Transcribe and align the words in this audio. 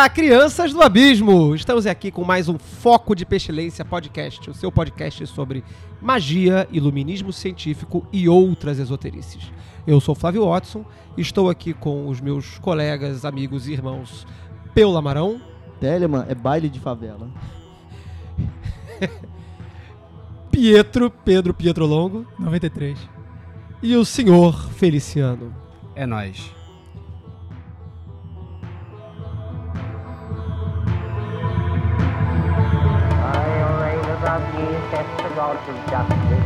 Olá, 0.00 0.08
crianças 0.08 0.72
do 0.72 0.80
abismo! 0.80 1.54
Estamos 1.54 1.86
aqui 1.86 2.10
com 2.10 2.24
mais 2.24 2.48
um 2.48 2.58
Foco 2.58 3.14
de 3.14 3.26
Pestilência 3.26 3.84
Podcast, 3.84 4.48
o 4.48 4.54
seu 4.54 4.72
podcast 4.72 5.26
sobre 5.26 5.62
magia, 6.00 6.66
iluminismo 6.72 7.34
científico 7.34 8.08
e 8.10 8.26
outras 8.26 8.78
esoterices. 8.78 9.52
Eu 9.86 10.00
sou 10.00 10.14
Flávio 10.14 10.46
Watson, 10.46 10.86
estou 11.18 11.50
aqui 11.50 11.74
com 11.74 12.08
os 12.08 12.18
meus 12.18 12.56
colegas, 12.60 13.26
amigos 13.26 13.68
e 13.68 13.74
irmãos 13.74 14.26
Peu 14.74 14.90
Lamarão, 14.90 15.38
Telemann 15.78 16.24
é 16.30 16.34
baile 16.34 16.70
de 16.70 16.80
favela. 16.80 17.28
Pietro, 20.50 21.10
Pedro 21.10 21.52
Pietro 21.52 21.84
Longo 21.84 22.26
93. 22.38 22.98
e 23.82 23.94
o 23.94 24.04
senhor 24.06 24.70
Feliciano. 24.70 25.54
É 25.94 26.06
nóis. 26.06 26.58
Of 35.40 35.56
justice, 35.88 36.44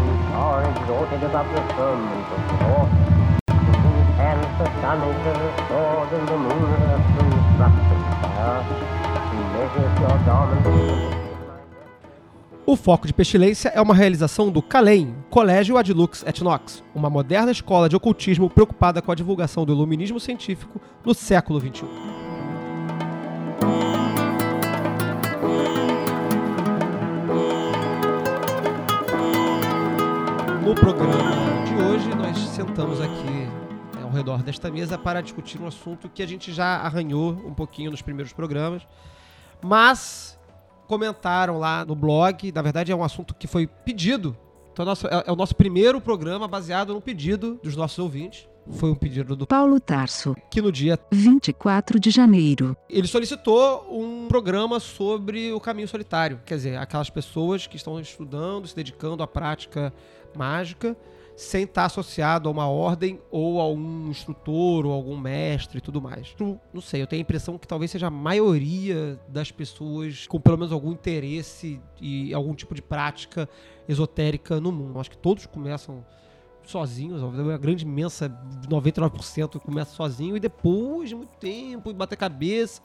whose 0.00 0.24
power 0.32 0.62
exalted 0.72 1.22
above 1.22 1.48
the 1.52 1.60
the 1.68 1.88
in 1.88 2.00
whose 3.84 4.08
hands 4.16 4.48
the 4.58 4.66
sun 4.80 4.98
is 5.04 5.16
sword 5.68 6.08
and 6.16 6.28
the 6.28 6.38
moon 6.38 6.62
fire, 8.22 8.62
who 9.28 9.36
measures 9.52 9.92
your 10.00 10.18
garments. 10.24 11.22
O 12.64 12.76
Foco 12.76 13.06
de 13.06 13.12
Pestilência 13.12 13.68
é 13.74 13.80
uma 13.82 13.94
realização 13.94 14.50
do 14.50 14.62
CALEM, 14.62 15.14
Colégio 15.28 15.76
Adlux 15.76 16.24
et 16.26 16.40
Nox, 16.42 16.82
uma 16.94 17.10
moderna 17.10 17.50
escola 17.50 17.88
de 17.88 17.96
ocultismo 17.96 18.48
preocupada 18.48 19.02
com 19.02 19.12
a 19.12 19.14
divulgação 19.14 19.66
do 19.66 19.72
iluminismo 19.72 20.18
científico 20.18 20.80
no 21.04 21.12
século. 21.12 21.60
XXI. 21.60 22.21
No 30.64 30.74
programa 30.74 31.64
de 31.64 31.74
hoje, 31.74 32.08
nós 32.14 32.38
sentamos 32.38 33.00
aqui 33.00 33.24
né, 33.94 34.02
ao 34.02 34.10
redor 34.10 34.42
desta 34.42 34.70
mesa 34.70 34.96
para 34.96 35.20
discutir 35.20 35.60
um 35.60 35.66
assunto 35.66 36.08
que 36.08 36.22
a 36.22 36.26
gente 36.26 36.52
já 36.52 36.76
arranhou 36.76 37.32
um 37.46 37.52
pouquinho 37.54 37.90
nos 37.90 38.02
primeiros 38.02 38.32
programas, 38.32 38.82
mas 39.62 40.38
comentaram 40.86 41.58
lá 41.58 41.84
no 41.84 41.94
blog. 41.94 42.52
Na 42.52 42.62
verdade, 42.62 42.92
é 42.92 42.96
um 42.96 43.02
assunto 43.04 43.34
que 43.34 43.46
foi 43.46 43.66
pedido. 43.66 44.36
Então, 44.72 44.84
nosso- 44.84 45.06
é, 45.08 45.24
é 45.26 45.32
o 45.32 45.36
nosso 45.36 45.54
primeiro 45.54 46.00
programa 46.00 46.46
baseado 46.48 46.94
no 46.94 47.00
pedido 47.00 47.58
dos 47.62 47.76
nossos 47.76 47.98
ouvintes. 47.98 48.48
Foi 48.70 48.90
um 48.92 48.94
pedido 48.94 49.34
do 49.34 49.44
Paulo 49.44 49.80
Tarso, 49.80 50.36
que 50.48 50.62
no 50.62 50.70
dia 50.70 50.96
24 51.10 51.98
de 51.98 52.10
janeiro. 52.10 52.76
ele 52.88 53.08
solicitou 53.08 53.84
um 53.90 54.28
programa 54.28 54.78
sobre 54.78 55.52
o 55.52 55.58
caminho 55.58 55.88
solitário. 55.88 56.40
Quer 56.46 56.54
dizer, 56.54 56.76
aquelas 56.78 57.10
pessoas 57.10 57.66
que 57.66 57.74
estão 57.76 57.98
estudando, 57.98 58.68
se 58.68 58.76
dedicando 58.76 59.20
à 59.20 59.26
prática 59.26 59.92
mágica, 60.36 60.96
sem 61.36 61.64
estar 61.64 61.86
associado 61.86 62.48
a 62.48 62.52
uma 62.52 62.68
ordem 62.68 63.18
ou 63.30 63.60
a 63.60 63.68
um 63.68 64.08
instrutor 64.08 64.86
ou 64.86 64.92
algum 64.92 65.16
mestre 65.16 65.78
e 65.78 65.80
tudo 65.80 66.00
mais. 66.00 66.34
Eu 66.38 66.60
Não 66.72 66.80
sei, 66.80 67.02
eu 67.02 67.06
tenho 67.06 67.20
a 67.20 67.24
impressão 67.24 67.58
que 67.58 67.66
talvez 67.66 67.90
seja 67.90 68.08
a 68.08 68.10
maioria 68.10 69.18
das 69.28 69.50
pessoas 69.50 70.26
com 70.26 70.40
pelo 70.40 70.58
menos 70.58 70.72
algum 70.72 70.92
interesse 70.92 71.80
e 72.00 72.32
algum 72.34 72.54
tipo 72.54 72.74
de 72.74 72.82
prática 72.82 73.48
esotérica 73.88 74.60
no 74.60 74.70
mundo. 74.70 74.96
Eu 74.96 75.00
acho 75.00 75.10
que 75.10 75.18
todos 75.18 75.46
começam 75.46 76.04
sozinhos, 76.64 77.22
a 77.22 77.58
grande 77.58 77.84
imensa 77.84 78.28
99% 78.68 79.58
começa 79.58 79.94
sozinho 79.94 80.36
e 80.36 80.40
depois 80.40 81.08
de 81.08 81.14
muito 81.14 81.36
tempo 81.38 81.90
e 81.90 81.92
bater 81.92 82.16
cabeça 82.16 82.80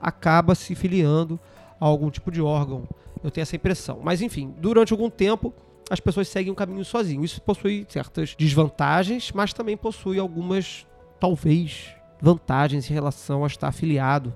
acaba 0.00 0.54
se 0.54 0.74
filiando 0.74 1.40
a 1.80 1.86
algum 1.86 2.10
tipo 2.10 2.30
de 2.30 2.42
órgão. 2.42 2.86
Eu 3.22 3.30
tenho 3.30 3.42
essa 3.42 3.56
impressão. 3.56 4.00
Mas 4.02 4.20
enfim, 4.20 4.54
durante 4.58 4.92
algum 4.92 5.08
tempo 5.08 5.54
as 5.90 6.00
pessoas 6.00 6.28
seguem 6.28 6.52
um 6.52 6.54
caminho 6.54 6.84
sozinho. 6.84 7.24
Isso 7.24 7.40
possui 7.42 7.86
certas 7.88 8.34
desvantagens, 8.36 9.30
mas 9.32 9.52
também 9.52 9.76
possui 9.76 10.18
algumas, 10.18 10.86
talvez, 11.20 11.94
vantagens 12.20 12.90
em 12.90 12.94
relação 12.94 13.44
a 13.44 13.46
estar 13.46 13.68
afiliado 13.68 14.34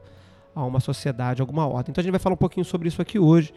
a 0.54 0.64
uma 0.64 0.80
sociedade, 0.80 1.40
a 1.40 1.44
alguma 1.44 1.66
ordem. 1.66 1.90
Então 1.90 2.00
a 2.00 2.04
gente 2.04 2.12
vai 2.12 2.20
falar 2.20 2.34
um 2.34 2.38
pouquinho 2.38 2.64
sobre 2.64 2.88
isso 2.88 3.00
aqui 3.00 3.18
hoje. 3.18 3.52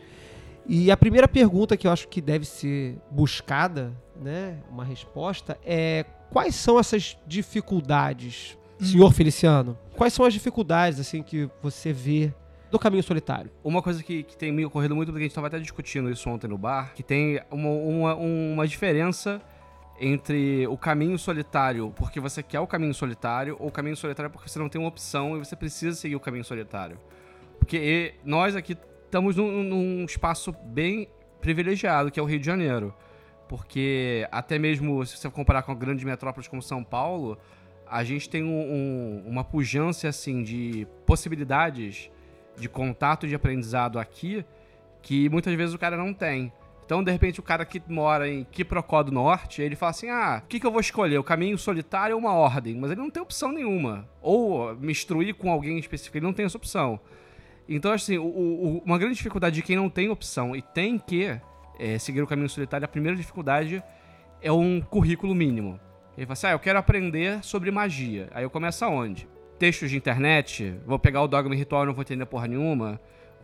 E 0.67 0.91
a 0.91 0.97
primeira 0.97 1.27
pergunta 1.27 1.75
que 1.75 1.87
eu 1.87 1.91
acho 1.91 2.07
que 2.07 2.21
deve 2.21 2.45
ser 2.45 2.97
buscada, 3.09 3.91
né, 4.21 4.59
uma 4.69 4.83
resposta, 4.83 5.57
é 5.65 6.05
quais 6.29 6.53
são 6.53 6.77
essas 6.77 7.17
dificuldades, 7.25 8.57
senhor 8.79 9.11
Feliciano? 9.11 9.77
Quais 9.97 10.13
são 10.13 10.25
as 10.25 10.33
dificuldades 10.33 10.99
assim 10.99 11.23
que 11.23 11.49
você 11.61 11.91
vê 11.91 12.31
do 12.71 12.77
caminho 12.79 13.03
solitário? 13.03 13.49
Uma 13.63 13.81
coisa 13.81 14.03
que, 14.03 14.23
que 14.23 14.37
tem 14.37 14.51
me 14.51 14.65
ocorrido 14.65 14.95
muito, 14.95 15.07
porque 15.09 15.21
a 15.23 15.25
gente 15.25 15.31
estava 15.31 15.47
até 15.47 15.59
discutindo 15.59 16.09
isso 16.09 16.29
ontem 16.29 16.47
no 16.47 16.57
bar, 16.57 16.93
que 16.93 17.01
tem 17.03 17.39
uma, 17.51 17.69
uma, 17.69 18.15
uma 18.15 18.67
diferença 18.67 19.41
entre 19.99 20.65
o 20.67 20.77
caminho 20.77 21.17
solitário 21.19 21.93
porque 21.97 22.19
você 22.21 22.41
quer 22.41 22.59
o 22.61 22.67
caminho 22.67 22.93
solitário 22.93 23.57
ou 23.59 23.67
o 23.67 23.71
caminho 23.71 23.97
solitário 23.97 24.31
porque 24.31 24.47
você 24.47 24.57
não 24.57 24.69
tem 24.69 24.79
uma 24.79 24.87
opção 24.87 25.35
e 25.35 25.39
você 25.39 25.55
precisa 25.55 25.95
seguir 25.95 26.15
o 26.15 26.19
caminho 26.19 26.43
solitário. 26.45 26.97
Porque 27.59 28.13
nós 28.23 28.55
aqui 28.55 28.77
estamos 29.05 29.35
num, 29.35 29.63
num 29.63 30.05
espaço 30.05 30.53
bem 30.63 31.09
privilegiado, 31.41 32.09
que 32.11 32.19
é 32.19 32.23
o 32.23 32.25
Rio 32.25 32.39
de 32.39 32.45
Janeiro. 32.45 32.93
Porque 33.47 34.27
até 34.31 34.57
mesmo 34.59 35.05
se 35.05 35.17
você 35.17 35.29
comparar 35.29 35.63
com 35.63 35.75
grandes 35.75 36.03
metrópoles 36.05 36.47
como 36.47 36.61
São 36.61 36.83
Paulo, 36.83 37.37
a 37.85 38.03
gente 38.03 38.29
tem 38.29 38.43
um- 38.43 38.47
um- 38.71 39.23
uma 39.27 39.43
pujança 39.43 40.07
assim 40.07 40.43
de 40.43 40.87
possibilidades 41.05 42.09
de 42.59 42.67
contato 42.69 43.27
de 43.27 43.33
aprendizado 43.35 43.97
aqui 43.99 44.43
que 45.01 45.29
muitas 45.29 45.53
vezes 45.55 45.73
o 45.73 45.79
cara 45.79 45.95
não 45.97 46.13
tem. 46.13 46.51
Então, 46.85 47.03
de 47.03 47.11
repente, 47.11 47.39
o 47.39 47.43
cara 47.43 47.63
que 47.65 47.79
mora 47.87 48.27
em 48.27 48.43
Quiprocó 48.43 49.03
do 49.03 49.11
Norte, 49.11 49.61
ele 49.61 49.75
fala 49.75 49.91
assim: 49.91 50.09
ah, 50.09 50.41
o 50.43 50.47
que, 50.47 50.59
que 50.59 50.65
eu 50.65 50.71
vou 50.71 50.81
escolher? 50.81 51.17
O 51.19 51.23
caminho 51.23 51.57
solitário 51.57 52.15
ou 52.15 52.21
uma 52.21 52.33
ordem? 52.33 52.75
Mas 52.75 52.91
ele 52.91 52.99
não 52.99 53.11
tem 53.11 53.21
opção 53.21 53.51
nenhuma. 53.51 54.09
Ou 54.21 54.75
me 54.75 54.91
instruir 54.91 55.35
com 55.35 55.51
alguém 55.51 55.77
específico, 55.77 56.17
ele 56.17 56.25
não 56.25 56.33
tem 56.33 56.45
essa 56.45 56.57
opção. 56.57 56.99
Então, 57.67 57.91
assim, 57.91 58.17
o- 58.17 58.23
o- 58.25 58.81
uma 58.83 58.97
grande 58.97 59.13
dificuldade 59.15 59.55
de 59.55 59.61
quem 59.61 59.75
não 59.75 59.87
tem 59.89 60.09
opção 60.09 60.55
e 60.55 60.61
tem 60.63 60.97
que 60.97 61.39
eh, 61.79 61.99
seguir 61.99 62.21
o 62.23 62.27
caminho 62.27 62.49
solitário, 62.49 62.83
a 62.83 62.87
primeira 62.87 63.15
dificuldade 63.15 63.81
é 64.41 64.51
um 64.51 64.81
currículo 64.81 65.33
mínimo. 65.35 65.79
Ele 66.17 66.25
fala 66.25 66.33
assim: 66.33 66.47
ah, 66.47 66.51
eu 66.51 66.59
quero 66.59 66.79
aprender 66.79 67.43
sobre 67.43 67.69
magia. 67.69 68.29
Aí 68.33 68.43
eu 68.43 68.49
começo 68.49 68.83
aonde? 68.83 69.27
Textos 69.59 69.89
de 69.89 69.97
internet, 69.97 70.73
vou 70.85 70.97
pegar 70.97 71.21
o 71.21 71.27
Dogma 71.27 71.53
e 71.53 71.57
Ritual 71.57 71.83
e 71.83 71.87
não 71.87 71.93
vou 71.93 72.01
entender 72.01 72.25
porra 72.25 72.47
nenhuma. 72.47 72.97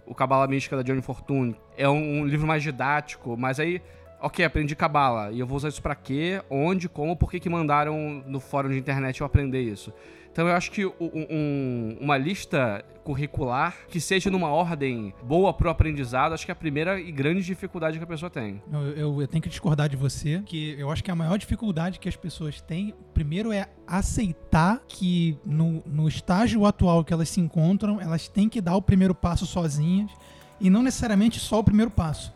O 0.05 0.15
Cabala 0.15 0.47
Mística 0.47 0.77
da 0.77 0.81
Johnny 0.81 1.01
Fortune 1.01 1.53
é 1.75 1.89
um, 1.89 2.21
um 2.21 2.25
livro 2.25 2.47
mais 2.47 2.63
didático, 2.63 3.35
mas 3.37 3.59
aí, 3.59 3.81
ok, 4.21 4.45
aprendi 4.45 4.77
Cabala. 4.77 5.29
E 5.33 5.41
eu 5.41 5.45
vou 5.45 5.57
usar 5.57 5.67
isso 5.67 5.81
pra 5.81 5.93
quê? 5.93 6.41
Onde? 6.49 6.87
Como? 6.87 7.17
Por 7.17 7.29
que, 7.29 7.37
que 7.37 7.49
mandaram 7.49 8.23
no 8.25 8.39
fórum 8.39 8.69
de 8.69 8.77
internet 8.77 9.19
eu 9.19 9.27
aprender 9.27 9.61
isso? 9.61 9.91
Então 10.35 10.49
eu 10.49 10.53
acho 10.53 10.69
que 10.69 10.83
o- 10.85 10.93
um- 10.99 11.97
uma 12.01 12.17
lista 12.17 12.83
curricular 13.05 13.73
que 13.87 14.01
seja 14.01 14.29
numa 14.29 14.49
ordem 14.49 15.13
boa 15.23 15.53
pro 15.53 15.69
aprendizado, 15.69 16.33
acho 16.33 16.43
que 16.43 16.51
é 16.51 16.53
a 16.53 16.55
primeira 16.55 16.99
e 16.99 17.09
grande 17.09 17.41
dificuldade 17.41 17.97
que 17.97 18.03
a 18.03 18.07
pessoa 18.07 18.29
tem. 18.29 18.61
Eu, 18.69 18.79
eu- 18.97 19.21
eu 19.21 19.27
tenho 19.29 19.41
que 19.41 19.47
discordar 19.47 19.87
de 19.87 19.95
você, 19.95 20.41
que 20.45 20.75
eu 20.77 20.91
acho 20.91 21.01
que 21.01 21.09
a 21.09 21.15
maior 21.15 21.37
dificuldade 21.37 21.99
que 21.99 22.09
as 22.09 22.17
pessoas 22.17 22.59
têm, 22.59 22.93
primeiro, 23.13 23.53
é 23.53 23.67
aceitar 23.87 24.81
que 24.89 25.37
no, 25.45 25.81
no 25.85 26.05
estágio 26.05 26.65
atual 26.65 27.05
que 27.05 27.13
elas 27.13 27.29
se 27.29 27.39
encontram, 27.39 28.01
elas 28.01 28.27
têm 28.27 28.49
que 28.49 28.59
dar 28.59 28.75
o 28.75 28.81
primeiro 28.81 29.15
passo 29.15 29.45
sozinhas 29.45 30.11
e 30.59 30.69
não 30.69 30.83
necessariamente 30.83 31.39
só 31.39 31.59
o 31.59 31.63
primeiro 31.63 31.91
passo. 31.91 32.33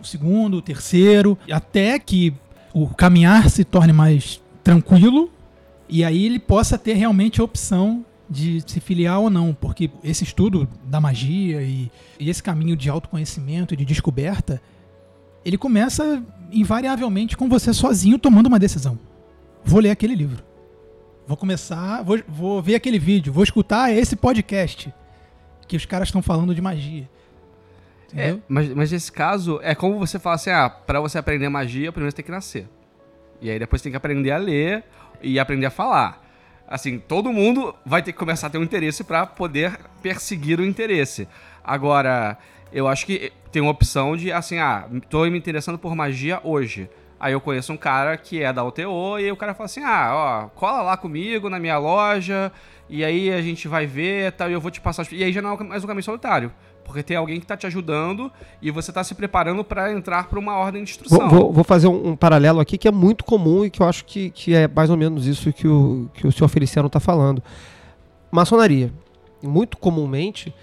O 0.00 0.04
segundo, 0.04 0.56
o 0.56 0.62
terceiro, 0.62 1.36
até 1.52 1.98
que 1.98 2.32
o 2.72 2.88
caminhar 2.88 3.50
se 3.50 3.62
torne 3.62 3.92
mais 3.92 4.42
tranquilo 4.64 5.30
e 5.88 6.04
aí 6.04 6.26
ele 6.26 6.38
possa 6.38 6.76
ter 6.76 6.94
realmente 6.94 7.40
a 7.40 7.44
opção 7.44 8.04
de 8.28 8.62
se 8.66 8.80
filiar 8.80 9.20
ou 9.20 9.30
não, 9.30 9.54
porque 9.54 9.90
esse 10.02 10.24
estudo 10.24 10.68
da 10.84 11.00
magia 11.00 11.62
e, 11.62 11.90
e 12.18 12.28
esse 12.28 12.42
caminho 12.42 12.76
de 12.76 12.90
autoconhecimento 12.90 13.72
e 13.72 13.76
de 13.76 13.84
descoberta, 13.84 14.60
ele 15.44 15.56
começa 15.56 16.22
invariavelmente 16.50 17.36
com 17.36 17.48
você 17.48 17.72
sozinho 17.72 18.18
tomando 18.18 18.46
uma 18.46 18.58
decisão. 18.58 18.98
Vou 19.64 19.80
ler 19.80 19.90
aquele 19.90 20.14
livro. 20.14 20.42
Vou 21.26 21.36
começar, 21.36 22.02
vou, 22.02 22.20
vou 22.28 22.62
ver 22.62 22.76
aquele 22.76 22.98
vídeo, 22.98 23.32
vou 23.32 23.44
escutar 23.44 23.92
esse 23.92 24.16
podcast. 24.16 24.92
que 25.66 25.76
os 25.76 25.84
caras 25.84 26.08
estão 26.08 26.22
falando 26.22 26.54
de 26.54 26.60
magia. 26.60 27.08
É, 28.14 28.36
mas, 28.48 28.72
mas 28.72 28.92
nesse 28.92 29.10
caso, 29.10 29.58
é 29.62 29.74
como 29.74 29.98
você 29.98 30.18
fala 30.18 30.36
assim, 30.36 30.50
ah, 30.50 30.70
pra 30.70 31.00
você 31.00 31.18
aprender 31.18 31.48
magia, 31.48 31.90
primeiro 31.90 32.10
você 32.10 32.16
tem 32.16 32.24
que 32.24 32.30
nascer. 32.30 32.68
E 33.40 33.50
aí 33.50 33.58
depois 33.58 33.82
tem 33.82 33.90
que 33.90 33.96
aprender 33.96 34.30
a 34.30 34.38
ler 34.38 34.84
e 35.22 35.38
aprender 35.38 35.66
a 35.66 35.70
falar. 35.70 36.22
Assim, 36.68 36.98
todo 36.98 37.32
mundo 37.32 37.74
vai 37.84 38.02
ter 38.02 38.12
que 38.12 38.18
começar 38.18 38.48
a 38.48 38.50
ter 38.50 38.58
um 38.58 38.62
interesse 38.62 39.04
pra 39.04 39.24
poder 39.26 39.78
perseguir 40.02 40.58
o 40.58 40.64
interesse. 40.64 41.28
Agora, 41.62 42.36
eu 42.72 42.88
acho 42.88 43.06
que 43.06 43.32
tem 43.52 43.62
uma 43.62 43.70
opção 43.70 44.16
de, 44.16 44.32
assim, 44.32 44.58
ah, 44.58 44.88
tô 45.08 45.24
me 45.26 45.38
interessando 45.38 45.78
por 45.78 45.94
magia 45.94 46.40
hoje. 46.42 46.88
Aí 47.18 47.32
eu 47.32 47.40
conheço 47.40 47.72
um 47.72 47.76
cara 47.76 48.16
que 48.16 48.42
é 48.42 48.52
da 48.52 48.62
UTO 48.64 49.18
e 49.18 49.30
o 49.32 49.36
cara 49.36 49.54
fala 49.54 49.64
assim, 49.66 49.82
ah, 49.82 50.10
ó, 50.12 50.48
cola 50.58 50.82
lá 50.82 50.96
comigo 50.96 51.48
na 51.48 51.58
minha 51.58 51.78
loja 51.78 52.52
e 52.90 53.04
aí 53.04 53.32
a 53.32 53.40
gente 53.40 53.66
vai 53.68 53.86
ver 53.86 54.32
tal, 54.32 54.50
e 54.50 54.52
eu 54.52 54.60
vou 54.60 54.70
te 54.70 54.80
passar... 54.80 55.02
as- 55.02 55.12
E 55.12 55.24
aí 55.24 55.32
já 55.32 55.40
não 55.40 55.54
é 55.54 55.62
mais 55.64 55.82
um 55.82 55.86
caminho 55.86 56.02
solitário. 56.04 56.52
Porque 56.86 57.02
tem 57.02 57.16
alguém 57.16 57.40
que 57.40 57.46
tá 57.46 57.56
te 57.56 57.66
ajudando 57.66 58.30
e 58.62 58.70
você 58.70 58.92
tá 58.92 59.02
se 59.02 59.12
preparando 59.14 59.64
pra 59.64 59.92
entrar 59.92 60.28
pra 60.28 60.38
uma 60.38 60.56
ordem 60.56 60.84
de 60.84 60.90
instrução. 60.92 61.28
Vou, 61.28 61.40
vou- 61.40 61.52
vou 61.52 61.64
fazer 61.64 61.88
um, 61.88 62.10
um 62.10 62.16
paralelo 62.16 62.60
aqui 62.60 62.78
que 62.78 62.86
é 62.86 62.92
muito 62.92 63.24
comum 63.24 63.64
e 63.64 63.70
que 63.70 63.82
eu 63.82 63.86
acho 63.88 64.04
que, 64.04 64.30
que 64.30 64.54
é 64.54 64.68
mais 64.68 64.88
ou 64.88 64.96
menos 64.96 65.26
isso 65.26 65.52
que 65.52 65.66
o, 65.66 66.08
que 66.14 66.26
o 66.26 66.32
senhor 66.32 66.48
Feliciano 66.48 66.86
está 66.86 67.00
falando. 67.00 67.42
Maçonaria. 68.30 68.92
Muito 69.42 69.76
comumente, 69.76 70.54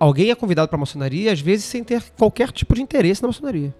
alguém 0.00 0.30
é 0.30 0.34
convidado 0.34 0.68
para 0.68 0.78
maçonaria, 0.78 1.32
às 1.32 1.40
vezes 1.40 1.64
sem 1.66 1.84
ter 1.84 2.02
qualquer 2.18 2.50
tipo 2.50 2.74
de 2.74 2.82
interesse 2.82 3.20
na 3.22 3.28
maçonaria. 3.28 3.74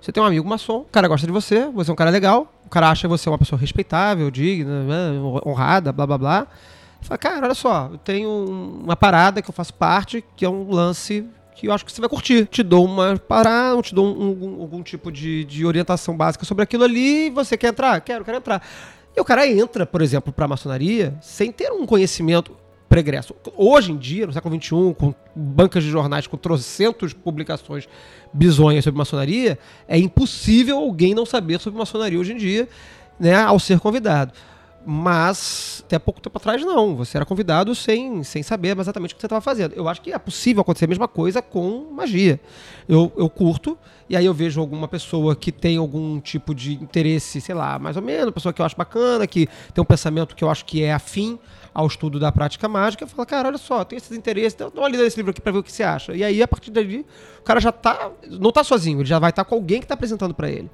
Você 0.00 0.12
tem 0.12 0.22
um 0.22 0.26
amigo 0.26 0.46
maçom, 0.48 0.80
o 0.80 0.84
cara 0.84 1.08
gosta 1.08 1.26
de 1.26 1.32
você, 1.32 1.66
você 1.70 1.90
é 1.90 1.92
um 1.92 1.96
cara 1.96 2.10
legal, 2.10 2.52
o 2.64 2.68
cara 2.68 2.90
acha 2.90 3.08
você 3.08 3.28
uma 3.28 3.38
pessoa 3.38 3.58
respeitável, 3.58 4.30
digna, 4.30 4.84
né, 4.84 5.20
honrada, 5.46 5.92
blá 5.92 6.06
blá 6.06 6.18
blá. 6.18 6.46
Fala, 7.04 7.18
cara, 7.18 7.44
olha 7.46 7.54
só, 7.54 7.90
eu 7.92 7.98
tenho 7.98 8.28
um- 8.28 8.80
uma 8.84 8.96
parada 8.96 9.42
que 9.42 9.48
eu 9.50 9.52
faço 9.54 9.74
parte, 9.74 10.24
que 10.36 10.44
é 10.44 10.48
um 10.48 10.70
lance 10.70 11.24
que 11.54 11.68
eu 11.68 11.72
acho 11.72 11.84
que 11.84 11.92
você 11.92 12.00
vai 12.00 12.08
curtir. 12.08 12.46
Te 12.46 12.62
dou 12.62 12.84
uma 12.84 13.16
parada, 13.16 13.80
te 13.82 13.94
dou 13.94 14.06
um- 14.06 14.30
um- 14.56 14.60
algum 14.62 14.82
tipo 14.82 15.12
de, 15.12 15.44
de 15.44 15.64
orientação 15.66 16.16
básica 16.16 16.44
sobre 16.44 16.64
aquilo 16.64 16.82
ali, 16.82 17.28
você 17.30 17.56
quer 17.56 17.68
entrar? 17.68 18.00
Quero, 18.00 18.24
quero 18.24 18.38
entrar. 18.38 18.66
E 19.16 19.20
o 19.20 19.24
cara 19.24 19.46
entra, 19.46 19.84
por 19.86 20.00
exemplo, 20.02 20.32
para 20.32 20.46
a 20.46 20.48
maçonaria 20.48 21.14
sem 21.20 21.52
ter 21.52 21.70
um 21.70 21.86
conhecimento 21.86 22.56
pregresso. 22.88 23.34
Hoje 23.56 23.92
em 23.92 23.96
dia, 23.98 24.26
no 24.26 24.32
século 24.32 24.54
XXI, 24.60 24.94
com 24.94 25.14
bancas 25.36 25.84
de 25.84 25.90
jornais 25.90 26.26
com 26.26 26.36
trocentos 26.36 27.12
publicações 27.12 27.86
bizonhas 28.32 28.82
sobre 28.82 28.96
maçonaria, 28.98 29.58
é 29.86 29.98
impossível 29.98 30.78
alguém 30.78 31.14
não 31.14 31.26
saber 31.26 31.60
sobre 31.60 31.78
maçonaria 31.78 32.18
hoje 32.18 32.32
em 32.32 32.36
dia, 32.36 32.68
né, 33.20 33.34
ao 33.34 33.58
ser 33.60 33.78
convidado. 33.78 34.32
Mas 34.86 35.82
até 35.86 35.98
pouco 35.98 36.20
tempo 36.20 36.36
atrás 36.36 36.62
não, 36.62 36.94
você 36.94 37.16
era 37.16 37.24
convidado 37.24 37.74
sem, 37.74 38.22
sem 38.22 38.42
saber 38.42 38.78
exatamente 38.78 39.12
o 39.12 39.16
que 39.16 39.20
você 39.20 39.26
estava 39.26 39.40
fazendo. 39.40 39.72
Eu 39.72 39.88
acho 39.88 40.02
que 40.02 40.12
é 40.12 40.18
possível 40.18 40.60
acontecer 40.60 40.84
a 40.84 40.88
mesma 40.88 41.08
coisa 41.08 41.40
com 41.40 41.90
magia. 41.90 42.38
Eu, 42.86 43.10
eu 43.16 43.30
curto, 43.30 43.78
e 44.08 44.16
aí 44.16 44.26
eu 44.26 44.34
vejo 44.34 44.60
alguma 44.60 44.86
pessoa 44.86 45.34
que 45.34 45.50
tem 45.50 45.78
algum 45.78 46.20
tipo 46.20 46.54
de 46.54 46.74
interesse, 46.74 47.40
sei 47.40 47.54
lá, 47.54 47.78
mais 47.78 47.96
ou 47.96 48.02
menos, 48.02 48.34
pessoa 48.34 48.52
que 48.52 48.60
eu 48.60 48.66
acho 48.66 48.76
bacana, 48.76 49.26
que 49.26 49.48
tem 49.72 49.80
um 49.82 49.86
pensamento 49.86 50.36
que 50.36 50.44
eu 50.44 50.50
acho 50.50 50.64
que 50.64 50.82
é 50.82 50.92
afim 50.92 51.38
ao 51.72 51.86
estudo 51.86 52.20
da 52.20 52.30
prática 52.30 52.68
mágica, 52.68 53.06
fala, 53.06 53.26
cara, 53.26 53.48
olha 53.48 53.58
só, 53.58 53.84
tem 53.84 53.96
esses 53.96 54.16
interesses, 54.16 54.54
dá 54.54 54.68
uma 54.68 54.88
lida 54.88 55.02
nesse 55.02 55.16
livro 55.16 55.30
aqui 55.30 55.40
pra 55.40 55.50
ver 55.50 55.58
o 55.58 55.62
que 55.62 55.72
você 55.72 55.82
acha. 55.82 56.14
E 56.14 56.22
aí, 56.22 56.42
a 56.42 56.46
partir 56.46 56.70
dali, 56.70 57.04
o 57.40 57.42
cara 57.42 57.58
já 57.58 57.72
tá, 57.72 58.12
não 58.28 58.52
tá 58.52 58.62
sozinho, 58.62 59.00
ele 59.00 59.08
já 59.08 59.18
vai 59.18 59.30
estar 59.30 59.44
com 59.44 59.54
alguém 59.54 59.80
que 59.80 59.86
tá 59.86 59.94
apresentando 59.94 60.34
para 60.34 60.48
ele. 60.48 60.70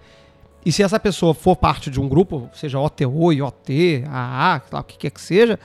E 0.65 0.71
se 0.71 0.83
essa 0.83 1.01
pessoa 1.01 1.33
for 1.33 1.57
parte 1.57 1.91
de 1.91 2.01
um 2.01 2.09
grupo, 2.09 2.51
seja 2.53 2.79
OTO, 2.79 3.33
IOT, 3.33 4.05
AA, 4.11 4.61
sei 4.61 4.69
lá, 4.73 4.81
o 4.81 4.85
que 4.85 4.99
quer 4.99 5.11
que 5.11 5.21
seja, 5.21 5.59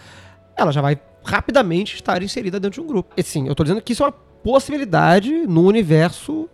ela 0.55 0.71
já 0.71 0.81
vai 0.81 0.97
rapidamente 1.23 1.95
estar 1.95 2.21
inserida 2.23 2.59
dentro 2.59 2.81
de 2.81 2.85
um 2.85 2.87
grupo. 2.87 3.13
E 3.17 3.23
sim, 3.23 3.47
eu 3.47 3.55
tô 3.55 3.63
dizendo 3.63 3.81
que 3.81 3.93
isso 3.93 4.03
é 4.03 4.07
uma 4.07 4.13
possibilidade 4.43 5.31
no 5.47 5.63
universo 5.65 6.47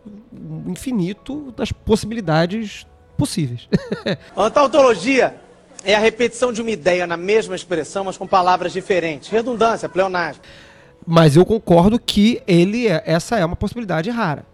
infinito 0.68 1.54
das 1.56 1.72
possibilidades 1.72 2.88
possíveis. 3.18 3.68
A 4.36 4.50
tautologia 4.50 5.36
é 5.84 5.94
a 5.96 6.00
repetição 6.00 6.54
de 6.54 6.62
uma 6.62 6.72
ideia 6.72 7.06
na 7.08 7.18
mesma 7.18 7.56
expressão, 7.56 8.04
mas 8.06 8.18
com 8.18 8.26
palavras 8.28 8.72
diferentes. 8.72 9.30
Redundância, 9.30 9.90
pleonasmo. 9.90 10.42
Mas 11.06 11.36
eu 11.36 11.44
concordo 11.46 12.00
que 12.00 12.42
ele 12.48 12.88
é- 12.88 13.02
essa 13.06 13.36
é 13.38 13.44
uma 13.46 13.56
possibilidade 13.56 14.10
rara. 14.10 14.46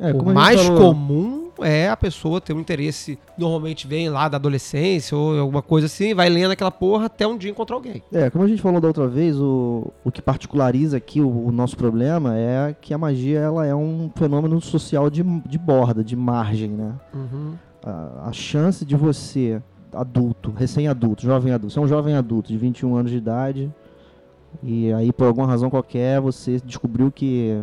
É, 0.00 0.12
o 0.12 0.24
mais 0.24 0.60
falou- 0.60 0.80
comum 0.80 1.43
é 1.60 1.88
a 1.88 1.96
pessoa 1.96 2.40
ter 2.40 2.52
um 2.52 2.60
interesse, 2.60 3.18
normalmente 3.36 3.86
vem 3.86 4.08
lá 4.08 4.28
da 4.28 4.36
adolescência 4.36 5.16
ou 5.16 5.38
alguma 5.38 5.62
coisa 5.62 5.86
assim, 5.86 6.14
vai 6.14 6.28
lendo 6.28 6.52
aquela 6.52 6.70
porra 6.70 7.06
até 7.06 7.26
um 7.26 7.36
dia 7.36 7.50
encontrar 7.50 7.76
alguém. 7.76 8.02
É, 8.12 8.30
como 8.30 8.44
a 8.44 8.48
gente 8.48 8.62
falou 8.62 8.80
da 8.80 8.88
outra 8.88 9.06
vez, 9.06 9.38
o, 9.38 9.92
o 10.04 10.10
que 10.10 10.22
particulariza 10.22 10.96
aqui 10.96 11.20
o, 11.20 11.46
o 11.46 11.52
nosso 11.52 11.76
problema 11.76 12.36
é 12.36 12.74
que 12.80 12.92
a 12.92 12.98
magia 12.98 13.38
ela 13.38 13.66
é 13.66 13.74
um 13.74 14.10
fenômeno 14.14 14.60
social 14.60 15.10
de, 15.10 15.22
de 15.22 15.58
borda, 15.58 16.02
de 16.02 16.16
margem, 16.16 16.70
né? 16.70 16.92
A, 17.82 18.28
a 18.28 18.32
chance 18.32 18.84
de 18.84 18.96
você, 18.96 19.60
adulto, 19.92 20.50
recém-adulto, 20.50 21.22
jovem 21.22 21.52
adulto, 21.52 21.72
você 21.72 21.78
é 21.78 21.82
um 21.82 21.88
jovem 21.88 22.14
adulto 22.14 22.48
de 22.48 22.58
21 22.58 22.96
anos 22.96 23.10
de 23.10 23.18
idade 23.18 23.70
e 24.62 24.92
aí 24.92 25.12
por 25.12 25.26
alguma 25.26 25.46
razão 25.46 25.70
qualquer 25.70 26.20
você 26.20 26.60
descobriu 26.64 27.10
que 27.10 27.60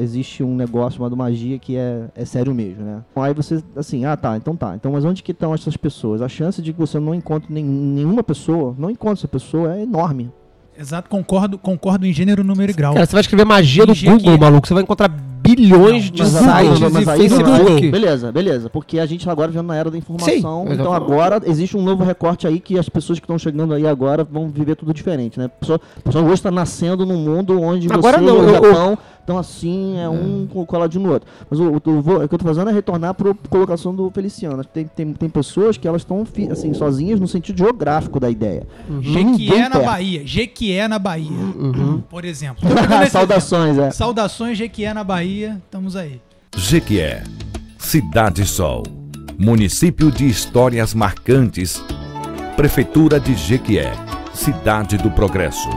existe 0.00 0.42
um 0.42 0.54
negócio 0.56 0.96
chamado 0.98 1.16
magia 1.16 1.58
que 1.58 1.76
é, 1.76 2.04
é 2.14 2.24
sério 2.24 2.54
mesmo, 2.54 2.82
né? 2.84 3.02
Aí 3.16 3.34
você, 3.34 3.62
assim, 3.76 4.04
ah 4.04 4.16
tá, 4.16 4.36
então 4.36 4.56
tá. 4.56 4.74
Então, 4.74 4.92
mas 4.92 5.04
onde 5.04 5.22
que 5.22 5.32
estão 5.32 5.52
essas 5.54 5.76
pessoas? 5.76 6.22
A 6.22 6.28
chance 6.28 6.60
de 6.62 6.72
que 6.72 6.78
você 6.78 6.98
não 6.98 7.14
encontre 7.14 7.52
nem- 7.52 7.64
nenhuma 7.64 8.22
pessoa, 8.22 8.74
não 8.78 8.90
encontre 8.90 9.18
essa 9.20 9.28
pessoa 9.28 9.76
é 9.76 9.82
enorme. 9.82 10.30
Exato, 10.78 11.10
concordo, 11.10 11.58
concordo 11.58 12.06
em 12.06 12.12
gênero, 12.12 12.42
número 12.42 12.70
e 12.70 12.74
grau. 12.74 12.94
Cara, 12.94 13.04
você 13.04 13.12
vai 13.12 13.20
escrever 13.20 13.44
magia 13.44 13.84
do 13.84 13.94
Google, 13.94 14.18
que- 14.18 14.38
maluco, 14.38 14.66
você 14.66 14.72
vai 14.74 14.82
encontrar 14.82 15.10
bilhões 15.42 16.10
de 16.10 16.22
Mas, 16.22 16.30
sites 16.30 16.80
mas, 16.80 17.06
e 17.06 17.10
aí, 17.10 17.28
Facebook. 17.28 17.84
aí, 17.84 17.90
beleza, 17.90 18.32
beleza. 18.32 18.70
Porque 18.70 18.98
a 18.98 19.06
gente 19.06 19.24
tá 19.24 19.32
agora 19.32 19.48
vivendo 19.48 19.66
na 19.66 19.76
era 19.76 19.90
da 19.90 19.96
informação. 19.98 20.30
Sim, 20.32 20.38
então 20.40 20.72
exatamente. 20.92 21.12
agora 21.12 21.40
existe 21.44 21.76
um 21.76 21.82
novo 21.82 22.04
recorte 22.04 22.46
aí 22.46 22.60
que 22.60 22.78
as 22.78 22.88
pessoas 22.88 23.18
que 23.18 23.24
estão 23.24 23.38
chegando 23.38 23.74
aí 23.74 23.86
agora 23.86 24.24
vão 24.24 24.48
viver 24.48 24.76
tudo 24.76 24.92
diferente, 24.92 25.38
né? 25.38 25.46
A 25.46 25.48
pessoa, 25.48 25.80
a 25.98 26.02
pessoa 26.02 26.24
hoje 26.24 26.34
está 26.34 26.50
nascendo 26.50 27.06
num 27.06 27.16
mundo 27.18 27.60
onde 27.60 27.90
Agora 27.92 28.18
você 28.18 28.24
não, 28.24 28.36
e 28.36 28.46
o 28.46 28.54
Japão 28.54 28.98
estão 29.20 29.38
assim, 29.38 29.98
é 29.98 30.08
um 30.08 30.48
co- 30.50 30.66
coladinho 30.66 31.04
no 31.06 31.12
outro. 31.12 31.28
Mas 31.48 31.60
o, 31.60 31.64
o, 31.64 31.74
o, 31.74 32.24
o 32.24 32.28
que 32.28 32.34
eu 32.34 32.38
tô 32.38 32.44
fazendo 32.44 32.70
é 32.70 32.72
retornar 32.72 33.14
para 33.14 33.32
colocação 33.48 33.94
do 33.94 34.10
Feliciano. 34.10 34.64
Tem, 34.64 34.86
tem, 34.86 35.12
tem 35.12 35.28
pessoas 35.28 35.76
que 35.76 35.86
elas 35.86 36.02
estão 36.02 36.26
assim, 36.50 36.74
sozinhas 36.74 37.20
no 37.20 37.28
sentido 37.28 37.58
geográfico 37.58 38.18
da 38.18 38.28
ideia. 38.28 38.66
Jequié 39.00 39.24
Ninguém 39.24 39.60
na 39.62 39.70
perto. 39.70 39.84
Bahia. 39.84 40.26
Jequié 40.26 40.88
na 40.88 40.98
Bahia. 40.98 41.30
Uhum. 41.30 42.02
Por 42.08 42.24
exemplo. 42.24 42.68
Saudações, 43.10 43.68
é. 43.68 43.70
exemplo. 43.72 43.92
Saudações, 43.94 44.58
Jequié 44.58 44.92
na 44.92 45.04
Bahia. 45.04 45.29
Estamos 45.38 45.94
aí. 45.94 46.20
Jequié, 46.56 47.22
Cidade 47.78 48.44
Sol, 48.44 48.82
município 49.38 50.10
de 50.10 50.26
histórias 50.28 50.92
marcantes, 50.92 51.80
Prefeitura 52.56 53.20
de 53.20 53.34
Jequié, 53.34 53.92
Cidade 54.34 54.98
do 54.98 55.08
Progresso. 55.12 55.68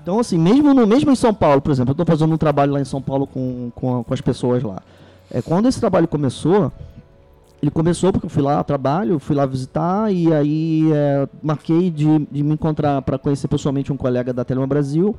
Então, 0.00 0.20
assim, 0.20 0.38
mesmo, 0.38 0.72
no, 0.72 0.86
mesmo 0.86 1.10
em 1.10 1.16
São 1.16 1.34
Paulo, 1.34 1.60
por 1.60 1.72
exemplo, 1.72 1.90
eu 1.90 1.94
estou 1.94 2.06
fazendo 2.06 2.32
um 2.32 2.38
trabalho 2.38 2.72
lá 2.72 2.80
em 2.80 2.84
São 2.84 3.02
Paulo 3.02 3.26
com, 3.26 3.70
com, 3.74 3.98
a- 4.00 4.04
com 4.04 4.14
as 4.14 4.20
pessoas 4.20 4.62
lá. 4.62 4.80
É, 5.30 5.42
quando 5.42 5.66
esse 5.68 5.80
trabalho 5.80 6.06
começou, 6.06 6.72
ele 7.60 7.70
começou 7.70 8.12
porque 8.12 8.26
eu 8.26 8.30
fui 8.30 8.42
lá 8.44 8.60
a 8.60 8.64
trabalho, 8.64 9.18
fui 9.18 9.34
lá 9.34 9.44
visitar 9.44 10.10
e 10.12 10.32
aí 10.32 10.88
é, 10.92 11.28
marquei 11.42 11.90
de, 11.90 12.06
de 12.30 12.42
me 12.44 12.54
encontrar 12.54 13.02
para 13.02 13.18
conhecer 13.18 13.48
pessoalmente 13.48 13.92
um 13.92 13.96
colega 13.96 14.32
da 14.32 14.44
Telema 14.44 14.66
Brasil. 14.68 15.16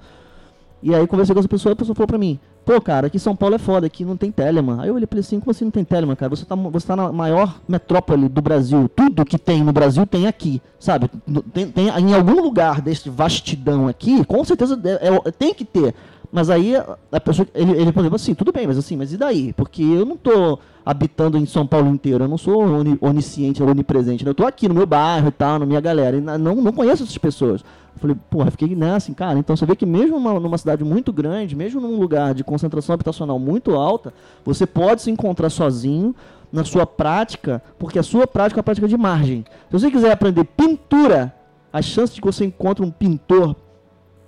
E 0.81 0.95
aí 0.95 1.05
conversei 1.05 1.33
com 1.35 1.39
essa 1.39 1.47
pessoa 1.49 1.71
e 1.71 1.73
a 1.73 1.75
pessoa 1.75 1.93
falou 1.93 2.07
pra 2.07 2.17
mim, 2.17 2.39
pô, 2.65 2.79
cara, 2.81 3.07
aqui 3.07 3.17
São 3.19 3.35
Paulo 3.35 3.55
é 3.55 3.57
foda, 3.57 3.87
aqui 3.87 4.05
não 4.05 4.15
tem 4.17 4.31
Telema. 4.31 4.81
Aí 4.81 4.89
eu 4.89 4.95
olhei 4.95 5.07
pra 5.07 5.17
ele 5.17 5.25
assim, 5.25 5.39
como 5.39 5.51
assim 5.51 5.65
não 5.65 5.71
tem 5.71 5.83
Telema, 5.83 6.15
cara? 6.15 6.29
Você 6.29 6.45
tá, 6.45 6.55
você 6.55 6.87
tá 6.87 6.95
na 6.95 7.11
maior 7.11 7.59
metrópole 7.67 8.27
do 8.29 8.41
Brasil. 8.41 8.89
Tudo 8.95 9.25
que 9.25 9.37
tem 9.37 9.63
no 9.63 9.71
Brasil 9.73 10.05
tem 10.05 10.27
aqui, 10.27 10.61
sabe? 10.79 11.09
Tem, 11.53 11.67
tem- 11.71 11.87
em 11.89 12.13
algum 12.13 12.41
lugar 12.41 12.81
deste 12.81 13.09
vastidão 13.09 13.87
aqui, 13.87 14.23
com 14.25 14.43
certeza 14.43 14.79
é- 14.83 15.07
é- 15.27 15.31
tem 15.31 15.53
que 15.53 15.65
ter. 15.65 15.93
Mas 16.31 16.49
aí 16.49 16.75
a- 16.77 17.19
pessoa, 17.19 17.45
ele, 17.53 17.71
ele 17.73 17.91
por 17.91 17.99
exemplo, 17.99 18.15
assim, 18.15 18.33
tudo 18.33 18.53
bem, 18.53 18.65
mas 18.65 18.77
assim, 18.77 18.95
mas 18.95 19.11
e 19.11 19.17
daí? 19.17 19.51
Porque 19.53 19.83
eu 19.83 20.05
não 20.05 20.15
tô 20.15 20.57
habitando 20.85 21.37
em 21.37 21.45
São 21.45 21.67
Paulo 21.67 21.89
inteiro, 21.89 22.23
eu 22.23 22.27
não 22.27 22.37
sou 22.37 22.63
oni- 22.63 22.97
onisciente, 23.01 23.61
onipresente, 23.61 24.23
né? 24.23 24.29
eu 24.31 24.35
tô 24.35 24.45
aqui 24.47 24.67
no 24.67 24.73
meu 24.73 24.85
bairro 24.85 25.27
e 25.27 25.31
tal, 25.31 25.59
na 25.59 25.65
minha 25.65 25.81
galera, 25.81 26.15
e 26.17 26.21
não, 26.21 26.55
não 26.55 26.71
conheço 26.71 27.03
essas 27.03 27.17
pessoas. 27.17 27.63
Falei, 27.97 28.15
porra, 28.29 28.49
fiquei 28.49 28.75
nessa, 28.75 29.13
cara. 29.13 29.37
Então 29.37 29.55
você 29.55 29.65
vê 29.65 29.75
que 29.75 29.85
mesmo 29.85 30.19
numa, 30.19 30.39
numa 30.39 30.57
cidade 30.57 30.83
muito 30.83 31.11
grande, 31.13 31.55
mesmo 31.55 31.79
num 31.79 31.99
lugar 31.99 32.33
de 32.33 32.43
concentração 32.43 32.93
habitacional 32.93 33.37
muito 33.37 33.75
alta, 33.75 34.13
você 34.43 34.65
pode 34.65 35.01
se 35.01 35.11
encontrar 35.11 35.49
sozinho 35.49 36.15
na 36.51 36.63
sua 36.63 36.85
prática, 36.85 37.61
porque 37.77 37.99
a 37.99 38.03
sua 38.03 38.27
prática 38.27 38.59
é 38.59 38.61
uma 38.61 38.63
prática 38.63 38.87
de 38.87 38.97
margem. 38.97 39.45
Se 39.69 39.79
você 39.79 39.91
quiser 39.91 40.11
aprender 40.11 40.43
pintura, 40.43 41.33
a 41.71 41.81
chance 41.81 42.13
de 42.13 42.21
que 42.21 42.27
você 42.27 42.45
encontre 42.45 42.83
um 42.83 42.91
pintor, 42.91 43.55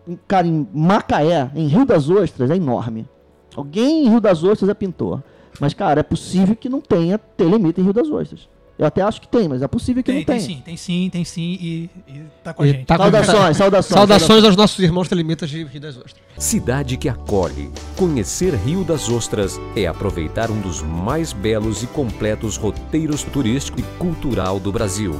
um 0.07 0.17
cara 0.27 0.47
em 0.47 0.67
Macaé, 0.73 1.51
em 1.55 1.67
Rio 1.67 1.85
das 1.85 2.09
Ostras, 2.09 2.49
é 2.49 2.55
enorme. 2.55 3.07
Alguém 3.55 4.05
em 4.05 4.09
Rio 4.09 4.21
das 4.21 4.43
Ostras 4.43 4.69
é 4.69 4.73
pintor. 4.73 5.21
Mas, 5.59 5.73
cara, 5.73 5.99
é 5.99 6.03
possível 6.03 6.55
que 6.55 6.69
não 6.69 6.81
tenha 6.81 7.17
telemita 7.17 7.79
em 7.79 7.83
Rio 7.83 7.93
das 7.93 8.09
Ostras. 8.09 8.47
Eu 8.83 8.87
até 8.87 9.01
acho 9.01 9.21
que 9.21 9.27
tem, 9.27 9.47
mas 9.47 9.61
é 9.61 9.67
possível 9.67 10.03
que 10.03 10.11
Tem, 10.11 10.19
não 10.19 10.25
tem 10.25 10.35
tenha. 10.37 10.47
sim, 10.47 10.61
tem 10.63 10.75
sim, 10.77 11.09
tem 11.11 11.23
sim 11.23 11.57
e, 11.61 11.89
e 12.07 12.21
tá 12.43 12.53
com 12.53 12.63
a 12.63 12.67
E 12.67 12.71
gente. 12.71 12.85
tá 12.85 12.97
Saudações, 12.97 13.57
saudações. 13.57 13.93
Saudações 13.97 14.43
aos 14.43 14.55
nossos 14.55 14.79
irmãos 14.79 15.07
telemitas 15.07 15.49
de 15.49 15.63
Rio 15.63 15.79
das 15.81 15.95
Ostras. 15.95 16.15
Cidade 16.37 16.97
que 16.97 17.07
acolhe. 17.07 17.71
Conhecer 17.95 18.53
Rio 18.55 18.83
das 18.83 19.07
Ostras 19.09 19.59
é 19.75 19.87
aproveitar 19.87 20.51
um 20.51 20.59
dos 20.59 20.81
mais 20.81 21.31
belos 21.33 21.81
e 21.83 21.87
completos 21.87 22.57
roteiros 22.57 23.23
turístico 23.23 23.79
e 23.79 23.83
cultural 23.97 24.59
do 24.59 24.71
Brasil. 24.71 25.15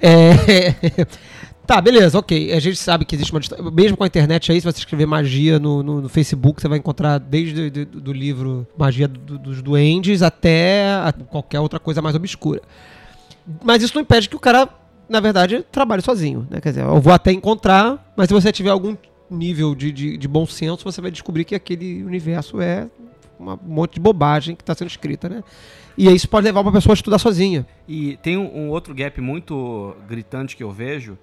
É. 0.00 0.32
Tá, 1.64 1.80
beleza, 1.80 2.18
ok. 2.18 2.52
A 2.52 2.58
gente 2.58 2.76
sabe 2.76 3.04
que 3.04 3.14
existe 3.14 3.30
uma 3.32 3.38
distância. 3.38 3.64
Mesmo 3.70 3.96
com 3.96 4.02
a 4.02 4.06
internet 4.08 4.50
aí, 4.50 4.60
se 4.60 4.64
você 4.66 4.78
escrever 4.80 5.06
magia 5.06 5.60
no, 5.60 5.80
no, 5.80 6.00
no 6.02 6.08
Facebook, 6.08 6.60
você 6.60 6.66
vai 6.66 6.76
encontrar 6.78 7.18
desde 7.18 7.70
do, 7.70 7.86
do- 7.86 8.00
do 8.00 8.12
livro 8.12 8.66
Magia 8.76 9.06
do- 9.06 9.38
dos 9.38 9.62
Duendes 9.62 10.22
até 10.22 10.92
a- 10.92 11.12
qualquer 11.12 11.60
outra 11.60 11.78
coisa 11.78 12.02
mais 12.02 12.16
obscura. 12.16 12.60
Mas 13.62 13.82
isso 13.82 13.94
não 13.94 14.02
impede 14.02 14.28
que 14.28 14.36
o 14.36 14.40
cara, 14.40 14.68
na 15.08 15.20
verdade, 15.20 15.64
trabalhe 15.70 16.02
sozinho. 16.02 16.46
Né? 16.50 16.60
Quer 16.60 16.70
dizer, 16.70 16.84
eu 16.84 17.00
vou 17.00 17.12
até 17.12 17.32
encontrar, 17.32 18.12
mas 18.16 18.28
se 18.28 18.34
você 18.34 18.52
tiver 18.52 18.70
algum 18.70 18.96
nível 19.30 19.74
de, 19.74 19.90
de, 19.90 20.16
de 20.16 20.28
bom 20.28 20.46
senso, 20.46 20.84
você 20.84 21.00
vai 21.00 21.10
descobrir 21.10 21.44
que 21.44 21.54
aquele 21.54 22.02
universo 22.04 22.60
é 22.60 22.88
um 23.40 23.58
monte 23.62 23.94
de 23.94 24.00
bobagem 24.00 24.54
que 24.54 24.62
está 24.62 24.74
sendo 24.74 24.88
escrita, 24.88 25.28
né? 25.28 25.42
E 25.96 26.08
isso 26.10 26.28
pode 26.28 26.44
levar 26.44 26.60
uma 26.60 26.72
pessoa 26.72 26.92
a 26.92 26.94
estudar 26.94 27.18
sozinha. 27.18 27.66
E 27.88 28.16
tem 28.18 28.36
um, 28.36 28.66
um 28.66 28.70
outro 28.70 28.94
gap 28.94 29.20
muito 29.20 29.94
gritante 30.08 30.56
que 30.56 30.62
eu 30.62 30.70
vejo, 30.70 31.18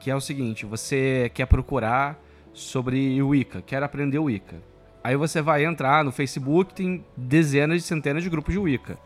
que 0.00 0.10
é 0.10 0.16
o 0.16 0.20
seguinte: 0.20 0.64
você 0.64 1.30
quer 1.34 1.46
procurar 1.46 2.18
sobre 2.52 3.22
Wicca, 3.22 3.62
quer 3.62 3.82
aprender 3.82 4.18
Wicca. 4.18 4.56
Aí 5.02 5.16
você 5.16 5.40
vai 5.40 5.64
entrar 5.64 6.04
no 6.04 6.10
Facebook, 6.10 6.74
tem 6.74 7.04
dezenas 7.16 7.82
e 7.82 7.86
centenas 7.86 8.22
de 8.22 8.28
grupos 8.28 8.52
de 8.52 8.58
Wicca. 8.58 8.98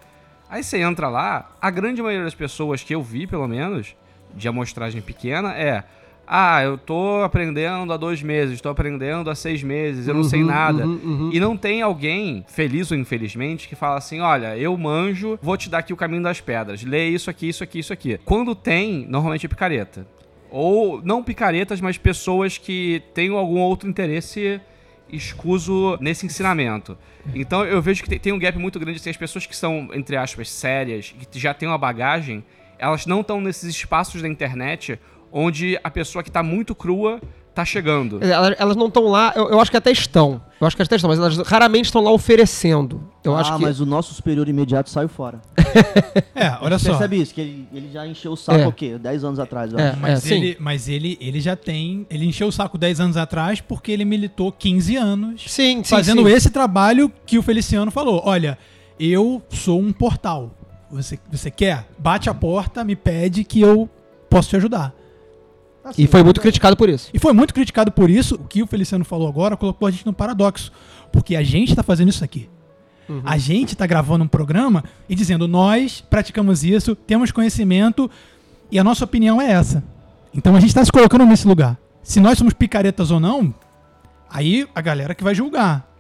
Aí 0.52 0.62
você 0.62 0.76
entra 0.82 1.08
lá, 1.08 1.50
a 1.58 1.70
grande 1.70 2.02
maioria 2.02 2.24
das 2.24 2.34
pessoas 2.34 2.82
que 2.84 2.94
eu 2.94 3.02
vi, 3.02 3.26
pelo 3.26 3.48
menos, 3.48 3.96
de 4.34 4.46
amostragem 4.46 5.00
pequena, 5.00 5.54
é. 5.54 5.82
Ah, 6.26 6.62
eu 6.62 6.76
tô 6.76 7.22
aprendendo 7.22 7.90
há 7.90 7.96
dois 7.96 8.22
meses, 8.22 8.60
tô 8.60 8.68
aprendendo 8.68 9.30
há 9.30 9.34
seis 9.34 9.62
meses, 9.62 10.06
eu 10.06 10.12
não 10.14 10.22
sei 10.22 10.42
Uhum, 10.42 10.46
nada. 10.46 10.86
uhum, 10.86 11.00
uhum. 11.04 11.30
E 11.32 11.40
não 11.40 11.56
tem 11.56 11.80
alguém, 11.80 12.44
feliz 12.48 12.90
ou 12.90 12.98
infelizmente, 12.98 13.66
que 13.66 13.74
fala 13.74 13.96
assim: 13.96 14.20
olha, 14.20 14.54
eu 14.58 14.76
manjo, 14.76 15.38
vou 15.40 15.56
te 15.56 15.70
dar 15.70 15.78
aqui 15.78 15.92
o 15.94 15.96
caminho 15.96 16.22
das 16.22 16.38
pedras. 16.38 16.84
Lê 16.84 17.08
isso 17.08 17.30
aqui, 17.30 17.48
isso 17.48 17.64
aqui, 17.64 17.78
isso 17.78 17.92
aqui. 17.92 18.20
Quando 18.22 18.54
tem, 18.54 19.06
normalmente 19.08 19.46
é 19.46 19.48
picareta. 19.48 20.06
Ou 20.50 21.00
não 21.02 21.22
picaretas, 21.24 21.80
mas 21.80 21.96
pessoas 21.96 22.58
que 22.58 23.02
têm 23.14 23.30
algum 23.30 23.58
outro 23.58 23.88
interesse 23.88 24.60
escuso 25.10 25.96
nesse 26.00 26.26
ensinamento. 26.26 26.96
Então 27.34 27.64
eu 27.64 27.80
vejo 27.80 28.02
que 28.02 28.18
tem- 28.18 28.32
um 28.32 28.38
gap 28.38 28.58
muito 28.58 28.78
grande. 28.78 28.98
Assim, 28.98 29.10
as 29.10 29.16
pessoas 29.16 29.46
que 29.46 29.56
são, 29.56 29.88
entre 29.92 30.16
aspas, 30.16 30.50
sérias, 30.50 31.14
que 31.30 31.38
já 31.38 31.54
têm 31.54 31.68
uma 31.68 31.78
bagagem, 31.78 32.44
elas 32.78 33.06
não 33.06 33.20
estão 33.20 33.40
nesses 33.40 33.70
espaços 33.70 34.20
da 34.22 34.28
internet 34.28 34.98
onde 35.30 35.78
a 35.82 35.90
pessoa 35.90 36.22
que 36.22 36.30
tá 36.30 36.42
muito 36.42 36.74
crua 36.74 37.20
tá 37.54 37.64
chegando. 37.64 38.22
Elas, 38.22 38.54
elas 38.58 38.76
não 38.76 38.86
estão 38.86 39.04
lá, 39.04 39.32
eu, 39.36 39.50
eu 39.50 39.60
acho 39.60 39.70
que 39.70 39.76
até 39.76 39.90
estão. 39.90 40.40
Eu 40.60 40.66
acho 40.66 40.76
que 40.76 40.82
até 40.82 40.96
estão, 40.96 41.08
mas 41.10 41.18
elas 41.18 41.36
raramente 41.38 41.86
estão 41.86 42.02
lá 42.02 42.10
oferecendo. 42.10 43.02
Eu 43.24 43.34
acho 43.36 43.52
ah, 43.52 43.56
que. 43.56 43.62
mas 43.62 43.80
o 43.80 43.86
nosso 43.86 44.14
superior 44.14 44.48
imediato 44.48 44.90
saiu 44.90 45.08
fora. 45.08 45.40
É, 46.34 46.56
olha 46.60 46.76
Você 46.76 46.86
só. 46.86 46.90
percebe 46.92 47.20
isso? 47.20 47.32
Que 47.32 47.40
ele, 47.40 47.68
ele 47.72 47.90
já 47.92 48.04
encheu 48.06 48.32
o 48.32 48.36
saco 48.36 48.58
É. 48.58 48.66
o 48.66 48.72
quê? 48.72 48.98
10 48.98 49.24
anos 49.24 49.38
atrás, 49.38 49.72
eu 49.72 49.78
É. 49.78 49.90
acho. 49.90 50.00
Mas, 50.00 50.22
sim. 50.24 50.34
ele, 50.34 50.56
mas 50.58 50.88
ele, 50.88 51.16
ele 51.20 51.40
já 51.40 51.54
tem. 51.54 52.04
Ele 52.10 52.26
encheu 52.26 52.48
o 52.48 52.52
saco 52.52 52.76
10 52.76 52.98
anos 53.00 53.16
atrás 53.16 53.60
porque 53.60 53.92
ele 53.92 54.04
militou 54.04 54.50
15 54.50 54.96
anos 54.96 55.44
Sim, 55.46 55.84
sim. 55.84 55.94
fazendo 55.94 56.24
sim. 56.24 56.30
esse 56.34 56.50
trabalho 56.50 57.10
que 57.24 57.38
o 57.38 57.42
Feliciano 57.42 57.90
falou. 57.92 58.22
Olha, 58.24 58.58
eu 58.98 59.40
sou 59.50 59.80
um 59.80 59.92
portal. 59.92 60.50
Você, 60.90 61.18
você 61.30 61.50
quer? 61.50 61.86
Bate 61.98 62.28
a 62.28 62.34
porta, 62.34 62.82
me 62.82 62.96
pede 62.96 63.44
que 63.44 63.60
eu 63.60 63.88
posso 64.28 64.48
te 64.50 64.56
ajudar. 64.56 64.92
E 65.98 66.06
foi 66.06 66.22
muito 66.22 66.40
criticado 66.40 66.76
por 66.76 66.88
isso. 66.88 67.10
E 67.12 67.18
foi 67.18 67.32
muito 67.32 67.52
criticado 67.52 67.90
por 67.90 68.08
isso. 68.08 68.36
O 68.36 68.44
que 68.44 68.62
o 68.62 68.66
Feliciano 68.66 69.04
falou 69.04 69.28
agora 69.28 69.56
colocou 69.56 69.86
a 69.86 69.90
gente 69.90 70.06
num 70.06 70.12
paradoxo. 70.12 70.70
Porque 71.10 71.36
a 71.36 71.42
gente 71.42 71.74
tá 71.74 71.82
fazendo 71.82 72.08
isso 72.08 72.24
aqui. 72.24 72.48
A 73.24 73.36
gente 73.36 73.76
tá 73.76 73.86
gravando 73.86 74.24
um 74.24 74.28
programa 74.28 74.84
e 75.08 75.14
dizendo, 75.14 75.46
nós 75.46 76.00
praticamos 76.00 76.64
isso, 76.64 76.94
temos 76.94 77.30
conhecimento 77.30 78.10
e 78.70 78.78
a 78.78 78.84
nossa 78.84 79.04
opinião 79.04 79.40
é 79.40 79.50
essa. 79.50 79.84
Então 80.32 80.56
a 80.56 80.60
gente 80.60 80.74
tá 80.74 80.84
se 80.84 80.90
colocando 80.90 81.26
nesse 81.26 81.46
lugar. 81.46 81.76
Se 82.02 82.20
nós 82.20 82.38
somos 82.38 82.54
picaretas 82.54 83.10
ou 83.10 83.20
não, 83.20 83.54
aí 84.30 84.66
a 84.74 84.80
galera 84.80 85.14
que 85.14 85.22
vai 85.22 85.34
julgar. 85.34 85.91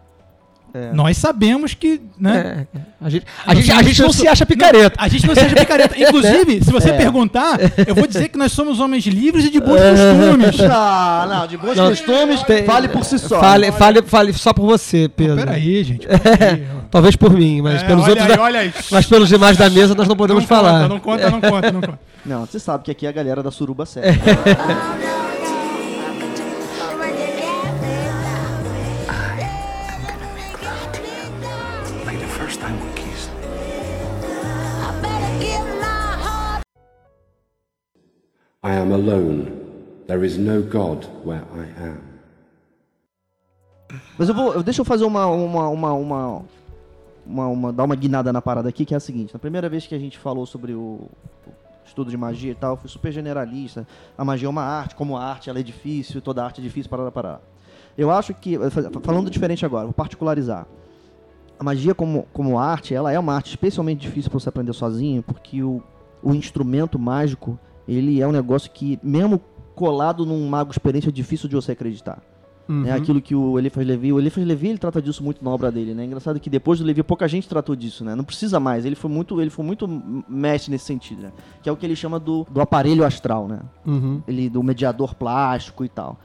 É. 0.74 0.90
Nós 0.92 1.16
sabemos 1.18 1.74
que, 1.74 2.00
né? 2.18 2.66
É, 2.74 2.78
a 3.00 3.10
gente, 3.10 3.26
a 3.46 3.54
gente, 3.54 3.70
a 3.72 3.82
gente 3.82 4.00
não 4.02 4.12
se 4.12 4.26
acha 4.26 4.46
picareta. 4.46 4.96
A 4.98 5.06
gente 5.06 5.26
não 5.26 5.34
se 5.34 5.40
acha 5.40 5.54
picareta. 5.54 5.94
Inclusive, 6.00 6.64
se 6.64 6.72
você 6.72 6.90
É. 6.90 6.92
perguntar, 6.96 7.58
eu 7.86 7.94
vou 7.94 8.06
dizer 8.06 8.28
que 8.28 8.38
nós 8.38 8.52
somos 8.52 8.80
homens 8.80 9.04
livres 9.06 9.44
e 9.44 9.50
de 9.50 9.60
bons 9.60 9.76
costumes. 9.78 10.58
Não, 10.58 11.28
não, 11.28 11.46
de 11.46 11.56
bons 11.58 11.76
Não, 11.76 11.88
costumes, 11.90 12.42
tem- 12.44 12.64
vale 12.64 12.88
por 12.88 13.04
si 13.04 13.18
só. 13.18 13.38
Fale, 13.38 13.70
fale, 13.72 14.02
fale 14.02 14.32
só 14.32 14.52
por 14.54 14.64
você, 14.66 15.08
Pedro. 15.08 15.36
Peraí, 15.36 15.84
gente. 15.84 16.06
peraí. 16.06 16.66
Talvez 16.90 17.16
por 17.16 17.32
mim, 17.32 17.60
mas 17.62 17.82
É, 17.82 17.86
pelos 17.86 18.04
olha 18.04 18.10
outros. 18.12 18.30
aí, 18.30 18.38
olha 18.38 18.60
aí. 18.60 18.72
Mas 18.90 19.06
pelos 19.06 19.28
demais 19.28 19.56
da 19.56 19.68
mesa 19.70 19.94
nós 19.94 20.06
não 20.08 20.16
podemos 20.16 20.42
não 20.42 20.48
falar. 20.48 20.82
Conta, 20.82 20.88
não 20.88 21.00
conta, 21.00 21.30
não 21.30 21.40
conta, 21.40 21.72
não 21.72 21.80
conta. 21.80 21.98
Não, 22.24 22.46
você 22.46 22.58
sabe 22.58 22.84
que 22.84 22.90
aqui 22.90 23.04
é 23.06 23.08
a 23.08 23.12
galera 23.12 23.42
da 23.42 23.50
suruba 23.50 23.84
séria. 23.84 24.12
I 38.64 38.72
am 38.76 38.92
alone. 38.92 39.50
There 40.06 40.24
is 40.24 40.38
no 40.38 40.62
God 40.62 41.06
where 41.24 41.42
I 41.54 41.84
am. 41.88 41.98
Mas 44.18 44.28
eu 44.28 44.34
vou. 44.34 44.52
eu- 44.54 44.62
Deixa 44.62 44.80
eu 44.80 44.84
fazer 44.84 45.04
uma. 45.04 45.26
uma, 45.26 45.68
uma, 45.68 45.92
uma, 45.92 46.42
uma, 47.26 47.46
uma- 47.48 47.72
dar 47.72 47.84
uma 47.84 47.96
guinada 47.96 48.32
na 48.32 48.40
parada 48.40 48.68
aqui, 48.68 48.84
que 48.84 48.94
é 48.94 48.96
a 48.96 49.00
seguinte. 49.00 49.32
Na 49.34 49.40
primeira 49.40 49.68
vez 49.68 49.86
que 49.86 49.94
a 49.94 49.98
gente 49.98 50.18
falou 50.18 50.46
sobre 50.46 50.74
o, 50.74 51.08
estudo 51.84 52.10
de 52.10 52.16
magia 52.16 52.52
e 52.52 52.54
tal, 52.54 52.76
foi 52.76 52.88
super 52.88 53.12
generalista. 53.12 53.86
A 54.16 54.24
magia 54.24 54.46
é 54.46 54.50
uma 54.50 54.62
arte, 54.62 54.94
como 54.94 55.16
a 55.16 55.24
arte 55.24 55.50
ela 55.50 55.58
é 55.58 55.62
difícil, 55.62 56.22
toda 56.22 56.44
arte 56.44 56.60
é 56.60 56.62
difícil, 56.62 56.88
parará, 56.88 57.10
parará. 57.10 57.40
Eu 57.98 58.10
acho 58.10 58.32
que, 58.32 58.56
falando 59.02 59.28
diferente 59.28 59.66
agora, 59.66 59.84
vou 59.84 59.92
particularizar. 59.92 60.66
A 61.58 61.64
magia 61.64 61.94
como, 61.94 62.26
como 62.32 62.58
arte, 62.58 62.94
ela 62.94 63.12
é 63.12 63.18
uma 63.18 63.34
arte 63.34 63.50
especialmente 63.50 64.00
difícil 64.00 64.30
para 64.30 64.40
você 64.40 64.48
aprender 64.48 64.72
sozinho, 64.72 65.22
porque 65.22 65.62
o, 65.62 65.82
o 66.22 66.32
instrumento 66.34 66.98
mágico, 66.98 67.58
ele 67.86 68.20
é 68.20 68.26
um 68.26 68.32
negócio 68.32 68.70
que, 68.70 68.98
mesmo 69.02 69.40
colado 69.74 70.24
num 70.24 70.46
mago 70.48 70.70
experiente, 70.70 71.08
é 71.08 71.12
difícil 71.12 71.48
de 71.48 71.54
você 71.54 71.72
acreditar. 71.72 72.22
Uhum. 72.68 72.86
É 72.86 72.92
aquilo 72.92 73.20
que 73.20 73.34
o 73.34 73.58
Eliphas 73.58 73.84
Levi, 73.84 74.12
o 74.12 74.18
Eliphas 74.18 74.44
Levi 74.44 74.68
ele 74.68 74.78
trata 74.78 75.02
disso 75.02 75.22
muito 75.22 75.44
na 75.44 75.50
obra 75.50 75.70
dele, 75.70 75.94
né? 75.94 76.04
Engraçado 76.04 76.38
que 76.38 76.48
depois 76.48 76.78
do 76.78 76.84
Levi 76.84 77.02
pouca 77.02 77.26
gente 77.26 77.48
tratou 77.48 77.74
disso, 77.74 78.04
né? 78.04 78.14
Não 78.14 78.24
precisa 78.24 78.60
mais. 78.60 78.84
Ele 78.84 78.94
foi 78.94 79.10
muito, 79.10 79.40
ele 79.40 79.50
foi 79.50 79.64
muito 79.64 79.88
mestre 80.28 80.70
nesse 80.70 80.84
sentido, 80.84 81.22
né? 81.22 81.32
Que 81.62 81.68
é 81.68 81.72
o 81.72 81.76
que 81.76 81.84
ele 81.84 81.96
chama 81.96 82.20
do, 82.20 82.46
do 82.50 82.60
aparelho 82.60 83.04
astral, 83.04 83.48
né? 83.48 83.60
Uhum. 83.84 84.22
Ele 84.28 84.48
do 84.48 84.62
mediador 84.62 85.14
plástico 85.14 85.84
e 85.84 85.88
tal. 85.88 86.18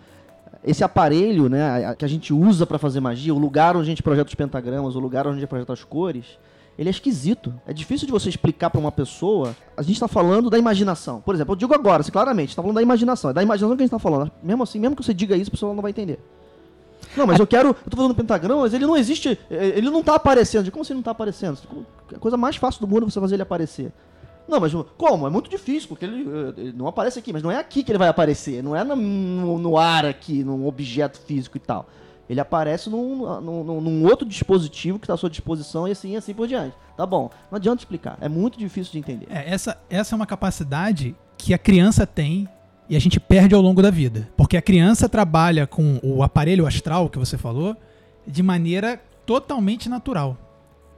Esse 0.63 0.83
aparelho, 0.83 1.49
né, 1.49 1.95
que 1.95 2.03
a 2.03 2.07
gente 2.07 2.33
usa 2.33 2.65
para 2.65 2.77
fazer 2.77 2.99
magia, 2.99 3.33
o 3.33 3.37
lugar 3.37 3.75
onde 3.75 3.85
a 3.85 3.89
gente 3.89 4.03
projeta 4.03 4.27
os 4.27 4.35
pentagramas, 4.35 4.95
o 4.95 4.99
lugar 4.99 5.25
onde 5.25 5.37
a 5.37 5.39
gente 5.39 5.49
projeta 5.49 5.71
as 5.71 5.83
cores, 5.83 6.37
ele 6.77 6.89
é 6.89 6.91
esquisito. 6.91 7.53
É 7.65 7.73
difícil 7.73 8.05
de 8.05 8.11
você 8.11 8.29
explicar 8.29 8.69
para 8.69 8.79
uma 8.79 8.91
pessoa. 8.91 9.55
A 9.75 9.81
gente 9.81 9.99
tá 9.99 10.07
falando 10.07 10.49
da 10.49 10.57
imaginação. 10.57 11.21
Por 11.21 11.33
exemplo, 11.35 11.53
eu 11.53 11.55
digo 11.57 11.73
agora, 11.73 12.01
assim, 12.01 12.11
claramente, 12.11 12.55
tá 12.55 12.61
falando 12.61 12.75
da 12.75 12.81
imaginação. 12.81 13.31
É 13.31 13.33
da 13.33 13.41
imaginação 13.43 13.75
que 13.75 13.83
a 13.83 13.85
gente 13.85 13.91
tá 13.91 13.99
falando. 13.99 14.31
Mesmo 14.43 14.63
assim, 14.63 14.79
mesmo 14.79 14.95
que 14.95 15.03
você 15.03 15.13
diga 15.13 15.35
isso, 15.35 15.49
a 15.49 15.51
pessoa 15.51 15.73
não 15.73 15.81
vai 15.81 15.91
entender. 15.91 16.19
Não, 17.15 17.25
mas 17.25 17.39
eu 17.39 17.47
quero. 17.47 17.69
Eu 17.69 17.89
tô 17.89 17.95
fazendo 17.97 18.13
pentagrama, 18.15 18.61
mas 18.61 18.73
ele 18.73 18.85
não 18.85 18.95
existe. 18.97 19.39
eh, 19.49 19.73
Ele 19.75 19.89
não 19.89 20.03
tá 20.03 20.15
aparecendo. 20.15 20.69
Como 20.71 20.81
assim 20.83 20.93
ele 20.93 20.97
não 20.99 21.03
tá 21.03 21.11
aparecendo? 21.11 21.57
A 22.15 22.19
coisa 22.19 22.37
mais 22.37 22.55
fácil 22.57 22.81
do 22.81 22.87
mundo 22.87 23.03
é 23.07 23.09
você 23.09 23.19
fazer 23.19 23.35
ele 23.35 23.43
aparecer. 23.43 23.91
Não, 24.47 24.59
mas 24.61 24.71
como? 24.97 25.27
É 25.27 25.29
muito 25.29 25.49
difícil, 25.49 25.89
porque 25.89 26.05
ele, 26.05 26.21
eh, 26.29 26.53
ele 26.57 26.73
não 26.73 26.87
aparece 26.87 27.19
aqui, 27.19 27.33
mas 27.33 27.43
não 27.43 27.51
é 27.51 27.57
aqui 27.57 27.83
que 27.83 27.91
ele 27.91 27.97
vai 27.99 28.07
aparecer, 28.07 28.63
não 28.63 28.75
é 28.75 28.83
no, 28.83 28.95
no- 28.95 29.57
no 29.59 29.77
ar 29.77 30.05
aqui, 30.05 30.43
num 30.43 30.65
objeto 30.65 31.19
físico 31.19 31.57
e 31.57 31.59
tal. 31.59 31.85
Ele 32.29 32.39
aparece 32.39 32.89
num, 32.89 33.39
num, 33.41 33.81
num- 33.81 34.05
outro 34.05 34.27
dispositivo 34.27 34.99
que 34.99 35.05
está 35.05 35.13
à 35.13 35.17
sua 35.17 35.29
disposição 35.29 35.87
e 35.87 35.91
assim 35.91 36.15
assim 36.15 36.33
por 36.33 36.47
diante. 36.47 36.75
Tá 36.95 37.05
bom, 37.05 37.29
não 37.51 37.57
adianta 37.57 37.81
explicar, 37.81 38.17
é 38.19 38.27
muito 38.27 38.57
difícil 38.59 38.91
de 38.93 38.99
entender. 38.99 39.27
É, 39.29 39.53
essa, 39.53 39.77
essa 39.89 40.13
é 40.13 40.15
uma 40.15 40.25
capacidade 40.25 41.15
que 41.37 41.53
a 41.53 41.57
criança 41.57 42.05
tem 42.05 42.47
e 42.89 42.95
a 42.95 42.99
gente 42.99 43.19
perde 43.19 43.53
ao 43.53 43.61
longo 43.61 43.81
da 43.81 43.91
vida. 43.91 44.27
Porque 44.35 44.57
a 44.57 44.61
criança 44.61 45.07
trabalha 45.07 45.67
com 45.67 45.99
o 46.03 46.23
aparelho 46.23 46.65
astral 46.65 47.09
que 47.09 47.19
você 47.19 47.37
falou 47.37 47.75
de 48.25 48.41
maneira 48.43 48.99
totalmente 49.25 49.87
natural. 49.89 50.37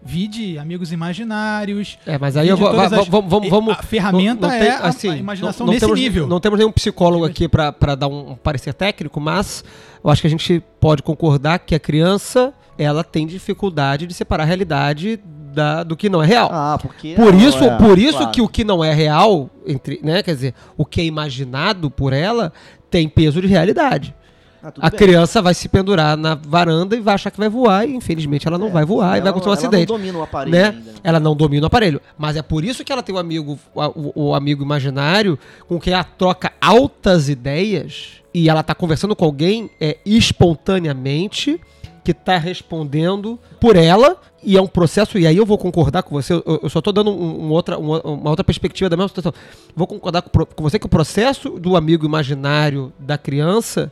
Vide 0.01 0.57
amigos 0.57 0.91
imaginários. 0.93 1.97
É, 2.05 2.17
mas 2.17 2.37
aí 2.37 2.47
eu 2.47 2.55
vou. 2.55 2.69
as- 2.69 2.89
vamos, 3.07 3.29
vamos, 3.29 3.49
vamos- 3.49 3.73
A 3.77 3.83
ferramenta 3.83 4.47
não- 4.47 4.53
não 4.53 4.59
tem- 4.59 4.67
é 4.69 4.71
a- 4.71 4.79
assim, 4.87 5.09
a 5.09 5.17
imaginação 5.17 5.65
não- 5.65 5.67
não 5.67 5.73
nesse 5.73 5.85
temos, 5.85 5.99
nível. 5.99 6.27
Não 6.27 6.39
temos 6.39 6.57
nenhum 6.57 6.71
psicólogo 6.71 7.25
aqui 7.25 7.47
para 7.47 7.95
dar 7.95 8.07
um 8.07 8.35
parecer 8.35 8.73
técnico, 8.73 9.19
mas 9.19 9.63
eu 10.03 10.09
acho 10.09 10.21
que 10.21 10.27
a 10.27 10.29
gente 10.29 10.63
pode 10.79 11.03
concordar 11.03 11.59
que 11.59 11.75
a 11.75 11.79
criança 11.79 12.53
ela 12.77 13.03
tem 13.03 13.27
dificuldade 13.27 14.07
de 14.07 14.13
separar 14.13 14.43
a 14.43 14.45
realidade 14.47 15.19
da- 15.53 15.83
do 15.83 15.97
que 15.97 16.07
não 16.07 16.23
é 16.23 16.25
real. 16.25 16.49
Ah, 16.51 16.77
porque. 16.81 17.13
Por 17.15 17.33
não, 17.33 17.39
isso, 17.41 17.61
é, 17.63 17.77
por 17.77 17.97
isso 17.99 18.17
claro. 18.19 18.31
que 18.31 18.41
o 18.41 18.47
que 18.47 18.63
não 18.63 18.81
é 18.81 18.93
real, 18.93 19.49
entre, 19.67 19.99
né, 20.01 20.23
quer 20.23 20.33
dizer, 20.33 20.53
o 20.77 20.85
que 20.85 21.01
é 21.01 21.03
imaginado 21.03 21.91
por 21.91 22.13
ela 22.13 22.53
tem 22.89 23.09
peso 23.09 23.41
de 23.41 23.47
realidade. 23.47 24.15
Ah, 24.61 24.73
A 24.81 24.89
bem. 24.89 24.97
criança 24.99 25.41
vai 25.41 25.53
se 25.53 25.69
pendurar 25.69 26.17
na 26.17 26.35
varanda 26.35 26.95
e 26.95 26.99
vai 26.99 27.15
achar 27.15 27.31
que 27.31 27.37
vai 27.39 27.47
voar 27.49 27.87
e 27.87 27.95
infelizmente 27.95 28.47
ela 28.47 28.57
não 28.57 28.67
É, 28.67 28.71
vai 28.71 28.85
voar 28.85 29.17
e 29.17 29.21
vai 29.21 29.29
acontecer 29.29 29.49
um 29.49 29.53
não- 29.53 29.57
ela 29.59 29.67
acidente. 29.67 29.89
não 29.89 29.97
domina 29.97 30.17
o 30.17 30.21
aparelho 30.23 30.51
né? 30.57 30.65
ainda. 30.69 30.91
Ela 31.03 31.19
não 31.19 31.35
domina 31.35 31.63
o 31.63 31.67
aparelho, 31.67 32.01
mas 32.17 32.35
é 32.35 32.41
por 32.41 32.63
isso 32.65 32.83
que 32.83 32.91
ela 32.91 33.01
tem 33.01 33.15
o 33.15 33.17
amigo 33.17 33.57
o, 33.73 34.27
o 34.29 34.35
amigo 34.35 34.63
imaginário 34.63 35.39
com 35.67 35.79
quem 35.79 35.93
ela 35.93 36.03
troca 36.03 36.51
altas 36.59 37.29
ideias 37.29 38.19
e 38.33 38.49
ela 38.49 38.61
tá 38.61 38.75
conversando 38.75 39.15
com 39.15 39.23
alguém 39.25 39.69
é 39.79 39.97
espontaneamente 40.05 41.59
que 42.03 42.13
tá 42.13 42.37
respondendo 42.37 43.37
por 43.59 43.75
ela 43.75 44.17
e 44.43 44.57
é 44.57 44.61
um 44.61 44.67
processo 44.67 45.17
e 45.19 45.27
aí 45.27 45.35
eu 45.37 45.45
vou 45.45 45.57
concordar 45.57 46.01
com 46.03 46.15
você 46.15 46.33
eu, 46.33 46.59
eu 46.63 46.69
só 46.69 46.81
tô 46.81 46.91
dando 46.91 47.11
um, 47.11 47.45
um 47.45 47.49
outra, 47.51 47.77
uma, 47.77 48.01
uma 48.01 48.29
outra 48.29 48.43
perspectiva 48.43 48.89
da 48.89 48.95
mesma 48.97 49.09
situação 49.09 49.33
vou 49.75 49.85
concordar 49.85 50.21
com, 50.21 50.45
com 50.45 50.63
você 50.63 50.79
que 50.79 50.85
o 50.85 50.89
processo 50.89 51.51
do 51.51 51.75
amigo 51.75 52.05
imaginário 52.05 52.91
da 52.99 53.17
criança 53.17 53.91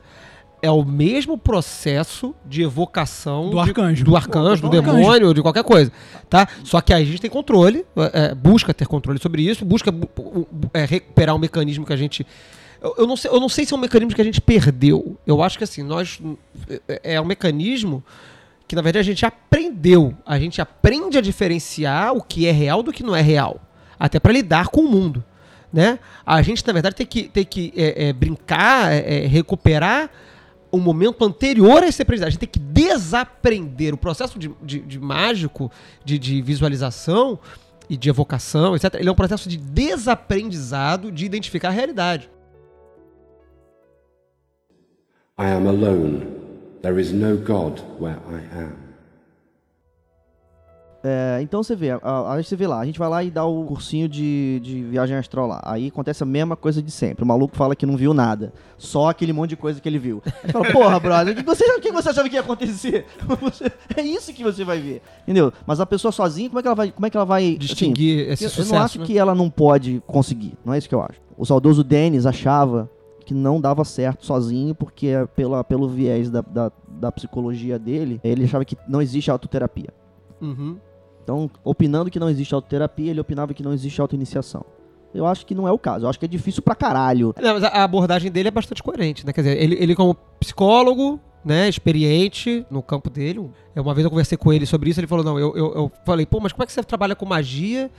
é 0.61 0.71
o 0.71 0.83
mesmo 0.83 1.37
processo 1.37 2.33
de 2.45 2.63
evocação 2.63 3.49
Do 3.49 3.63
de- 3.63 3.69
arcanjo. 3.69 4.03
do 4.03 4.15
arcanjo, 4.15 4.61
do 4.63 4.69
Do 4.69 4.77
arcanjo. 4.77 4.97
demônio, 4.97 5.33
de 5.33 5.41
qualquer 5.41 5.63
coisa, 5.63 5.91
tá? 6.29 6.47
Só 6.63 6.81
que 6.81 6.93
aí 6.93 7.03
a 7.03 7.05
gente 7.05 7.21
tem 7.21 7.29
controle, 7.29 7.85
é, 8.13 8.33
busca 8.33 8.73
ter 8.73 8.87
controle 8.87 9.19
sobre 9.21 9.43
isso, 9.43 9.63
busca 9.63 9.91
bu- 9.91 10.09
bu- 10.15 10.47
bu- 10.51 10.71
é, 10.73 10.85
recuperar 10.85 11.35
um 11.35 11.39
mecanismo 11.39 11.85
que 11.85 11.93
a 11.93 11.97
gente 11.97 12.25
eu, 12.81 12.93
eu 12.99 13.07
não 13.07 13.17
sei, 13.17 13.31
eu 13.31 13.39
não 13.39 13.49
sei 13.49 13.65
se 13.65 13.73
é 13.73 13.77
um 13.77 13.79
mecanismo 13.79 14.13
que 14.15 14.21
a 14.21 14.23
gente 14.23 14.39
perdeu. 14.39 15.17
Eu 15.25 15.41
acho 15.41 15.57
que 15.57 15.63
assim, 15.63 15.81
nós 15.81 16.19
é, 16.87 17.15
é 17.15 17.21
um 17.21 17.25
mecanismo 17.25 18.03
que 18.67 18.75
na 18.75 18.81
verdade 18.83 18.99
a 19.09 19.11
gente 19.11 19.25
aprendeu. 19.25 20.13
A 20.25 20.37
gente 20.39 20.61
aprende 20.61 21.17
a 21.17 21.21
diferenciar 21.21 22.13
o 22.15 22.21
que 22.21 22.45
é 22.47 22.51
real 22.51 22.83
do 22.83 22.91
que 22.93 23.01
não 23.03 23.15
é 23.15 23.21
real, 23.21 23.59
até 23.99 24.19
para 24.19 24.31
lidar 24.33 24.67
com 24.67 24.81
o 24.81 24.87
mundo, 24.89 25.23
né? 25.73 25.97
A 26.25 26.39
gente 26.43 26.65
na 26.67 26.73
verdade 26.73 26.95
tem 26.95 27.05
que 27.07 27.23
tem 27.23 27.43
que 27.45 27.73
é, 27.75 28.09
é, 28.09 28.13
brincar, 28.13 28.91
é, 28.93 29.23
é, 29.23 29.27
recuperar 29.27 30.09
o 30.77 30.81
momento 30.81 31.23
anterior 31.25 31.83
a 31.83 31.87
esse 31.87 32.01
aprendizagem. 32.01 32.29
A 32.29 32.31
gente 32.31 32.39
tem 32.39 32.49
que 32.49 32.59
desaprender. 32.59 33.93
O 33.93 33.97
processo 33.97 34.37
de, 34.39 34.49
de- 34.63 34.79
de 34.81 34.99
mágico, 34.99 35.71
de, 36.05 36.17
de 36.19 36.41
visualização 36.41 37.39
e 37.89 37.95
de 37.97 38.09
evocação, 38.09 38.75
etc., 38.75 38.95
ele 38.95 39.09
é 39.09 39.11
um 39.11 39.15
processo 39.15 39.47
de 39.49 39.57
desaprendizado 39.57 41.11
de 41.11 41.25
identificar 41.25 41.69
a 41.69 41.71
realidade. 41.71 42.29
I 45.39 45.45
am 45.51 45.67
alone. 45.67 46.25
There 46.81 46.99
is 46.99 47.11
no 47.11 47.37
God 47.37 47.79
where 47.99 48.19
I 48.29 48.41
am. 48.57 48.86
É, 51.03 51.39
então 51.41 51.61
você 51.61 51.75
vê, 51.75 51.91
aí 51.91 52.43
você 52.43 52.55
vê 52.55 52.65
lá, 52.67 52.79
a 52.79 52.85
gente 52.85 52.97
vai 52.99 53.07
lá 53.07 53.23
e 53.23 53.29
dá 53.29 53.45
o 53.45 53.63
cursinho 53.65 54.09
de, 54.09 54.59
de 54.63 54.83
viagem 54.83 55.15
astral 55.15 55.47
lá. 55.47 55.61
Aí 55.63 55.87
acontece 55.87 56.23
a 56.23 56.25
mesma 56.25 56.55
coisa 56.55 56.81
de 56.81 56.91
sempre. 56.91 57.23
O 57.23 57.27
maluco 57.27 57.55
fala 57.55 57.75
que 57.75 57.85
não 57.85 57.95
viu 57.95 58.13
nada. 58.13 58.51
Só 58.77 59.09
aquele 59.09 59.31
monte 59.31 59.51
de 59.51 59.57
coisa 59.57 59.79
que 59.79 59.87
ele 59.87 59.99
viu. 59.99 60.21
Aí 60.43 60.51
fala, 60.51 60.71
porra, 60.71 60.99
brother, 60.99 61.33
o 61.33 61.37
que 61.37 61.43
você, 61.43 61.63
o 61.71 61.79
que 61.79 61.91
você 61.91 62.09
achava 62.09 62.27
que 62.27 62.35
ia 62.35 62.41
acontecer? 62.41 63.05
Você- 63.41 63.71
é 63.95 64.01
isso 64.01 64.33
que 64.33 64.43
você 64.43 64.63
vai 64.63 64.79
ver. 64.79 65.01
Entendeu? 65.23 65.53
Mas 65.65 65.79
a 65.79 65.85
pessoa 65.85 66.11
sozinha, 66.11 66.49
como 66.49 66.59
é 66.59 66.61
que 66.61 66.67
ela 66.67 66.75
vai. 66.75 66.91
Como 66.91 67.05
é 67.05 67.09
que 67.09 67.17
ela 67.17 67.25
vai. 67.25 67.43
assim, 67.43 67.57
Distinguir 67.57 68.29
esse 68.29 68.43
eu, 68.45 68.49
sucesso, 68.49 68.73
eu 68.73 68.77
não 68.77 68.85
acho 68.85 68.99
né? 68.99 69.05
que 69.05 69.17
ela 69.17 69.35
não 69.35 69.49
pode 69.49 70.01
conseguir. 70.07 70.53
Não 70.65 70.73
é 70.73 70.77
isso 70.77 70.89
que 70.89 70.95
eu 70.95 71.01
acho. 71.01 71.19
O 71.37 71.45
saudoso 71.45 71.83
Denis 71.83 72.25
achava 72.25 72.89
que 73.25 73.33
não 73.33 73.59
dava 73.61 73.83
certo 73.85 74.25
sozinho, 74.25 74.73
porque 74.73 75.07
é 75.07 75.25
pela, 75.25 75.63
pelo 75.63 75.87
viés 75.87 76.29
da, 76.29 76.41
da, 76.41 76.71
da 76.87 77.11
psicologia 77.11 77.77
dele, 77.77 78.19
ele 78.23 78.45
achava 78.45 78.63
que 78.65 78.77
não 78.87 79.01
existe 79.01 79.29
autoterapia. 79.29 79.89
Uhum. 80.41 80.77
Então, 81.27 81.51
opinando 81.61 82.09
que 82.09 82.21
não 82.21 82.29
existe 82.29 82.55
autoterapia, 82.55 83.11
ele 83.11 83.19
opinava 83.19 83.53
que 83.53 83.61
não 83.61 83.73
existe 83.73 83.99
autoiniciação. 83.99 84.63
Eu 85.13 85.25
acho 85.25 85.45
que 85.45 85.53
não 85.53 85.67
é 85.67 85.71
o 85.73 85.77
caso. 85.77 86.05
Eu 86.05 86.09
acho 86.09 86.17
que 86.17 86.23
é 86.23 86.27
difícil 86.27 86.61
pra 86.63 86.73
caralho. 86.73 87.35
Não, 87.41 87.55
mas 87.55 87.65
a 87.65 87.83
abordagem 87.83 88.31
dele 88.31 88.47
é 88.47 88.51
bastante 88.51 88.81
coerente, 88.81 89.25
né? 89.25 89.33
Quer 89.33 89.41
dizer, 89.41 89.61
ele, 89.61 89.75
ele 89.77 89.93
como 89.93 90.15
psicólogo, 90.39 91.19
né, 91.43 91.67
experiente 91.67 92.65
no 92.71 92.81
campo 92.81 93.09
dele. 93.09 93.45
é, 93.75 93.81
Uma 93.81 93.93
vez 93.93 94.05
eu 94.05 94.09
conversei 94.09 94.37
com 94.37 94.53
ele 94.53 94.65
sobre 94.65 94.89
isso, 94.89 95.01
ele 95.01 95.07
falou, 95.07 95.25
não, 95.25 95.37
eu, 95.37 95.53
eu, 95.53 95.73
eu 95.75 95.91
falei, 96.05 96.25
pô, 96.25 96.39
mas 96.39 96.53
como 96.53 96.63
é 96.63 96.65
que 96.65 96.71
você 96.71 96.81
trabalha 96.81 97.13
com 97.13 97.25
magia 97.25 97.91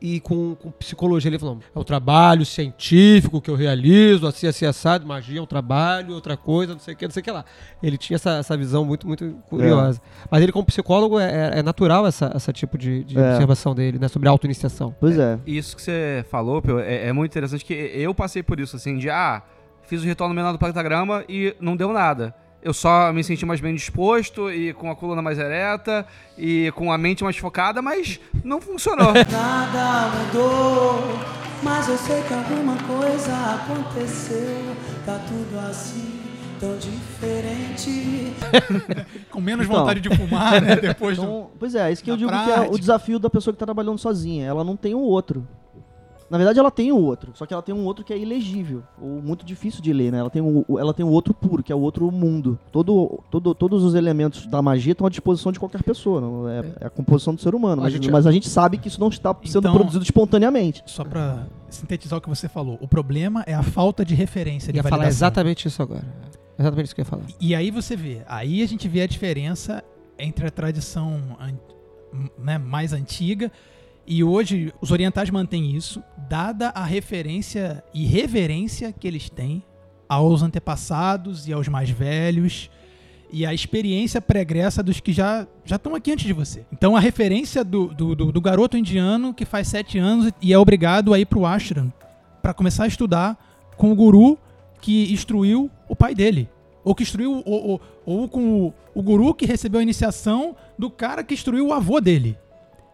e 0.00 0.20
com, 0.20 0.54
com 0.54 0.70
psicologia? 0.70 1.28
Ele 1.28 1.38
falou, 1.38 1.58
é 1.74 1.78
um 1.78 1.82
trabalho 1.84 2.44
científico 2.44 3.40
que 3.40 3.50
eu 3.50 3.54
realizo, 3.54 4.26
assim, 4.26 4.46
assim, 4.46 4.66
assado, 4.66 5.06
magia 5.06 5.38
é 5.38 5.42
um 5.42 5.46
trabalho, 5.46 6.14
outra 6.14 6.36
coisa, 6.36 6.72
não 6.72 6.80
sei 6.80 6.94
o 6.94 6.96
que, 6.96 7.04
não 7.06 7.12
sei 7.12 7.20
o 7.20 7.24
que 7.24 7.30
lá. 7.30 7.44
Ele 7.82 7.96
tinha 7.96 8.16
essa, 8.16 8.32
essa 8.38 8.56
visão 8.56 8.84
muito, 8.84 9.06
muito 9.06 9.34
curiosa. 9.48 10.00
Mas 10.30 10.42
ele 10.42 10.52
como 10.52 10.64
psicólogo, 10.66 11.18
é, 11.18 11.50
é- 11.54 11.58
é 11.58 11.62
natural 11.62 12.06
essa, 12.06 12.30
essa 12.34 12.52
tipo 12.52 12.76
de, 12.76 13.04
de 13.04 13.18
É. 13.18 13.30
observação 13.30 13.74
dele, 13.74 13.98
né, 13.98 14.08
sobre 14.08 14.28
auto-iniciação. 14.28 14.94
Pois 15.00 15.18
é. 15.18 15.38
Isso 15.46 15.74
que 15.76 15.82
você 15.82 16.24
falou, 16.30 16.60
Pio, 16.60 16.78
é, 16.80 17.08
é 17.08 17.12
muito 17.12 17.30
interessante 17.30 17.64
que 17.64 17.72
eu 17.72 18.14
passei 18.14 18.42
por 18.42 18.60
isso, 18.60 18.76
assim, 18.76 18.98
de 18.98 19.08
ah, 19.10 19.42
fiz 19.82 20.02
o 20.02 20.04
ritual 20.06 20.28
no 20.28 20.34
menor 20.34 20.52
do 20.52 20.58
pentagrama 20.58 21.24
e 21.28 21.54
não 21.60 21.76
deu 21.76 21.92
nada. 21.92 22.34
Eu 22.64 22.72
só 22.72 23.12
me 23.12 23.22
senti 23.22 23.44
mais 23.44 23.60
bem 23.60 23.74
disposto 23.74 24.50
e 24.50 24.72
com 24.72 24.90
a 24.90 24.96
coluna 24.96 25.20
mais 25.20 25.38
ereta 25.38 26.06
e 26.38 26.72
com 26.74 26.90
a 26.90 26.96
mente 26.96 27.22
mais 27.22 27.36
focada, 27.36 27.82
mas 27.82 28.18
não 28.42 28.58
funcionou. 28.58 29.12
Nada 29.30 30.10
mudou, 30.16 31.02
mas 31.62 31.86
eu 31.88 31.98
sei 31.98 32.22
que 32.22 32.32
alguma 32.32 32.74
coisa 32.84 33.32
aconteceu. 33.56 34.74
Tá 35.04 35.20
tudo 35.28 35.58
assim, 35.68 36.20
tão 36.58 36.74
diferente. 36.78 38.32
Com 39.30 39.42
menos 39.42 39.66
Então. 39.66 39.80
vontade 39.80 40.00
de 40.00 40.16
fumar, 40.16 40.62
né? 40.62 40.76
Depois 40.76 41.18
do... 41.18 41.22
Então, 41.22 41.50
pois 41.58 41.74
é, 41.74 41.92
isso 41.92 42.02
que 42.02 42.10
eu 42.10 42.16
digo 42.16 42.30
que 42.30 42.36
é 42.36 42.44
prática. 42.54 42.74
o 42.74 42.78
desafio 42.78 43.18
da 43.18 43.28
pessoa 43.28 43.52
que 43.52 43.60
tá 43.60 43.66
trabalhando 43.66 43.98
sozinha. 43.98 44.46
Ela 44.46 44.64
não 44.64 44.74
tem 44.74 44.94
o 44.94 45.00
outro. 45.00 45.46
Na 46.30 46.38
verdade, 46.38 46.58
ela 46.58 46.70
tem 46.70 46.90
o 46.90 46.96
outro, 46.96 47.32
só 47.34 47.44
que 47.46 47.52
ela 47.52 47.62
tem 47.62 47.74
um 47.74 47.84
outro 47.84 48.04
que 48.04 48.12
é 48.12 48.18
ilegível, 48.18 48.82
ou 49.00 49.20
muito 49.22 49.44
difícil 49.44 49.82
de 49.82 49.92
ler, 49.92 50.10
né? 50.10 50.18
Ela 50.18 50.30
tem 50.30 50.40
o, 50.42 50.64
ela 50.78 50.92
tem 50.94 51.04
o 51.04 51.08
outro 51.10 51.34
puro, 51.34 51.62
que 51.62 51.70
é 51.70 51.74
o 51.76 51.80
outro 51.80 52.10
mundo. 52.10 52.58
Todo, 52.72 53.20
todo, 53.30 53.54
todos 53.54 53.84
os 53.84 53.94
elementos 53.94 54.46
da 54.46 54.62
magia 54.62 54.92
estão 54.92 55.06
à 55.06 55.10
disposição 55.10 55.52
de 55.52 55.60
qualquer 55.60 55.82
pessoa, 55.82 56.20
não 56.20 56.48
é, 56.48 56.64
é 56.80 56.86
a 56.86 56.90
composição 56.90 57.34
do 57.34 57.40
ser 57.40 57.54
humano. 57.54 57.82
A 57.82 57.84
Mas, 57.84 57.92
gente- 57.92 58.10
mas 58.10 58.26
a 58.26 58.32
gente 58.32 58.48
sabe 58.48 58.78
que 58.78 58.88
isso 58.88 58.98
não 58.98 59.08
está 59.08 59.36
sendo 59.44 59.58
Então- 59.60 59.74
produzido 59.74 60.02
espontaneamente. 60.02 60.82
Só 60.86 61.04
pra 61.04 61.46
sintetizar 61.68 62.18
o 62.18 62.22
que 62.22 62.28
você 62.28 62.48
falou. 62.48 62.78
O 62.80 62.88
problema 62.88 63.44
é 63.46 63.54
a 63.54 63.62
falta 63.62 64.04
de 64.04 64.14
referência 64.14 64.72
de 64.72 64.78
Ia 64.78 64.82
falar 64.82 64.96
validação. 64.96 65.18
exatamente 65.26 65.68
isso 65.68 65.82
agora. 65.82 66.04
Exatamente 66.58 66.86
isso 66.86 66.94
que 66.94 67.00
eu 67.00 67.04
ia 67.04 67.10
falar. 67.10 67.22
E 67.40 67.54
aí 67.54 67.70
você 67.70 67.94
vê, 67.96 68.22
aí 68.26 68.62
a 68.62 68.66
gente 68.66 68.88
vê 68.88 69.02
a 69.02 69.06
diferença 69.06 69.84
entre 70.18 70.46
a 70.46 70.50
tradição 70.50 71.20
né, 72.38 72.58
mais 72.58 72.92
antiga 72.92 73.50
e 74.06 74.22
hoje 74.22 74.72
os 74.80 74.90
orientais 74.90 75.30
mantêm 75.30 75.74
isso, 75.74 76.02
dada 76.28 76.68
a 76.70 76.84
referência 76.84 77.82
e 77.92 78.04
reverência 78.04 78.92
que 78.92 79.06
eles 79.08 79.30
têm 79.30 79.62
aos 80.08 80.42
antepassados 80.42 81.48
e 81.48 81.52
aos 81.52 81.68
mais 81.68 81.88
velhos 81.90 82.70
e 83.32 83.44
a 83.46 83.52
experiência 83.54 84.20
pregressa 84.20 84.82
dos 84.82 85.00
que 85.00 85.12
já 85.12 85.46
já 85.64 85.76
estão 85.76 85.94
aqui 85.94 86.12
antes 86.12 86.24
de 86.26 86.32
você. 86.32 86.64
Então 86.72 86.94
a 86.94 87.00
referência 87.00 87.64
do, 87.64 87.88
do, 87.88 88.14
do- 88.14 88.32
do 88.32 88.40
garoto 88.40 88.76
indiano 88.76 89.32
que 89.34 89.44
faz 89.44 89.68
sete 89.68 89.98
anos 89.98 90.30
e 90.40 90.52
é 90.52 90.58
obrigado 90.58 91.12
a 91.14 91.18
ir 91.18 91.24
pro 91.26 91.46
ashram 91.46 91.92
para 92.42 92.52
começar 92.54 92.84
a 92.84 92.88
estudar 92.88 93.36
com 93.76 93.90
o 93.90 93.94
guru 93.94 94.38
que 94.80 95.10
instruiu 95.12 95.70
o 95.88 95.96
pai 95.96 96.14
dele. 96.14 96.48
Ou 96.84 96.94
que 96.94 97.02
instruiu, 97.02 97.42
ou, 97.46 97.66
ou, 97.70 97.80
ou 98.04 98.28
com 98.28 98.66
o, 98.66 98.74
o 98.94 99.02
guru 99.02 99.32
que 99.32 99.46
recebeu 99.46 99.80
a 99.80 99.82
iniciação 99.82 100.54
do 100.78 100.90
cara 100.90 101.24
que 101.24 101.32
instruiu 101.32 101.68
o 101.68 101.72
avô 101.72 101.98
dele. 101.98 102.36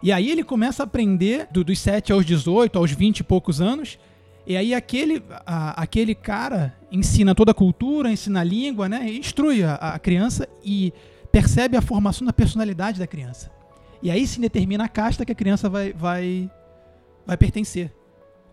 E 0.03 0.11
aí 0.13 0.31
ele 0.31 0.43
começa 0.43 0.83
a 0.83 0.85
aprender 0.85 1.47
do- 1.51 1.63
dos 1.65 1.79
7 1.79 2.13
aos 2.13 2.25
18, 2.25 2.79
aos 2.79 2.91
20 2.91 3.19
e 3.21 3.25
poucos 3.25 3.61
anos. 3.61 3.99
E 4.47 4.57
aí 4.57 4.73
aquele, 4.75 5.23
a- 5.47 5.83
aquele 5.83 6.15
cara 6.15 6.75
ensina 6.91 7.35
toda 7.35 7.51
a 7.51 7.55
cultura, 7.55 8.11
ensina 8.11 8.41
a 8.41 8.45
língua, 8.45 8.89
né? 8.89 9.07
E 9.09 9.19
instrui 9.19 9.63
a, 9.63 9.75
a 9.75 9.99
criança 9.99 10.49
e 10.65 10.93
percebe 11.31 11.77
a 11.77 11.83
formação 11.83 12.27
da 12.27 12.33
personalidade 12.33 12.99
da 12.99 13.07
criança. 13.07 13.51
E 14.03 14.11
aí 14.11 14.27
se 14.27 14.41
determina 14.41 14.85
a 14.85 14.89
casta 14.89 15.25
que 15.27 15.33
a 15.33 15.35
criança 15.35 15.69
vai, 15.69 15.93
vai, 15.93 16.51
vai 17.27 17.37
pertencer. 17.37 17.93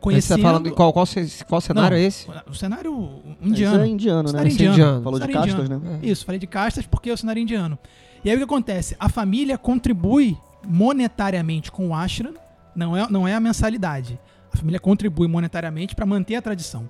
Mas 0.05 0.25
Você 0.25 0.35
tá 0.35 0.41
falando 0.41 0.67
em 0.67 0.73
qual, 0.73 0.93
qual, 0.93 1.07
qual 1.47 1.59
cenário 1.61 1.97
Não, 1.97 2.03
é 2.03 2.05
esse? 2.05 2.27
O 2.47 2.53
cenário 2.53 3.19
indiano. 3.41 3.75
Isso 3.77 3.83
é 3.83 3.87
indiano, 3.87 4.23
né? 4.23 4.29
Cenário 4.29 4.47
Esse 4.49 4.57
é 4.57 4.65
indiano. 4.67 4.73
indiano. 4.83 5.03
Falou 5.03 5.19
de 5.19 5.27
castas, 5.27 5.65
indiano. 5.65 5.79
né? 5.79 5.99
Isso, 6.03 6.25
falei 6.25 6.39
de 6.39 6.47
castas 6.47 6.85
porque 6.85 7.09
é 7.09 7.13
o 7.13 7.17
cenário 7.17 7.41
indiano. 7.41 7.79
E 8.23 8.29
aí 8.29 8.35
o 8.35 8.37
que 8.37 8.43
acontece? 8.43 8.95
A 8.99 9.09
família 9.09 9.57
contribui 9.57 10.37
monetariamente 10.65 11.71
com 11.71 11.89
o 11.89 11.95
ashram, 11.95 12.33
não 12.75 12.95
é, 12.95 13.09
não 13.09 13.27
é 13.27 13.33
a 13.33 13.39
mensalidade. 13.39 14.19
A 14.53 14.57
família 14.57 14.79
contribui 14.79 15.27
monetariamente 15.27 15.95
para 15.95 16.05
manter 16.05 16.35
a 16.35 16.41
tradição. 16.41 16.89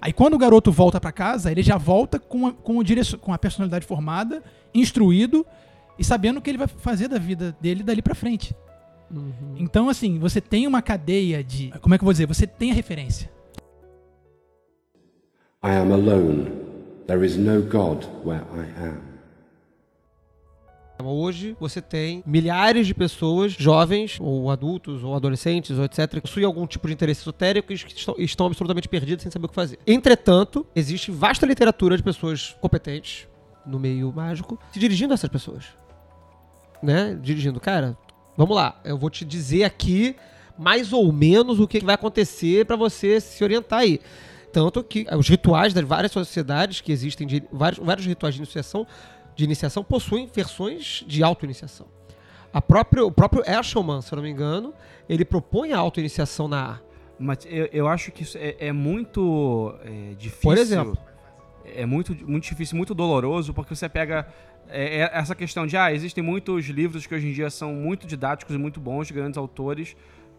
Aí 0.00 0.12
quando 0.12 0.34
o 0.34 0.38
garoto 0.38 0.70
volta 0.70 1.00
para 1.00 1.10
casa, 1.10 1.50
ele 1.50 1.62
já 1.62 1.76
volta 1.76 2.18
com 2.18 2.46
a, 2.46 2.52
com, 2.52 2.78
o 2.78 2.84
direcion- 2.84 3.18
com 3.18 3.32
a 3.32 3.38
personalidade 3.38 3.84
formada, 3.86 4.42
instruído 4.72 5.44
e 5.98 6.04
sabendo 6.04 6.38
o 6.38 6.40
que 6.42 6.50
ele 6.50 6.58
vai 6.58 6.68
fazer 6.68 7.08
da 7.08 7.18
vida 7.18 7.56
dele 7.60 7.82
dali 7.82 8.00
para 8.00 8.14
frente. 8.14 8.54
Então, 9.56 9.88
assim, 9.88 10.18
você 10.18 10.40
tem 10.40 10.66
uma 10.66 10.82
cadeia 10.82 11.42
de. 11.42 11.72
Como 11.80 11.94
é 11.94 11.98
que 11.98 12.02
eu 12.02 12.06
vou 12.06 12.12
dizer? 12.12 12.26
Você 12.26 12.46
tem 12.46 12.70
a 12.70 12.74
referência. 12.74 13.30
I 15.64 15.70
am 15.70 15.92
alone. 15.92 16.52
There 17.06 17.24
is 17.24 17.36
no 17.36 17.62
God 17.62 18.04
where 18.24 18.44
I 18.54 18.84
am. 18.84 19.07
Hoje 21.04 21.56
você 21.60 21.80
tem 21.80 22.24
milhares 22.26 22.86
de 22.86 22.92
pessoas, 22.92 23.52
jovens, 23.52 24.18
ou 24.20 24.50
adultos, 24.50 25.04
ou 25.04 25.14
adolescentes, 25.14 25.78
ou 25.78 25.84
etc., 25.84 26.08
que 26.08 26.20
possuem 26.22 26.44
algum 26.44 26.66
tipo 26.66 26.88
de 26.88 26.94
interesse 26.94 27.20
esotérico 27.20 27.72
e 27.72 27.76
estão, 27.76 28.14
estão 28.18 28.46
absolutamente 28.46 28.88
perdidos 28.88 29.22
sem 29.22 29.30
saber 29.30 29.46
o 29.46 29.48
que 29.48 29.54
fazer. 29.54 29.78
Entretanto, 29.86 30.66
existe 30.74 31.10
vasta 31.10 31.46
literatura 31.46 31.96
de 31.96 32.02
pessoas 32.02 32.56
competentes 32.60 33.28
no 33.64 33.78
meio 33.78 34.12
mágico 34.12 34.58
se 34.72 34.80
dirigindo 34.80 35.12
a 35.12 35.14
essas 35.14 35.30
pessoas. 35.30 35.66
Né? 36.82 37.16
Dirigindo, 37.22 37.60
cara, 37.60 37.96
vamos 38.36 38.56
lá, 38.56 38.80
eu 38.84 38.98
vou 38.98 39.10
te 39.10 39.24
dizer 39.24 39.64
aqui 39.64 40.16
mais 40.58 40.92
ou 40.92 41.12
menos 41.12 41.60
o 41.60 41.68
que 41.68 41.78
vai 41.78 41.94
acontecer 41.94 42.66
para 42.66 42.74
você 42.74 43.20
se 43.20 43.44
orientar 43.44 43.80
aí. 43.80 44.00
Tanto 44.52 44.82
que 44.82 45.06
os 45.16 45.28
rituais 45.28 45.72
das 45.72 45.84
várias 45.84 46.10
sociedades 46.10 46.80
que 46.80 46.90
existem, 46.90 47.26
de, 47.26 47.42
vários, 47.52 47.84
vários 47.84 48.06
rituais 48.06 48.34
de 48.34 48.40
iniciação, 48.40 48.86
de 49.38 49.44
iniciação 49.44 49.84
possuem 49.84 50.26
versões 50.26 51.04
de 51.06 51.22
auto-iniciação. 51.22 51.86
A 52.52 52.60
própria, 52.60 53.04
o 53.04 53.12
próprio 53.12 53.44
Eshelman, 53.46 54.02
se 54.02 54.12
eu 54.12 54.16
não 54.16 54.22
me 54.24 54.30
engano, 54.30 54.74
ele 55.08 55.24
propõe 55.24 55.72
a 55.72 55.78
auto-iniciação 55.78 56.48
na 56.48 56.72
A. 56.72 56.78
Mas 57.20 57.46
eu, 57.46 57.68
eu 57.72 57.86
acho 57.86 58.10
que 58.10 58.24
isso 58.24 58.36
é, 58.36 58.56
é 58.58 58.72
muito 58.72 59.72
é, 59.84 60.14
difícil. 60.14 60.42
Por 60.42 60.58
exemplo. 60.58 60.98
É 61.64 61.86
muito, 61.86 62.16
muito 62.28 62.44
difícil, 62.44 62.76
muito 62.76 62.94
doloroso, 62.94 63.54
porque 63.54 63.76
você 63.76 63.88
pega 63.88 64.26
é, 64.68 65.02
é 65.02 65.10
essa 65.12 65.36
questão 65.36 65.68
de, 65.68 65.76
ah, 65.76 65.92
existem 65.92 66.24
muitos 66.24 66.66
livros 66.66 67.06
que 67.06 67.14
hoje 67.14 67.28
em 67.28 67.32
dia 67.32 67.48
são 67.48 67.72
muito 67.74 68.08
didáticos 68.08 68.56
e 68.56 68.58
muito 68.58 68.80
bons, 68.80 69.06
de 69.06 69.12
grandes 69.12 69.38
autores, 69.38 69.94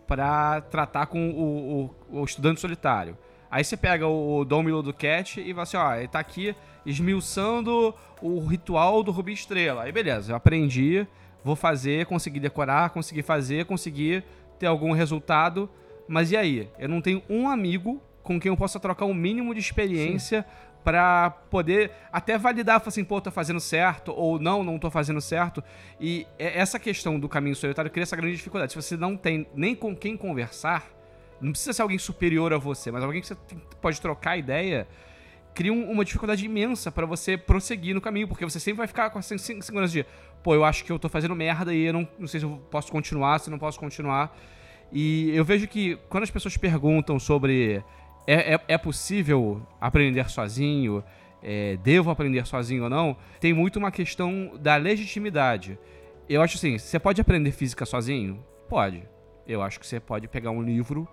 para 0.06 0.60
tratar 0.60 1.06
com 1.06 1.30
o, 1.30 1.94
o, 2.12 2.20
o, 2.20 2.26
estudante 2.26 2.60
solitário. 2.60 3.18
Aí 3.52 3.64
você 3.64 3.76
pega 3.76 4.08
o, 4.08 4.40
o 4.40 4.46
Dom 4.46 4.64
Milo 4.64 4.84
do 4.84 4.94
Cat 4.94 5.40
e 5.40 5.54
vai 5.54 5.64
assim, 5.64 5.78
ó, 5.78 5.96
ele 5.96 6.08
tá 6.08 6.20
aqui 6.20 6.56
esmiuçando 6.86 7.94
o 8.22 8.46
ritual 8.46 9.02
do 9.04 9.12
Rubi 9.12 9.34
Estrela. 9.34 9.84
Aí 9.84 9.92
beleza, 9.92 10.32
eu 10.32 10.36
aprendi, 10.36 11.08
vou 11.44 11.56
fazer, 11.56 12.06
consegui 12.06 12.40
decorar, 12.40 12.92
consegui 12.92 13.22
fazer, 13.22 13.66
consegui 13.66 14.24
ter 14.58 14.68
algum 14.68 14.92
resultado. 14.92 15.70
Mas 16.08 16.32
e 16.32 16.38
aí? 16.38 16.70
Eu 16.78 16.90
não 16.90 17.02
tenho 17.02 17.22
um 17.30 17.50
amigo 17.50 18.02
com 18.24 18.40
quem 18.40 18.50
eu 18.50 18.58
possa 18.58 18.80
trocar 18.80 19.06
um 19.06 19.14
mínimo 19.14 19.54
de 19.54 19.60
experiência 19.60 20.46
para 20.84 21.30
poder 21.30 21.92
até 22.12 22.38
validar, 22.38 22.82
assim, 22.86 23.04
pô, 23.04 23.20
tô 23.20 23.32
fazendo 23.32 23.60
certo, 23.60 24.14
ou 24.16 24.40
não, 24.40 24.64
não 24.64 24.80
tô 24.80 24.90
fazendo 24.90 25.20
certo. 25.20 25.64
E 26.00 26.26
essa 26.38 26.80
questão 26.80 27.20
do 27.20 27.28
caminho 27.28 27.56
solitário 27.56 27.92
cria 27.92 28.04
essa 28.04 28.16
grande 28.16 28.36
dificuldade. 28.36 28.72
Se 28.72 28.82
você 28.82 28.96
não 28.96 29.18
tem 29.18 29.48
nem 29.54 29.76
com 29.76 29.96
quem 29.96 30.16
conversar, 30.16 30.88
não 31.42 31.52
precisa 31.52 31.74
ser 31.74 31.82
alguém 31.82 31.98
superior 31.98 32.54
a 32.54 32.58
você, 32.58 32.92
mas 32.92 33.04
alguém 33.04 33.22
que 33.22 33.28
você 33.28 33.38
pode 33.82 34.00
trocar 34.02 34.38
ideia, 34.38 34.88
cria 35.54 35.74
um, 35.74 35.90
uma 35.92 36.06
dificuldade 36.06 36.46
imensa 36.46 36.92
para 36.92 37.06
você 37.06 37.38
prosseguir 37.38 37.94
no 37.94 38.02
caminho, 38.02 38.28
porque 38.28 38.44
você 38.44 38.60
sempre 38.60 38.78
vai 38.78 38.88
ficar 38.88 39.10
com 39.10 39.20
essa 39.20 39.38
segurança 39.38 39.94
de, 39.94 40.06
pô, 40.44 40.56
eu 40.56 40.64
acho 40.64 40.84
que 40.84 40.92
eu 40.92 41.00
tô 41.00 41.10
fazendo 41.10 41.36
merda 41.36 41.74
e 41.74 41.86
eu 41.86 41.94
não, 41.94 42.08
não 42.18 42.28
sei 42.28 42.40
se 42.40 42.46
eu 42.46 42.62
posso 42.70 42.92
continuar, 42.92 43.40
se 43.40 43.50
não 43.50 43.60
posso 43.60 43.80
continuar. 43.80 44.38
E 44.92 45.32
eu 45.36 45.46
vejo 45.46 45.68
que 45.68 45.98
quando 46.10 46.24
as 46.24 46.32
pessoas 46.32 46.58
perguntam 46.58 47.20
sobre 47.20 47.84
é, 48.26 48.56
é, 48.56 48.60
é 48.68 48.78
possível 48.78 49.62
aprender 49.80 50.30
sozinho, 50.30 51.04
é, 51.42 51.78
devo 51.78 52.10
aprender 52.10 52.46
sozinho 52.46 52.84
ou 52.84 52.90
não, 52.90 53.18
tem 53.40 53.54
muito 53.54 53.78
uma 53.78 53.92
questão 53.92 54.52
da 54.60 54.76
legitimidade. 54.76 55.78
Eu 56.28 56.42
acho 56.42 56.58
assim, 56.58 56.78
você 56.78 57.00
pode 57.00 57.20
aprender 57.20 57.52
física 57.52 57.86
sozinho? 57.86 58.44
Pode. 58.68 59.04
Eu 59.48 59.64
acho 59.64 59.80
que 59.80 59.88
você 59.88 60.00
pode 60.00 60.28
pegar 60.28 60.52
um 60.52 60.62
livro 60.62 61.08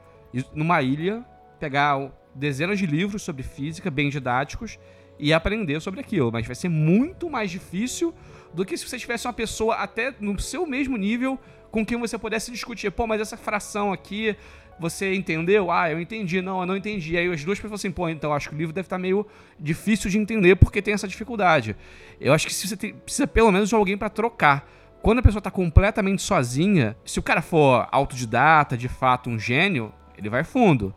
numa 0.55 0.83
ilha, 0.83 1.25
pegar 1.59 2.11
dezenas 2.35 2.79
de 2.79 2.87
livros 2.87 3.23
sobre 3.23 3.43
física, 3.43 3.91
bem 3.91 4.11
didáticos, 4.11 4.79
e 5.19 5.33
aprender 5.33 5.81
sobre 5.81 6.01
aquilo. 6.01 6.31
Mas 6.33 6.47
vai 6.47 6.55
ser 6.55 6.69
muito 6.69 7.31
mais 7.31 7.51
difícil 7.51 8.15
do 8.53 8.65
que 8.65 8.77
se 8.77 8.89
você 8.89 8.99
tivesse 8.99 9.27
uma 9.27 9.33
pessoa 9.33 9.77
até 9.77 10.15
no 10.21 10.39
seu 10.39 10.67
mesmo 10.67 10.97
nível 10.97 11.39
com 11.71 11.85
quem 11.85 11.99
você 11.99 12.19
pudesse 12.19 12.51
discutir. 12.51 12.91
Pô, 12.91 13.07
mas 13.07 13.21
essa 13.21 13.37
fração 13.37 13.93
aqui, 13.93 14.37
você 14.79 15.15
entendeu? 15.15 15.71
Ah, 15.71 15.91
eu 15.91 16.01
entendi. 16.01 16.41
Não, 16.41 16.61
eu 16.61 16.67
não 16.67 16.77
entendi. 16.77 17.17
Aí 17.17 17.31
as 17.33 17.45
duas 17.45 17.59
pessoas 17.59 17.81
assim, 17.81 17.91
pô, 17.91 18.09
então 18.09 18.33
acho 18.33 18.49
que 18.49 18.55
o 18.55 18.59
livro 18.59 18.73
deve 18.73 18.87
estar 18.87 18.99
meio 18.99 19.27
difícil 19.59 20.11
de 20.11 20.19
entender 20.19 20.57
porque 20.57 20.83
tem 20.83 20.95
essa 20.95 21.09
dificuldade. 21.09 21.77
Eu 22.21 22.33
acho 22.33 22.47
que 22.47 22.55
você 22.55 22.77
tem, 22.77 22.95
precisa 22.95 23.27
pelo 23.27 23.51
menos 23.51 23.69
de 23.69 23.75
alguém 23.75 23.97
para 23.97 24.09
trocar. 24.09 24.69
Quando 25.03 25.21
a 25.21 25.23
pessoa 25.23 25.39
está 25.39 25.51
completamente 25.51 26.21
sozinha, 26.23 26.97
se 27.05 27.19
o 27.19 27.23
cara 27.23 27.41
for 27.41 27.87
autodidata, 27.93 28.77
de 28.77 28.89
fato 28.89 29.31
um 29.31 29.39
gênio, 29.39 29.93
ele 30.17 30.29
vai 30.29 30.45
fundo. 30.45 30.95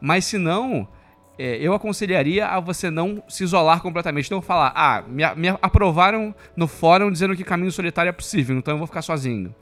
Mas 0.00 0.24
se 0.24 0.38
não, 0.38 0.88
é, 1.38 1.56
eu 1.56 1.74
aconselharia 1.74 2.46
a 2.46 2.60
você 2.60 2.90
não 2.90 3.22
se 3.28 3.44
isolar 3.44 3.80
completamente. 3.80 4.30
Não 4.30 4.42
falar, 4.42 4.72
ah, 4.74 5.02
me, 5.06 5.22
me 5.34 5.48
aprovaram 5.60 6.34
no 6.56 6.66
fórum 6.66 7.10
dizendo 7.10 7.36
que 7.36 7.44
caminho 7.44 7.72
solitário 7.72 8.10
é 8.10 8.12
possível, 8.12 8.56
então 8.56 8.74
eu 8.74 8.78
vou 8.78 8.86
ficar 8.86 9.02
sozinho. 9.02 9.54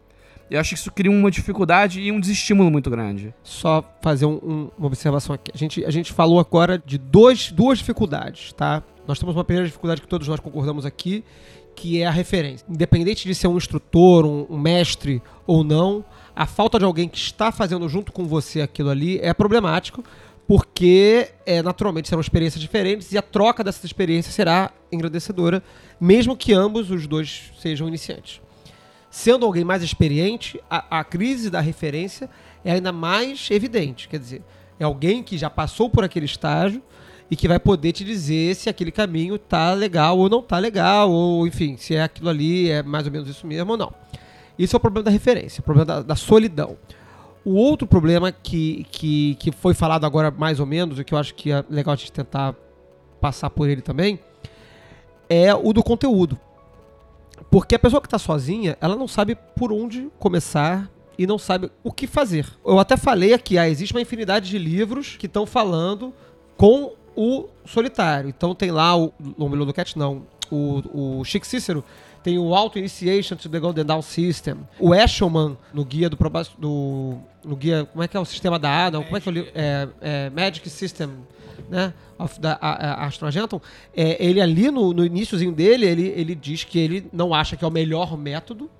Eu 0.51 0.59
acho 0.59 0.71
que 0.71 0.75
isso 0.75 0.91
cria 0.91 1.11
uma 1.11 1.31
dificuldade 1.31 2.01
e 2.01 2.11
um 2.11 2.19
desestímulo 2.19 2.71
muito 2.73 2.91
grande. 2.91 3.33
Só 3.41 3.85
fazer 4.03 4.27
um, 4.27 4.41
um, 4.43 4.71
uma 4.77 4.89
observação 4.89 5.33
aqui. 5.33 5.53
A 5.55 5.57
gente, 5.57 5.85
a 5.85 5.91
gente 5.91 6.13
falou 6.13 6.41
agora 6.41 6.77
de 6.85 6.99
dois, 6.99 7.53
duas 7.53 7.79
dificuldades, 7.79 8.53
tá? 8.55 8.83
Nós 9.07 9.19
temos 9.21 9.37
uma 9.37 9.45
primeira 9.45 9.67
dificuldade 9.67 10.01
que 10.01 10.09
todos 10.09 10.27
nós 10.27 10.41
concordamos 10.41 10.85
aqui, 10.85 11.25
que 11.77 12.03
é 12.03 12.07
a 12.07 12.11
referência. 12.11 12.67
Independente 12.69 13.29
de 13.29 13.35
ser 13.35 13.47
um 13.47 13.57
instrutor, 13.57 14.27
um, 14.27 14.47
um 14.51 14.59
mestre 14.59 15.23
ou 15.47 15.63
não, 15.63 16.05
a 16.35 16.47
falta 16.47 16.79
de 16.79 16.85
alguém 16.85 17.09
que 17.09 17.19
está 17.19 17.51
fazendo 17.53 17.89
junto 17.89 18.13
com 18.13 18.27
você 18.27 18.61
aquilo 18.61 18.91
ali 18.91 19.19
é 19.19 19.35
problemático, 19.35 20.05
porque 20.47 21.29
é, 21.47 21.63
naturalmente 21.63 22.09
serão 22.09 22.21
experiências 22.21 22.61
diferentes 22.61 23.13
e 23.13 23.19
a 23.19 23.23
troca 23.23 23.63
dessas 23.63 23.85
experiências 23.85 24.35
será 24.35 24.73
engrandecedora, 24.91 25.63
mesmo 26.01 26.37
que 26.37 26.53
ambos 26.53 26.91
os 26.91 27.07
dois 27.07 27.53
sejam 27.61 27.87
iniciantes. 27.87 28.41
Sendo 29.11 29.47
alguém 29.47 29.65
mais 29.65 29.83
experiente, 29.83 30.61
a, 30.69 31.01
a 31.01 31.05
crise 31.05 31.51
da 31.51 31.61
referência 31.61 32.29
é 32.65 32.73
ainda 32.73 32.93
mais 32.93 33.49
evidente. 33.51 34.09
Quer 34.09 34.19
dizer, 34.19 34.43
é 34.79 34.85
alguém 34.85 35.23
que 35.23 35.39
já 35.39 35.51
passou 35.51 35.91
por 35.91 36.05
aquele 36.05 36.27
estágio 36.27 36.83
e 37.31 37.37
que 37.37 37.47
vai 37.47 37.61
poder 37.61 37.93
te 37.93 38.05
dizer 38.05 38.57
se 38.57 38.69
aquele 38.69 38.91
caminho 38.91 39.39
tá 39.39 39.73
legal 39.73 40.19
ou 40.19 40.29
não 40.29 40.43
tá 40.43 40.59
legal, 40.59 41.11
ou 41.11 41.47
enfim, 41.47 41.77
se 41.77 41.95
é 41.95 42.03
aquilo 42.03 42.29
ali, 42.29 42.71
é 42.71 42.83
mais 42.83 43.07
ou 43.07 43.13
menos 43.13 43.29
isso 43.29 43.47
mesmo 43.47 43.73
ou 43.73 43.77
não. 43.77 43.93
Isso 44.61 44.77
é 44.77 44.79
o 44.79 44.81
problema 44.81 45.05
da 45.05 45.11
referência, 45.11 45.63
o 45.63 45.65
problema 45.65 45.87
da, 45.87 46.03
da 46.03 46.15
solidão. 46.15 46.77
O 47.43 47.55
outro 47.55 47.89
problema 47.89 48.31
que, 48.31 48.87
que, 48.91 49.35
que 49.37 49.51
foi 49.51 49.73
falado 49.73 50.05
agora 50.05 50.31
mais 50.31 50.61
ou 50.61 50.67
menos, 50.67 50.99
e 50.99 51.05
que 51.05 51.15
eu 51.15 51.19
acho 51.19 51.35
que 51.35 51.51
é 51.51 51.65
legal 51.71 51.95
a 51.95 51.97
gente 51.97 52.13
tentar 52.13 52.55
passar 53.23 53.49
por 53.49 53.71
ele 53.71 53.81
também, 53.81 54.21
é 55.31 55.55
o 55.55 55.73
do 55.73 55.83
conteúdo. 55.83 56.39
Porque 57.51 57.75
a 57.75 57.79
pessoa 57.79 58.03
que 58.03 58.07
está 58.07 58.19
sozinha, 58.19 58.77
ela 58.83 58.97
não 58.97 59.09
sabe 59.09 59.35
por 59.57 59.73
onde 59.73 60.11
começar 60.19 60.91
e 61.17 61.27
não 61.27 61.39
sabe 61.39 61.71
o 61.83 61.91
que 61.91 62.07
fazer. 62.07 62.47
Eu 62.63 62.79
até 62.79 62.99
falei 62.99 63.33
aqui, 63.33 63.57
ah, 63.57 63.67
existe 63.67 63.95
uma 63.95 64.03
infinidade 64.03 64.51
de 64.51 64.59
livros 64.59 65.17
que 65.17 65.25
estão 65.25 65.47
falando 65.47 66.13
com 66.59 66.93
o 67.17 67.49
solitário. 67.65 68.29
Então 68.29 68.55
tem 68.55 68.71
lá 68.71 68.95
o 68.95 69.11
Lomelo 69.39 69.65
do 69.65 69.73
Cat, 69.73 69.99
não, 69.99 70.27
o, 70.51 71.21
o 71.21 71.25
Chico 71.25 71.47
Cícero 71.47 71.83
tem 72.23 72.39
o 72.39 72.55
Auto 72.55 72.79
Initiation 72.79 73.37
to 73.37 73.49
the 73.49 73.59
Golden 73.59 73.85
Dawn 73.85 74.03
System. 74.03 74.59
O 74.79 74.95
Eshelman, 74.95 75.57
no 75.73 75.85
guia 75.85 76.09
do, 76.09 76.17
do 76.59 77.19
no 77.45 77.57
guia, 77.57 77.87
como 77.87 78.03
é 78.03 78.09
que 78.09 78.17
é 78.17 78.21
o 78.21 78.25
sistema 78.25 78.59
da 78.59 78.87
A, 78.87 78.91
não, 78.91 79.03
como 79.03 79.17
é 79.17 79.21
que 79.21 79.29
é 79.29 79.33
o 79.33 79.39
é, 79.55 79.89
é, 80.01 80.31
Magic 80.31 80.69
System, 80.69 81.11
né, 81.69 81.95
of 82.19 82.39
the 82.39 82.57
Astro 82.61 83.27
Argentum, 83.27 83.61
é, 83.97 84.23
ele 84.25 84.41
ali 84.41 84.71
no, 84.71 84.93
no 84.93 85.05
iníciozinho 85.05 85.53
dele, 85.53 85.87
ele, 85.87 86.09
ele 86.09 86.35
diz 86.35 86.65
que 86.65 86.79
ele 86.79 87.09
não 87.13 87.33
acha 87.33 87.57
que 87.57 87.65
é 87.65 87.69
o 87.69 87.71
melhor 87.71 88.17
método, 88.17 88.71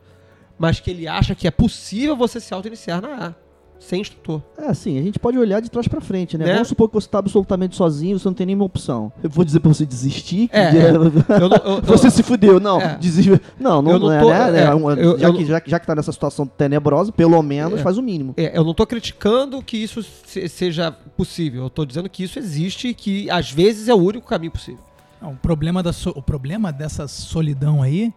mas 0.59 0.79
que 0.79 0.91
ele 0.91 1.09
acha 1.09 1.35
que 1.35 1.47
é 1.47 1.51
possível 1.51 2.15
você 2.15 2.39
se 2.39 2.53
auto-iniciar 2.53 3.01
na 3.01 3.29
A 3.29 3.50
sem 3.81 4.03
instrutor. 4.03 4.43
É, 4.59 4.67
assim, 4.67 4.99
a 4.99 5.03
gente 5.03 5.19
pode 5.19 5.39
olhar 5.39 5.59
de 5.61 5.71
trás 5.71 5.89
para 5.89 6.01
frente, 6.03 6.37
né? 6.37 6.45
né? 6.45 6.53
Vamos 6.53 6.69
supor 6.69 6.87
que 6.89 6.95
você 6.95 7.07
está 7.07 7.19
absolutamente 7.19 7.75
sozinho, 7.75 8.19
você 8.19 8.29
não 8.29 8.35
tem 8.35 8.47
nenhuma 8.47 8.67
opção. 8.67 9.11
Eu 9.23 9.31
vou 9.31 9.43
dizer 9.43 9.59
para 9.59 9.73
você 9.73 9.87
desistir, 9.87 10.49
que 10.49 10.57
é, 10.57 10.77
é. 10.77 10.91
Eu 10.91 11.49
não, 11.49 11.57
eu, 11.57 11.83
você 11.83 12.07
eu, 12.09 12.11
se 12.11 12.23
fudeu. 12.23 12.61
Não, 12.61 12.79
é. 12.79 12.99
desiste. 12.99 13.41
Não, 13.59 13.81
não, 13.81 13.99
não 13.99 14.13
é, 14.13 14.21
tô, 14.21 14.29
né? 14.29 14.61
É, 14.61 15.05
eu, 15.05 15.19
já, 15.19 15.33
que, 15.33 15.45
já, 15.47 15.63
já 15.67 15.81
que 15.81 15.87
tá 15.87 15.95
nessa 15.95 16.13
situação 16.13 16.47
tenebrosa, 16.47 17.11
pelo 17.11 17.43
menos 17.43 17.81
é. 17.81 17.83
faz 17.83 17.97
o 17.97 18.03
mínimo. 18.03 18.35
É, 18.37 18.57
eu 18.57 18.63
não 18.63 18.75
tô 18.75 18.87
criticando 18.87 19.63
que 19.63 19.79
isso 19.79 20.03
se, 20.03 20.47
seja 20.47 20.93
possível. 20.93 21.65
Eu 21.65 21.71
tô 21.71 21.87
dizendo 21.87 22.09
que 22.09 22.23
isso 22.23 22.39
existe 22.39 22.89
e 22.89 22.95
que 22.95 23.31
às 23.31 23.51
vezes 23.51 23.89
é 23.89 23.95
o 23.95 23.99
único 23.99 24.29
caminho 24.29 24.53
possível. 24.53 24.81
Não, 25.23 25.33
o, 25.33 25.37
problema 25.37 25.83
da 25.83 25.93
so, 25.93 26.11
o 26.11 26.23
problema 26.23 26.71
dessa 26.71 27.09
solidão 27.09 27.83
aí 27.83 28.13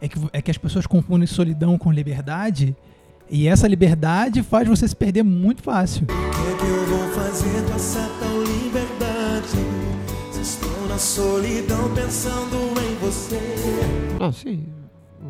é 0.00 0.08
que, 0.08 0.18
é 0.32 0.42
que 0.42 0.50
as 0.50 0.58
pessoas 0.58 0.86
confundem 0.86 1.26
solidão 1.26 1.78
com 1.78 1.90
liberdade 1.90 2.76
e 3.30 3.48
essa 3.48 3.66
liberdade 3.66 4.42
faz 4.42 4.68
você 4.68 4.86
se 4.86 4.94
perder 4.96 5.22
muito 5.22 5.62
fácil. 5.62 6.04
O 6.04 6.06
que, 6.06 6.12
é 6.12 6.56
que 6.56 6.64
eu 6.72 6.86
vou 6.86 7.08
fazer 7.10 7.62
com 7.66 7.74
essa 7.74 8.08
tal 8.20 8.42
liberdade? 8.42 9.48
Se 10.32 10.40
estou 10.40 10.88
na 10.88 10.98
solidão 10.98 11.92
pensando 11.94 12.56
em 12.80 12.94
você. 12.96 13.40
Ah, 14.20 14.30
sim. 14.32 14.66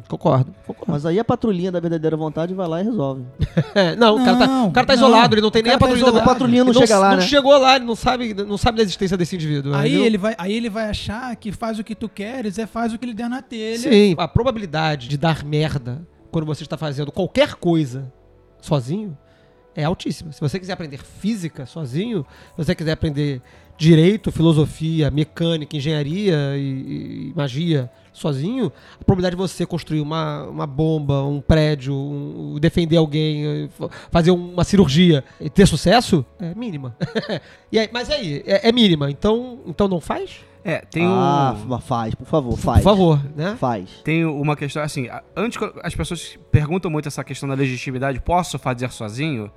Concordo, 0.08 0.54
concordo. 0.66 0.92
Mas 0.92 1.06
aí 1.06 1.18
a 1.18 1.24
patrulhinha 1.24 1.72
da 1.72 1.80
verdadeira 1.80 2.16
vontade 2.18 2.52
vai 2.52 2.68
lá 2.68 2.80
e 2.80 2.84
resolve. 2.84 3.24
É, 3.74 3.96
não, 3.96 4.16
o 4.16 4.24
cara 4.24 4.36
tá, 4.38 4.46
Não, 4.46 4.68
o 4.68 4.72
cara 4.72 4.86
tá 4.86 4.94
não. 4.96 5.02
isolado, 5.02 5.34
ele 5.34 5.40
não 5.42 5.50
tem 5.50 5.62
O 5.62 5.64
nem 5.64 5.74
a 5.74 5.78
cara 5.78 5.90
tá 5.92 5.96
patrulhinha. 5.98 6.20
da- 6.20 6.24
patrulhinha 6.26 6.64
não 6.64 6.70
ele 6.72 6.78
chega 6.80 6.98
lá, 6.98 7.10
não 7.10 7.16
né? 7.16 7.22
chegou 7.22 7.58
lá, 7.58 7.76
ele 7.76 7.84
não 7.84 7.96
sabe, 7.96 8.34
não 8.34 8.56
sabe 8.58 8.76
da 8.78 8.82
existência 8.82 9.16
desse 9.16 9.34
indivíduo. 9.36 9.74
Aí 9.74 9.88
entendeu? 9.90 10.06
ele, 10.06 10.18
vai, 10.18 10.34
aí 10.38 10.52
ele 10.54 10.68
vai 10.70 10.88
achar 10.90 11.34
que 11.36 11.50
faz 11.52 11.78
o 11.78 11.84
que 11.84 11.94
tu 11.94 12.08
queres, 12.08 12.58
é 12.58 12.66
faz 12.66 12.92
o 12.92 12.98
que 12.98 13.04
ele 13.06 13.14
der 13.14 13.28
na 13.28 13.42
telha. 13.42 13.78
Sim, 13.78 14.14
a 14.18 14.28
probabilidade 14.28 15.08
de 15.08 15.16
dar 15.16 15.42
merda 15.44 16.06
quando 16.36 16.44
você 16.44 16.64
está 16.64 16.76
fazendo 16.76 17.10
qualquer 17.10 17.54
coisa 17.54 18.12
sozinho 18.60 19.16
é 19.74 19.84
altíssima. 19.84 20.32
Se 20.32 20.40
você 20.40 20.58
quiser 20.60 20.74
aprender 20.74 20.98
física 20.98 21.64
sozinho, 21.64 22.26
se 22.54 22.62
você 22.64 22.74
quiser 22.74 22.92
aprender 22.92 23.40
direito, 23.78 24.30
filosofia, 24.30 25.10
mecânica, 25.10 25.74
engenharia 25.74 26.36
e, 26.58 27.30
e 27.30 27.32
magia 27.34 27.90
sozinho, 28.12 28.70
a 29.00 29.04
probabilidade 29.04 29.34
de 29.34 29.40
você 29.40 29.64
construir 29.64 30.02
uma, 30.02 30.44
uma 30.44 30.66
bomba, 30.66 31.22
um 31.24 31.40
prédio, 31.40 31.94
um- 31.94 32.58
defender 32.60 32.98
alguém, 32.98 33.68
fa- 33.70 33.88
fazer 34.10 34.30
uma 34.30 34.62
cirurgia 34.64 35.24
e 35.40 35.48
ter 35.48 35.66
sucesso 35.66 36.22
é 36.38 36.54
mínima. 36.54 36.94
e 37.72 37.78
aí, 37.78 37.88
mas 37.90 38.10
aí, 38.10 38.42
é, 38.46 38.68
é 38.68 38.72
mínima, 38.72 39.10
então, 39.10 39.60
então 39.66 39.88
não 39.88 40.00
faz? 40.00 40.40
É, 40.66 40.78
tem 40.78 41.06
ah, 41.06 41.54
um... 41.56 41.66
mas 41.66 41.84
faz, 41.84 42.12
por 42.16 42.26
favor, 42.26 42.58
faz. 42.58 42.82
Por 42.82 42.90
favor, 42.90 43.20
né? 43.36 43.54
Faz. 43.56 43.88
Tem 44.02 44.24
uma 44.24 44.56
questão, 44.56 44.82
assim, 44.82 45.08
antes 45.36 45.56
que 45.56 45.72
as 45.80 45.94
pessoas 45.94 46.36
perguntam 46.50 46.90
muito 46.90 47.06
essa 47.06 47.22
questão 47.22 47.48
da 47.48 47.54
legitimidade, 47.54 48.20
posso 48.20 48.58
fazer 48.58 48.90
sozinho? 48.90 49.48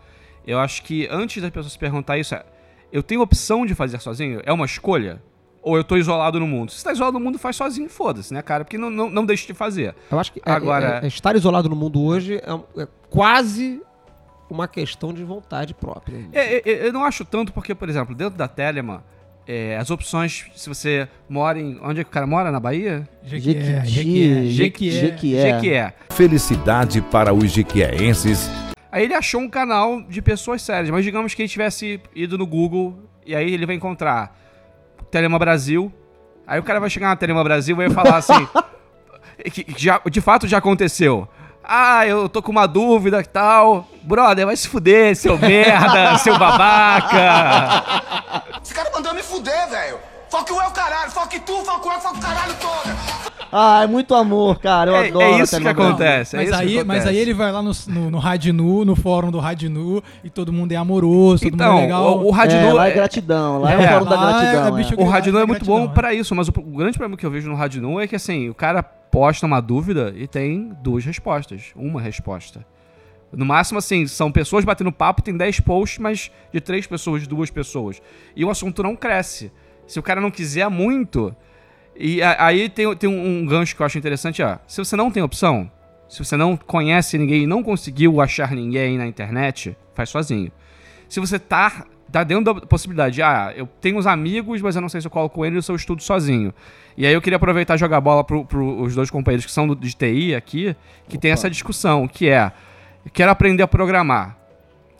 Eu 0.45 0.59
acho 0.59 0.83
que 0.83 1.07
antes 1.09 1.41
das 1.41 1.49
pessoas 1.49 1.73
se 1.73 1.79
perguntar 1.79 2.19
isso, 2.19 2.35
é, 2.35 2.45
eu 2.93 3.01
tenho 3.01 3.21
opção 3.21 3.65
de 3.65 3.73
fazer 3.73 3.99
sozinho? 3.99 4.39
É 4.45 4.53
uma 4.53 4.65
escolha? 4.65 5.19
Ou 5.63 5.75
eu 5.75 5.83
tô 5.83 5.97
isolado 5.97 6.39
no 6.39 6.45
mundo? 6.45 6.71
Se 6.71 6.77
você 6.77 6.83
tá 6.83 6.91
isolado 6.91 7.17
no 7.17 7.25
mundo, 7.25 7.39
faz 7.39 7.55
sozinho, 7.55 7.89
foda-se, 7.89 8.31
né, 8.31 8.43
cara? 8.43 8.63
Porque 8.63 8.77
não, 8.77 8.91
não, 8.91 9.09
não 9.09 9.25
deixa 9.25 9.47
de 9.47 9.55
fazer. 9.55 9.95
Eu 10.11 10.19
acho 10.19 10.31
que 10.31 10.39
é- 10.45 10.51
Agora- 10.51 10.99
é- 11.01 11.05
é- 11.05 11.07
estar 11.07 11.35
isolado 11.35 11.67
no 11.67 11.75
mundo 11.75 12.03
hoje 12.03 12.35
é, 12.35 12.81
é 12.83 12.87
quase 13.09 13.81
uma 14.47 14.67
questão 14.67 15.11
de 15.11 15.23
vontade 15.23 15.73
própria. 15.73 16.29
É, 16.31 16.57
é, 16.57 16.61
é, 16.65 16.87
eu 16.87 16.93
não 16.93 17.03
acho 17.03 17.25
tanto 17.25 17.51
porque, 17.51 17.73
por 17.73 17.89
exemplo, 17.89 18.13
dentro 18.13 18.37
da 18.37 18.47
Telema, 18.47 19.03
é, 19.51 19.75
as 19.77 19.89
opções, 19.89 20.45
se 20.55 20.69
você 20.69 21.07
mora 21.27 21.59
em... 21.59 21.79
Onde 21.81 22.01
é 22.01 22.03
que 22.03 22.09
o 22.11 22.13
cara 22.13 22.27
mora? 22.27 22.51
Na 22.51 22.59
Bahia? 22.59 23.09
Jequié, 23.23 23.83
Jequié, 23.83 24.45
Jequié, 24.45 24.91
Jequié. 24.91 25.41
Jequié. 25.41 25.93
Felicidade 26.11 27.01
para 27.01 27.33
os 27.33 27.51
jequiéenses. 27.51 28.47
Aí 28.91 29.05
ele 29.05 29.15
achou 29.15 29.41
um 29.41 29.49
canal 29.49 30.03
de 30.03 30.21
pessoas 30.21 30.61
sérias, 30.61 30.91
mas 30.91 31.03
digamos 31.03 31.33
que 31.33 31.41
ele 31.41 31.49
tivesse 31.49 31.99
ido 32.13 32.37
no 32.37 32.45
Google 32.45 32.99
e 33.25 33.35
aí 33.35 33.51
ele 33.51 33.65
vai 33.65 33.75
encontrar 33.75 34.37
Telema 35.09 35.39
Brasil. 35.39 35.91
Aí 36.45 36.59
o 36.59 36.63
cara 36.63 36.79
vai 36.79 36.91
chegar 36.91 37.07
na 37.07 37.15
Telema 37.15 37.43
Brasil 37.43 37.75
e 37.75 37.87
vai 37.87 37.89
falar 37.89 38.17
assim: 38.17 38.47
que, 39.51 39.63
que 39.63 39.83
já, 39.83 39.99
de 40.11 40.21
fato 40.21 40.47
já 40.47 40.59
aconteceu. 40.59 41.27
Ah, 41.71 42.07
eu 42.07 42.27
tô 42.27 42.41
com 42.41 42.51
uma 42.51 42.65
dúvida 42.65 43.19
e 43.19 43.25
tal. 43.25 43.87
Brother, 44.01 44.45
vai 44.47 44.55
se 44.55 44.67
fuder, 44.67 45.15
seu 45.15 45.37
merda, 45.37 46.17
seu 46.19 46.35
babaca. 46.37 47.83
Esse 48.63 48.73
cara 48.73 48.89
mandou 48.93 49.13
me 49.13 49.21
fuder, 49.21 49.69
velho. 49.69 49.97
É 50.31 50.67
o 50.67 50.71
caralho, 50.71 51.11
fuck 51.11 51.39
tu, 51.41 51.53
fuck 51.57 51.87
you, 51.87 51.93
fuck 52.01 52.17
o 52.17 52.21
caralho 52.21 52.53
todo. 52.59 52.95
Ah, 53.51 53.83
é 53.83 53.87
muito 53.87 54.13
amor, 54.13 54.59
cara. 54.59 54.91
Eu 54.91 54.95
É- 54.95 55.05
é 55.05 55.09
adoro 55.09 55.43
isso 55.43 55.55
a 55.55 55.59
que 55.59 55.67
acontece. 55.67 56.35
é 56.35 56.39
Mas 56.39 56.49
isso 56.49 56.57
que 56.59 56.63
aí, 56.65 56.73
mas 56.83 56.97
acontece. 56.97 57.07
aí 57.09 57.17
ele 57.17 57.33
vai 57.33 57.51
lá 57.51 57.61
no, 57.63 57.71
no, 57.87 58.11
no 58.11 58.19
Rádio 58.19 58.53
Nu, 58.53 58.85
no 58.85 58.95
fórum 58.95 59.31
do 59.31 59.39
Rádio 59.39 59.69
Nu, 59.71 60.03
e 60.23 60.29
todo 60.29 60.53
mundo 60.53 60.71
é 60.71 60.75
amoroso, 60.75 61.43
todo 61.43 61.53
Então, 61.55 61.71
mundo 61.73 61.79
é 61.79 61.83
legal. 61.83 62.19
o, 62.19 62.27
o 62.27 62.31
Rádio 62.31 62.57
É, 62.57 62.73
lá 62.73 62.87
é 62.87 62.91
é- 62.91 62.93
gratidão, 62.93 63.59
lá 63.59 63.71
é, 63.71 63.73
É, 63.73 63.77
o 63.77 63.89
fórum 63.89 64.05
da 64.05 64.15
lá 64.15 64.29
é 64.29 64.51
gratidão. 64.51 64.77
é. 64.99 65.03
O 65.03 65.09
Rádio 65.09 65.33
Nu 65.33 65.39
é 65.39 65.45
muito 65.45 65.65
Gratidão, 65.65 65.79
bom 65.81 65.87
né? 65.87 65.91
pra 65.95 66.13
isso, 66.13 66.35
mas 66.35 66.47
o, 66.47 66.51
o 66.51 66.77
grande 66.77 66.97
problema 66.97 67.17
que 67.17 67.25
eu 67.25 67.31
vejo 67.31 67.49
no 67.49 67.55
Rádio 67.55 67.81
Nu 67.81 67.99
é 67.99 68.07
que 68.07 68.15
assim, 68.15 68.49
o 68.49 68.53
cara 68.53 68.83
posta 69.11 69.45
uma 69.45 69.61
dúvida 69.61 70.13
e 70.15 70.27
tem 70.27 70.75
duas 70.81 71.05
respostas, 71.05 71.71
uma 71.75 72.01
resposta. 72.01 72.65
No 73.31 73.45
máximo, 73.45 73.77
assim, 73.77 74.07
são 74.07 74.31
pessoas 74.31 74.65
batendo 74.65 74.91
papo, 74.91 75.21
tem 75.21 75.37
10 75.37 75.59
posts, 75.59 75.99
mas 75.99 76.31
de 76.51 76.59
três 76.59 76.87
pessoas, 76.87 77.27
duas 77.27 77.51
pessoas. 77.51 78.01
E 78.35 78.43
o 78.43 78.49
assunto 78.49 78.81
não 78.81 78.95
cresce. 78.95 79.51
Se 79.85 79.99
o 79.99 80.03
cara 80.03 80.19
não 80.19 80.31
quiser 80.31 80.67
muito. 80.69 81.35
E 81.95 82.21
aí 82.23 82.69
tem, 82.69 82.95
tem 82.95 83.09
um, 83.09 83.41
um 83.41 83.45
gancho 83.45 83.75
que 83.75 83.81
eu 83.81 83.85
acho 83.85 83.97
interessante, 83.97 84.41
ó. 84.41 84.57
Se 84.67 84.83
você 84.83 84.95
não 84.95 85.11
tem 85.11 85.21
opção, 85.21 85.69
se 86.07 86.23
você 86.23 86.35
não 86.35 86.57
conhece 86.57 87.17
ninguém 87.17 87.43
e 87.43 87.47
não 87.47 87.61
conseguiu 87.61 88.19
achar 88.19 88.51
ninguém 88.51 88.97
na 88.97 89.05
internet, 89.05 89.77
faz 89.93 90.09
sozinho. 90.09 90.51
Se 91.07 91.19
você 91.19 91.37
tá, 91.37 91.85
tá 92.11 92.23
dentro 92.23 92.53
da 92.53 92.61
possibilidade, 92.61 93.21
ah, 93.21 93.53
eu 93.55 93.67
tenho 93.79 93.97
uns 93.97 94.07
amigos, 94.07 94.61
mas 94.61 94.75
eu 94.75 94.81
não 94.81 94.89
sei 94.89 95.01
se 95.01 95.07
eu 95.07 95.11
coloco 95.11 95.45
eles 95.45 95.57
ou 95.57 95.61
se 95.61 95.71
eu 95.71 95.75
estudo 95.75 96.03
sozinho. 96.03 96.53
E 96.97 97.05
aí 97.05 97.13
eu 97.13 97.21
queria 97.21 97.37
aproveitar 97.37 97.75
e 97.75 97.77
jogar 97.77 98.01
bola 98.01 98.23
pro 98.23 98.45
os 98.81 98.95
dois 98.95 99.09
companheiros 99.09 99.45
que 99.45 99.51
são 99.51 99.67
do, 99.67 99.75
de 99.75 99.93
TI 99.93 100.35
aqui, 100.35 100.75
que 101.07 101.17
tem 101.17 101.31
essa 101.31 101.49
discussão, 101.49 102.07
que 102.07 102.27
é, 102.27 102.51
eu 103.05 103.11
quero 103.11 103.31
aprender 103.31 103.63
a 103.63 103.67
programar. 103.67 104.37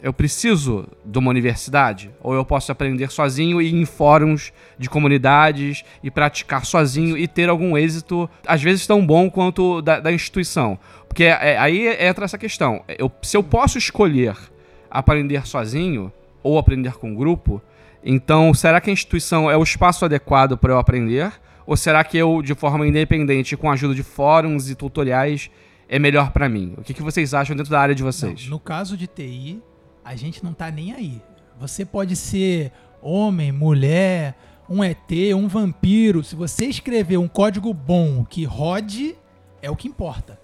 Eu 0.02 0.14
preciso 0.14 0.88
de 1.04 1.18
uma 1.18 1.28
universidade? 1.28 2.10
Ou 2.22 2.32
eu 2.32 2.42
posso 2.42 2.72
aprender 2.72 3.10
sozinho 3.10 3.60
e 3.60 3.68
ir 3.68 3.74
em 3.74 3.84
fóruns 3.84 4.50
de 4.78 4.88
comunidades 4.88 5.84
e 6.02 6.10
praticar 6.10 6.64
sozinho 6.64 7.18
e 7.18 7.28
ter 7.28 7.50
algum 7.50 7.76
êxito, 7.76 8.28
às 8.46 8.62
vezes 8.62 8.86
tão 8.86 9.04
bom 9.04 9.30
quanto 9.30 9.82
da, 9.82 10.00
da 10.00 10.10
instituição? 10.10 10.78
Porque 11.06 11.24
é, 11.24 11.58
aí 11.58 11.86
entra 12.02 12.24
essa 12.24 12.38
questão. 12.38 12.82
Eu, 12.88 13.12
se 13.20 13.36
eu 13.36 13.42
posso 13.42 13.76
escolher 13.76 14.34
aprender 14.90 15.46
sozinho 15.46 16.10
ou 16.42 16.58
aprender 16.58 16.94
com 16.94 17.14
grupo, 17.14 17.62
então 18.02 18.52
será 18.54 18.80
que 18.80 18.90
a 18.90 18.92
instituição 18.92 19.50
é 19.50 19.56
o 19.56 19.62
espaço 19.62 20.04
adequado 20.04 20.56
para 20.56 20.72
eu 20.72 20.78
aprender? 20.78 21.32
Ou 21.66 21.76
será 21.76 22.02
que 22.02 22.16
eu, 22.16 22.42
de 22.42 22.54
forma 22.54 22.86
independente, 22.86 23.56
com 23.56 23.70
a 23.70 23.74
ajuda 23.74 23.94
de 23.94 24.02
fóruns 24.02 24.68
e 24.68 24.74
tutoriais, 24.74 25.50
é 25.88 25.98
melhor 25.98 26.32
para 26.32 26.48
mim? 26.48 26.74
O 26.78 26.82
que, 26.82 26.94
que 26.94 27.02
vocês 27.02 27.34
acham 27.34 27.54
dentro 27.54 27.70
da 27.70 27.80
área 27.80 27.94
de 27.94 28.02
vocês? 28.02 28.44
Não, 28.44 28.50
no 28.50 28.58
caso 28.58 28.96
de 28.96 29.06
TI, 29.06 29.62
a 30.04 30.16
gente 30.16 30.42
não 30.42 30.52
tá 30.52 30.70
nem 30.70 30.92
aí. 30.92 31.22
Você 31.58 31.84
pode 31.84 32.16
ser 32.16 32.72
homem, 33.02 33.52
mulher, 33.52 34.34
um 34.68 34.82
ET, 34.82 35.10
um 35.36 35.46
vampiro. 35.46 36.24
Se 36.24 36.34
você 36.34 36.64
escrever 36.64 37.18
um 37.18 37.28
código 37.28 37.72
bom 37.74 38.24
que 38.24 38.44
rode, 38.44 39.14
é 39.60 39.70
o 39.70 39.76
que 39.76 39.86
importa. 39.86 40.39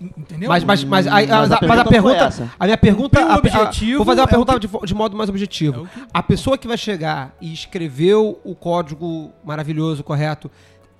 En- 0.00 0.10
Entendeu? 0.16 0.48
Mas, 0.48 0.62
mas, 0.64 0.84
mas, 0.84 1.06
aí- 1.06 1.26
Mas 1.26 1.50
a 1.52 1.56
a, 1.56 1.66
mas 1.66 1.78
a 1.80 1.84
pergunta. 1.84 2.32
A 2.58 2.64
minha 2.64 2.78
pergunta. 2.78 3.20
A- 3.20 3.34
a- 3.34 3.36
objetivo, 3.38 3.96
vou 3.98 4.06
fazer 4.06 4.20
uma 4.20 4.26
é 4.26 4.28
pergunta 4.28 4.58
que- 4.60 4.66
de, 4.66 4.86
de 4.86 4.94
modo 4.94 5.16
mais 5.16 5.28
objetivo. 5.28 5.86
É 5.94 6.00
que- 6.00 6.06
A 6.14 6.22
pessoa 6.22 6.56
que 6.56 6.68
vai 6.68 6.76
chegar 6.78 7.34
e 7.40 7.52
escreveu 7.52 8.38
o 8.44 8.54
código 8.54 9.32
maravilhoso, 9.44 10.04
correto, 10.04 10.50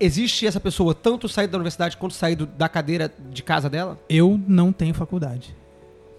existe 0.00 0.46
essa 0.46 0.60
pessoa 0.60 0.94
tanto 0.94 1.28
sair 1.28 1.46
da 1.46 1.56
universidade 1.58 1.96
quanto 1.96 2.14
sair 2.14 2.34
do- 2.36 2.46
da 2.46 2.68
cadeira 2.68 3.12
de 3.30 3.42
casa 3.42 3.68
dela? 3.70 3.98
Eu 4.08 4.40
não 4.48 4.72
tenho 4.72 4.94
faculdade. 4.94 5.54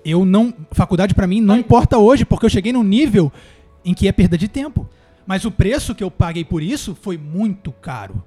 Eu 0.05 0.23
não. 0.25 0.53
Faculdade 0.71 1.13
pra 1.13 1.27
mim 1.27 1.41
não 1.41 1.57
importa 1.57 1.97
hoje, 1.97 2.23
porque 2.25 2.45
eu 2.45 2.49
cheguei 2.49 2.71
num 2.71 2.83
nível 2.83 3.31
em 3.83 3.93
que 3.93 4.07
é 4.07 4.11
perda 4.11 4.37
de 4.37 4.47
tempo. 4.47 4.87
Mas 5.27 5.45
o 5.45 5.51
preço 5.51 5.93
que 5.93 6.03
eu 6.03 6.09
paguei 6.09 6.43
por 6.43 6.63
isso 6.63 6.97
foi 6.99 7.17
muito 7.17 7.71
caro. 7.71 8.23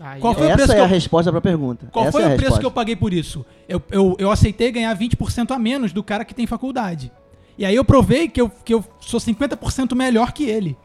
Aí 0.00 0.20
Qual 0.20 0.32
eu- 0.32 0.38
foi 0.38 0.46
o 0.48 0.52
preço 0.54 0.62
Essa 0.64 0.72
é 0.72 0.76
que 0.76 0.80
a 0.82 0.84
eu- 0.84 0.88
resposta 0.90 1.30
pra 1.30 1.40
pergunta. 1.40 1.86
Qual 1.92 2.04
Essa 2.04 2.12
foi 2.12 2.22
é 2.22 2.24
a 2.24 2.28
o 2.28 2.30
preço 2.30 2.42
resposta. 2.42 2.60
que 2.60 2.66
eu 2.66 2.70
paguei 2.70 2.96
por 2.96 3.12
isso? 3.14 3.44
Eu, 3.68 3.80
eu, 3.90 4.16
eu 4.18 4.30
aceitei 4.30 4.72
ganhar 4.72 4.92
20% 4.96 5.52
a 5.52 5.58
menos 5.58 5.92
do 5.92 6.02
cara 6.02 6.24
que 6.24 6.34
tem 6.34 6.46
faculdade. 6.46 7.12
E 7.56 7.64
aí 7.64 7.74
eu 7.76 7.84
provei 7.84 8.26
que 8.28 8.40
eu, 8.40 8.50
que 8.64 8.74
eu 8.74 8.84
sou 9.00 9.20
50% 9.20 9.94
melhor 9.94 10.32
que 10.32 10.44
ele. 10.44 10.76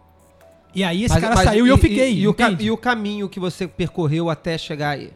E 0.75 0.83
aí 0.83 1.03
esse 1.03 1.13
Mas- 1.15 1.21
cara 1.23 1.35
mas 1.35 1.45
saiu 1.45 1.65
e, 1.65 1.69
eu 1.69 1.77
fiquei. 1.79 2.13
E, 2.13 2.27
o 2.27 2.33
ca- 2.33 2.47
entende? 2.49 2.65
e 2.65 2.71
o 2.71 2.77
caminho 2.77 3.27
que 3.27 3.39
você 3.39 3.67
percorreu 3.67 4.29
até 4.29 4.55
chegar 4.57 4.91
aí? 4.91 5.11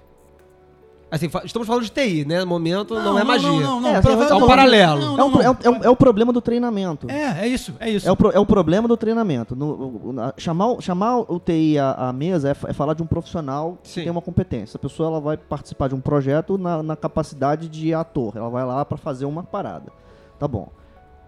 Assim, 1.13 1.30
fa- 1.30 1.43
estamos 1.45 1.67
falando 1.67 1.84
de 1.84 1.91
TI, 1.91 2.26
né? 2.26 2.39
No 2.39 2.47
momento 2.47 2.95
não, 2.95 3.19
é 3.19 3.23
magia. 3.23 3.47
Não, 3.47 3.60
não, 3.60 3.82
não. 3.82 3.89
É, 3.91 3.97
é 3.97 4.34
um 4.36 4.39
não, 4.39 4.47
paralelo. 4.47 4.99
não, 4.99 5.13
É, 5.13 5.17
não, 5.17 5.28
um, 5.28 5.41
é, 5.41 5.43
não. 5.43 5.52
um, 5.52 5.58
é 5.63 5.69
um- 5.69 5.84
é 5.84 5.89
o 5.91 5.95
problema 5.95 6.34
do 6.34 6.41
treinamento. 6.41 7.08
É, 7.08 7.41
é 7.43 7.47
isso, 7.47 7.71
é 7.80 7.88
isso. 7.88 8.08
É 8.10 8.12
o, 8.12 8.15
pro- 8.15 8.32
é 8.32 8.39
o 8.39 8.45
problema 8.47 8.88
do 8.88 8.97
treinamento. 8.97 9.56
No- 9.56 9.99
o- 10.06 10.12
na- 10.12 10.34
chamar, 10.38 10.67
o- 10.71 10.82
chamar 10.82 11.19
o 11.19 11.39
TI 11.39 11.78
à, 11.78 11.91
à 12.10 12.13
mesa 12.13 12.49
é, 12.49 12.54
fa- 12.56 12.69
é 12.69 12.73
falar 12.73 12.95
de 12.95 13.04
um 13.04 13.06
profissional 13.06 13.78
Sim. 13.84 13.93
que 13.93 14.02
tem 14.06 14.12
uma 14.12 14.21
competência. 14.23 14.76
A 14.76 14.80
pessoa 14.80 15.08
ela 15.10 15.21
vai 15.21 15.38
participar 15.38 15.88
de 15.88 15.93
um 15.93 16.02
projeto 16.02 16.58
na, 16.58 16.82
na 16.82 16.95
capacidade 16.95 17.69
de 17.69 17.93
ator. 17.93 18.34
Ela 18.36 18.49
vai 18.49 18.65
lá 18.65 18.84
para 18.84 18.97
fazer 18.97 19.26
uma 19.26 19.43
parada. 19.43 19.91
Tá 20.39 20.47
bom. 20.47 20.69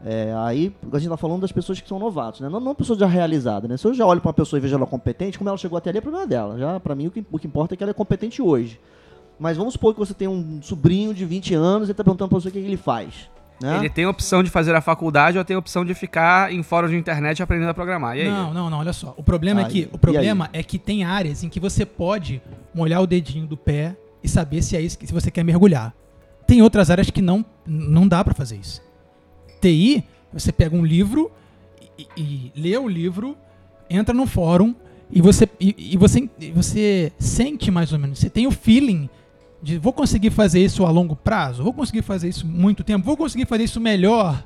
É, 0.04 0.34
aí 0.38 0.76
a 0.92 0.98
gente 0.98 1.10
tá 1.10 1.18
falando 1.18 1.42
das 1.42 1.52
pessoas 1.52 1.80
que 1.80 1.88
são 1.88 2.00
novatos, 2.00 2.42
né? 2.42 2.50
Não, 2.50 2.60
não 2.60 2.74
pessoas 2.74 2.98
já 2.98 3.06
realizadas, 3.06 3.70
né? 3.70 3.78
Se 3.78 3.86
eu 3.88 3.94
já 3.94 4.04
olho 4.06 4.20
para 4.20 4.30
uma 4.30 4.34
pessoa 4.34 4.58
e 4.58 4.62
vejo 4.62 4.76
ela 4.76 4.88
competente, 4.88 5.38
como 5.38 5.48
ela 5.50 5.58
chegou 5.60 5.78
até 5.78 5.92
ali 5.92 6.00
é 6.00 6.02
problema 6.02 6.26
dela. 6.26 6.58
Já 6.58 6.80
para 6.80 6.96
mim 6.96 7.06
o 7.08 7.12
que, 7.12 7.24
o 7.32 7.38
que 7.38 7.46
importa 7.46 7.76
é 7.76 7.78
que 7.78 7.84
ela 7.84 7.92
é 7.92 7.94
competente 7.94 8.42
hoje. 8.42 8.80
Mas 9.40 9.58
vamos 9.58 9.74
supor 9.74 9.94
que 9.94 10.00
você 10.00 10.14
tem 10.14 10.28
um 10.28 10.62
sobrinho 10.62 11.14
de 11.14 11.26
20 11.26 11.54
anos 11.54 11.90
e 11.90 11.94
tá 11.94 12.04
perguntando 12.04 12.30
para 12.30 12.40
você 12.40 12.50
o 12.50 12.52
que, 12.52 12.60
que 12.60 12.66
ele 12.66 12.78
faz. 12.78 13.30
Né? 13.62 13.78
Ele 13.80 13.90
tem 13.90 14.04
a 14.06 14.10
opção 14.10 14.44
de 14.44 14.50
fazer 14.50 14.76
a 14.76 14.82
faculdade 14.82 15.38
ou 15.38 15.46
tem 15.46 15.56
a 15.56 15.60
opção 15.60 15.86
de 15.86 15.94
ficar 15.94 16.52
em 16.52 16.62
fórum 16.62 16.90
de 16.90 16.96
internet 16.96 17.42
aprendendo 17.42 17.70
a 17.70 17.74
programar. 17.74 18.18
E 18.18 18.22
aí? 18.22 18.28
Não, 18.28 18.54
não, 18.54 18.70
não, 18.70 18.80
olha 18.80 18.94
só. 18.94 19.14
O 19.18 19.24
problema 19.24 19.62
é 19.62 19.66
Aí, 19.66 19.72
que 19.72 19.80
e 19.80 19.90
o 19.92 19.98
problema 19.98 20.50
é 20.52 20.62
que 20.62 20.78
tem 20.78 21.04
áreas 21.04 21.44
em 21.44 21.50
que 21.50 21.60
você 21.60 21.86
pode 21.86 22.42
molhar 22.74 23.02
o 23.02 23.08
dedinho 23.08 23.48
do 23.48 23.56
pé 23.56 23.96
e 24.24 24.28
saber 24.28 24.62
se 24.62 24.76
é 24.76 24.82
isso 24.82 24.98
que 24.98 25.08
se 25.08 25.14
você 25.14 25.32
quer 25.32 25.44
mergulhar. 25.44 25.94
Tem 26.46 26.62
outras 26.62 26.90
áreas 26.90 27.10
que 27.10 27.22
não 27.22 27.46
não 27.66 28.08
dá 28.08 28.24
pra 28.24 28.34
fazer 28.34 28.58
isso. 28.58 28.82
TI, 29.62 30.04
você 30.34 30.52
pega 30.52 30.76
um 30.76 30.86
livro 30.86 31.32
e, 31.98 32.08
e 32.18 32.52
lê 32.56 32.78
o 32.78 32.88
livro, 32.88 33.38
entra 33.90 34.14
no 34.14 34.28
fórum 34.28 34.76
e 35.10 35.22
você 35.22 35.48
e, 35.60 35.94
e 35.94 35.98
você 35.98 36.30
e 36.40 36.52
você 36.52 37.12
sente 37.18 37.72
mais 37.72 37.94
ou 37.94 38.00
menos, 38.00 38.20
você 38.20 38.30
tem 38.30 38.46
o 38.48 38.52
feeling 38.52 39.10
de 39.66 39.80
vou 39.80 39.92
conseguir 39.92 40.30
fazer 40.30 40.64
isso 40.64 40.86
a 40.86 40.92
longo 40.92 41.16
prazo, 41.16 41.64
vou 41.64 41.74
conseguir 41.74 42.04
fazer 42.04 42.30
isso 42.30 42.46
muito 42.46 42.84
tempo, 42.84 43.04
vou 43.04 43.18
conseguir 43.18 43.48
fazer 43.48 43.64
isso 43.64 43.82
melhor. 43.82 44.46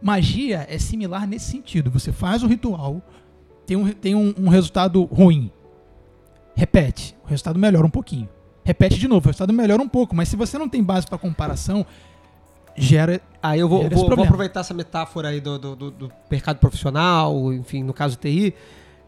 Magia 0.00 0.64
é 0.70 0.78
similar 0.78 1.26
nesse 1.26 1.50
sentido. 1.50 1.90
Você 1.90 2.12
faz 2.12 2.42
o 2.42 2.46
ritual, 2.46 3.02
tem 3.66 3.76
um, 3.76 3.88
tem 3.92 4.14
um, 4.14 4.32
um 4.38 4.48
resultado 4.48 5.02
ruim. 5.04 5.50
Repete, 6.54 7.16
o 7.24 7.28
resultado 7.28 7.58
melhora 7.58 7.84
um 7.86 7.90
pouquinho. 7.90 8.28
Repete 8.64 8.96
de 8.98 9.08
novo, 9.08 9.26
o 9.26 9.28
resultado 9.28 9.52
melhora 9.52 9.82
um 9.82 9.88
pouco. 9.88 10.14
Mas 10.14 10.28
se 10.28 10.36
você 10.36 10.56
não 10.56 10.68
tem 10.68 10.82
base 10.84 11.06
para 11.06 11.18
comparação, 11.18 11.84
gera. 12.76 13.20
Aí 13.42 13.58
eu 13.58 13.68
vou, 13.68 13.82
vou, 13.96 14.04
vou 14.16 14.24
aproveitar 14.26 14.60
essa 14.60 14.74
metáfora 14.74 15.28
aí 15.30 15.40
do, 15.40 15.58
do, 15.58 15.74
do- 15.76 15.90
do 15.90 16.12
mercado 16.30 16.58
profissional, 16.58 17.52
enfim, 17.52 17.82
no 17.82 17.92
caso 17.92 18.16
TI, 18.16 18.54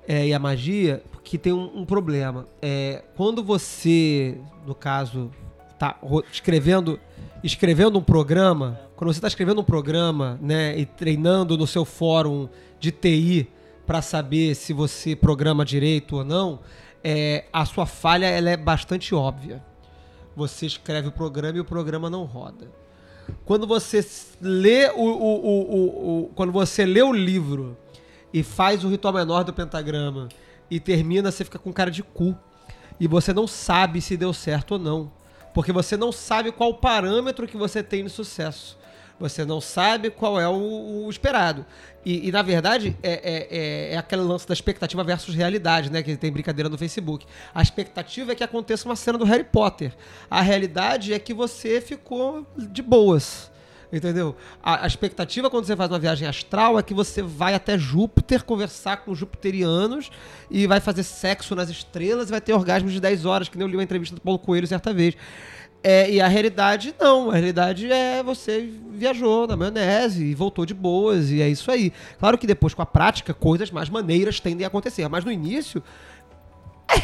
é, 0.09 0.27
e 0.27 0.35
a 0.35 0.38
magia, 0.40 1.03
que 1.22 1.38
tem 1.38 1.53
um, 1.53 1.70
um 1.81 1.85
problema. 1.85 2.46
É, 2.61 3.05
quando 3.16 3.42
você, 3.44 4.38
no 4.66 4.74
caso, 4.74 5.31
tá 5.79 5.96
escrevendo, 6.33 6.98
escrevendo 7.42 7.98
um 7.98 8.03
programa, 8.03 8.81
quando 8.96 9.12
você 9.12 9.18
está 9.18 9.29
escrevendo 9.29 9.61
um 9.61 9.64
programa, 9.64 10.38
né, 10.40 10.79
e 10.79 10.87
treinando 10.87 11.57
no 11.59 11.66
seu 11.66 11.85
fórum 11.85 12.48
de 12.79 12.90
TI 12.90 13.48
para 13.87 14.00
saber 14.03 14.55
se 14.55 14.72
você 14.72 15.14
programa 15.14 15.64
direito 15.64 16.16
ou 16.16 16.24
não, 16.24 16.61
é, 17.03 17.44
a 17.53 17.64
sua 17.64 17.85
falha 17.87 18.27
ela 18.27 18.50
é 18.50 18.57
bastante 18.57 19.14
óbvia. 19.14 19.62
Você 20.37 20.66
escreve 20.66 21.09
o 21.09 21.12
programa 21.12 21.59
e 21.59 21.61
o 21.61 21.64
programa 21.64 22.09
não 22.11 22.24
roda 22.24 22.66
quando 23.46 23.66
você 23.66 24.05
lê 24.40 24.90
o, 24.90 25.00
o, 25.00 25.46
o- 25.46 26.24
o- 26.24 26.31
quando 26.35 26.53
você 26.53 26.85
lê 26.85 27.00
o 27.03 27.11
livro 27.12 27.74
e 28.33 28.42
faz 28.42 28.85
o 28.85 28.88
ritual 28.88 29.14
menor 29.14 29.44
do 29.44 29.53
pentagrama 29.53 30.29
e 30.70 30.79
termina, 30.79 31.31
você 31.31 31.42
fica 31.42 31.59
com 31.59 31.72
cara 31.72 31.90
de 31.90 32.03
cu 32.03 32.37
e 32.98 33.07
você 33.07 33.33
não 33.33 33.46
sabe 33.46 34.00
se 34.00 34.16
deu 34.16 34.33
certo 34.33 34.72
ou 34.72 34.78
não, 34.78 35.12
porque 35.52 35.72
você 35.72 35.96
não 35.96 36.12
sabe 36.12 36.52
qual 36.52 36.74
parâmetro 36.74 37.46
que 37.46 37.57
você 37.57 37.83
tem 37.83 38.04
de 38.04 38.11
sucesso. 38.11 38.78
Você 39.18 39.44
não 39.44 39.61
sabe 39.61 40.11
qual 40.11 40.40
é 40.40 40.48
o, 40.48 41.04
o 41.07 41.11
esperado. 41.11 41.64
E, 42.04 42.28
e, 42.28 42.33
na 42.33 42.42
verdade, 42.42 42.96
é, 43.02 43.12
é, 43.12 43.48
é, 43.50 43.94
é 43.94 43.96
aquele 43.96 44.22
lance 44.22 44.46
da 44.46 44.52
expectativa 44.52 45.04
versus 45.04 45.35
realidade, 45.35 45.90
né? 45.90 46.02
Que 46.02 46.16
tem 46.16 46.33
brincadeira 46.33 46.68
no 46.68 46.76
Facebook. 46.76 47.24
A 47.54 47.62
expectativa 47.62 48.33
é 48.33 48.35
que 48.35 48.42
aconteça 48.42 48.88
uma 48.88 48.96
cena 48.96 49.16
do 49.16 49.24
Harry 49.24 49.44
Potter. 49.44 49.94
A 50.28 50.40
realidade 50.40 51.14
é 51.14 51.18
que 51.20 51.33
você 51.33 51.80
ficou 51.80 52.44
de 52.57 52.83
boas. 52.83 53.52
Entendeu? 53.94 54.35
A, 54.61 54.85
a 54.85 54.87
expectativa 54.88 55.48
quando 55.48 55.66
você 55.66 55.76
faz 55.76 55.88
uma 55.88 56.00
viagem 56.00 56.26
astral 56.26 56.76
é 56.76 56.83
que 56.83 56.92
você 56.92 57.22
vai 57.22 57.54
até 57.54 57.78
Júpiter 57.78 58.42
conversar 58.42 58.96
com 58.98 59.14
jupiterianos 59.14 60.11
e 60.50 60.66
vai 60.66 60.80
fazer 60.80 61.04
sexo 61.04 61.54
nas 61.54 61.68
estrelas 61.68 62.28
e 62.28 62.33
vai 62.33 62.40
ter 62.40 62.52
orgasmos 62.52 62.92
de 62.92 63.00
10 63.00 63.24
horas, 63.24 63.48
que 63.48 63.57
nem 63.57 63.64
eu 63.64 63.70
li 63.70 63.76
uma 63.76 63.85
entrevista 63.85 64.16
do 64.16 64.20
Paulo 64.20 64.40
Coelho 64.40 64.66
certa 64.66 64.92
vez. 64.92 65.16
É, 65.80 66.11
e 66.11 66.20
a 66.20 66.26
realidade, 66.26 66.92
não. 66.98 67.30
A 67.30 67.35
realidade 67.35 67.92
é 67.92 68.20
você 68.20 68.68
viajou 68.90 69.46
na 69.46 69.57
maionese 69.57 70.24
e 70.24 70.35
voltou 70.35 70.66
de 70.66 70.74
boas, 70.74 71.30
e 71.30 71.40
é 71.40 71.48
isso 71.48 71.70
aí. 71.70 71.92
Claro 72.18 72.37
que 72.37 72.48
depois, 72.48 72.74
com 72.74 72.83
a 72.83 72.87
prática, 72.87 73.33
coisas 73.33 73.70
mais 73.70 73.88
maneiras 73.88 74.40
tendem 74.40 74.64
a 74.64 74.68
acontecer. 74.68 75.07
Mas 75.09 75.24
no 75.24 75.30
início, 75.30 75.80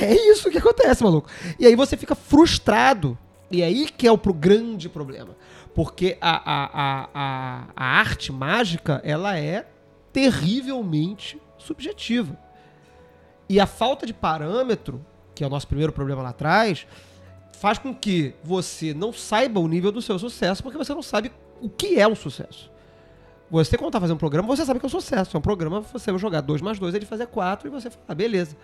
é 0.00 0.12
isso 0.32 0.50
que 0.50 0.58
acontece, 0.58 1.04
maluco. 1.04 1.28
E 1.56 1.66
aí 1.66 1.76
você 1.76 1.96
fica 1.96 2.16
frustrado. 2.16 3.16
E 3.50 3.62
aí 3.62 3.88
que 3.88 4.06
é 4.06 4.12
o 4.12 4.16
pro 4.16 4.32
grande 4.32 4.88
problema. 4.88 5.36
Porque 5.74 6.18
a, 6.20 6.36
a, 6.36 7.08
a, 7.14 7.66
a, 7.76 7.84
arte 7.84 8.32
mágica, 8.32 9.00
ela 9.04 9.38
é 9.38 9.66
terrivelmente 10.12 11.40
subjetiva. 11.58 12.36
E 13.48 13.60
a 13.60 13.66
falta 13.66 14.04
de 14.04 14.12
parâmetro, 14.12 15.04
que 15.34 15.44
é 15.44 15.46
o 15.46 15.50
nosso 15.50 15.66
primeiro 15.66 15.92
problema 15.92 16.22
lá 16.22 16.30
atrás, 16.30 16.86
faz 17.52 17.78
com 17.78 17.94
que 17.94 18.34
você 18.42 18.94
não 18.94 19.12
saiba 19.12 19.60
o 19.60 19.68
nível 19.68 19.92
do 19.92 20.02
seu 20.02 20.18
sucesso, 20.18 20.62
porque 20.62 20.78
você 20.78 20.94
não 20.94 21.02
sabe 21.02 21.30
o 21.60 21.68
que 21.68 22.00
é 22.00 22.08
um 22.08 22.14
sucesso. 22.14 22.70
Você, 23.50 23.76
quando 23.76 23.92
tá 23.92 24.00
fazendo 24.00 24.16
um 24.16 24.18
programa, 24.20 24.46
você 24.46 24.64
sabe 24.64 24.78
que 24.78 24.86
é 24.86 24.88
um 24.88 24.90
sucesso. 24.90 25.36
É 25.36 25.38
um 25.38 25.42
programa, 25.42 25.80
você 25.80 26.10
vai 26.12 26.20
jogar 26.20 26.40
2 26.40 26.62
mais 26.62 26.78
2, 26.78 26.94
ele 26.94 27.04
fazer 27.04 27.26
4 27.26 27.68
e 27.68 27.70
você 27.70 27.90
fala, 27.90 28.04
ah, 28.08 28.14
beleza. 28.14 28.56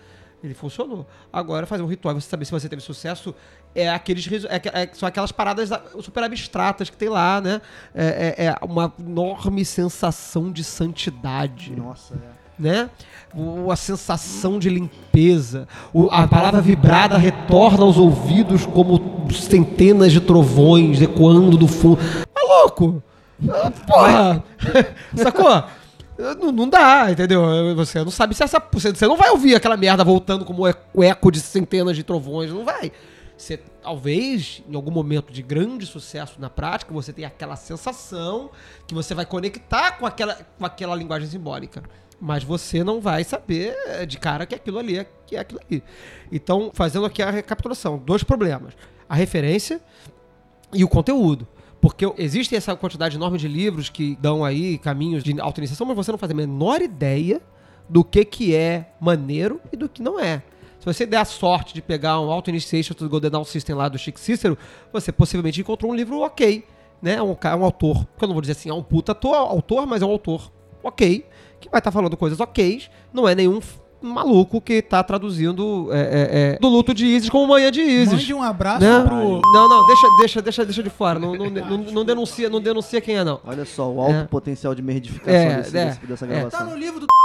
Ele 0.43 0.53
funcionou. 0.53 1.05
Agora, 1.33 1.65
fazer 1.65 1.81
um 1.81 1.87
ritual 1.87 2.15
e 2.15 2.21
você 2.21 2.29
saber 2.29 2.45
se 2.45 2.51
você 2.51 2.69
teve 2.69 2.81
sucesso 2.81 3.33
é 3.73 3.89
aqueles 3.89 4.27
é, 4.45 4.61
é- 4.83 4.89
são 4.93 5.07
aquelas 5.09 5.31
paradas 5.31 5.69
super 6.01 6.23
abstratas 6.23 6.89
que 6.89 6.95
tem 6.97 7.09
lá, 7.09 7.41
né? 7.41 7.59
É, 7.93 8.35
é- 8.37 8.45
é 8.45 8.55
uma 8.63 8.93
enorme 8.99 9.65
sensação 9.65 10.51
de 10.51 10.63
santidade. 10.63 11.75
Nossa, 11.75 12.13
é. 12.15 12.37
Né? 12.59 12.89
O- 13.35 13.71
A 13.71 13.75
sensação 13.75 14.57
de 14.59 14.69
limpeza. 14.69 15.67
O- 15.93 16.07
a 16.11 16.27
palavra 16.27 16.61
vibrada 16.61 17.17
retorna 17.17 17.83
aos 17.83 17.97
ouvidos 17.97 18.65
como 18.65 19.27
centenas 19.33 20.11
de 20.11 20.21
trovões 20.21 21.01
ecoando 21.01 21.57
do 21.57 21.67
fundo. 21.67 21.99
Maluco! 22.35 23.03
Ah, 23.49 23.71
Porra! 23.85 24.43
Sacou? 25.15 25.63
Não, 26.17 26.51
não 26.51 26.69
dá, 26.69 27.11
entendeu? 27.11 27.43
Você 27.75 28.03
não 28.03 28.09
sabe 28.11 28.33
se 28.33 28.43
essa. 28.43 28.59
Você 28.71 29.07
não 29.07 29.15
vai 29.17 29.29
ouvir 29.29 29.55
aquela 29.55 29.77
merda 29.77 30.03
voltando 30.03 30.43
como 30.43 30.67
e- 30.67 30.73
o 30.93 31.03
eco 31.03 31.31
de 31.31 31.39
centenas 31.39 31.95
de 31.95 32.03
trovões, 32.03 32.51
não 32.51 32.65
vai. 32.65 32.91
Você 33.37 33.57
talvez, 33.57 34.63
em 34.67 34.75
algum 34.75 34.89
momento 34.89 35.31
de 35.31 35.43
grande 35.43 35.85
sucesso 35.85 36.35
na 36.39 36.49
prática, 36.49 36.91
você 36.91 37.13
tenha 37.13 37.27
aquela 37.27 37.55
sensação 37.55 38.49
que 38.87 38.95
você 38.95 39.13
vai 39.13 39.27
conectar 39.27 39.91
com 39.91 40.07
aquela, 40.07 40.35
com 40.57 40.65
aquela 40.65 40.95
linguagem 40.95 41.27
simbólica. 41.29 41.83
Mas 42.19 42.43
você 42.43 42.83
não 42.83 42.99
vai 42.99 43.23
saber 43.23 43.75
de 44.07 44.17
cara 44.17 44.47
que 44.47 44.55
aquilo 44.55 44.79
ali 44.79 44.97
é, 44.97 45.05
que 45.27 45.35
é 45.35 45.39
aquilo 45.39 45.61
ali. 45.69 45.83
Então, 46.31 46.71
fazendo 46.73 47.05
aqui 47.05 47.21
a 47.21 47.29
recapitulação: 47.29 47.99
dois 47.99 48.23
problemas. 48.23 48.73
A 49.07 49.13
referência 49.13 49.79
e 50.73 50.83
o 50.83 50.87
conteúdo. 50.87 51.47
Porque 51.81 52.11
existe 52.17 52.55
essa 52.55 52.75
quantidade 52.75 53.15
enorme 53.15 53.37
de 53.37 53.47
livros 53.47 53.89
que 53.89 54.17
dão 54.19 54.43
aí 54.43 54.77
caminhos 54.77 55.23
de 55.23 55.39
auto-iniciação, 55.39 55.85
mas 55.85 55.95
você 55.95 56.11
não 56.11 56.17
faz 56.17 56.31
a 56.31 56.35
menor 56.35 56.81
ideia 56.81 57.41
do 57.87 58.03
que, 58.03 58.25
que 58.25 58.55
é 58.55 58.93
maneiro 58.99 59.61
e 59.71 59.77
do 59.77 59.87
que 59.87 60.01
não 60.01 60.19
é. 60.19 60.41
Se 60.79 60.85
você 60.85 61.05
der 61.05 61.17
a 61.17 61.25
sorte 61.25 61.73
de 61.73 61.81
pegar 61.81 62.19
um 62.19 62.31
Auto-Initiation 62.31 62.93
to 62.93 63.05
the 63.05 63.09
Golden 63.09 63.31
Dawn 63.31 63.43
System 63.43 63.75
lá 63.75 63.89
do 63.89 63.97
Chico 63.97 64.19
Cícero, 64.19 64.57
você 64.91 65.11
possivelmente 65.11 65.59
encontrou 65.61 65.91
um 65.91 65.95
livro 65.95 66.19
ok, 66.19 66.63
né? 67.01 67.21
Um, 67.21 67.31
um 67.31 67.63
autor, 67.63 68.05
que 68.17 68.23
eu 68.23 68.27
não 68.27 68.33
vou 68.33 68.41
dizer 68.41 68.53
assim, 68.53 68.69
é 68.69 68.73
um 68.73 68.83
puta 68.83 69.17
autor, 69.23 69.85
mas 69.85 70.01
é 70.01 70.05
um 70.05 70.11
autor 70.11 70.51
ok, 70.83 71.25
que 71.59 71.69
vai 71.69 71.79
estar 71.79 71.91
falando 71.91 72.15
coisas 72.15 72.39
ok, 72.39 72.83
não 73.11 73.27
é 73.27 73.35
nenhum 73.35 73.59
maluco 74.01 74.61
que 74.61 74.81
tá 74.81 75.03
traduzindo 75.03 75.89
é, 75.91 75.99
é, 75.99 76.53
é, 76.55 76.59
do 76.59 76.67
luto 76.67 76.93
de 76.93 77.05
Isis 77.05 77.29
como 77.29 77.47
manhã 77.47 77.71
de 77.71 77.81
Isis. 77.81 78.13
Mande 78.13 78.33
um 78.33 78.43
abraço 78.43 78.81
Né? 78.83 79.03
pro. 79.05 79.41
Não, 79.53 79.67
não, 79.69 79.85
deixa, 79.87 80.07
deixa, 80.19 80.41
deixa, 80.41 80.65
deixa 80.65 80.83
de 80.83 80.89
fora. 80.89 81.17
Não, 81.19 81.33
não, 81.35 81.49
não, 81.49 81.77
não 81.77 82.05
denuncia, 82.05 82.49
não 82.49 82.61
denuncia 82.61 83.01
quem 83.01 83.17
é, 83.17 83.23
não. 83.23 83.39
Olha 83.45 83.65
só, 83.65 83.89
o 83.91 83.99
alto 84.01 84.13
É. 84.15 84.23
potencial 84.25 84.73
de 84.75 84.81
merdificação 84.81 85.33
É, 85.33 85.57
desse- 85.57 85.77
é, 85.77 85.85
desse- 85.85 86.05
dessa 86.05 86.25
é. 86.25 86.27
gravação. 86.27 86.59
Tá 86.59 86.65
no 86.65 86.77
livro 86.77 86.99
do. 86.99 87.07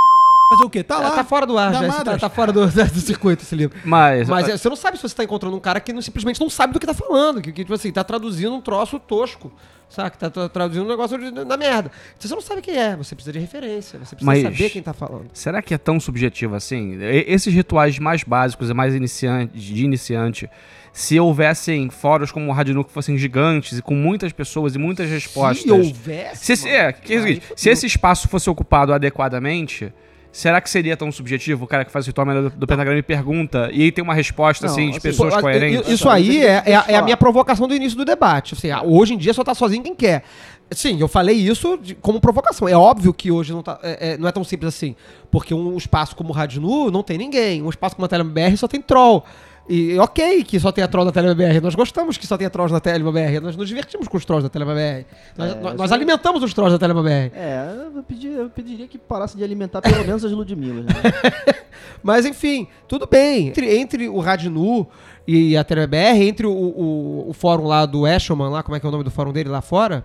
Fazer 0.52 0.64
o 0.64 0.70
quê? 0.70 0.82
Tá 0.82 0.98
lá. 0.98 1.10
tá 1.12 1.24
fora 1.24 1.46
do 1.46 1.56
ar 1.58 1.72
da 1.72 1.78
já. 1.80 1.88
esse 1.88 2.04
Tá, 2.04 2.18
tá 2.18 2.28
fora 2.28 2.52
do, 2.52 2.66
do 2.70 3.00
circuito 3.00 3.42
esse 3.42 3.54
livro. 3.54 3.76
Mas, 3.84 4.28
Mas 4.28 4.48
é, 4.48 4.56
você 4.56 4.68
não 4.68 4.76
sabe 4.76 4.96
se 4.96 5.02
você 5.02 5.14
tá 5.14 5.24
encontrando 5.24 5.56
um 5.56 5.60
cara 5.60 5.80
que 5.80 5.92
não- 5.92 6.02
simplesmente 6.02 6.40
não 6.40 6.50
sabe 6.50 6.72
do 6.72 6.80
que 6.80 6.86
tá 6.86 6.94
falando. 6.94 7.40
Que, 7.40 7.52
que, 7.52 7.62
tipo 7.62 7.74
assim, 7.74 7.90
tá 7.92 8.02
traduzindo 8.04 8.54
um 8.54 8.60
troço 8.60 8.98
tosco. 8.98 9.52
Sabe? 9.88 10.16
Tá, 10.16 10.30
tá 10.30 10.48
traduzindo 10.48 10.86
um 10.86 10.88
negócio 10.88 11.18
de- 11.18 11.30
na 11.44 11.56
merda. 11.56 11.90
Então 12.16 12.26
você 12.28 12.34
não 12.34 12.40
sabe 12.40 12.62
quem 12.62 12.74
é. 12.78 12.96
Você 12.96 13.14
precisa 13.14 13.32
de 13.32 13.38
referência. 13.38 13.98
Você 13.98 14.16
precisa 14.16 14.24
Mas- 14.24 14.42
saber 14.42 14.70
quem 14.70 14.82
tá 14.82 14.94
falando. 14.94 15.26
Será 15.34 15.60
que 15.60 15.74
é 15.74 15.78
tão 15.78 16.00
subjetivo 16.00 16.54
assim? 16.54 16.94
E- 16.98 17.24
Esses 17.28 17.52
rituais 17.52 17.98
mais 17.98 18.24
básicos 18.24 18.70
e 18.70 18.74
mais 18.74 18.94
iniciante, 18.94 19.52
de 19.58 19.84
iniciante, 19.84 20.48
se 20.94 21.20
houvessem 21.20 21.90
fóruns 21.90 22.32
como 22.32 22.48
o 22.50 22.52
Radinu 22.54 22.82
que 22.84 22.90
fossem 22.92 23.18
gigantes 23.18 23.78
e 23.78 23.82
com 23.82 23.94
muitas 23.94 24.32
pessoas 24.32 24.74
e 24.74 24.78
muitas 24.78 25.10
respostas. 25.10 25.62
Se 25.62 25.70
houvesse. 25.70 26.44
Se, 26.46 26.52
esse- 26.54 26.64
mano, 26.68 26.76
é, 26.78 26.92
que 26.94 27.12
é 27.12 27.16
o 27.16 27.18
aí 27.18 27.24
seguinte, 27.26 27.42
fodeu. 27.42 27.56
se 27.58 27.68
esse 27.70 27.86
espaço 27.86 28.28
fosse 28.28 28.48
ocupado 28.48 28.94
adequadamente, 28.94 29.92
será 30.32 30.60
que 30.60 30.68
seria 30.70 30.96
tão 30.96 31.12
subjetivo? 31.12 31.64
O 31.64 31.68
cara 31.68 31.84
que 31.84 31.92
faz 31.92 32.06
o 32.06 32.08
ritual 32.08 32.26
do, 32.26 32.50
do 32.50 32.66
pentagrama 32.66 32.98
e 32.98 33.02
pergunta, 33.02 33.68
e 33.72 33.82
aí 33.82 33.92
tem 33.92 34.02
uma 34.02 34.14
resposta 34.14 34.66
Não, 34.66 34.72
assim, 34.72 34.86
de 34.86 34.96
assim, 34.96 35.00
pessoas 35.00 35.34
Pô, 35.34 35.40
coerentes? 35.42 35.88
Isso 35.88 36.08
aí 36.08 36.44
é, 36.44 36.62
é, 36.66 36.72
é 36.88 36.96
a 36.96 37.02
minha 37.02 37.16
provocação 37.16 37.68
do 37.68 37.74
início 37.74 37.96
do 37.96 38.04
debate. 38.04 38.54
Assim, 38.54 38.68
hoje 38.84 39.14
em 39.14 39.18
dia 39.18 39.32
só 39.34 39.44
tá 39.44 39.54
sozinho 39.54 39.82
quem 39.82 39.94
quer. 39.94 40.24
Sim, 40.70 40.98
eu 40.98 41.06
falei 41.06 41.36
isso 41.36 41.76
de- 41.76 41.94
como 41.94 42.18
provocação. 42.20 42.66
É 42.66 42.74
óbvio 42.74 43.12
que 43.12 43.30
hoje 43.30 43.52
não, 43.52 43.62
tá, 43.62 43.78
é, 43.82 44.12
é- 44.12 44.16
não 44.18 44.26
é 44.26 44.32
tão 44.32 44.42
simples 44.42 44.74
assim. 44.74 44.96
Porque 45.30 45.52
um 45.52 45.76
espaço 45.76 46.16
como 46.16 46.30
o 46.30 46.32
Rádio 46.32 46.62
Nu 46.62 46.90
não 46.90 47.02
tem 47.02 47.18
ninguém. 47.18 47.62
Um 47.62 47.68
espaço 47.68 47.94
como 47.94 48.06
a 48.06 48.08
TeleBR 48.08 48.56
só 48.56 48.66
tem 48.66 48.80
troll. 48.80 49.22
E 49.68 49.96
ok 49.98 50.42
que 50.42 50.58
só 50.58 50.72
tenha 50.72 50.88
troll 50.88 51.04
na 51.04 51.12
TeleBR. 51.12 51.60
Nós 51.62 51.74
gostamos 51.74 52.16
que 52.18 52.26
só 52.26 52.36
tenha 52.36 52.50
trolls 52.50 52.72
na 52.72 52.80
TeleBR. 52.80 53.40
Nós 53.40 53.56
nos 53.56 53.68
divertimos 53.68 54.08
com 54.08 54.16
os 54.16 54.24
trolls 54.24 54.42
da 54.42 54.48
TeleBR. 54.50 55.06
Nós, 55.36 55.52
É, 55.52 55.74
nós- 55.74 55.92
alimentamos 55.92 56.42
os 56.42 56.52
trolls 56.52 56.76
da 56.76 56.78
TeleBR. 56.84 57.30
É, 57.34 57.86
eu, 57.94 58.02
pedi, 58.02 58.26
eu 58.26 58.50
pediria 58.50 58.88
que 58.88 58.98
parasse 58.98 59.36
de 59.36 59.44
alimentar 59.44 59.80
pelo 59.80 60.04
menos 60.04 60.24
as 60.24 60.32
Ludmilas. 60.32 60.84
Né? 60.86 60.92
Mas 62.02 62.26
enfim, 62.26 62.66
tudo 62.88 63.06
bem. 63.06 63.48
Entre, 63.48 63.76
entre 63.78 64.08
o 64.08 64.18
Radinu 64.18 64.86
e 65.26 65.56
a 65.56 65.62
TeleBR, 65.62 66.20
entre 66.22 66.46
o, 66.46 66.52
o, 66.52 67.30
o 67.30 67.32
fórum 67.32 67.66
lá 67.66 67.86
do 67.86 68.06
Eshelman, 68.06 68.50
lá, 68.50 68.62
como 68.64 68.76
é 68.76 68.80
que 68.80 68.86
é 68.86 68.88
o 68.88 68.92
nome 68.92 69.04
do 69.04 69.10
fórum 69.10 69.32
dele 69.32 69.48
lá 69.48 69.60
fora? 69.62 70.04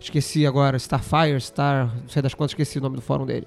Esqueci 0.00 0.46
agora, 0.46 0.76
Starfire, 0.78 1.38
Star, 1.40 1.92
não 2.02 2.08
sei 2.08 2.22
das 2.22 2.32
quantas, 2.32 2.52
esqueci 2.52 2.78
o 2.78 2.80
nome 2.80 2.96
do 2.96 3.02
fórum 3.02 3.26
dele. 3.26 3.46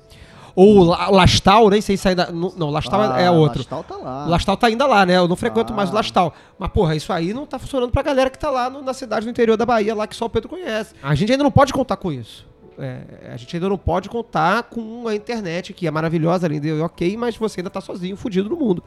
Ou 0.55 0.83
La- 0.83 1.09
Lastal, 1.09 1.69
nem 1.69 1.81
sei 1.81 1.95
se 1.97 2.07
ainda. 2.07 2.31
Não, 2.31 2.69
Lastal 2.69 3.15
é- 3.15 3.23
é 3.23 3.27
Ah, 3.27 3.31
outro. 3.31 3.59
Lastal 3.59 3.83
tá 3.83 3.95
lá. 3.97 4.25
Lastal 4.27 4.57
tá 4.57 4.67
ainda 4.67 4.85
lá, 4.85 5.05
né? 5.05 5.17
Eu 5.17 5.27
não 5.27 5.35
frequento 5.35 5.73
mais 5.73 5.89
o 5.89 5.93
Ah. 5.93 5.95
Lastal. 5.95 6.33
Mas, 6.59 6.69
porra, 6.71 6.95
isso 6.95 7.11
aí 7.13 7.33
não 7.33 7.45
tá 7.45 7.57
funcionando 7.59 7.91
pra 7.91 8.01
galera 8.01 8.29
que 8.29 8.37
tá 8.39 8.49
lá 8.49 8.69
no- 8.69 8.81
na 8.81 8.93
cidade 8.93 9.25
do 9.25 9.29
interior 9.29 9.55
da 9.57 9.65
Bahia, 9.65 9.93
lá 9.95 10.05
que 10.07 10.15
só 10.15 10.25
o 10.25 10.29
Pedro 10.29 10.49
conhece. 10.49 10.93
A 11.01 11.15
gente 11.15 11.31
ainda 11.31 11.43
não 11.43 11.51
pode 11.51 11.71
contar 11.73 11.97
com 11.97 12.11
isso. 12.11 12.45
É, 12.79 13.29
a 13.33 13.37
gente 13.37 13.55
ainda 13.55 13.69
não 13.69 13.77
pode 13.77 14.09
contar 14.09 14.63
com 14.63 15.07
a 15.07 15.13
internet, 15.13 15.71
que 15.73 15.85
é 15.85 15.91
maravilhosa, 15.91 16.47
linda 16.47 16.67
e 16.67 16.81
ok, 16.81 17.15
mas 17.15 17.35
você 17.37 17.59
ainda 17.59 17.69
tá 17.69 17.79
sozinho, 17.81 18.15
fudido 18.17 18.49
no 18.49 18.55
mundo. 18.55 18.83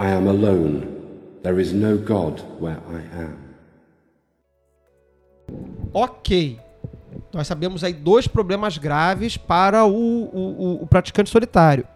I 0.00 0.06
am 0.06 0.28
alone. 0.28 0.88
There 1.42 1.60
is 1.60 1.72
no 1.72 1.98
God 1.98 2.40
where 2.60 2.78
I 2.90 3.18
am. 3.22 3.36
Ok. 5.92 6.58
Nós 7.32 7.46
sabemos 7.46 7.82
aí 7.82 7.92
dois 7.92 8.26
problemas 8.26 8.76
graves 8.78 9.36
para 9.36 9.84
o, 9.86 9.92
o, 9.94 10.82
o- 10.82 10.86
praticante 10.86 11.30
solitário, 11.30 11.86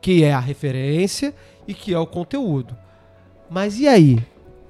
que 0.00 0.24
é 0.24 0.32
a 0.32 0.40
referência 0.40 1.32
e 1.68 1.72
que 1.74 1.94
é 1.94 1.98
o 1.98 2.06
conteúdo. 2.06 2.76
Mas 3.48 3.78
e 3.78 3.86
aí? 3.86 4.18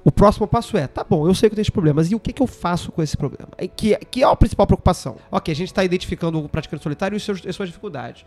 O 0.03 0.11
próximo 0.11 0.47
passo 0.47 0.75
é, 0.77 0.87
tá 0.87 1.03
bom, 1.07 1.27
eu 1.27 1.33
sei 1.35 1.47
que 1.47 1.53
eu 1.53 1.57
tenho 1.57 1.61
esses 1.61 1.69
problemas, 1.69 2.11
e 2.11 2.15
o 2.15 2.19
que, 2.19 2.33
que 2.33 2.41
eu 2.41 2.47
faço 2.47 2.91
com 2.91 3.03
esse 3.03 3.15
problema? 3.15 3.49
Que, 3.75 3.95
que 4.09 4.23
é 4.23 4.25
a 4.25 4.35
principal 4.35 4.65
preocupação. 4.65 5.17
Ok, 5.31 5.51
a 5.51 5.55
gente 5.55 5.67
está 5.67 5.83
identificando 5.83 6.43
o 6.43 6.49
praticante 6.49 6.81
solitário 6.81 7.15
e 7.15 7.19
seus, 7.19 7.45
as 7.45 7.55
suas 7.55 7.69
dificuldades. 7.69 8.25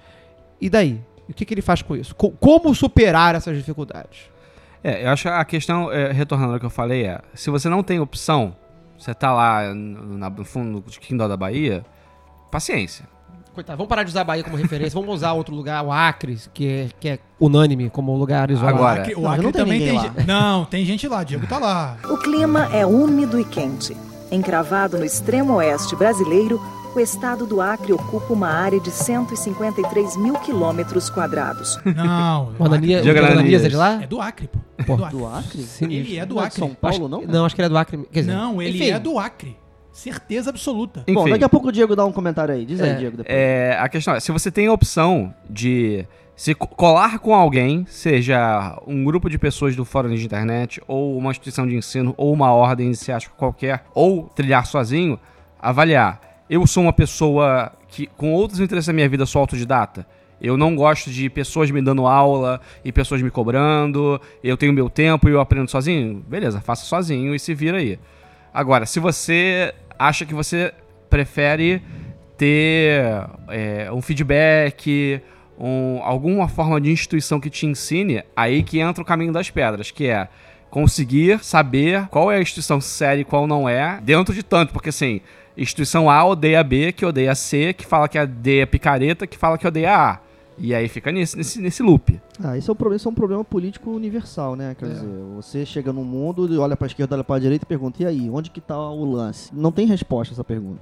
E 0.61 0.71
daí? 0.71 1.01
E 1.29 1.33
o 1.33 1.35
que, 1.35 1.45
que 1.45 1.53
ele 1.53 1.63
faz 1.63 1.83
com 1.83 1.97
isso? 1.97 2.15
Co- 2.15 2.31
como 2.31 2.73
superar 2.77 3.35
essas 3.35 3.57
dificuldades? 3.57 4.21
É, 4.85 5.05
eu 5.05 5.11
acho 5.11 5.23
que 5.25 5.29
a 5.29 5.45
questão, 5.45 5.91
é, 5.91 6.13
retornando 6.13 6.53
ao 6.55 6.61
que 6.61 6.67
eu 6.67 6.71
falei, 6.71 7.07
é: 7.07 7.21
se 7.35 7.51
você 7.51 7.69
não 7.69 7.83
tem 7.83 7.99
opção, 7.99 8.55
você 8.99 9.15
tá 9.15 9.33
lá 9.33 9.73
no, 9.75 10.45
fundo 10.45 10.83
de 10.89 10.99
Quindó 11.01 11.29
da 11.29 11.37
Bahia, 11.37 11.85
paciência. 12.51 13.07
Coitado, 13.55 13.77
vamos 13.77 13.89
parar 13.89 14.03
de 14.03 14.11
usar 14.11 14.23
a 14.23 14.25
Bahia 14.25 14.43
como 14.43 14.57
referência, 14.57 14.99
vamos 14.99 15.15
usar 15.15 15.33
outro 15.33 15.55
lugar, 15.55 15.85
o 15.85 15.93
Acre, 15.93 16.37
que 16.53 16.67
é, 16.69 16.89
que 16.99 17.09
é 17.09 17.19
unânime 17.39 17.89
como 17.89 18.17
lugar 18.17 18.51
isolado. 18.51 18.77
Agora, 18.77 18.99
O 18.99 19.03
Acre, 19.03 19.15
o 19.15 19.21
Não, 19.21 19.31
Acre 19.31 19.43
não 19.45 19.53
tem 19.53 19.63
também 19.63 19.81
tem 19.81 19.93
lá. 19.93 20.03
gente. 20.03 20.27
Não, 20.27 20.65
tem 20.65 20.85
gente 20.85 21.07
lá, 21.07 21.23
Diego 21.23 21.47
tá 21.47 21.59
lá. 21.59 21.97
O 22.11 22.17
clima 22.19 22.65
é 22.73 22.85
úmido 22.85 23.39
e 23.39 23.45
quente. 23.45 23.97
Encravado 24.33 24.99
no 24.99 25.05
extremo 25.05 25.55
oeste 25.55 25.95
brasileiro, 25.95 26.61
o 26.95 27.01
estado 27.01 27.47
do 27.47 27.61
Acre 27.61 27.93
ocupa 27.93 28.33
uma 28.33 28.49
área 28.49 28.79
de 28.81 28.91
153 28.91 30.17
mil 30.17 30.35
quilômetros 30.35 31.11
quadrados. 31.11 31.79
Não, 31.85 32.53
O 32.59 32.65
Anania- 32.65 33.01
o 33.01 33.03
Diego 33.03 33.03
Diego 33.03 33.19
Ananias. 33.19 33.39
Ananias 33.39 33.65
é 33.65 33.69
de 33.69 33.77
lá? 33.77 34.03
é 34.03 34.07
do 34.07 34.21
Acre, 34.21 34.49
pô. 34.49 34.59
É 34.79 34.83
Pô, 34.83 34.97
do 34.97 35.05
Acre. 35.05 35.19
Do 35.19 35.27
Acre? 35.27 35.63
Sinistro. 35.63 36.13
Ele 36.13 36.19
é 36.19 36.27
do 36.27 36.35
é 36.39 36.41
de 36.41 36.47
Acre. 36.47 36.59
São 36.59 36.75
Paulo, 36.75 37.09
não? 37.09 37.23
Não, 37.23 37.45
acho 37.45 37.55
que 37.55 37.61
ele 37.61 37.67
é 37.67 37.69
do 37.69 37.79
Acre. 37.79 37.99
Quer 38.13 38.21
dizer, 38.21 38.33
Não, 38.33 38.61
ele 38.63 38.79
enfim. 38.79 38.91
é 38.91 38.99
do 38.99 39.19
Acre. 39.19 39.57
Certeza 39.93 40.51
absoluta. 40.51 41.05
Bom, 41.07 41.21
Enfim. 41.23 41.31
daqui 41.31 41.45
a 41.45 41.49
pouco 41.49 41.69
o 41.69 41.73
Diego 41.73 41.95
dá 41.95 42.05
um 42.05 42.11
comentário 42.11 42.53
aí. 42.53 42.67
Diz 42.67 42.81
aí, 42.81 42.91
É, 42.91 42.95
Diego, 42.95 43.17
depois. 43.19 43.37
É, 43.37 43.79
a 43.81 43.89
questão 43.89 44.15
é, 44.15 44.19
se 44.21 44.33
você 44.33 44.51
tem 44.51 44.67
a 44.67 44.73
opção 44.73 45.33
de 45.49 46.05
se 46.35 46.53
co- 46.53 46.67
colar 46.67 47.21
com 47.21 47.33
alguém, 47.33 47.87
seja 47.89 48.77
um 48.89 49.05
grupo 49.05 49.31
de 49.31 49.39
pessoas 49.39 49.77
do 49.77 49.85
fórum 49.85 50.13
de 50.13 50.25
internet, 50.25 50.83
ou 50.89 51.17
uma 51.17 51.31
instituição 51.31 51.65
de 51.65 51.77
ensino, 51.77 52.13
ou 52.17 52.33
uma 52.33 52.53
ordem 52.53 52.87
iniciática 52.87 53.33
qualquer, 53.37 53.85
ou 53.95 54.25
trilhar 54.35 54.67
sozinho, 54.67 55.17
avaliar. 55.63 56.21
Eu 56.49 56.67
sou 56.67 56.83
uma 56.83 56.93
pessoa 56.93 57.73
que, 57.89 58.07
com 58.07 58.33
outros 58.33 58.61
interesses 58.61 58.89
na 58.89 58.93
minha 58.95 59.09
vida, 59.09 59.25
sou 59.27 59.41
autodidata. 59.41 60.07
Eu 60.41 60.57
não 60.57 60.77
gosto 60.77 61.11
de 61.11 61.31
pessoas 61.31 61.71
me 61.71 61.81
dando 61.81 62.07
aula 62.07 62.61
e 62.85 62.93
pessoas 62.93 63.23
me 63.23 63.31
cobrando. 63.31 64.21
Eu 64.43 64.57
tenho 64.57 64.73
meu 64.73 64.91
tempo 64.91 65.29
e 65.29 65.33
eu 65.33 65.41
aprendo 65.41 65.71
sozinho. 65.71 66.23
Beleza, 66.29 66.61
faça 66.61 66.85
sozinho 66.85 67.35
e 67.35 67.39
se 67.39 67.55
vira 67.55 67.79
aí. 67.79 67.99
Agora, 68.53 68.85
se 68.85 69.01
você 69.01 69.73
acha 69.99 70.27
que 70.27 70.35
você 70.35 70.73
prefere 71.09 71.81
ter 72.37 73.27
é, 73.49 73.91
um 73.93 74.03
feedback, 74.03 75.21
um- 75.59 76.01
alguma 76.03 76.49
forma 76.49 76.81
de 76.81 76.91
instituição 76.91 77.41
que 77.41 77.49
te 77.49 77.65
ensine, 77.65 78.23
aí 78.37 78.63
que 78.63 78.81
entra 78.81 79.03
o 79.03 79.07
caminho 79.07 79.33
das 79.33 79.49
pedras, 79.51 79.91
que 79.91 80.09
é 80.09 80.29
conseguir 80.69 81.39
saber 81.43 82.07
qual 82.09 82.31
é 82.31 82.37
a 82.37 82.41
instituição 82.43 82.81
séria 82.81 83.23
e 83.23 83.25
qual 83.25 83.47
não 83.47 83.69
é, 83.69 84.01
dentro 84.03 84.35
de 84.35 84.43
tanto, 84.43 84.73
porque 84.73 84.89
assim, 84.89 85.21
instituição 85.57 86.11
A 86.11 86.25
odeia 86.25 86.63
B, 86.65 86.93
que 86.93 87.05
odeia 87.05 87.35
C, 87.35 87.73
que 87.73 87.87
fala 87.87 88.09
que 88.09 88.19
a 88.19 88.25
D 88.25 88.59
é 88.61 88.67
picareta, 88.67 89.27
que 89.27 89.39
fala 89.39 89.57
que 89.59 89.67
odeia 89.67 89.97
A. 89.97 90.19
E 90.57 90.73
aí 90.73 90.87
fica 90.89 91.11
nesse, 91.11 91.37
nesse, 91.37 91.61
nesse 91.61 91.83
loop. 91.83 92.21
Ah, 92.43 92.57
isso 92.57 92.71
é, 92.71 92.73
um 92.73 92.77
problema, 92.77 92.97
isso 92.97 93.09
é 93.09 93.11
um 93.11 93.15
problema 93.15 93.45
político 93.45 93.91
universal, 93.91 94.55
né? 94.55 94.77
Quer 94.79 94.89
dizer, 94.89 95.07
você 95.35 95.67
chega 95.67 95.93
no 95.93 96.05
mundo, 96.05 96.61
olha 96.61 96.77
pra 96.77 96.87
esquerda, 96.87 97.17
olha 97.17 97.25
pra 97.25 97.39
direita 97.41 97.65
e 97.65 97.67
pergunta, 97.67 98.03
e 98.03 98.07
aí, 98.07 98.31
onde 98.31 98.51
que 98.51 98.61
tá 98.61 98.79
o 98.79 99.05
lance? 99.05 99.51
Não 99.53 99.73
tem 99.73 99.85
resposta 99.87 100.33
a 100.33 100.35
essa 100.35 100.45
pergunta. 100.45 100.81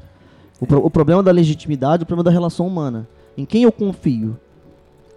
O, 0.60 0.66
pro- 0.66 0.84
o 0.84 0.90
problema 0.90 1.22
da 1.22 1.30
legitimidade 1.32 2.02
é 2.02 2.04
o 2.04 2.06
problema 2.06 2.24
da 2.24 2.30
relação 2.30 2.66
humana. 2.66 3.08
Em 3.36 3.46
quem 3.46 3.62
eu 3.62 3.72
confio? 3.72 4.36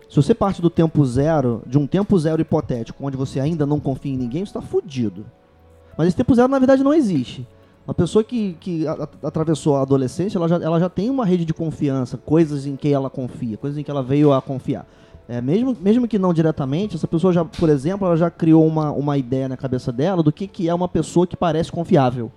Se 0.10 0.16
você 0.16 0.34
parte 0.34 0.62
do 0.62 0.70
tempo 0.70 1.04
zero, 1.06 1.62
de 1.68 1.78
um 1.78 1.86
tempo 1.86 2.18
zero 2.18 2.42
hipotético, 2.42 3.06
onde 3.06 3.18
você 3.18 3.42
ainda 3.42 3.66
não 3.66 3.80
confia 3.80 4.14
em 4.14 4.18
ninguém, 4.18 4.46
você 4.46 4.54
tá 4.54 4.62
fudido. 4.62 5.26
Mas 5.98 6.08
esse 6.08 6.16
tempo 6.18 6.34
zero, 6.34 6.48
na 6.48 6.60
verdade, 6.60 6.82
não 6.84 6.94
existe. 6.94 7.46
Uma 7.88 7.94
pessoa 7.94 8.24
que, 8.24 8.54
que 8.60 8.88
a- 8.88 9.08
atravessou 9.24 9.76
a 9.76 9.82
adolescência, 9.82 10.38
ela 10.38 10.48
já, 10.48 10.56
ela 10.58 10.80
já 10.80 10.90
tem 10.90 11.10
uma 11.10 11.26
rede 11.26 11.46
de 11.46 11.54
confiança, 11.54 12.18
coisas 12.18 12.66
em 12.66 12.76
que 12.76 12.90
ela 12.92 13.10
confia, 13.10 13.58
coisas 13.58 13.78
em 13.78 13.84
que 13.84 13.92
ela 13.92 14.02
veio 14.02 14.34
a 14.34 14.42
confiar. 14.42 14.88
É, 15.28 15.42
mesmo, 15.42 15.76
mesmo 15.80 16.08
que 16.08 16.20
não 16.20 16.34
diretamente, 16.34 16.96
essa 16.96 17.08
pessoa 17.08 17.32
já, 17.34 17.44
por 17.46 17.70
exemplo, 17.70 18.06
ela 18.08 18.16
já 18.18 18.30
criou 18.30 18.66
uma, 18.66 18.92
uma 18.92 19.18
ideia 19.18 19.50
na 19.50 19.58
cabeça 19.58 19.92
dela 19.92 20.22
do 20.24 20.32
que, 20.32 20.48
que 20.48 20.68
é 20.70 20.74
uma 20.74 20.88
pessoa 20.88 21.26
que 21.28 21.36
parece 21.38 21.72
confiável. 21.72 22.32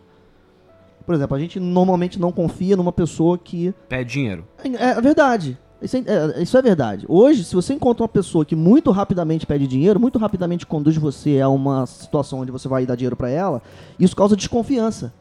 Por 1.04 1.14
exemplo, 1.14 1.36
a 1.36 1.40
gente 1.40 1.58
normalmente 1.58 2.18
não 2.20 2.30
confia 2.30 2.76
numa 2.76 2.92
pessoa 2.92 3.38
que 3.38 3.74
Pede 3.88 4.12
dinheiro. 4.12 4.44
é, 4.62 4.90
é 4.90 5.00
verdade. 5.00 5.56
Isso 5.80 5.96
é, 5.96 6.00
é- 6.06 6.42
isso 6.42 6.56
é 6.58 6.62
verdade. 6.62 7.06
Hoje, 7.08 7.44
se 7.44 7.54
você 7.54 7.72
encontra 7.72 8.02
uma 8.02 8.08
pessoa 8.08 8.44
que 8.44 8.56
muito 8.56 8.90
rapidamente 8.90 9.46
pede 9.46 9.66
dinheiro, 9.66 9.98
muito 10.00 10.18
rapidamente 10.18 10.66
conduz 10.66 10.96
você 10.96 11.40
a 11.40 11.48
uma 11.48 11.86
situação 11.86 12.40
onde 12.40 12.50
você 12.50 12.68
vai 12.68 12.84
dar 12.84 12.96
dinheiro 12.96 13.16
pra 13.16 13.30
ela, 13.30 13.62
isso 13.98 14.14
causa 14.16 14.36
desconfiança. 14.36 15.12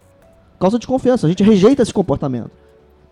Causa 0.59 0.77
desconfiança. 0.77 1.27
A 1.27 1.29
gente 1.29 1.43
rejeita 1.43 1.81
esse 1.83 1.93
comportamento. 1.93 2.51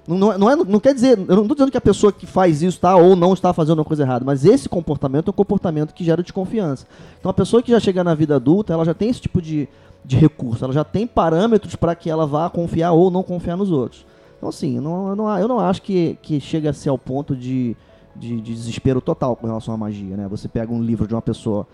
Não, 0.08 0.18
não, 0.18 0.32
é- 0.52 0.56
não, 0.56 0.78
é- 0.78 0.80
quer 0.80 0.93
dizer, 0.93 1.18
eu 1.18 1.36
não 1.36 1.41
estou 1.43 1.56
dizendo 1.56 1.72
que 1.72 1.78
a 1.78 1.82
pessoa 1.82 2.12
que 2.12 2.28
faz 2.28 2.62
isso 2.62 2.78
está 2.78 2.96
ou 2.96 3.16
não 3.16 3.34
está 3.34 3.52
fazendo 3.54 3.80
uma 3.80 3.86
coisa 3.86 4.04
errada, 4.04 4.24
mas 4.24 4.46
esse 4.46 4.70
comportamento 4.70 5.30
é 5.30 5.32
um 5.32 5.34
comportamento 5.34 5.93
que 5.93 6.04
gera 6.04 6.22
desconfiança. 6.22 6.86
Então 7.20 7.30
a 7.30 7.34
pessoa 7.34 7.64
que 7.64 7.72
já 7.72 7.80
chega 7.80 8.04
na 8.04 8.14
vida 8.14 8.36
adulta, 8.36 8.72
ela 8.74 8.86
já 8.86 8.93
tem 8.93 9.10
esse 9.10 9.22
tipo 9.22 9.41
de, 9.41 9.68
de 10.04 10.16
recurso, 10.16 10.64
ela 10.64 10.74
já 10.74 10.84
tem 10.84 11.08
parâmetros 11.08 11.76
para 11.76 11.96
que 11.96 12.10
ela 12.10 12.28
vá 12.28 12.50
confiar 12.50 12.91
ou 12.91 13.10
não 13.10 13.24
confiar 13.24 13.58
nos 13.58 13.72
outros. 13.72 14.06
Então 14.38 14.50
assim, 14.50 14.76
eu 14.76 14.82
não, 14.82 15.10
eu 15.10 15.16
não, 15.16 15.39
eu 15.39 15.48
não 15.48 15.60
acho 15.60 15.82
que, 15.82 16.20
que 16.22 16.39
chega 16.39 16.70
a 16.70 16.74
ser 16.74 16.89
ao 16.89 17.00
ponto 17.00 17.36
de, 17.36 17.76
de, 18.16 18.39
de 18.41 18.54
desespero 18.54 19.02
total 19.02 19.36
com 19.36 19.48
relação 19.48 19.74
à 19.74 19.78
magia, 19.78 20.16
né? 20.16 20.28
Você 20.30 20.48
pega 20.48 20.72
um 20.72 20.84
livro 20.84 21.08
de 21.08 21.16
uma 21.16 21.22
pessoa 21.22 21.66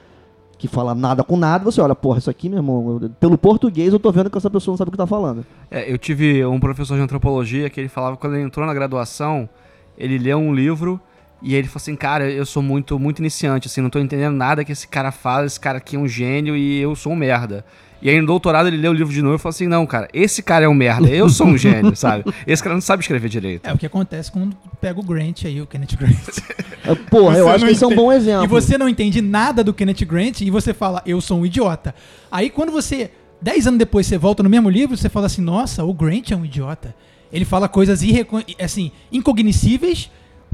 que 0.62 0.68
fala 0.68 0.93
nada 0.93 1.24
com 1.24 1.36
nada, 1.36 1.66
você 1.66 1.82
olha, 1.82 1.95
porra, 1.95 2.20
isso 2.20 2.30
aqui, 2.30 2.47
meu 2.47 2.59
irmão, 2.59 3.12
pelo 3.20 3.36
português 3.36 3.91
eu 3.91 3.99
tô 3.99 4.12
vendo 4.12 4.30
que 4.30 4.38
essa 4.38 4.47
pessoa 4.47 4.74
não 4.74 4.78
sabe 4.78 4.89
o 4.89 4.91
que 4.91 4.97
tá 4.97 5.07
falando. 5.07 5.43
É, 5.72 5.91
eu 5.91 5.97
tive 5.97 6.45
um 6.45 6.59
professor 6.59 6.95
de 6.95 7.01
antropologia 7.01 7.68
que 7.68 7.80
ele 7.80 7.89
falava 7.89 8.16
que 8.16 8.22
quando 8.22 8.36
ele 8.36 8.43
entrou 8.43 8.64
na 8.68 8.72
graduação, 8.72 9.49
ele 9.97 10.20
leu 10.20 10.38
um 10.38 10.53
livro 10.53 11.01
e 11.41 11.55
ele 11.55 11.68
falou 11.68 11.78
assim, 11.78 11.95
cara, 11.95 12.30
eu 12.30 12.45
sou 12.45 12.62
muito, 12.62 12.99
muito 12.99 13.18
iniciante, 13.18 13.68
assim, 13.68 13.82
não 13.82 13.89
tô 13.89 13.97
entendendo 13.97 14.36
nada 14.36 14.64
que 14.64 14.72
esse 14.72 14.88
cara 14.88 15.12
fala, 15.12 15.47
esse 15.47 15.59
cara 15.59 15.80
aqui 15.80 15.95
é 15.95 15.99
um 15.99 16.07
gênio 16.07 16.55
e 16.55 16.80
eu 16.80 16.95
sou 16.95 17.12
um 17.12 17.16
merda. 17.16 17.66
E 18.02 18.10
aí 18.10 18.20
no 18.20 18.28
doutorado 18.28 18.68
ele 18.68 18.78
leu 18.78 18.91
o 18.91 18.93
livro 18.93 19.14
de 19.14 19.22
novo 19.22 19.36
e 19.36 19.38
falou 19.38 19.52
assim, 19.52 19.68
não, 19.68 19.86
cara, 19.86 20.08
esse 20.14 20.41
cara 20.41 20.66
é 20.66 20.68
um 20.68 20.74
merda, 20.74 21.08
eu 21.08 21.30
sou 21.30 21.47
um 21.47 21.58
gênio, 21.58 21.93
sabe? 21.97 22.24
Esse 22.47 22.62
cara 22.64 22.74
não 22.74 22.82
sabe 22.82 23.02
escrever 23.02 23.30
direito. 23.30 23.68
É 23.68 23.74
o 23.74 23.78
que 23.78 23.86
acontece 23.86 24.32
quando 24.32 24.56
pega 24.80 24.99
o 24.99 25.04
Grant 25.04 25.45
aí, 25.45 25.62
o 25.62 25.68
Kenneth 25.68 25.97
Grant. 25.97 26.39
É, 26.86 26.95
Porra, 27.10 27.38
eu 27.38 27.45
Você 27.45 27.52
acho 27.52 27.60
não 27.60 27.68
que 27.68 27.74
esse 27.74 27.84
é 27.84 27.88
um 27.88 27.95
bom 27.95 28.12
exemplo. 28.12 28.45
E 28.45 28.47
você 28.47 28.78
não 28.78 28.89
entende 28.89 29.22
nada 29.22 29.64
do 29.64 29.74
Kenneth 29.74 30.06
Grant 30.06 30.41
e 30.41 30.49
você 30.49 30.74
fala, 30.74 31.02
eu 31.06 31.22
sou 31.22 31.39
um 31.39 31.45
idiota. 31.45 31.93
Aí 32.32 32.49
quando 32.49 32.72
você, 32.72 33.12
10 33.41 33.68
anos 33.68 33.80
depois, 33.80 34.08
você 34.08 34.18
volta 34.18 34.41
no 34.41 34.49
mesmo 34.49 34.70
livro, 34.70 34.97
você 34.97 35.10
fala 35.10 35.28
assim, 35.28 35.41
nossa, 35.41 35.84
o 35.84 35.93
Grant 35.93 36.32
é 36.32 36.36
um 36.36 36.45
idiota. 36.45 36.95
Ele 37.32 37.45
fala 37.45 37.70
coisas 37.70 38.02
irrecon... 38.02 38.41
assim, 38.60 38.91
incognoscíveis 39.12 40.10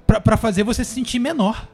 pra 0.05 0.37
fazer 0.37 0.63
você 0.63 0.83
se 0.83 0.93
sentir 0.93 1.19
menor. 1.19 1.67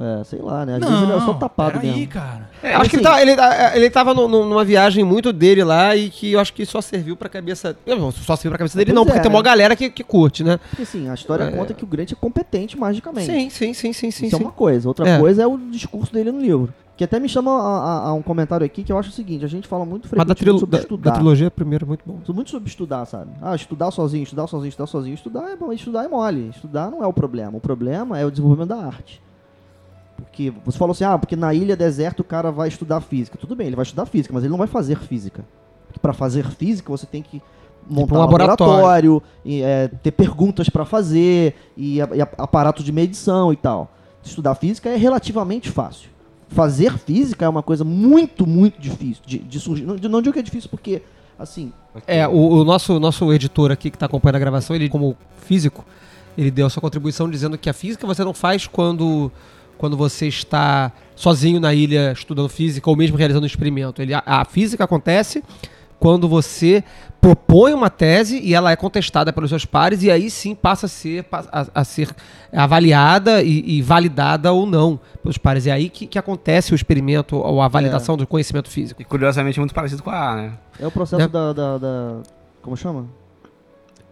É, 0.00 0.22
sei 0.24 0.40
lá, 0.40 0.64
né? 0.64 0.74
Às 0.76 0.80
vezes 0.88 1.02
ele 1.02 1.12
é 1.12 1.20
só 1.20 1.34
tapado 1.34 1.80
peraí, 1.80 1.90
mesmo. 1.92 2.08
cara. 2.08 2.48
É, 2.62 2.74
acho 2.74 2.90
que 2.90 2.96
ele, 2.96 3.02
tá, 3.02 3.20
ele, 3.22 3.32
ele 3.74 3.90
tava 3.90 4.14
no- 4.14 4.28
no- 4.28 4.44
numa 4.44 4.64
viagem 4.64 5.02
muito 5.02 5.32
dele 5.32 5.64
lá 5.64 5.96
e 5.96 6.08
que 6.08 6.32
eu 6.32 6.40
acho 6.40 6.52
que 6.52 6.64
só 6.64 6.80
serviu 6.80 7.16
pra 7.16 7.28
cabeça. 7.28 7.76
Não, 7.84 8.12
só 8.12 8.36
serviu 8.36 8.52
pra 8.52 8.58
cabeça 8.58 8.78
dele, 8.78 8.92
não, 8.92 9.02
é, 9.02 9.06
porque 9.06 9.20
tem 9.20 9.28
uma 9.30 9.38
né? 9.40 9.44
galera 9.44 9.74
que, 9.74 9.90
que 9.90 10.04
curte, 10.04 10.44
né? 10.44 10.58
Porque 10.70 10.82
assim, 10.82 11.08
a 11.08 11.14
história 11.14 11.44
É. 11.44 11.50
conta 11.50 11.74
que 11.74 11.82
o 11.82 11.86
Grant 11.86 12.12
é 12.12 12.14
competente 12.14 12.78
magicamente. 12.78 13.26
Sim, 13.26 13.50
sim, 13.50 13.74
sim, 13.74 13.92
sim, 13.92 14.10
sim. 14.12 14.26
Isso 14.26 14.36
é 14.36 14.38
sim. 14.38 14.44
uma 14.44 14.52
coisa. 14.52 14.86
Outra 14.86 15.08
É. 15.08 15.18
coisa 15.18 15.42
é 15.42 15.46
o 15.46 15.56
discurso 15.58 16.12
dele 16.12 16.30
no 16.30 16.40
livro. 16.40 16.72
Que 16.96 17.02
até 17.04 17.18
me 17.20 17.28
chama 17.28 17.50
a, 17.52 17.78
a- 17.78 18.08
a 18.08 18.12
um 18.12 18.22
comentário 18.22 18.64
aqui 18.66 18.82
que 18.84 18.92
eu 18.92 18.98
acho 18.98 19.08
o 19.10 19.12
seguinte: 19.12 19.44
a 19.44 19.48
gente 19.48 19.66
fala 19.68 19.84
muito 19.84 20.08
frequentemente 20.08 20.58
sobre 20.60 20.76
da, 20.76 20.82
estudar. 20.82 21.10
da 21.10 21.16
trilogia, 21.16 21.50
primeiro, 21.50 21.86
muito 21.86 22.02
bom. 22.06 22.18
Muito 22.32 22.50
sobre 22.50 22.68
estudar, 22.68 23.04
sabe? 23.06 23.30
Ah, 23.42 23.54
estudar 23.54 23.90
sozinho, 23.90 24.22
estudar 24.24 24.46
sozinho, 24.48 24.68
estudar 24.68 24.86
sozinho. 24.86 25.14
Estudar 25.14 25.48
é 25.50 25.56
bom, 25.56 25.72
estudar 25.72 26.04
é 26.04 26.08
mole. 26.08 26.50
Estudar 26.54 26.88
não 26.90 27.02
é 27.02 27.06
o 27.06 27.12
problema. 27.12 27.56
O 27.56 27.60
problema 27.60 28.16
é 28.18 28.24
o 28.26 28.30
desenvolvimento 28.30 28.68
da 28.70 28.76
arte. 28.84 29.20
Porque 30.38 30.52
você 30.64 30.78
falou 30.78 30.92
assim, 30.92 31.02
ah, 31.02 31.18
porque 31.18 31.34
na 31.34 31.52
ilha 31.52 31.76
deserta 31.76 32.22
o 32.22 32.24
cara 32.24 32.52
vai 32.52 32.68
estudar 32.68 33.00
física. 33.00 33.36
Tudo 33.36 33.56
bem, 33.56 33.66
ele 33.66 33.74
vai 33.74 33.82
estudar 33.82 34.06
física, 34.06 34.32
mas 34.32 34.44
ele 34.44 34.52
não 34.52 34.58
vai 34.58 34.68
fazer 34.68 34.96
física. 34.96 35.44
Porque 35.88 35.98
para 35.98 36.12
fazer 36.12 36.46
física 36.46 36.88
você 36.88 37.06
tem 37.06 37.22
que 37.22 37.42
montar 37.90 38.14
um 38.14 38.18
laboratório. 38.18 38.72
laboratório, 38.72 39.22
e, 39.44 39.62
é, 39.62 39.88
ter 39.88 40.12
perguntas 40.12 40.68
para 40.68 40.84
fazer 40.84 41.56
e, 41.76 41.98
e 41.98 42.20
aparato 42.36 42.84
de 42.84 42.92
medição 42.92 43.52
e 43.52 43.56
tal. 43.56 43.92
Estudar 44.22 44.54
física 44.54 44.88
é 44.88 44.96
relativamente 44.96 45.72
fácil. 45.72 46.08
Fazer 46.46 46.96
física 46.98 47.44
é 47.44 47.48
uma 47.48 47.62
coisa 47.62 47.82
muito, 47.82 48.46
muito 48.46 48.80
difícil 48.80 49.24
de, 49.26 49.38
de 49.38 49.58
surgir. 49.58 49.84
Não, 49.84 49.96
não 49.96 50.22
digo 50.22 50.34
que 50.34 50.38
é 50.38 50.42
difícil 50.42 50.70
porque, 50.70 51.02
assim, 51.36 51.72
É, 52.06 52.28
o, 52.28 52.60
o 52.60 52.64
nosso, 52.64 53.00
nosso 53.00 53.32
editor 53.32 53.72
aqui 53.72 53.90
que 53.90 53.96
está 53.96 54.06
acompanhando 54.06 54.36
a 54.36 54.38
gravação, 54.38 54.76
ele, 54.76 54.88
como 54.88 55.16
físico, 55.38 55.84
ele 56.36 56.52
deu 56.52 56.66
a 56.66 56.70
sua 56.70 56.80
contribuição 56.80 57.28
dizendo 57.28 57.58
que 57.58 57.68
a 57.68 57.72
física 57.72 58.06
você 58.06 58.22
não 58.22 58.32
faz 58.32 58.68
quando, 58.68 59.32
quando 59.78 59.96
você 59.96 60.26
está 60.26 60.92
sozinho 61.16 61.58
na 61.60 61.72
ilha 61.72 62.12
estudando 62.12 62.48
física 62.48 62.90
ou 62.90 62.96
mesmo 62.96 63.16
realizando 63.16 63.44
um 63.44 63.46
experimento. 63.46 64.02
Ele, 64.02 64.12
a, 64.12 64.22
a 64.26 64.44
física 64.44 64.84
acontece 64.84 65.42
quando 65.98 66.28
você 66.28 66.84
propõe 67.20 67.72
uma 67.72 67.90
tese 67.90 68.38
e 68.40 68.54
ela 68.54 68.70
é 68.70 68.76
contestada 68.76 69.32
pelos 69.32 69.50
seus 69.50 69.64
pares 69.64 70.02
e 70.04 70.10
aí 70.10 70.30
sim 70.30 70.54
passa 70.54 70.86
a 70.86 70.88
ser, 70.88 71.26
a, 71.32 71.66
a 71.74 71.84
ser 71.84 72.14
avaliada 72.52 73.42
e, 73.42 73.78
e 73.78 73.82
validada 73.82 74.52
ou 74.52 74.64
não 74.66 74.98
pelos 75.22 75.36
pares. 75.38 75.66
É 75.66 75.72
aí 75.72 75.88
que, 75.88 76.06
que 76.06 76.18
acontece 76.18 76.72
o 76.72 76.76
experimento 76.76 77.36
ou 77.36 77.60
a 77.60 77.68
validação 77.68 78.16
do 78.16 78.26
conhecimento 78.26 78.70
físico. 78.70 79.02
E 79.02 79.04
curiosamente 79.04 79.58
muito 79.58 79.74
parecido 79.74 80.02
com 80.02 80.10
a 80.10 80.30
A, 80.32 80.36
né? 80.36 80.52
é 80.80 80.86
o 80.86 80.90
processo 80.90 81.22
É. 81.22 81.28
da, 81.28 81.52
da- 81.52 81.78
da- 81.78 82.16
Como 82.62 82.76
chama? 82.76 83.06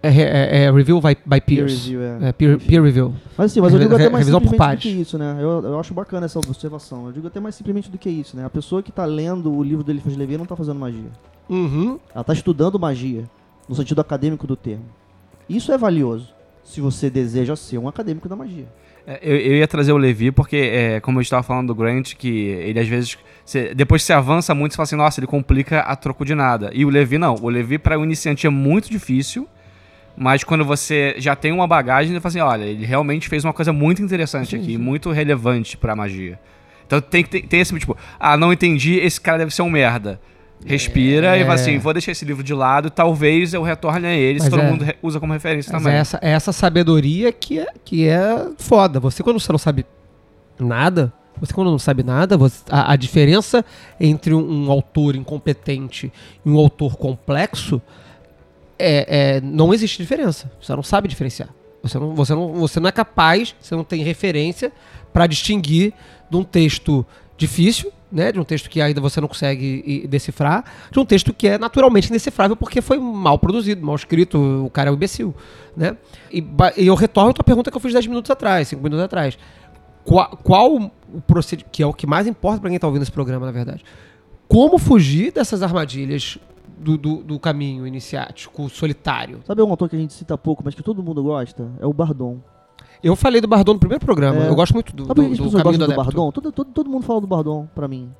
É, 0.07 0.59
é- 0.61 0.65
é 0.65 0.71
review 0.71 1.01
by, 1.01 1.17
by 1.27 1.41
peers. 1.41 1.85
review, 1.85 2.01
é. 2.03 2.29
É, 2.29 2.33
peer, 2.33 2.59
peer 2.59 2.83
review. 2.83 3.15
Mas 3.37 3.51
assim, 3.53 3.61
mas 3.61 3.73
eu 3.73 3.79
digo 3.79 3.95
até 3.95 4.09
mais 4.09 4.27
revisão 4.27 4.41
simplesmente 4.41 4.77
do 4.79 4.81
que 4.83 5.01
isso, 5.01 5.19
né? 5.19 5.37
Eu, 5.41 5.63
eu 5.65 5.81
acho 5.81 5.93
bacana 5.95 6.27
essa 6.27 6.39
observação. 6.39 7.07
Eu 7.07 7.13
digo 7.13 7.27
até 7.27 7.41
mais 7.41 7.55
simplesmente 7.55 7.91
do 7.91 7.99
que 7.99 8.09
isso, 8.11 8.37
né? 8.37 8.45
A 8.45 8.51
pessoa 8.51 8.83
que 8.83 8.93
tá 8.93 9.05
lendo 9.05 9.53
o 9.53 9.63
livro 9.63 9.83
do 9.85 9.91
Eliphas 9.91 10.17
Levi 10.17 10.37
não 10.37 10.47
tá 10.47 10.55
fazendo 10.57 10.79
magia. 10.79 11.11
Uhum. 11.49 11.99
Ela 12.15 12.25
tá 12.25 12.33
estudando 12.33 12.79
magia, 12.79 13.25
no 13.69 13.75
sentido 13.75 14.01
acadêmico 14.01 14.47
do 14.47 14.57
termo. 14.57 14.85
Isso 15.49 15.71
é 15.73 15.79
valioso, 15.79 16.29
se 16.65 16.81
você 16.81 17.09
deseja 17.09 17.55
ser 17.55 17.79
um 17.79 17.87
acadêmico 17.89 18.29
da 18.29 18.35
magia. 18.35 18.67
É, 19.07 19.21
Eu, 19.23 19.37
eu 19.37 19.57
ia 19.59 19.69
trazer 19.69 19.93
o 19.93 19.97
Levi 19.97 20.33
porque, 20.33 20.57
é, 20.57 20.99
como 21.01 21.19
eu 21.19 21.23
estava 21.23 21.43
falando 21.45 21.69
do 21.69 21.75
Grant, 21.77 22.15
que 22.15 22.29
ele 22.29 22.81
às 22.81 22.89
vezes, 22.89 23.17
você- 23.45 23.73
depois 23.73 24.03
que 24.03 24.07
você 24.07 24.13
avança 24.13 24.53
muito, 24.53 24.73
você 24.73 24.77
fala 24.77 24.85
assim, 24.85 24.97
nossa, 24.97 25.21
ele 25.21 25.29
complica 25.29 25.81
a 25.83 25.95
troco 25.95 26.25
de 26.25 26.35
nada. 26.35 26.71
E 26.75 26.85
o 26.85 26.89
Levi 26.89 27.17
não. 27.17 27.37
O 27.41 27.49
Levi, 27.49 27.79
para 27.79 27.97
o 27.97 28.03
iniciante, 28.03 28.49
é 28.49 28.51
muito 28.51 28.91
difícil. 28.91 29.47
Mas 30.17 30.43
quando 30.43 30.65
você 30.65 31.15
já 31.19 31.37
tem 31.37 31.53
uma 31.53 31.67
bagagem, 31.67 32.13
ele 32.13 32.21
fala 32.21 32.31
assim, 32.31 32.41
olha, 32.41 32.65
ele 32.65 32.87
realmente 32.87 33.29
fez 33.29 33.45
uma 33.45 33.53
coisa 33.53 33.73
muito 33.73 34.01
interessante 34.03 34.57
aqui, 34.57 34.79
muito 34.79 35.11
relevante 35.11 35.77
pra 35.77 35.95
magia. 35.95 36.39
Então 36.87 37.01
tem 37.01 37.23
que 37.23 37.29
ter, 37.29 37.43
tem 37.43 37.61
esse 37.61 37.79
tipo, 37.79 37.97
ah, 38.19 38.37
não 38.37 38.53
entendi, 38.53 38.95
esse 38.95 39.21
cara 39.21 39.39
deve 39.39 39.55
ser 39.55 39.63
um 39.63 39.69
merda. 39.71 40.19
Respira 40.65 41.37
e 41.37 41.43
fala 41.43 41.55
assim, 41.55 41.79
vou 41.79 41.93
deixar 41.93 42.13
esse 42.13 42.25
livro 42.25 42.43
de 42.43 42.55
lado, 42.55 42.89
talvez 42.89 43.53
eu 43.53 43.63
retorne 43.63 44.07
a 44.07 44.15
ele, 44.15 44.41
se 44.41 44.49
todo 44.49 44.63
é- 44.63 44.71
mundo 44.71 44.87
usa 45.03 45.21
como 45.21 45.33
referência 45.35 45.71
Mas 45.71 45.83
também. 45.83 45.97
é 45.99 46.01
essa, 46.01 46.19
é 46.23 46.31
essa 46.31 46.51
sabedoria 46.53 47.31
que 47.31 47.59
é, 47.59 47.67
que 47.85 48.09
é 48.09 48.49
foda. 48.57 48.99
Você, 48.99 49.23
quando 49.23 49.39
você 49.39 49.53
não 49.53 49.59
sabe 49.59 49.85
nada, 50.59 51.13
você, 51.39 51.53
quando 51.53 51.71
não 51.71 51.79
sabe 51.79 52.03
nada, 52.03 52.39
você- 52.39 52.63
a, 52.71 52.93
a 52.93 52.97
diferença 52.97 53.63
entre 54.01 54.33
um, 54.33 54.65
um 54.67 54.71
autor 54.71 55.15
incompetente 55.15 56.11
e 56.45 56.49
um 56.49 56.57
autor 56.57 56.97
complexo 56.97 57.81
é, 58.79 59.37
é- 59.37 59.41
não 59.41 59.73
existe 59.73 59.99
diferença. 59.99 60.51
Você 60.61 60.75
não 60.75 60.83
sabe 60.83 61.09
diferenciar. 61.09 61.49
Você 61.83 61.99
não, 61.99 62.15
você 62.15 62.35
não, 62.35 62.53
você 62.55 62.81
não 62.81 62.89
é 62.89 62.93
capaz, 62.93 63.55
você 63.61 63.75
não 63.75 63.85
tem 63.85 64.03
referência 64.03 64.73
para 65.13 65.27
distinguir 65.27 65.93
de 66.29 66.37
um 66.37 66.43
texto 66.43 67.07
difícil, 67.37 67.93
né, 68.11 68.33
de 68.33 68.41
um 68.41 68.45
texto 68.45 68.71
que 68.71 68.81
ainda 68.81 69.01
você 69.01 69.21
não 69.21 69.29
consegue 69.29 70.07
decifrar, 70.09 70.65
de 70.91 70.99
um 70.99 71.05
texto 71.05 71.35
que 71.35 71.49
é 71.49 71.59
naturalmente 71.59 72.09
indecifrável 72.09 72.57
porque 72.57 72.81
foi 72.81 72.99
mal 72.99 73.39
produzido, 73.39 73.85
mal 73.85 73.95
escrito, 73.95 74.65
o 74.65 74.71
cara 74.71 74.89
é 74.89 74.93
um 74.93 74.95
imbecil, 74.95 75.35
né? 75.77 75.97
E, 76.33 76.45
e 76.77 76.87
eu 76.87 76.95
retorno 76.95 77.31
a 77.31 77.33
tua 77.33 77.45
pergunta 77.45 77.71
que 77.71 77.77
eu 77.77 77.81
fiz 77.81 77.93
10 77.93 78.07
minutos 78.07 78.31
atrás, 78.31 78.69
5 78.69 78.83
minutos 78.83 79.05
atrás. 79.05 79.39
Qual, 80.05 80.37
qual 80.43 80.77
o 80.77 81.21
procedimento, 81.21 81.71
que 81.71 81.83
é 81.83 81.87
o 81.87 81.93
que 81.93 82.07
mais 82.07 82.27
importa 82.27 82.61
para 82.61 82.71
quem 82.71 82.79
tá 82.79 82.87
ouvindo 82.87 83.03
esse 83.03 83.13
programa, 83.13 83.47
na 83.47 83.53
verdade. 83.53 83.85
Como 84.49 84.79
fugir 84.79 85.33
dessas 85.33 85.63
armadilhas 85.63 86.39
do, 86.79 86.97
do, 86.97 87.17
do 87.17 87.39
caminho 87.39 87.87
iniciático, 87.87 88.69
solitário? 88.69 89.41
Sabe 89.45 89.63
um 89.63 89.71
autor 89.71 89.89
que 89.89 89.97
a 89.97 89.99
gente 89.99 90.13
cita 90.13 90.39
pouco, 90.39 90.63
mas 90.65 90.75
que 90.75 90.83
todo 90.83 91.03
mundo 91.03 91.23
gosta? 91.23 91.69
É 91.81 91.87
o 91.87 91.93
Bardon. 91.93 92.39
Eu 93.03 93.15
falei 93.17 93.41
do 93.41 93.49
Bardon 93.49 93.75
no 93.75 93.79
primeiro 93.79 94.05
programa. 94.05 94.45
É. 94.45 94.49
Eu 94.49 94.55
gosto 94.55 94.73
muito 94.73 94.95
do, 94.95 95.07
Sabe 95.07 95.23
do, 95.23 95.51
do 95.51 95.51
caminho 95.53 95.79
do 95.79 95.87
do. 95.87 95.95
Bardon? 95.95 96.31
Todo, 96.31 96.53
todo, 96.53 96.71
todo 96.73 96.91
mundo 96.91 97.05
fala 97.05 97.21
do 97.21 97.27
Bardon, 97.27 97.69
pra 97.75 97.89
mim. 97.89 98.11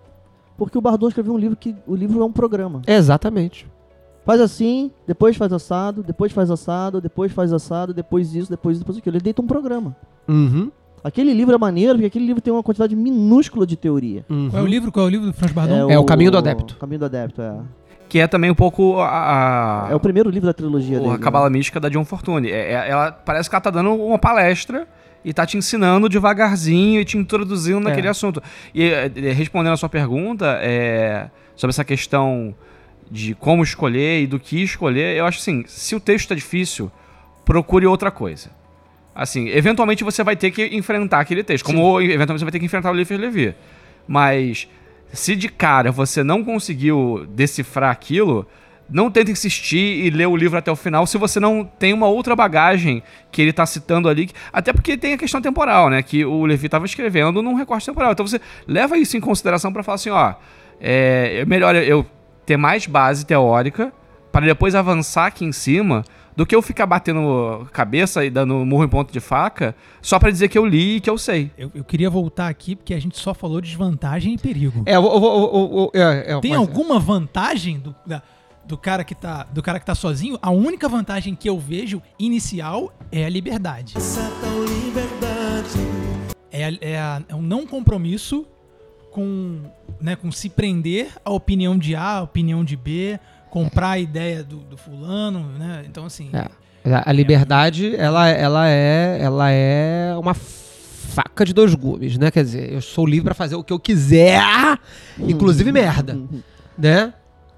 Porque 0.57 0.77
o 0.77 0.81
Bardon 0.81 1.09
escreveu 1.09 1.35
um 1.35 1.39
livro 1.39 1.57
que 1.57 1.75
o 1.87 1.95
livro 1.95 2.21
é 2.21 2.25
um 2.25 2.33
programa. 2.33 2.83
Exatamente. 2.87 3.67
Faz 4.25 4.41
assim, 4.41 4.91
depois 5.07 5.37
faz 5.37 5.53
assado, 5.53 6.03
depois 6.03 6.33
faz 6.33 6.51
assado, 6.51 7.01
depois 7.01 7.31
faz 7.33 7.53
assado, 7.53 7.95
depois 7.95 8.35
isso, 8.35 8.51
depois 8.51 8.77
isso, 8.77 8.85
depois 8.85 8.99
aquilo. 8.99 9.17
Ele 9.17 9.23
deita 9.23 9.41
um 9.41 9.47
programa. 9.47 9.97
Uhum. 10.27 10.71
Aquele 11.07 11.33
livro 11.33 11.55
é 11.55 11.59
maneiro 11.59 11.93
porque 11.95 12.07
aquele 12.07 12.27
livro 12.27 12.41
tem 12.43 12.53
uma 12.53 12.63
quantidade 12.63 12.97
minúscula 12.97 13.65
de 13.67 13.77
teoria. 13.77 14.25
Qual 14.51 14.61
é 14.61 14.65
o 14.65 14.67
livro? 14.67 14.91
Qual 14.91 15.05
é 15.05 15.09
o 15.09 15.11
livro 15.11 15.27
do 15.29 15.33
Franz 15.33 15.53
Bardon? 15.53 15.89
É 15.91 15.97
o 15.99 16.05
Caminho 16.05 16.31
do 16.33 16.39
Adepto. 16.39 16.77
Caminho 16.77 16.99
do 16.99 17.05
Adepto, 17.05 17.41
é. 17.43 17.55
Que 18.09 18.19
é 18.19 18.27
também 18.27 18.51
um 18.51 18.55
pouco 18.55 18.99
a... 19.01 19.87
a- 19.87 19.91
É 19.91 19.95
o 19.95 20.01
primeiro 20.01 20.29
livro 20.31 20.47
da 20.47 20.53
trilogia 20.53 20.99
o- 20.99 21.03
dele. 21.03 21.15
a 21.15 21.19
Cabala 21.19 21.49
Mística 21.49 21.79
da 21.79 21.89
John 21.89 22.05
Fortune. 22.05 22.51
É- 22.51 22.73
é- 22.73 22.89
ela 22.91 23.13
parece 23.13 23.49
que 23.49 23.55
ela 23.55 23.61
tá 23.61 23.71
dando 23.71 23.93
uma 23.95 24.19
palestra 24.19 24.87
e 25.25 25.33
tá 25.33 25.45
te 25.47 25.57
ensinando 25.57 26.09
devagarzinho 26.09 27.01
e 27.01 27.05
te 27.05 27.17
introduzindo 27.19 27.81
naquele 27.81 28.07
É. 28.09 28.11
assunto. 28.11 28.43
E 28.75 28.83
é, 28.85 29.07
é, 29.15 29.33
respondendo 29.33 29.75
a 29.75 29.77
sua 29.77 29.89
pergunta 29.89 30.59
é, 30.61 31.31
sobre 31.55 31.71
essa 31.73 31.85
questão 31.85 32.55
de 33.11 33.35
como 33.37 33.63
escolher 33.63 34.23
e 34.23 34.27
do 34.27 34.39
que 34.41 34.63
escolher, 34.63 35.17
eu 35.17 35.25
acho 35.27 35.39
assim, 35.39 35.63
se 35.69 35.95
o 35.95 36.01
texto 36.01 36.29
tá 36.31 36.35
difícil, 36.35 36.91
procure 37.45 37.87
outra 37.87 38.11
coisa. 38.11 38.51
Assim, 39.17 39.49
eventualmente 39.49 40.05
você 40.05 40.23
vai 40.23 40.37
ter 40.37 40.51
que 40.51 40.67
enfrentar 40.77 41.21
aquele 41.21 41.43
texto, 41.43 41.65
como 41.65 41.99
eventualmente 42.03 42.41
você 42.41 42.45
vai 42.45 42.53
ter 42.53 42.59
que 42.59 42.67
enfrentar 42.67 42.91
o 42.91 42.95
Liefers 42.95 43.19
Levi. 43.19 43.55
Mas 44.07 44.69
se 45.11 45.35
de 45.35 45.49
cara 45.49 45.91
você 45.91 46.23
não 46.23 46.45
conseguiu 46.45 47.27
decifrar 47.31 47.91
aquilo, 47.91 48.47
não 48.91 49.11
tenta 49.11 49.31
insistir 49.31 50.05
e 50.05 50.11
ler 50.11 50.27
o 50.27 50.37
livro 50.37 50.59
até 50.59 50.71
o 50.71 50.77
final 50.77 51.07
se 51.07 51.17
você 51.17 51.41
não 51.41 51.65
tem 51.65 51.95
uma 51.95 52.07
outra 52.07 52.37
bagagem 52.37 53.03
que 53.33 53.41
ele 53.41 53.55
tá 53.55 53.65
citando 53.65 54.07
ali. 54.07 54.29
Até 54.53 54.71
porque 54.71 54.99
tem 54.99 55.15
a 55.15 55.19
questão 55.19 55.41
temporal, 55.41 55.89
né? 55.89 56.03
Que 56.03 56.23
o 56.25 56.45
Levi 56.45 56.69
tava 56.69 56.85
escrevendo 56.85 57.41
num 57.41 57.55
recorte 57.55 57.87
temporal. 57.87 58.13
Então 58.13 58.27
você 58.27 58.39
leva 58.67 58.99
isso 58.99 59.17
em 59.17 59.21
consideração 59.21 59.73
para 59.73 59.83
falar 59.83 59.97
assim, 59.97 60.11
ó, 60.11 60.35
é, 60.79 61.39
é 61.41 61.45
melhor 61.47 61.75
eu 61.75 62.05
ter 62.45 62.59
mais 62.59 62.87
base 62.87 63.25
teórica 63.25 63.93
para 64.31 64.45
depois 64.45 64.75
avançar 64.75 65.27
aqui 65.27 65.45
em 65.45 65.53
cima 65.53 66.05
do 66.37 66.45
que 66.45 66.55
eu 66.55 66.61
ficar 66.61 66.85
batendo 66.87 67.67
cabeça 67.73 68.25
e 68.25 68.29
dando 68.31 68.55
murro 68.65 68.85
em 68.85 68.89
ponto 68.89 69.11
de 69.13 69.21
faca 69.21 69.75
só 70.03 70.19
para 70.19 70.31
dizer 70.31 70.49
que 70.49 70.59
eu 70.59 70.67
li 70.67 70.97
e 70.97 71.01
que 71.01 71.09
eu 71.09 71.17
sei. 71.17 71.51
Eu, 71.57 71.71
eu 71.75 71.83
queria 71.83 72.11
voltar 72.11 72.49
aqui 72.49 72.77
porque 72.77 72.93
a 72.93 73.01
gente 73.01 73.19
só 73.19 73.33
falou 73.33 73.61
de 73.61 73.69
desvantagem 73.69 74.35
e 74.35 74.39
perigo. 74.39 74.83
É, 74.85 74.97
eu 74.97 75.91
é, 75.95 76.35
é, 76.35 76.41
Tem 76.41 76.51
mas- 76.51 76.61
alguma 76.61 76.99
vantagem 77.01 77.79
do, 77.79 77.95
da- 78.07 78.23
do 78.67 78.77
cara 78.77 79.03
que 79.05 79.15
tá 79.15 79.45
do 79.45 79.63
cara 79.63 79.79
que 79.81 79.87
tá 79.87 79.95
sozinho? 79.95 80.39
A 80.43 80.51
única 80.51 80.89
vantagem 80.89 81.35
que 81.35 81.49
eu 81.49 81.59
vejo 81.59 82.03
inicial 82.19 82.93
é 83.11 83.25
a 83.25 83.29
liberdade. 83.31 83.95
É, 86.51 86.65
a- 86.67 86.79
é, 86.81 86.99
a- 86.99 87.23
é 87.29 87.35
um 87.35 87.43
não 87.43 87.67
compromisso 87.67 88.47
com, 89.11 89.63
né, 90.01 90.17
com 90.17 90.31
se 90.31 90.49
prender 90.49 91.09
à 91.25 91.31
opinião 91.31 91.79
de 91.79 91.95
A, 91.95 92.19
à 92.19 92.23
opinião 92.23 92.65
de 92.65 92.77
B, 92.77 93.19
comprar 93.57 93.93
a 93.93 93.99
ideia 93.99 94.45
do, 94.45 94.59
do 94.59 94.77
fulano, 94.77 95.41
né? 95.59 95.83
Então 95.89 96.05
assim, 96.05 96.29
É. 96.31 96.47
A 97.05 97.11
liberdade, 97.11 97.97
ela, 97.97 98.29
ela, 98.29 98.69
é, 98.69 99.19
ela 99.21 99.51
é 99.51 100.15
uma 100.17 100.35
faca 100.35 101.45
de 101.45 101.55
dois 101.55 101.75
gumes, 101.75 102.19
né? 102.19 102.31
Quer 102.31 102.45
dizer, 102.45 102.73
eu 102.73 102.83
sou 102.83 103.07
livre 103.07 103.25
pra 103.25 103.35
fazer 103.35 103.57
o 103.57 103.65
que 103.65 103.73
eu 103.73 103.81
quiser, 103.81 104.41
inclusive 105.19 105.73
merda, 105.73 106.21
né? 106.77 107.15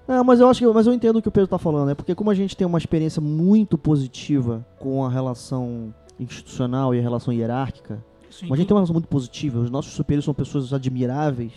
Não, 0.06 0.22
mas 0.22 0.38
eu 0.38 0.48
acho 0.48 0.60
que, 0.60 0.66
mas 0.72 0.86
eu 0.86 0.94
entendo 0.94 1.16
o 1.16 1.22
que 1.22 1.28
o 1.28 1.32
Pedro 1.32 1.48
tá 1.48 1.58
falando, 1.58 1.90
é 1.90 1.94
porque 1.94 2.14
como 2.14 2.30
a 2.30 2.34
gente 2.34 2.56
tem 2.56 2.66
uma 2.66 2.78
experiência 2.78 3.20
muito 3.20 3.76
positiva 3.76 4.64
com 4.78 5.04
a 5.04 5.10
relação 5.10 5.92
institucional 6.18 6.94
e 6.94 7.00
a 7.00 7.02
relação 7.02 7.34
hierárquica, 7.34 8.02
Sim, 8.30 8.46
como 8.46 8.54
a 8.54 8.56
gente 8.56 8.68
tem 8.68 8.74
uma 8.74 8.80
relação 8.80 8.94
muito 8.94 9.08
positiva, 9.08 9.58
os 9.58 9.70
nossos 9.70 9.92
superiores 9.92 10.24
são 10.24 10.32
pessoas 10.32 10.72
admiráveis. 10.72 11.52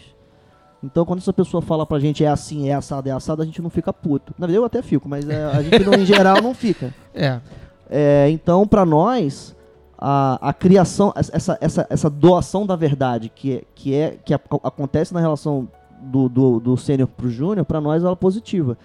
Então, 0.83 1.05
quando 1.05 1.19
essa 1.19 1.31
pessoa 1.33 1.61
fala 1.61 1.85
pra 1.85 1.99
gente 1.99 2.23
é 2.23 2.27
assim, 2.27 2.67
é 2.69 2.73
assado, 2.73 3.07
é 3.07 3.11
assado, 3.11 3.41
a 3.41 3.45
gente 3.45 3.61
não 3.61 3.69
fica 3.69 3.93
puto. 3.93 4.33
Na 4.37 4.47
verdade, 4.47 4.61
eu 4.61 4.65
até 4.65 4.81
fico, 4.81 5.07
mas 5.07 5.27
é, 5.29 5.43
a 5.45 5.61
gente, 5.61 5.83
não, 5.85 5.93
em 5.93 6.05
geral, 6.05 6.41
não 6.41 6.53
fica. 6.55 6.93
É. 7.13 7.39
É, 7.89 8.29
então, 8.31 8.65
pra 8.65 8.83
nós, 8.85 9.55
a, 9.97 10.49
a 10.49 10.53
criação, 10.53 11.13
essa, 11.15 11.57
essa, 11.61 11.87
essa 11.89 12.09
doação 12.09 12.65
da 12.65 12.75
verdade 12.75 13.29
que, 13.33 13.57
é- 13.57 13.63
que, 13.75 13.93
é, 13.93 14.17
que 14.25 14.33
ac- 14.33 14.59
acontece 14.63 15.13
na 15.13 15.19
relação 15.19 15.67
do, 16.01 16.27
do, 16.27 16.59
do 16.59 16.77
sênior 16.77 17.07
pro 17.07 17.29
júnior, 17.29 17.63
pra 17.63 17.79
nós 17.79 18.01
ela 18.03 18.13
é 18.13 18.15
positiva. 18.15 18.75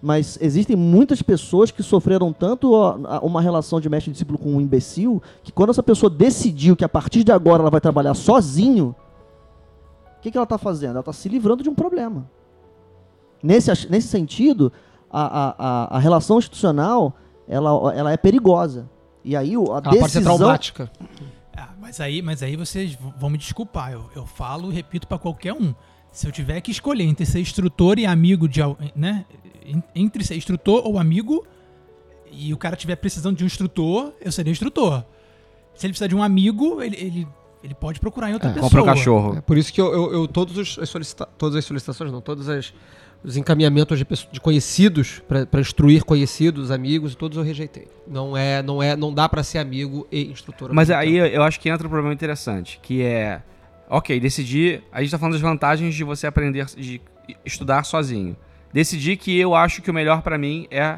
Mas 0.00 0.38
existem 0.40 0.76
muitas 0.76 1.22
pessoas 1.22 1.70
que 1.72 1.82
sofreram 1.82 2.32
tanto 2.32 2.76
a- 2.76 2.98
a- 3.16 3.20
uma 3.20 3.40
relação 3.40 3.80
de 3.80 3.88
mestre 3.88 4.10
e 4.10 4.12
discípulo 4.12 4.38
com 4.38 4.50
um 4.54 4.60
imbecil, 4.60 5.20
que 5.42 5.50
quando 5.50 5.70
essa 5.70 5.82
pessoa 5.82 6.08
decidiu 6.08 6.76
que 6.76 6.84
a 6.84 6.88
partir 6.88 7.24
de 7.24 7.32
agora 7.32 7.62
ela 7.62 7.70
vai 7.70 7.80
trabalhar 7.80 8.14
sozinho, 8.14 8.94
que, 10.22 10.30
que 10.30 10.38
ela 10.38 10.44
está 10.44 10.56
fazendo? 10.58 10.92
Ela 10.92 11.00
está 11.00 11.12
se 11.12 11.28
livrando 11.28 11.62
de 11.62 11.68
um 11.68 11.74
problema. 11.74 12.30
Nesse, 13.42 13.70
nesse 13.90 14.08
sentido, 14.08 14.72
a, 15.10 15.50
a, 15.90 15.96
a, 15.96 15.98
relação 15.98 16.38
institucional 16.38 17.14
ela, 17.48 17.70
ela 17.94 18.12
é 18.12 18.16
perigosa. 18.16 18.88
E 19.24 19.36
aí 19.36 19.54
a 19.54 19.58
Ela 19.58 19.80
decisão... 19.80 20.00
pode 20.00 20.12
ser 20.12 20.22
traumática. 20.22 20.92
Ah, 21.56 21.70
mas 21.80 22.00
aí, 22.00 22.22
mas 22.22 22.42
aí 22.42 22.56
vocês 22.56 22.96
vão 23.18 23.28
me 23.28 23.36
desculpar. 23.36 23.92
Eu, 23.92 24.08
eu 24.14 24.24
falo 24.26 24.70
e 24.70 24.74
repito 24.74 25.06
pra 25.06 25.18
qualquer 25.18 25.52
um. 25.52 25.74
Se 26.10 26.26
eu 26.26 26.32
tiver 26.32 26.60
que 26.60 26.70
escolher 26.70 27.04
entre 27.04 27.26
ser 27.26 27.40
instrutor 27.40 27.98
e 27.98 28.06
amigo 28.06 28.48
de 28.48 28.60
né? 28.94 29.24
En- 29.64 29.82
Entre 29.94 30.22
ser 30.24 30.36
instrutor 30.36 30.82
ou 30.86 30.98
amigo, 30.98 31.44
e 32.30 32.52
o 32.52 32.56
cara 32.56 32.76
tiver 32.76 32.96
precisando 32.96 33.36
de 33.36 33.44
um 33.44 33.46
instrutor, 33.46 34.12
eu 34.20 34.30
seria 34.30 34.50
instrutor. 34.50 35.04
Se 35.74 35.86
ele 35.86 35.92
precisar 35.92 36.06
de 36.06 36.14
um 36.14 36.22
amigo, 36.22 36.82
ele, 36.82 36.96
ele, 36.96 37.28
ele 37.62 37.74
pode 37.74 38.00
procurar 38.00 38.30
em 38.30 38.34
outra 38.34 38.50
É, 38.50 38.52
pessoa. 38.52 38.70
Compra 38.70 38.82
um 38.82 38.86
cachorro. 38.86 39.36
É 39.38 39.40
por 39.40 39.56
isso 39.56 39.72
que 39.72 39.80
eu, 39.80 39.92
eu, 39.92 40.12
eu- 40.12 40.28
todos 40.28 40.56
os, 40.58 40.78
as 40.78 40.88
solicita 40.88 41.26
todas 41.38 41.56
as 41.56 41.64
solicitações, 41.64 42.10
não, 42.10 42.20
todos 42.20 42.48
as, 42.48 42.72
os 43.22 43.36
encaminhamentos 43.36 43.98
de, 43.98 44.06
de 44.32 44.40
conhecidos 44.40 45.22
para 45.50 45.60
instruir 45.60 46.04
conhecidos, 46.04 46.70
amigos, 46.70 47.14
todos 47.14 47.38
eu 47.38 47.44
rejeitei. 47.44 47.86
Não 48.06 48.36
é, 48.36 48.62
não 48.62 48.82
é, 48.82 48.96
não 48.96 49.12
dá 49.14 49.28
para 49.28 49.42
ser 49.42 49.58
amigo 49.58 50.06
e 50.10 50.30
instrutor. 50.30 50.70
Mas 50.72 50.90
aí 50.90 51.12
tempo. 51.20 51.26
eu 51.34 51.42
acho 51.42 51.60
que 51.60 51.68
entra 51.68 51.86
um 51.86 51.90
problema 51.90 52.12
interessante, 52.14 52.80
que 52.82 53.02
é. 53.02 53.42
Ok, 53.88 54.18
decidir. 54.18 54.82
A 54.90 55.02
gente 55.02 55.10
tá 55.10 55.18
falando 55.18 55.34
das 55.34 55.42
vantagens 55.42 55.94
de 55.94 56.02
você 56.02 56.26
aprender, 56.26 56.64
de 56.76 57.00
estudar 57.44 57.84
sozinho. 57.84 58.36
Decidir 58.72 59.16
que 59.18 59.38
eu 59.38 59.54
acho 59.54 59.82
que 59.82 59.90
o 59.90 59.94
melhor 59.94 60.22
pra 60.22 60.38
mim 60.38 60.66
é 60.70 60.96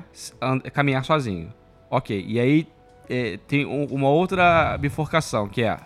é 0.63 0.71
caminhar 0.71 1.05
sozinho. 1.05 1.53
Ok, 1.91 2.25
e 2.27 2.39
aí 2.39 2.67
é, 3.11 3.37
tem 3.49 3.67
um- 3.67 3.87
uma 3.87 4.09
outra 4.09 4.79
bifurcação, 4.79 5.49
que 5.49 5.63
é. 5.63 5.77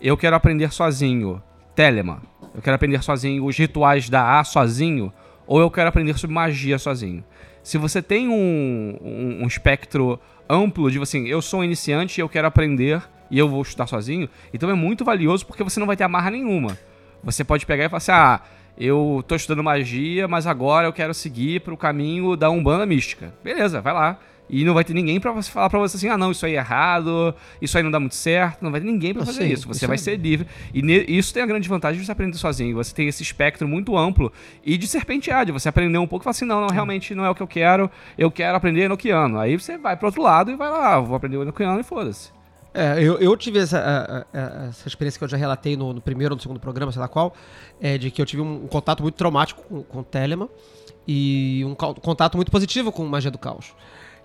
Eu 0.00 0.16
quero 0.16 0.34
aprender 0.34 0.72
sozinho, 0.72 1.42
Telema. 1.74 2.22
Eu 2.54 2.62
quero 2.62 2.74
aprender 2.74 3.02
sozinho 3.02 3.44
os 3.44 3.56
rituais 3.56 4.08
da 4.08 4.40
A 4.40 4.44
sozinho, 4.44 5.12
ou 5.46 5.60
eu 5.60 5.70
quero 5.70 5.90
aprender 5.90 6.16
sobre 6.16 6.34
magia 6.34 6.78
sozinho. 6.78 7.22
Se 7.62 7.76
você 7.76 8.00
tem 8.00 8.26
um, 8.26 8.98
um, 9.02 9.42
um 9.42 9.46
espectro 9.46 10.18
amplo 10.48 10.90
de 10.90 10.98
assim, 10.98 11.28
eu 11.28 11.42
sou 11.42 11.60
um 11.60 11.64
iniciante 11.64 12.18
e 12.18 12.22
eu 12.22 12.30
quero 12.30 12.48
aprender 12.48 13.02
e 13.30 13.38
eu 13.38 13.46
vou 13.46 13.60
estudar 13.60 13.86
sozinho, 13.86 14.28
então 14.54 14.70
é 14.70 14.74
muito 14.74 15.04
valioso 15.04 15.46
porque 15.46 15.62
você 15.62 15.78
não 15.78 15.86
vai 15.86 15.96
ter 15.96 16.04
amarra 16.04 16.30
nenhuma. 16.30 16.78
Você 17.22 17.44
pode 17.44 17.66
pegar 17.66 17.84
e 17.84 17.88
falar 17.90 17.98
assim, 17.98 18.12
ah, 18.12 18.40
eu 18.78 19.22
tô 19.28 19.36
estudando 19.36 19.62
magia, 19.62 20.26
mas 20.26 20.46
agora 20.46 20.88
eu 20.88 20.92
quero 20.94 21.12
seguir 21.12 21.60
pro 21.60 21.76
caminho 21.76 22.36
da 22.36 22.48
Umbanda 22.48 22.86
Mística. 22.86 23.34
Beleza, 23.44 23.82
vai 23.82 23.92
lá. 23.92 24.18
E 24.50 24.64
não 24.64 24.74
vai 24.74 24.82
ter 24.84 24.92
ninguém 24.94 25.20
pra 25.20 25.30
você 25.32 25.50
falar 25.50 25.70
pra 25.70 25.78
você 25.78 25.96
assim, 25.96 26.08
ah, 26.08 26.18
não, 26.18 26.30
isso 26.32 26.44
aí 26.44 26.54
é 26.54 26.58
errado, 26.58 27.34
isso 27.62 27.76
aí 27.76 27.84
não 27.84 27.90
dá 27.90 28.00
muito 28.00 28.14
certo. 28.16 28.62
Não 28.62 28.70
vai 28.72 28.80
ter 28.80 28.86
ninguém 28.86 29.12
pra 29.14 29.22
Ah, 29.22 29.26
fazer 29.26 29.46
isso. 29.46 29.68
Você 29.68 29.78
isso 29.78 29.86
vai 29.86 29.94
é- 29.94 29.98
ser 29.98 30.16
livre. 30.16 30.46
E 30.74 30.82
ne- 30.82 31.04
isso 31.08 31.32
tem 31.32 31.42
a 31.42 31.46
grande 31.46 31.68
vantagem 31.68 32.00
de 32.00 32.06
você 32.06 32.12
aprender 32.12 32.36
sozinho. 32.36 32.74
Você 32.76 32.94
tem 32.94 33.06
esse 33.08 33.22
espectro 33.22 33.68
muito 33.68 33.96
amplo 33.96 34.32
e 34.64 34.76
de 34.76 34.86
serpentear, 34.88 35.46
de 35.46 35.52
você 35.52 35.68
aprender 35.68 35.98
um 35.98 36.06
pouco 36.06 36.22
e 36.22 36.24
falar 36.24 36.32
assim, 36.32 36.44
não, 36.44 36.60
não, 36.60 36.68
realmente 36.68 37.14
não 37.14 37.24
é 37.24 37.30
o 37.30 37.34
que 37.34 37.42
eu 37.42 37.46
quero, 37.46 37.90
eu 38.18 38.30
quero 38.30 38.56
aprender 38.56 38.82
enoquiano. 38.82 39.38
Aí 39.38 39.56
você 39.58 39.78
vai 39.78 39.96
pro 39.96 40.06
outro 40.06 40.22
lado 40.22 40.50
e 40.50 40.56
vai 40.56 40.68
lá, 40.68 40.94
"Ah, 40.96 41.00
vou 41.00 41.14
aprender 41.16 41.36
o 41.36 41.42
enoquiano 41.42 41.78
e 41.78 41.82
foda-se. 41.82 42.30
É, 42.72 43.02
eu, 43.02 43.18
eu 43.18 43.36
tive 43.36 43.58
essa, 43.58 44.24
essa 44.68 44.86
experiência 44.86 45.18
que 45.18 45.24
eu 45.24 45.28
já 45.28 45.36
relatei 45.36 45.76
no, 45.76 45.92
no 45.92 46.00
primeiro 46.00 46.34
ou 46.34 46.36
no 46.36 46.40
segundo 46.42 46.60
programa, 46.60 46.92
sei 46.92 47.00
lá 47.00 47.08
qual, 47.08 47.34
é, 47.80 47.98
de 47.98 48.10
que 48.12 48.22
eu 48.22 48.26
tive 48.26 48.42
um, 48.42 48.66
contato 48.68 49.02
muito 49.02 49.16
traumático 49.16 49.60
com, 49.62 49.82
com 49.82 49.98
o 50.00 50.04
Telemann 50.04 50.48
e 51.06 51.64
um 51.66 51.74
contato 51.74 52.36
muito 52.36 52.50
positivo 52.52 52.92
com 52.92 53.04
Magia 53.06 53.30
do 53.30 53.38
Caos. 53.38 53.74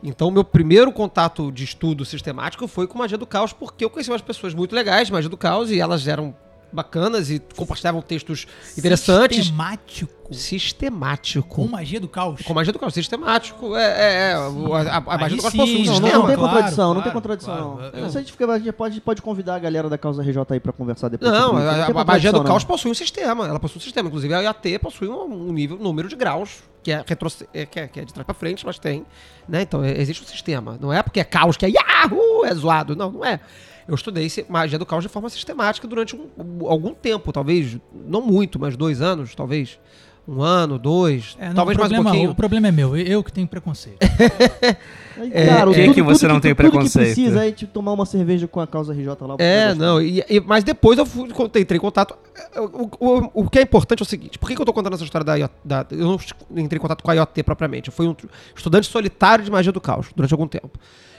Então, 0.08 0.30
meu 0.30 0.44
primeiro 0.44 0.92
contato 0.92 1.52
de 1.52 1.64
estudo 1.64 2.06
sistemático 2.06 2.68
foi 2.68 2.86
com 2.86 2.96
Magia 2.96 3.18
do 3.18 3.26
Caos, 3.26 3.52
porque 3.52 3.84
eu 3.84 3.90
conheci 3.90 4.12
umas 4.12 4.22
pessoas 4.22 4.54
muito 4.54 4.76
legais 4.76 5.08
de 5.08 5.14
Magia 5.14 5.30
do 5.30 5.36
Caos 5.36 5.72
e 5.72 5.80
elas 5.80 6.08
eram 6.08 6.36
bacanas 6.76 7.30
e 7.32 7.42
compartilhavam 7.56 8.02
textos 8.02 8.46
interessantes. 8.78 9.38
Sistemático. 9.38 10.14
Sistemático. 10.32 11.48
Com 11.48 11.68
magia 11.68 12.00
do 12.00 12.08
caos. 12.08 12.42
Com 12.42 12.54
magia 12.54 12.74
do 12.74 12.80
caos, 12.80 12.94
sistemático. 12.94 13.76
É, 13.76 13.84
é, 13.84 14.32
é, 14.32 14.34
a, 14.34 14.40
a- 14.40 15.16
a 15.16 15.18
magia 15.18 15.38
do 15.38 15.42
caos 15.44 15.54
possui 15.56 15.76
um 15.82 15.86
Não, 15.86 15.86
não, 15.86 15.94
sistema. 15.94 16.18
não 16.20 16.26
tem 16.28 16.36
Claro, 16.36 16.40
contradição, 16.54 16.86
não 16.88 16.94
claro, 16.96 17.04
tem 17.04 17.14
contradição, 17.14 17.56
claro. 17.78 17.92
não. 17.98 18.08
Isso 18.08 18.18
a 18.18 18.22
gente, 18.22 18.32
fica, 18.32 18.52
a 18.52 18.58
gente 18.60 18.72
pode, 18.74 19.02
pode 19.02 19.22
convidar 19.22 19.56
a 19.56 19.60
galera 19.60 19.90
da 19.90 19.98
Causa 19.98 20.22
RJ 20.24 20.38
aí 20.50 20.60
pra 20.60 20.74
conversar 20.74 21.10
depois. 21.10 21.32
Não, 21.32 21.58
isso. 21.58 21.98
a, 21.98 22.04
magia 22.06 22.32
do 22.32 22.40
não. 22.40 22.46
caos 22.46 22.64
possui 22.64 22.92
um 22.92 22.96
sistema. 22.96 23.48
Ela 23.48 23.60
possui 23.60 23.78
um 23.78 23.82
sistema. 23.82 24.08
Inclusive, 24.08 24.34
a 24.34 24.42
IAT 24.42 24.80
possui 24.80 25.08
um, 25.08 25.24
um 25.50 25.54
nível, 25.54 25.78
um 25.78 25.84
número 25.84 26.08
de 26.10 26.16
graus, 26.16 26.64
que 26.84 26.92
é, 26.92 27.04
retroce- 27.06 27.48
é, 27.54 27.66
que 27.66 27.80
é, 27.80 27.88
que 27.88 28.00
é 28.00 28.06
de 28.06 28.14
trás 28.14 28.26
pra 28.26 28.36
frente, 28.36 28.66
mas 28.66 28.78
tem. 28.80 29.06
Né? 29.48 29.62
Então, 29.62 29.84
é- 29.84 30.00
existe 30.00 30.24
um 30.24 30.28
sistema. 30.28 30.78
Não 30.82 30.92
é 30.92 31.02
porque 31.04 31.20
é 31.20 31.24
caos 31.24 31.56
que 31.58 31.66
é 31.66 31.70
Yahoo! 31.70 32.46
É 32.46 32.54
zoado. 32.54 32.96
Não, 32.96 33.12
não 33.12 33.24
é. 33.26 33.40
Eu 33.88 33.94
estudei 33.96 34.28
magia 34.50 34.80
do 34.80 34.86
caos 34.86 35.04
de 35.04 35.10
forma 35.10 35.30
sistemática 35.30 35.88
durante 35.88 36.16
um- 36.16 36.28
um- 36.38 36.68
algum 36.68 36.94
tempo, 36.94 37.32
talvez, 37.32 37.78
não 37.94 38.22
muito, 38.22 38.60
mas 38.60 38.76
dois 38.76 39.02
anos, 39.02 39.36
talvez. 39.36 39.80
Um 40.28 40.42
ano, 40.42 40.80
dois, 40.80 41.38
É, 41.40 41.50
não, 41.50 41.54
talvez 41.56 41.78
o 41.78 41.80
mais 41.82 41.92
um 41.92 41.94
problema, 41.96 42.10
pouquinho. 42.10 42.32
O 42.32 42.36
problema 42.36 42.68
é 42.68 42.72
meu, 42.72 42.98
eu 42.98 43.24
que 43.24 43.32
tenho 43.32 43.48
preconcito. 43.48 43.98
Aí, 45.18 45.32
É, 45.34 45.46
cara, 45.48 45.72
quem 45.72 45.86
tudo- 45.86 45.96
que 45.96 46.02
você 46.02 46.20
tudo 46.26 46.34
não 46.34 46.40
tem 46.42 46.52
tudo 46.54 46.58
preconceito? 46.58 47.08
que 47.08 47.14
precisa 47.22 47.48
é 47.48 47.52
tipo, 47.52 47.72
tomar 47.72 47.94
uma 47.94 48.06
cerveja 48.06 48.48
com 48.48 48.60
a 48.60 48.68
Causa 48.68 48.94
RJ 48.94 49.08
lá. 49.26 49.36
É, 49.40 49.68
pra 49.68 49.76
não, 49.76 50.02
e- 50.02 50.24
e- 50.30 50.40
mas 50.42 50.64
depois 50.64 50.98
eu 50.98 51.06
fui, 51.06 51.30
entrei 51.56 51.78
em 51.78 51.82
contato. 51.82 52.16
O, 52.58 52.90
o- 53.00 53.32
o 53.46 53.50
que 53.50 53.60
é 53.60 53.62
importante 53.62 54.02
é 54.02 54.04
o 54.04 54.06
seguinte: 54.06 54.38
por 54.38 54.48
que, 54.48 54.56
que 54.56 54.62
eu 54.62 54.66
tô 54.66 54.74
contando 54.74 54.94
essa 54.94 55.04
história 55.04 55.24
da, 55.26 55.36
IoT, 55.36 55.54
da- 55.64 55.86
Eu 55.92 56.06
não 56.08 56.16
entrei 56.62 56.78
em 56.78 56.82
contato 56.82 57.02
com 57.04 57.12
a 57.12 57.14
IoT 57.14 57.44
propriamente. 57.44 57.90
Eu 57.90 57.94
fui 57.94 58.08
um 58.08 58.16
estudante 58.56 58.88
solitário 58.88 59.44
de 59.46 59.50
magia 59.52 59.72
do 59.72 59.80
caos 59.80 60.08
durante 60.16 60.34
algum 60.34 60.48
tempo. 60.48 60.72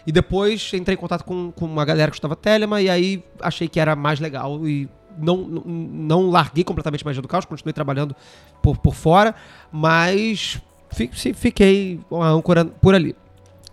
E 0.07 0.13
depois 0.13 0.71
entrei 0.75 0.95
em 0.95 0.99
contato 0.99 1.25
com, 1.25 1.51
com 1.51 1.65
uma 1.65 1.85
galera 1.85 2.11
que 2.11 2.17
estudava 2.17 2.37
Telema 2.37 2.81
e 2.81 2.89
aí 2.89 3.25
achei 3.41 3.67
que 3.69 3.81
era 3.81 3.97
mais 3.97 4.21
legal 4.21 4.67
e 4.69 4.89
não, 5.19 5.39
não, 5.39 5.63
não 5.65 6.31
larguei 6.31 6.63
completamente 6.63 7.05
magia 7.05 7.21
do 7.23 7.27
caos, 7.27 7.45
continuei 7.45 7.73
trabalhando 7.73 8.15
por, 8.63 8.77
por 8.77 8.95
fora, 8.95 9.35
mas 9.73 10.61
fiquei 11.35 11.99
uma 12.11 12.29
âncora 12.29 12.65
por 12.67 12.95
ali 12.95 13.17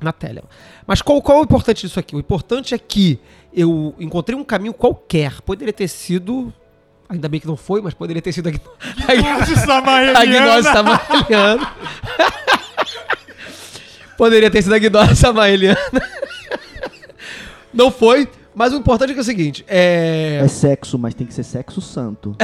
na 0.04 0.12
Telema. 0.12 0.48
Mas 0.86 1.02
qual, 1.02 1.22
qual 1.22 1.38
é 1.38 1.42
o 1.42 1.44
importante 1.44 1.88
disso 1.88 2.00
aqui? 2.00 2.16
O 2.16 2.20
importante 2.20 2.76
é 2.76 2.78
que 2.78 3.20
eu 3.54 3.96
encontrei 4.00 4.38
um 4.38 4.44
caminho 4.44 4.74
qualquer. 4.74 5.42
Poderia 5.42 5.74
ter 5.74 5.88
sido. 5.88 6.54
Ainda 7.10 7.28
bem 7.30 7.40
que 7.40 7.48
não 7.48 7.58
foi, 7.58 7.82
mas 7.82 7.94
poderia 7.94 8.22
ter 8.22 8.32
sido 8.32 8.48
a 8.48 8.52
Gno- 8.52 8.72
a 9.08 9.16
Gnose 9.16 9.56
Samariana. 9.58 10.20
a 10.20 10.26
Gnose 10.26 10.64
Samariana. 10.64 11.74
Poderia 14.18 14.50
ter 14.50 14.62
sido 14.62 14.76
a 14.76 14.80
Gnose 14.80 15.16
Samariana. 15.16 15.78
Não 17.74 17.92
foi, 17.92 18.30
mas 18.56 18.74
o 18.74 18.78
importante 18.78 19.10
é 19.12 19.14
que 19.14 19.20
é 19.20 19.22
o 19.22 19.26
seguinte: 19.26 19.66
é. 19.68 20.40
É 20.44 20.48
sexo, 20.48 20.98
mas 20.98 21.14
tem 21.14 21.26
que 21.26 21.34
ser 21.34 21.44
sexo 21.44 21.82
santo. 21.82 22.36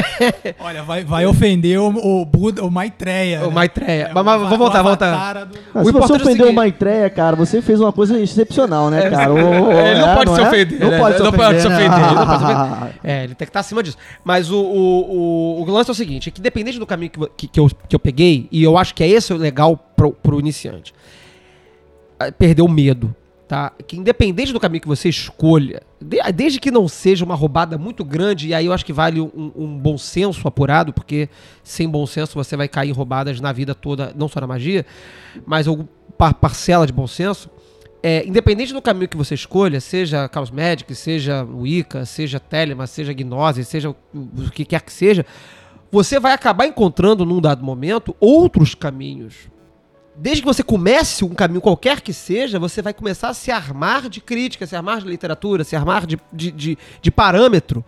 Olha, 0.60 0.82
vai, 0.82 1.04
vai 1.04 1.26
ofender 1.26 1.78
o, 1.80 1.88
o 2.20 2.24
Buda, 2.24 2.64
o 2.64 2.70
Maitreya. 2.70 3.42
O 3.44 3.48
né? 3.48 3.54
Maitreya. 3.54 4.08
É, 4.08 4.12
Mas, 4.12 4.24
mas 4.24 4.40
vamos 4.42 4.58
voltar, 4.58 4.82
voltar. 4.82 5.44
do- 5.44 5.58
Ah, 5.74 5.84
se 5.84 5.84
você 5.84 5.90
importante 5.90 6.20
é 6.20 6.24
o 6.24 6.26
ofendeu 6.28 6.50
o 6.50 6.52
Maitreya, 6.52 7.10
cara, 7.10 7.36
você 7.36 7.62
fez 7.62 7.80
uma 7.80 7.92
coisa 7.92 8.20
excepcional, 8.20 8.90
né, 8.90 9.06
É, 9.06 9.10
cara? 9.10 9.32
Ele 9.34 10.00
não 10.00 10.08
é, 10.08 10.14
pode 10.16 10.34
se 10.34 10.40
ofender. 10.40 10.80
Não 10.80 10.98
pode 10.98 11.16
se 11.16 11.22
ofender. 11.22 11.30
não 11.30 11.32
pode 11.32 11.60
se 11.60 11.66
ofender. 11.66 12.94
É, 13.02 13.24
ele 13.24 13.34
tem 13.34 13.46
que 13.46 13.50
estar 13.50 13.60
acima 13.60 13.82
disso. 13.82 13.96
Mas 14.24 14.50
o, 14.50 14.58
o, 14.58 15.58
o, 15.60 15.62
o 15.62 15.70
lance 15.70 15.90
é 15.90 15.92
o 15.92 15.94
seguinte: 15.94 16.28
é 16.28 16.32
que 16.32 16.40
dependente 16.40 16.78
do 16.78 16.86
caminho 16.86 17.10
que, 17.36 17.46
que 17.48 17.60
eu, 17.60 17.68
que 17.88 17.94
eu 17.94 18.00
peguei, 18.00 18.48
e 18.50 18.62
eu 18.62 18.76
acho 18.78 18.94
que 18.94 19.02
é 19.02 19.08
esse 19.08 19.32
o 19.32 19.36
legal 19.36 19.76
pro, 19.96 20.12
pro 20.12 20.38
iniciante, 20.40 20.94
é 22.18 22.30
perder 22.30 22.62
o 22.62 22.68
medo. 22.68 23.14
Tá? 23.46 23.72
Que 23.86 23.98
independente 23.98 24.54
do 24.54 24.58
caminho 24.58 24.80
que 24.80 24.88
você 24.88 25.08
escolha, 25.10 25.82
de- 26.00 26.18
desde 26.32 26.58
que 26.58 26.70
não 26.70 26.88
seja 26.88 27.26
uma 27.26 27.34
roubada 27.34 27.76
muito 27.76 28.02
grande, 28.02 28.48
e 28.48 28.54
aí 28.54 28.64
eu 28.64 28.72
acho 28.72 28.86
que 28.86 28.92
vale 28.92 29.20
um, 29.20 29.52
um 29.54 29.78
bom 29.78 29.98
senso 29.98 30.48
apurado, 30.48 30.94
porque 30.94 31.28
sem 31.62 31.86
bom 31.86 32.06
senso 32.06 32.34
você 32.34 32.56
vai 32.56 32.68
cair 32.68 32.88
em 32.88 32.92
roubadas 32.92 33.40
na 33.42 33.52
vida 33.52 33.74
toda, 33.74 34.14
não 34.16 34.28
só 34.28 34.40
na 34.40 34.46
magia, 34.46 34.86
mas 35.44 35.68
alguma 35.68 35.86
par- 36.16 36.32
parcela 36.34 36.86
de 36.86 36.92
bom 36.92 37.06
senso. 37.06 37.50
É, 38.02 38.26
independente 38.26 38.72
do 38.72 38.80
caminho 38.80 39.08
que 39.08 39.16
você 39.16 39.34
escolha, 39.34 39.78
seja 39.78 40.28
Chaos 40.32 40.50
Magic, 40.50 40.94
seja 40.94 41.44
Wicca, 41.44 42.06
seja 42.06 42.40
Telema, 42.40 42.86
seja 42.86 43.12
Gnose, 43.12 43.62
seja 43.64 43.90
o 43.90 43.96
que 44.52 44.64
quer 44.64 44.80
que 44.80 44.92
seja, 44.92 45.24
você 45.92 46.18
vai 46.18 46.32
acabar 46.32 46.66
encontrando 46.66 47.26
num 47.26 47.40
dado 47.42 47.62
momento 47.62 48.16
outros 48.18 48.74
caminhos. 48.74 49.52
Desde 50.16 50.42
que 50.42 50.46
você 50.46 50.62
comece 50.62 51.24
um 51.24 51.34
caminho 51.34 51.60
qualquer 51.60 52.00
que 52.00 52.12
seja, 52.12 52.58
você 52.58 52.80
vai 52.80 52.94
começar 52.94 53.30
a 53.30 53.34
se 53.34 53.50
armar 53.50 54.08
de 54.08 54.20
crítica, 54.20 54.64
se 54.66 54.76
armar 54.76 55.00
de 55.00 55.08
literatura, 55.08 55.64
se 55.64 55.74
armar 55.74 56.06
de, 56.06 56.18
de, 56.32 56.52
de, 56.52 56.78
de 57.02 57.10
parâmetro. 57.10 57.84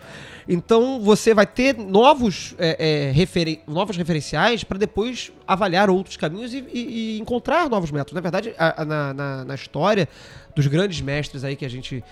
Então 0.48 1.00
você 1.00 1.32
vai 1.32 1.46
ter 1.46 1.76
novos, 1.76 2.54
é, 2.58 3.12
é, 3.14 3.58
novos 3.70 3.96
referenciais 3.96 4.64
para 4.64 4.76
depois 4.78 5.30
avaliar 5.46 5.88
outros 5.88 6.16
caminhos 6.16 6.52
e, 6.52 6.64
e- 6.72 7.16
e 7.16 7.20
encontrar 7.20 7.68
novos 7.70 7.90
métodos. 7.92 8.14
Na 8.14 8.20
verdade, 8.20 8.52
a- 8.58 8.82
a- 8.82 8.84
na, 8.84 9.14
na, 9.14 9.44
na 9.44 9.54
história 9.54 10.08
dos 10.56 10.66
grandes 10.66 11.00
mestres 11.02 11.44
aí 11.44 11.54
que 11.54 11.64
a 11.66 11.68
gente 11.70 12.02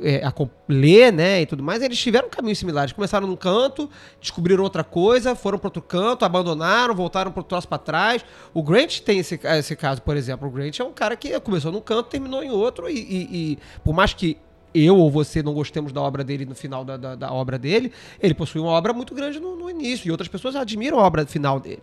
é, 0.00 0.24
acom- 0.24 0.48
lê, 0.68 1.10
né, 1.10 1.42
e 1.42 1.46
tudo 1.46 1.62
mais, 1.64 1.82
eles 1.82 1.98
tiveram 1.98 2.30
caminhos 2.30 2.58
similares. 2.58 2.92
Começaram 2.92 3.26
num 3.26 3.34
canto, 3.36 3.90
descobriram 4.20 4.62
outra 4.62 4.84
coisa, 4.84 5.34
foram 5.34 5.58
para 5.58 5.66
outro 5.66 5.82
canto, 5.82 6.24
abandonaram, 6.24 6.94
voltaram 6.94 7.32
para 7.32 7.40
o 7.40 7.44
troço 7.44 7.66
para 7.68 7.76
trás. 7.78 8.24
O 8.54 8.62
Grant 8.62 9.00
tem 9.00 9.18
esse, 9.18 9.38
esse 9.42 9.74
caso, 9.74 10.00
por 10.00 10.16
exemplo. 10.16 10.46
O 10.48 10.50
Grant 10.50 10.78
é 10.78 10.84
um 10.84 10.92
cara 10.92 11.16
que 11.16 11.38
começou 11.40 11.72
num 11.72 11.80
canto, 11.80 12.08
terminou 12.08 12.42
em 12.42 12.50
outro 12.50 12.88
e, 12.88 12.94
e- 12.98 13.52
e 13.52 13.58
por 13.84 13.92
mais 13.92 14.14
que 14.14 14.38
eu 14.74 14.96
ou 14.96 15.10
você 15.10 15.42
não 15.42 15.52
gostemos 15.54 15.92
da 15.92 16.00
obra 16.00 16.22
dele 16.22 16.44
no 16.44 16.54
final 16.54 16.84
da, 16.84 16.96
da, 16.96 17.14
da 17.14 17.32
obra 17.32 17.58
dele, 17.58 17.92
ele 18.20 18.34
possui 18.34 18.60
uma 18.60 18.70
obra 18.70 18.92
muito 18.92 19.14
grande 19.14 19.40
no, 19.40 19.56
no 19.56 19.70
início, 19.70 20.08
e 20.08 20.10
outras 20.10 20.28
pessoas 20.28 20.54
admiram 20.56 20.98
a 20.98 21.04
obra 21.04 21.26
final 21.26 21.58
dele. 21.60 21.82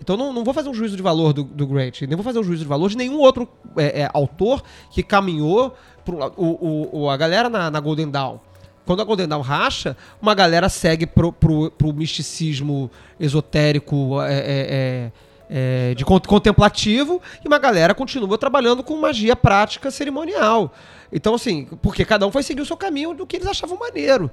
Então 0.00 0.16
não, 0.16 0.32
não 0.32 0.42
vou 0.42 0.52
fazer 0.52 0.68
um 0.68 0.74
juízo 0.74 0.96
de 0.96 1.02
valor 1.02 1.32
do, 1.32 1.44
do 1.44 1.66
Grant, 1.66 2.00
nem 2.02 2.16
vou 2.16 2.24
fazer 2.24 2.38
um 2.38 2.42
juízo 2.42 2.62
de 2.62 2.68
valor 2.68 2.88
de 2.90 2.96
nenhum 2.96 3.18
outro 3.18 3.48
é, 3.76 4.02
é, 4.02 4.10
autor 4.12 4.62
que 4.90 5.02
caminhou 5.02 5.74
pro, 6.04 6.18
o, 6.36 7.02
o- 7.04 7.10
a 7.10 7.16
galera 7.16 7.48
na, 7.48 7.70
na 7.70 7.78
Golden 7.78 8.10
Dawn. 8.10 8.38
Quando 8.84 9.00
a 9.00 9.04
Golden 9.04 9.28
Dawn 9.28 9.42
racha, 9.42 9.96
uma 10.20 10.34
galera 10.34 10.68
segue 10.68 11.06
pro, 11.06 11.32
pro, 11.32 11.70
pro 11.70 11.92
misticismo 11.92 12.90
esotérico 13.20 14.20
é, 14.22 14.34
é, 14.34 14.42
é, 14.44 15.12
é, 15.54 15.94
de 15.94 16.02
con- 16.04 16.18
contemplativo 16.20 17.20
e 17.44 17.46
uma 17.48 17.58
galera 17.58 17.94
continua 17.94 18.38
trabalhando 18.38 18.82
com 18.82 18.96
magia 18.96 19.36
prática 19.36 19.90
cerimonial. 19.90 20.72
Então, 21.12 21.34
assim, 21.34 21.66
porque 21.82 22.06
cada 22.06 22.26
um 22.26 22.32
foi 22.32 22.42
seguir 22.42 22.62
o 22.62 22.66
seu 22.66 22.76
caminho 22.76 23.12
do 23.12 23.26
que 23.26 23.36
eles 23.36 23.46
achavam 23.46 23.78
maneiro. 23.78 24.30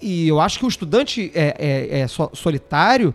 E, 0.00 0.26
eu 0.26 0.40
acho 0.40 0.58
que 0.58 0.64
o 0.64 0.68
estudante 0.68 1.30
é, 1.34 1.54
é- 1.58 1.98
é 2.00 2.08
so- 2.08 2.30
solitário, 2.32 3.14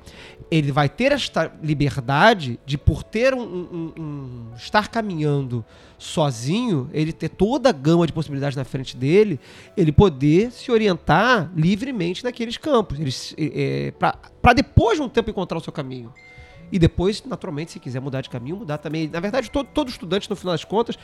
ele 0.52 0.72
vai 0.72 0.88
ter 0.88 1.12
esta 1.12 1.52
liberdade 1.64 2.60
de, 2.66 2.78
por 2.78 3.02
ter 3.02 3.34
um, 3.34 3.42
um- 3.42 3.94
um- 3.98 4.56
estar 4.56 4.88
caminhando 4.90 5.66
sozinho, 5.98 6.88
ele 6.94 7.12
ter 7.12 7.30
toda 7.30 7.70
a 7.70 7.72
gama 7.72 8.06
de 8.06 8.14
possibilidades 8.14 8.56
na 8.56 8.64
frente 8.64 8.96
dele, 8.96 9.40
ele 9.76 9.92
poder 9.92 10.52
se 10.52 10.72
orientar 10.72 11.52
livremente 11.56 12.24
naqueles 12.24 12.58
campos. 12.58 13.00
Ele, 13.00 13.52
é, 13.58 13.94
para 14.42 14.54
depois 14.54 14.98
de 14.98 15.04
um 15.04 15.10
tempo 15.10 15.30
encontrar 15.32 15.58
o 15.58 15.62
seu 15.62 15.74
caminho. 15.74 16.14
E 16.72 16.78
depois, 16.78 17.24
naturalmente, 17.26 17.72
se 17.72 17.80
quiser 17.80 18.00
mudar 18.00 18.22
de 18.22 18.30
caminho, 18.30 18.58
mudar 18.58 18.78
também. 18.78 19.08
Na 19.08 19.20
verdade, 19.20 19.50
todo, 19.50 19.68
todo 19.68 19.90
estudante, 19.90 20.30
no 20.30 20.36
final 20.36 20.54
das 20.54 20.64
contas, 20.64 20.98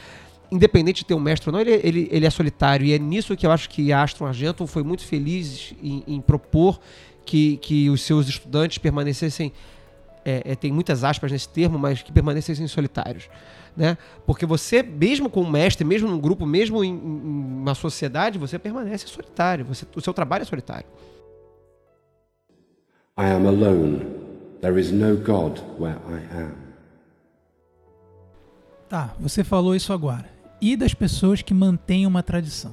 independente 0.52 1.00
de 1.00 1.06
ter 1.06 1.14
um 1.14 1.20
mestre 1.20 1.50
ou 1.50 1.54
não, 1.54 1.60
ele, 1.60 1.80
ele, 1.84 2.08
ele 2.12 2.26
é 2.26 2.30
solitário. 2.30 2.86
E 2.86 2.94
é 2.94 3.00
nisso 3.00 3.36
que 3.36 3.46
eu 3.46 3.52
acho 3.52 3.70
que 3.70 3.92
Astro 3.92 4.26
Argento 4.26 4.66
foi 4.68 4.84
muito 4.84 5.06
feliz 5.06 5.74
em, 5.82 6.04
em 6.08 6.22
propor 6.22 6.80
que, 7.26 7.58
que 7.58 7.90
os 7.90 8.02
seus 8.02 8.28
estudantes 8.28 8.78
permanecessem. 8.78 9.52
É, 10.24 10.42
é, 10.44 10.56
tem 10.56 10.72
muitas 10.72 11.04
aspas 11.04 11.32
nesse 11.32 11.48
termo, 11.48 11.78
mas 11.78 12.02
que 12.02 12.12
permanecessem 12.12 12.68
solitários. 12.68 13.30
Né? 13.78 13.98
Porque 14.26 14.46
você, 14.46 14.82
mesmo 14.82 15.30
com 15.30 15.42
um 15.42 15.50
mestre, 15.50 15.86
mesmo 15.86 16.10
num 16.10 16.20
grupo, 16.20 16.46
mesmo 16.46 16.84
em, 16.84 16.92
em 16.94 17.62
uma 17.62 17.76
sociedade, 17.76 18.40
você 18.40 18.58
permanece 18.58 19.08
solitário. 19.08 19.66
Você, 19.66 19.86
o 19.96 20.02
seu 20.02 20.14
trabalho 20.14 20.42
é 20.44 20.46
solitário. 20.46 20.88
I 23.18 23.32
am 23.32 23.48
alone. 23.48 24.25
There 24.66 24.80
is 24.82 24.92
no 24.92 25.16
God 25.18 25.60
where 25.80 26.00
I 26.10 26.40
am. 26.42 26.54
Tá, 28.90 29.14
você 29.20 29.44
falou 29.44 29.76
isso 29.76 29.94
agora. 29.94 30.26
E 30.60 30.76
das 30.76 30.92
pessoas 30.92 31.44
que 31.44 31.54
mantêm 31.54 32.08
uma 32.08 32.24
tradição? 32.24 32.72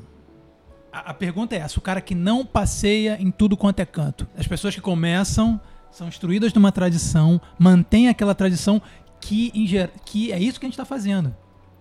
A, 0.90 1.10
a 1.10 1.14
pergunta 1.14 1.54
é 1.54 1.58
essa: 1.58 1.78
o 1.78 1.82
cara 1.82 2.00
que 2.00 2.14
não 2.14 2.46
passeia 2.46 3.18
em 3.20 3.30
tudo 3.30 3.58
quanto 3.58 3.80
é 3.80 3.84
canto. 3.84 4.26
As 4.38 4.46
pessoas 4.46 4.74
que 4.74 4.80
começam, 4.80 5.60
são 5.90 6.08
instruídas 6.08 6.54
numa 6.54 6.72
tradição, 6.72 7.38
mantêm 7.58 8.08
aquela 8.08 8.34
tradição 8.34 8.80
que, 9.20 9.52
em 9.54 9.66
ger- 9.66 9.90
que 10.06 10.32
é 10.32 10.38
isso 10.38 10.58
que 10.58 10.64
a 10.64 10.68
gente 10.68 10.74
está 10.74 10.86
fazendo. 10.86 11.36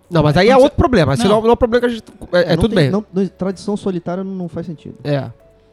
Não, 0.10 0.22
mas 0.22 0.36
aí 0.36 0.50
é 0.50 0.54
Quando 0.54 0.64
outro 0.64 0.78
problema. 0.78 1.14
Esse 1.14 1.24
não, 1.24 1.42
não 1.42 1.52
é 1.52 1.54
um 1.54 1.56
problema 1.56 1.88
que 1.88 1.94
a 1.94 1.96
gente. 1.96 2.04
É, 2.34 2.52
é 2.52 2.56
Não 2.58 2.64
tudo 2.64 2.76
tem- 2.76 2.84
bem. 2.84 2.92
não- 2.92 3.06
não- 3.14 3.28
tradição 3.30 3.78
solitária 3.78 4.26
não 4.26 4.50
faz 4.50 4.66
sentido. 4.66 4.98
É. 5.06 5.32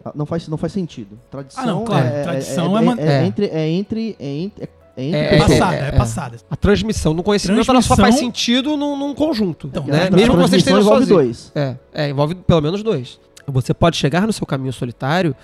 Ah, 0.09 0.13
Não 0.15 0.27
faz, 0.27 0.47
não 0.49 0.57
faz 0.59 0.73
sentido. 0.73 1.19
Tradição 1.31 1.63
Ah, 1.63 1.67
não, 1.67 1.85
claro. 1.85 2.07
é, 2.07 2.23
Tradição 2.23 2.79
é, 2.79 2.85
é 2.85 2.89
é, 2.89 3.13
é. 3.23 3.25
entre 3.27 3.47
é 3.47 3.69
entre 3.69 4.17
é 4.19 4.27
entre 4.39 4.65
é 4.97 5.35
É, 5.35 5.39
passada, 5.39 5.77
é, 5.77 5.93
passada. 5.93 6.37
A 6.51 6.57
transmissão 6.57 7.15
do 7.15 7.23
conhecimento 7.23 7.71
ela 7.71 7.81
só 7.81 7.95
Transmissão- 7.95 7.97
faz 7.97 8.15
sentido 8.17 8.77
num, 8.77 8.97
num 8.97 9.15
conjunto. 9.15 9.69
Então, 9.69 9.85
né? 9.85 10.11
Mesmo 10.11 10.35
que 10.35 10.43
você 10.43 10.57
transmissão 10.57 10.57
esteja 10.59 10.79
envolve 10.81 10.99
sozinho. 11.07 11.17
dois. 11.19 11.53
É, 11.55 11.77
é, 11.93 12.11
envolve 12.11 12.35
pelo 12.35 12.61
menos 12.61 12.83
dois. 12.83 13.21
Você 13.47 13.73
pode 13.73 13.97
chegar 13.97 14.27
no 14.27 14.33
seu 14.33 14.45
caminho 14.47 14.73
solitário 14.73 15.37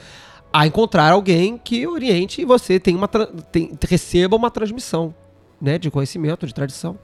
a 0.53 0.67
encontrar 0.67 1.13
alguém 1.13 1.57
que 1.57 1.87
oriente 1.87 2.43
e 2.43 2.45
você 2.45 2.79
tem 2.81 2.95
uma 2.97 3.07
tem- 3.09 3.73
receba 3.89 4.35
uma 4.37 4.51
transmissão 4.51 5.15
né, 5.61 5.79
de 5.79 5.91
conhecimento, 5.91 6.47
de 6.47 6.53
tradição. 6.55 6.99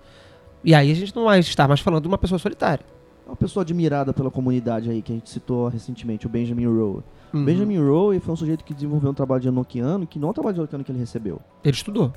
E 0.64 0.74
aí 0.74 0.90
a 0.90 0.94
gente 0.94 1.14
não 1.16 1.24
vai 1.24 1.38
estar 1.38 1.66
mais 1.68 1.80
falando 1.80 2.02
de 2.02 2.08
uma 2.08 2.18
pessoa 2.18 2.38
solitária. 2.38 2.84
Uma 3.26 3.36
pessoa 3.36 3.62
admirada 3.62 4.12
pela 4.12 4.30
comunidade 4.30 4.90
aí 4.90 5.00
que 5.02 5.12
a 5.12 5.14
gente 5.14 5.30
citou 5.30 5.68
recentemente, 5.68 6.26
o 6.26 6.28
Benjamin 6.28 6.66
Rowe. 6.66 7.02
Uhum. 7.33 7.45
Benjamin 7.45 7.78
Rowe 7.78 8.18
foi 8.20 8.33
um 8.35 8.37
sujeito 8.37 8.64
que 8.64 8.74
desenvolveu 8.74 9.11
um 9.11 9.14
trabalho 9.14 9.41
de 9.41 9.49
Enochiano 9.49 10.07
que 10.07 10.18
não 10.18 10.28
é 10.28 10.31
o 10.31 10.35
trabalho 10.35 10.55
de 10.55 10.61
Enochiano 10.61 10.85
que 10.85 10.91
ele 10.93 10.99
recebeu. 10.99 11.41
Ele 11.64 11.74
estudou. 11.76 12.12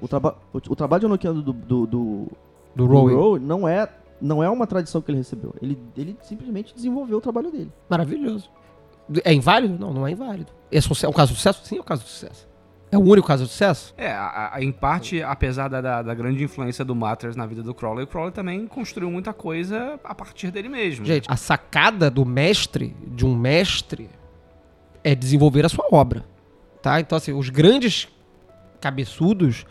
O, 0.00 0.08
traba 0.08 0.36
o, 0.52 0.56
o 0.58 0.76
trabalho 0.76 1.00
de 1.00 1.06
Enochiano 1.06 1.42
do, 1.42 1.52
do, 1.52 1.86
do, 1.86 2.28
Do 2.74 2.86
Rowe. 2.86 3.14
Rowe 3.14 3.38
não 3.40 3.68
é, 3.68 3.88
não 4.20 4.42
é 4.42 4.48
uma 4.50 4.66
tradição 4.66 5.00
que 5.00 5.10
ele 5.10 5.18
recebeu. 5.18 5.54
Ele, 5.62 5.78
ele 5.96 6.16
simplesmente 6.22 6.74
desenvolveu 6.74 7.18
o 7.18 7.20
trabalho 7.20 7.50
dele. 7.50 7.70
Maravilhoso. 7.88 8.50
É 9.24 9.32
inválido? 9.32 9.76
Não, 9.78 9.92
não 9.92 10.06
é 10.06 10.12
inválido. 10.12 10.50
É, 10.70 10.78
é 10.78 11.08
um 11.08 11.12
caso 11.12 11.32
de 11.32 11.36
sucesso? 11.38 11.64
Sim, 11.64 11.78
é 11.78 11.80
um 11.80 11.84
caso 11.84 12.02
de 12.04 12.08
sucesso. 12.08 12.48
É 12.92 12.98
o 12.98 13.00
único 13.02 13.26
caso 13.28 13.44
de 13.44 13.50
sucesso? 13.50 13.94
É, 13.96 14.10
a- 14.10 14.50
a- 14.54 14.62
em 14.62 14.72
parte, 14.72 15.22
apesar 15.22 15.68
da, 15.68 15.80
da, 15.80 16.02
da 16.02 16.12
grande 16.14 16.42
influência 16.42 16.84
do 16.84 16.92
Matters 16.94 17.36
na 17.36 17.46
vida 17.46 17.62
do 17.62 17.72
Crowley, 17.72 18.02
o 18.02 18.06
Crowley 18.06 18.32
também 18.32 18.66
construiu 18.66 19.08
muita 19.10 19.32
coisa 19.32 19.98
a 20.02 20.12
partir 20.14 20.50
dele 20.50 20.68
mesmo. 20.68 21.04
Gente, 21.04 21.30
a 21.30 21.36
sacada 21.36 22.10
do 22.10 22.24
mestre, 22.26 22.96
de 23.06 23.24
um 23.24 23.34
mestre, 23.36 24.10
é 25.04 25.14
desenvolver 25.14 25.64
a 25.64 25.68
sua 25.68 25.86
obra. 25.90 26.24
Tá? 26.82 27.00
Então, 27.00 27.16
assim, 27.18 27.32
os 27.32 27.48
grandes 27.50 28.08
cabeçudos, 28.80 29.64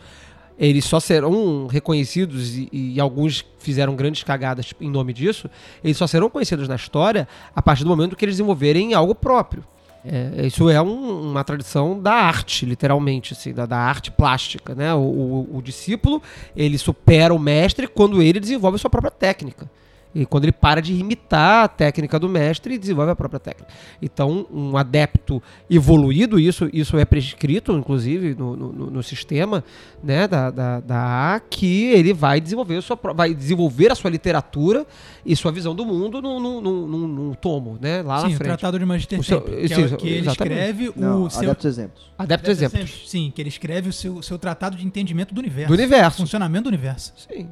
eles 0.58 0.84
só 0.84 1.00
serão 1.00 1.66
reconhecidos, 1.66 2.56
e, 2.56 2.68
e 2.72 3.00
alguns 3.00 3.44
fizeram 3.58 3.96
grandes 3.96 4.22
cagadas 4.22 4.72
em 4.80 4.90
nome 4.90 5.12
disso, 5.12 5.48
eles 5.82 5.96
só 5.96 6.06
serão 6.06 6.28
conhecidos 6.30 6.68
na 6.68 6.76
história 6.76 7.26
a 7.54 7.60
partir 7.62 7.82
do 7.84 7.90
momento 7.90 8.14
que 8.14 8.24
eles 8.24 8.34
desenvolverem 8.36 8.94
algo 8.94 9.14
próprio. 9.14 9.64
É, 10.04 10.46
isso 10.46 10.70
é 10.70 10.80
um- 10.80 11.30
uma 11.30 11.44
tradição 11.44 12.00
da 12.00 12.12
arte, 12.12 12.64
literalmente, 12.64 13.34
assim, 13.34 13.52
da, 13.52 13.66
da 13.66 13.76
arte 13.76 14.10
plástica, 14.10 14.74
né? 14.74 14.94
O, 14.94 14.98
o- 15.00 15.56
o 15.58 15.62
discípulo, 15.62 16.22
ele 16.56 16.78
supera 16.78 17.34
o 17.34 17.38
mestre 17.38 17.86
quando 17.86 18.22
ele 18.22 18.40
desenvolve 18.40 18.76
a 18.76 18.78
sua 18.78 18.88
própria 18.88 19.10
técnica. 19.10 19.70
E 20.12 20.26
quando 20.26 20.44
ele 20.44 20.52
para 20.52 20.82
de 20.82 20.92
imitar 20.92 21.64
a 21.64 21.68
técnica 21.68 22.18
do 22.18 22.28
mestre 22.28 22.74
e 22.74 22.78
desenvolve 22.78 23.12
a 23.12 23.16
própria 23.16 23.38
técnica. 23.38 23.72
Então, 24.02 24.44
um 24.52 24.76
adepto 24.76 25.40
evoluído, 25.68 26.38
isso, 26.38 26.68
isso 26.72 26.98
é 26.98 27.04
prescrito, 27.04 27.72
inclusive, 27.72 28.34
no, 28.34 28.56
no, 28.56 28.72
no 28.90 29.02
sistema 29.04 29.62
né, 30.02 30.26
da, 30.26 30.50
da, 30.50 30.80
da 30.80 31.34
A, 31.36 31.40
que 31.40 31.84
ele 31.92 32.12
vai 32.12 32.40
desenvolver, 32.40 32.76
a 32.78 32.82
sua, 32.82 32.98
vai 33.14 33.32
desenvolver 33.32 33.92
a 33.92 33.94
sua 33.94 34.10
literatura 34.10 34.84
e 35.24 35.36
sua 35.36 35.52
visão 35.52 35.74
do 35.76 35.86
mundo 35.86 36.20
num, 36.20 36.40
num, 36.40 36.60
num, 36.60 36.86
num- 36.88 37.08
num 37.08 37.34
tomo, 37.34 37.78
né? 37.80 38.02
Lá 38.02 38.18
Sim, 38.22 38.22
na 38.22 38.28
o 38.28 38.36
frente. 38.36 38.48
Tratado 38.48 38.78
de 38.80 38.84
Magister 38.84 39.20
O 39.20 39.22
seu- 39.22 39.40
Tempo, 39.40 39.56
que, 39.66 39.72
é 39.74 39.78
o 39.78 39.96
que 39.96 40.08
ele 40.08 40.18
exatamente. 40.20 40.30
escreve 40.58 40.92
Não, 40.96 41.22
o 41.24 41.30
seu... 41.30 41.42
Adeptos 41.42 41.66
Exemplos. 41.66 42.10
Adeptos 42.18 42.50
exemplos. 42.50 43.04
Sim, 43.08 43.32
que 43.34 43.40
ele 43.40 43.48
escreve 43.48 43.88
o 43.88 43.92
seu, 43.92 44.20
seu 44.22 44.38
tratado 44.38 44.76
de 44.76 44.84
entendimento 44.84 45.32
do 45.32 45.38
universo. 45.38 45.68
Do 45.68 45.74
universo. 45.74 46.16
Funcionamento 46.18 46.64
do 46.64 46.68
universo. 46.68 47.12
Sim. 47.16 47.48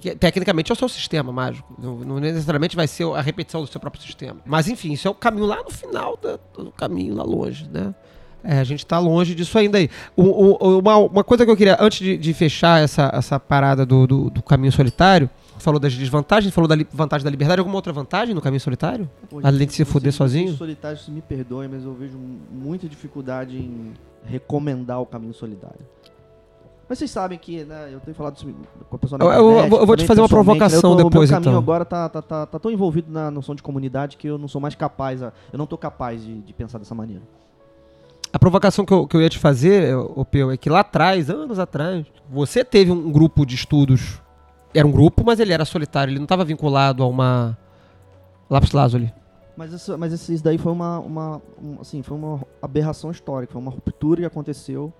Que, 0.00 0.14
tecnicamente 0.14 0.70
é 0.70 0.74
o 0.74 0.76
seu 0.76 0.88
sistema 0.88 1.32
mágico. 1.32 1.74
Não, 1.78 1.96
não 1.98 2.18
necessariamente 2.18 2.74
vai 2.76 2.86
ser 2.86 3.04
a 3.14 3.20
repetição 3.20 3.60
do 3.62 3.66
seu 3.66 3.80
próprio 3.80 4.02
sistema. 4.02 4.40
Mas 4.46 4.68
enfim, 4.68 4.92
isso 4.92 5.06
é 5.06 5.10
o 5.10 5.14
caminho 5.14 5.46
lá 5.46 5.62
no 5.62 5.70
final 5.70 6.16
da- 6.20 6.38
do 6.56 6.70
caminho, 6.72 7.14
lá 7.14 7.22
longe, 7.24 7.68
né? 7.72 7.94
É, 8.44 8.60
a 8.60 8.64
gente 8.64 8.86
tá 8.86 8.98
longe 9.00 9.34
disso 9.34 9.58
ainda 9.58 9.78
aí. 9.78 9.90
O- 10.16 10.22
o- 10.66 10.78
uma, 10.78 10.96
uma 10.96 11.24
coisa 11.24 11.44
que 11.44 11.50
eu 11.50 11.56
queria, 11.56 11.76
antes 11.80 11.98
de, 11.98 12.16
de 12.16 12.32
fechar 12.32 12.80
essa, 12.82 13.10
essa 13.12 13.38
parada 13.40 13.84
do, 13.84 14.06
do, 14.06 14.30
do 14.30 14.42
caminho 14.42 14.70
solitário, 14.72 15.28
falou 15.58 15.80
das 15.80 15.92
desvantagens, 15.94 16.54
falou 16.54 16.68
da 16.68 16.76
vantagem 16.92 17.24
da 17.24 17.30
liberdade. 17.30 17.58
Alguma 17.58 17.76
outra 17.76 17.92
vantagem 17.92 18.34
no 18.34 18.40
caminho 18.40 18.60
solitário? 18.60 19.10
Pô, 19.28 19.40
Além 19.42 19.66
de 19.66 19.74
se 19.74 19.84
fuder 19.84 20.12
sozinho? 20.12 20.46
vocês 20.48 20.58
solitários 20.58 21.08
me 21.08 21.20
perdoem, 21.20 21.68
mas 21.68 21.82
eu 21.84 21.92
vejo 21.94 22.16
muita 22.52 22.88
dificuldade 22.88 23.56
em 23.58 23.92
recomendar 24.24 25.00
o 25.00 25.06
caminho 25.06 25.34
solidário. 25.34 25.80
Mas 26.88 26.98
vocês 26.98 27.10
sabem 27.10 27.38
que, 27.38 27.64
né, 27.64 27.90
eu 27.92 28.00
tenho 28.00 28.14
falado 28.14 28.36
isso 28.36 28.46
com 28.88 28.96
a 28.96 28.98
pessoa 28.98 29.18
na 29.18 29.24
Eu- 29.26 29.30
eu- 29.32 29.66
eu 29.80 29.86
vou 29.86 29.94
te 29.96 30.06
fazer 30.06 30.20
uma 30.20 30.26
né, 30.26 30.32
eu 30.32 30.36
provocação 30.36 30.96
depois, 30.96 31.14
O 31.14 31.18
meu 31.18 31.28
caminho 31.28 31.50
então. 31.50 31.58
agora 31.58 31.84
tá, 31.84 32.08
tá, 32.08 32.22
tá, 32.22 32.46
tá 32.46 32.58
tão 32.58 32.70
envolvido 32.70 33.12
na 33.12 33.30
noção 33.30 33.54
de 33.54 33.62
comunidade 33.62 34.16
que 34.16 34.26
eu 34.26 34.38
não 34.38 34.48
sou 34.48 34.58
mais 34.60 34.74
capaz, 34.74 35.22
a- 35.22 35.32
eu 35.52 35.58
não 35.58 35.66
tô 35.66 35.76
capaz 35.76 36.24
de, 36.24 36.40
de 36.40 36.52
pensar 36.54 36.78
dessa 36.78 36.94
maneira. 36.94 37.22
A 38.32 38.38
provocação 38.38 38.84
que 38.86 38.92
eu, 38.92 39.06
que 39.06 39.16
eu 39.16 39.20
ia 39.22 39.28
te 39.28 39.38
fazer, 39.38 39.94
ô 39.96 40.24
Peu, 40.24 40.50
é 40.50 40.56
que 40.56 40.68
lá 40.70 40.80
atrás, 40.80 41.28
anos 41.30 41.58
atrás, 41.58 42.06
você 42.30 42.64
teve 42.64 42.90
um 42.90 43.10
grupo 43.10 43.44
de 43.44 43.54
estudos. 43.54 44.20
Era 44.74 44.86
um 44.86 44.90
grupo, 44.92 45.22
mas 45.24 45.40
ele 45.40 45.52
era 45.52 45.64
solitário, 45.64 46.10
ele 46.12 46.18
não 46.18 46.24
estava 46.26 46.44
vinculado 46.44 47.02
a 47.02 47.06
uma 47.06 47.56
lápis 48.50 48.72
lazuli. 48.72 49.12
Mas 49.56 49.72
isso, 49.72 49.96
mas 49.98 50.12
isso 50.12 50.32
isso 50.32 50.44
daí 50.44 50.56
foi 50.56 50.70
uma, 50.72 50.98
uma, 51.00 51.42
um, 51.62 51.78
assim, 51.80 52.02
foi 52.02 52.16
uma 52.16 52.40
aberração 52.62 53.10
histórica, 53.10 53.52
foi 53.54 53.60
uma 53.60 53.70
ruptura 53.70 54.20
que 54.20 54.26
aconteceu 54.26 54.92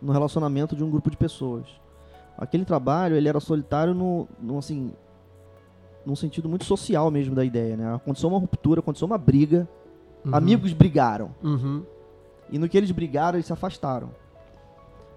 no 0.00 0.12
relacionamento 0.12 0.74
de 0.76 0.84
um 0.84 0.90
grupo 0.90 1.10
de 1.10 1.16
pessoas. 1.16 1.66
Aquele 2.38 2.64
trabalho, 2.64 3.16
ele 3.16 3.28
era 3.28 3.40
solitário 3.40 3.94
no, 3.94 4.28
no 4.40 4.58
assim, 4.58 4.92
num 6.04 6.14
sentido 6.16 6.48
muito 6.48 6.64
social 6.64 7.10
mesmo 7.10 7.34
da 7.34 7.44
ideia, 7.44 7.76
né? 7.76 7.94
Aconteceu 7.94 8.28
uma 8.28 8.38
ruptura, 8.38 8.80
aconteceu 8.80 9.06
uma 9.06 9.18
briga, 9.18 9.68
Uhum. 10.24 10.34
amigos 10.34 10.72
brigaram. 10.72 11.30
Uhum. 11.42 11.84
E 12.50 12.58
no 12.58 12.68
que 12.68 12.76
eles 12.76 12.90
brigaram, 12.90 13.36
eles 13.36 13.46
se 13.46 13.52
afastaram. 13.52 14.10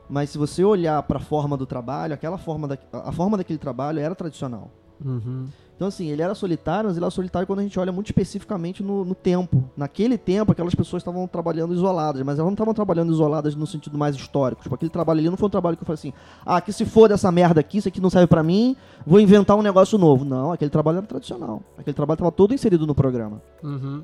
Mas 0.08 0.30
se 0.30 0.38
você 0.38 0.64
olhar 0.64 1.02
para 1.04 1.18
a 1.18 1.22
forma 1.22 1.58
do 1.58 1.66
trabalho, 1.66 2.14
aquela 2.14 2.38
forma 2.38 2.68
da, 2.68 2.78
a 2.94 3.12
forma 3.12 3.36
daquele 3.38 3.58
trabalho 3.60 4.00
era 4.00 4.14
tradicional. 4.16 4.70
Uhum. 5.04 5.48
Então, 5.80 5.88
assim, 5.88 6.10
ele 6.10 6.22
era 6.22 6.36
solitário, 6.36 6.90
mas 6.90 6.98
ele 6.98 7.06
era 7.06 7.10
solitário 7.10 7.48
quando 7.48 7.60
a 7.60 7.64
gente 7.64 7.80
olha 7.80 7.90
muito 7.90 8.08
especificamente 8.08 8.84
no, 8.84 9.06
no 9.06 9.16
tempo. 9.16 9.64
Naquele 9.78 10.18
tempo, 10.18 10.52
aquelas 10.52 10.76
pessoas 10.76 11.00
estavam 11.00 11.26
trabalhando 11.26 11.74
isoladas, 11.74 12.22
mas 12.22 12.38
elas 12.38 12.48
não 12.48 12.54
estavam 12.54 12.74
trabalhando 12.74 13.14
isoladas 13.14 13.56
no 13.56 13.66
sentido 13.66 13.98
mais 13.98 14.14
histórico. 14.14 14.62
Tipo, 14.62 14.76
aquele 14.76 14.92
trabalho 14.92 15.20
ali 15.20 15.30
não 15.30 15.38
foi 15.38 15.48
um 15.48 15.50
trabalho 15.50 15.78
que 15.78 15.84
eu 15.84 15.86
falei 15.86 15.98
assim, 15.98 16.14
ah, 16.46 16.60
que 16.60 16.74
se 16.74 16.84
for 16.84 17.08
dessa 17.08 17.32
merda 17.32 17.62
aqui, 17.62 17.78
isso 17.78 17.88
aqui 17.88 18.02
não 18.02 18.10
serve 18.10 18.28
pra 18.28 18.44
mim, 18.44 18.76
vou 19.08 19.22
inventar 19.22 19.56
um 19.56 19.62
negócio 19.62 19.98
novo. 19.98 20.26
Não, 20.26 20.52
aquele 20.52 20.70
trabalho 20.70 20.98
era 20.98 21.08
tradicional. 21.08 21.64
Aquele 21.78 21.94
trabalho 21.94 22.16
estava 22.16 22.32
todo 22.34 22.54
inserido 22.54 22.86
no 22.86 22.94
programa. 22.94 23.42
Uhum. 23.64 24.04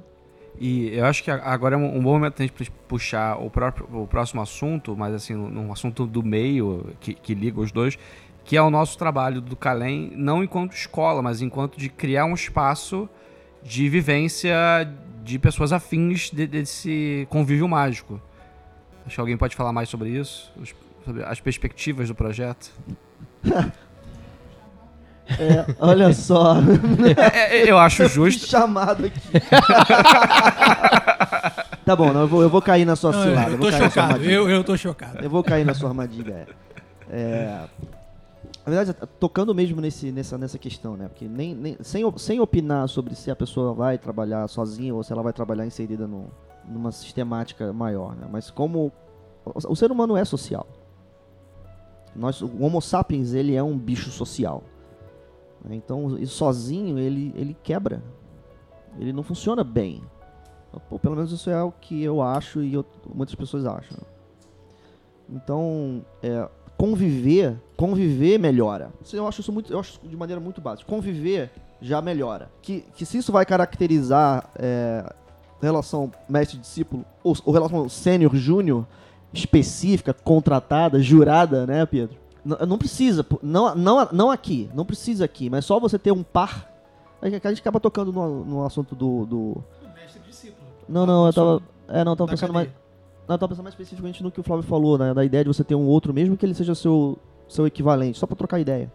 E 0.60 0.96
eu 0.96 1.06
acho 1.06 1.24
que 1.24 1.30
agora 1.30 1.76
é 1.76 1.78
um, 1.78 1.98
um 1.98 2.02
bom 2.02 2.14
momento 2.14 2.41
a 2.41 2.46
gente 2.46 2.72
puxar 2.88 3.38
o, 3.38 3.50
próprio, 3.50 3.88
o 3.91 4.08
próximo 4.08 4.41
assunto, 4.41 4.96
mas 4.96 5.14
assim, 5.14 5.34
num 5.34 5.72
assunto 5.72 6.06
do 6.06 6.24
meio 6.24 6.93
que, 7.00 7.14
que 7.14 7.34
liga 7.34 7.60
os 7.60 7.72
dois, 7.72 7.98
que 8.46 8.56
é 8.56 8.62
o 8.62 8.70
nosso 8.70 8.98
trabalho 8.98 9.41
do 9.41 9.56
Calem, 9.56 10.12
não 10.16 10.41
enquanto 10.43 10.72
escola, 10.74 11.22
mas 11.22 11.41
enquanto 11.41 11.78
de 11.78 11.89
criar 11.89 12.24
um 12.26 12.34
espaço 12.34 13.10
de 13.64 13.89
vivência 13.89 14.56
de 15.24 15.38
pessoas 15.39 15.74
afins 15.74 16.30
de- 16.32 16.46
desse 16.48 17.28
convívio 17.30 17.68
mágico. 17.68 18.22
Acho 19.06 19.16
que 19.16 19.20
alguém 19.20 19.36
pode 19.36 19.56
falar 19.56 19.74
mais 19.74 19.89
sobre 19.89 20.10
isso, 20.10 20.52
sobre 21.04 21.24
as 21.24 21.39
perspectivas 21.39 22.08
do 22.08 22.16
projeto. 22.16 22.72
É, 25.39 25.66
olha 25.80 26.14
só. 26.14 26.54
É, 27.34 27.58
é, 27.64 27.72
eu 27.72 27.80
acho 27.80 28.08
justo. 28.08 28.46
chamado 28.46 29.08
aqui. 29.08 29.20
tá 31.84 31.96
bom, 31.96 32.14
não, 32.14 32.22
eu, 32.22 32.28
vou, 32.28 32.41
eu 32.43 32.50
vou 32.50 32.62
cair 32.62 32.86
na 32.86 32.96
sua 32.96 33.12
Não, 33.12 33.20
eu- 33.24 33.30
cilada. 33.30 33.50
eu 33.52 33.58
vou 33.58 33.66
tô 33.66 33.72
cair 33.72 33.82
na 33.82 33.89
sua 33.89 33.89
chocado, 33.89 34.14
armadilha. 34.14 34.34
eu- 34.36 34.50
eu 34.50 34.64
tô 34.64 34.78
chocado. 34.78 35.24
Eu 35.24 35.30
vou 35.32 35.43
cair 35.43 35.66
na 35.66 35.74
sua 35.74 35.89
armadilha. 35.89 36.48
É. 37.10 37.60
Na 38.66 38.72
verdade, 38.72 38.97
tocando 39.20 39.53
mesmo 39.53 39.80
nesse, 39.80 40.11
nessa, 40.11 40.38
nessa 40.39 40.57
questão, 40.57 40.97
né? 40.97 41.07
Porque 41.07 41.28
nem, 41.28 41.53
nem, 41.53 41.78
sem, 41.82 42.03
sem 42.18 42.39
opinar 42.39 42.89
sobre 42.89 43.13
se 43.13 43.30
a 43.30 43.36
pessoa 43.36 43.74
vai 43.74 43.97
trabalhar 43.97 44.47
sozinha 44.47 44.93
ou 44.93 45.03
se 45.03 45.13
ela 45.13 45.22
vai 45.22 45.32
trabalhar 45.32 45.68
inserida 45.68 46.07
no, 46.07 46.26
numa 46.68 46.91
sistemática 46.91 47.72
maior, 47.72 48.16
né? 48.16 48.28
Mas 48.32 48.49
como 48.49 48.91
o, 49.45 49.76
ser 49.76 49.91
humano 49.91 50.18
é 50.18 50.26
social. 50.26 50.66
Nós, 52.16 52.41
o 52.41 52.63
Homo 52.63 52.82
sapiens, 52.82 53.34
ele 53.34 53.53
é 53.53 53.61
um 53.61 53.78
bicho 53.78 54.09
social. 54.09 54.63
Então, 55.70 56.18
sozinho, 56.26 56.97
ele, 56.97 57.34
ele 57.36 57.55
quebra. 57.61 58.01
Ele 58.97 59.13
não 59.13 59.22
funciona 59.22 59.63
bem. 59.63 60.01
Pô, 60.89 60.97
pelo 60.97 61.16
menos 61.16 61.32
isso 61.32 61.49
é 61.49 61.61
o 61.61 61.72
que 61.72 62.03
eu 62.03 62.22
acho 62.22 62.63
e 62.63 62.74
eu- 62.74 62.86
muitas 63.13 63.36
pessoas 63.36 63.66
acham. 63.66 63.97
Então, 65.30 66.05
é, 66.22 66.47
conviver, 66.78 67.56
conviver 67.78 68.38
melhora. 68.38 68.92
Eu 69.14 69.28
acho 69.28 69.42
isso 69.42 69.52
muito, 69.52 69.72
eu 69.72 69.80
acho 69.80 70.00
de 70.04 70.16
maneira 70.16 70.40
muito 70.40 70.62
básica. 70.62 70.90
Conviver 70.90 71.52
já 71.82 72.02
melhora. 72.02 72.50
Que, 72.62 72.82
que 72.96 73.06
se 73.06 73.18
isso 73.18 73.32
vai 73.32 73.46
caracterizar 73.46 74.50
é, 74.56 75.14
relação 75.62 76.12
mestre-discípulo 76.28 77.06
ou, 77.24 77.36
ou 77.46 77.54
relação 77.54 77.88
sênior-júnior 77.90 78.86
específica, 79.34 80.14
contratada, 80.14 81.00
jurada, 81.02 81.66
né, 81.66 81.86
Pedro? 81.86 82.18
N- 82.46 82.66
não 82.68 82.78
precisa, 82.78 83.26
não, 83.42 83.76
não, 83.76 84.08
não 84.12 84.32
aqui, 84.32 84.70
não 84.74 84.86
precisa 84.86 85.26
aqui, 85.26 85.50
mas 85.50 85.66
só 85.66 85.80
você 85.80 85.98
ter 86.00 86.12
um 86.12 86.24
par. 86.24 86.72
A 87.22 87.30
gente 87.30 87.46
a 87.48 87.50
gente 87.50 87.62
acaba 87.62 87.80
tocando 87.80 88.12
no, 88.14 88.46
no 88.46 88.66
assunto 88.66 88.96
do, 88.96 89.26
do, 89.26 89.64
não, 90.88 91.06
não, 91.06 91.26
eu 91.26 91.34
tava. 91.34 91.62
É, 91.88 92.04
não, 92.04 92.16
tava 92.16 92.30
pensando 92.30 92.54
cadeia. 92.54 92.72
mais. 92.72 92.85
Eu 93.28 93.38
tava 93.38 93.50
pensando 93.50 93.64
mais 93.64 93.74
especificamente 93.74 94.22
no 94.22 94.32
que 94.32 94.40
o 94.40 94.44
Flávio 94.44 94.64
falou, 94.64 94.98
né? 94.98 95.14
Da 95.14 95.26
ideia 95.26 95.44
de 95.44 95.48
você 95.48 95.64
ter 95.64 95.76
um 95.76 95.86
outro, 95.86 96.14
mesmo 96.14 96.38
que 96.38 96.46
ele 96.46 96.54
seja 96.54 96.76
seu, 96.76 97.18
seu 97.48 97.66
equivalente, 97.66 98.18
só 98.20 98.28
pra 98.28 98.36
trocar 98.36 98.60
ideia. 98.60 98.92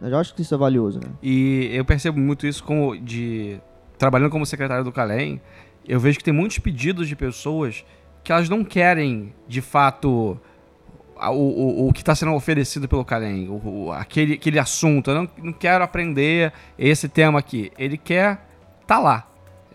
Eu 0.00 0.10
já 0.10 0.20
acho 0.20 0.34
que 0.34 0.42
isso 0.42 0.54
é 0.54 0.58
valioso, 0.58 0.98
né? 0.98 1.08
E 1.22 1.70
eu 1.72 1.84
percebo 1.84 2.18
muito 2.18 2.46
isso 2.46 2.62
como 2.64 2.98
de 2.98 3.58
trabalhando 3.96 4.30
como 4.30 4.44
secretário 4.44 4.84
do 4.84 4.92
Calem, 4.92 5.40
eu 5.88 5.98
vejo 5.98 6.18
que 6.18 6.24
tem 6.24 6.34
muitos 6.34 6.58
pedidos 6.58 7.08
de 7.08 7.16
pessoas 7.16 7.84
que 8.22 8.30
elas 8.32 8.48
não 8.48 8.62
querem, 8.64 9.32
de 9.48 9.62
fato, 9.62 10.38
o, 11.16 11.30
o, 11.30 11.88
o 11.88 11.92
que 11.94 12.00
está 12.00 12.14
sendo 12.14 12.34
oferecido 12.34 12.86
pelo 12.88 13.04
Calem, 13.04 13.48
o, 13.48 13.86
o- 13.86 13.92
aquele, 13.92 14.34
aquele 14.34 14.58
assunto. 14.58 15.10
Eu 15.12 15.14
não, 15.14 15.28
não 15.44 15.52
quero 15.52 15.82
aprender 15.82 16.52
esse 16.78 17.08
tema 17.08 17.38
aqui. 17.38 17.70
Ele 17.78 17.96
quer 17.96 18.44
tá 18.86 18.98
lá. 18.98 19.26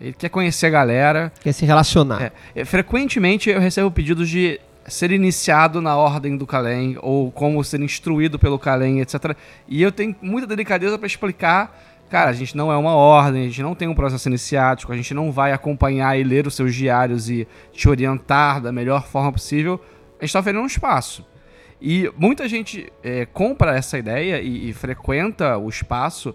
Ele 0.02 0.12
quer 0.12 0.28
conhecer 0.28 0.66
a 0.66 0.70
galera. 0.70 1.32
Quer 1.40 1.52
se 1.52 1.64
relacionar. 1.64 2.20
É, 2.20 2.32
é, 2.56 2.64
frequentemente 2.64 3.48
eu 3.48 3.60
recebo 3.60 3.88
pedidos 3.88 4.28
de 4.28 4.60
ser 4.84 5.12
iniciado 5.12 5.80
na 5.80 5.96
ordem 5.96 6.36
do 6.36 6.44
Kalem 6.44 6.96
ou 7.00 7.30
como 7.30 7.62
ser 7.62 7.80
instruído 7.80 8.36
pelo 8.36 8.58
Kalem, 8.58 9.00
etc. 9.00 9.36
E 9.68 9.80
eu 9.80 9.92
tenho 9.92 10.16
muita 10.20 10.44
delicadeza 10.44 10.98
para 10.98 11.06
explicar, 11.06 11.80
cara, 12.10 12.30
a 12.30 12.32
gente 12.32 12.56
não 12.56 12.72
é 12.72 12.76
uma 12.76 12.96
ordem, 12.96 13.42
a 13.42 13.46
gente 13.46 13.62
não 13.62 13.76
tem 13.76 13.86
um 13.86 13.94
processo 13.94 14.28
iniciático, 14.28 14.92
a 14.92 14.96
gente 14.96 15.14
não 15.14 15.30
vai 15.30 15.52
acompanhar 15.52 16.18
e 16.18 16.24
ler 16.24 16.48
os 16.48 16.56
seus 16.56 16.74
diários 16.74 17.30
e 17.30 17.46
te 17.72 17.88
orientar 17.88 18.60
da 18.60 18.72
melhor 18.72 19.06
forma 19.06 19.30
possível. 19.30 19.80
A 20.18 20.24
gente 20.24 20.30
está 20.30 20.40
oferecendo 20.40 20.64
um 20.64 20.66
espaço. 20.66 21.24
E 21.80 22.10
muita 22.16 22.48
gente 22.48 22.92
é, 23.04 23.24
compra 23.24 23.76
essa 23.76 23.96
ideia 23.96 24.40
e, 24.40 24.70
e 24.70 24.72
frequenta 24.72 25.56
o 25.58 25.68
espaço 25.68 26.34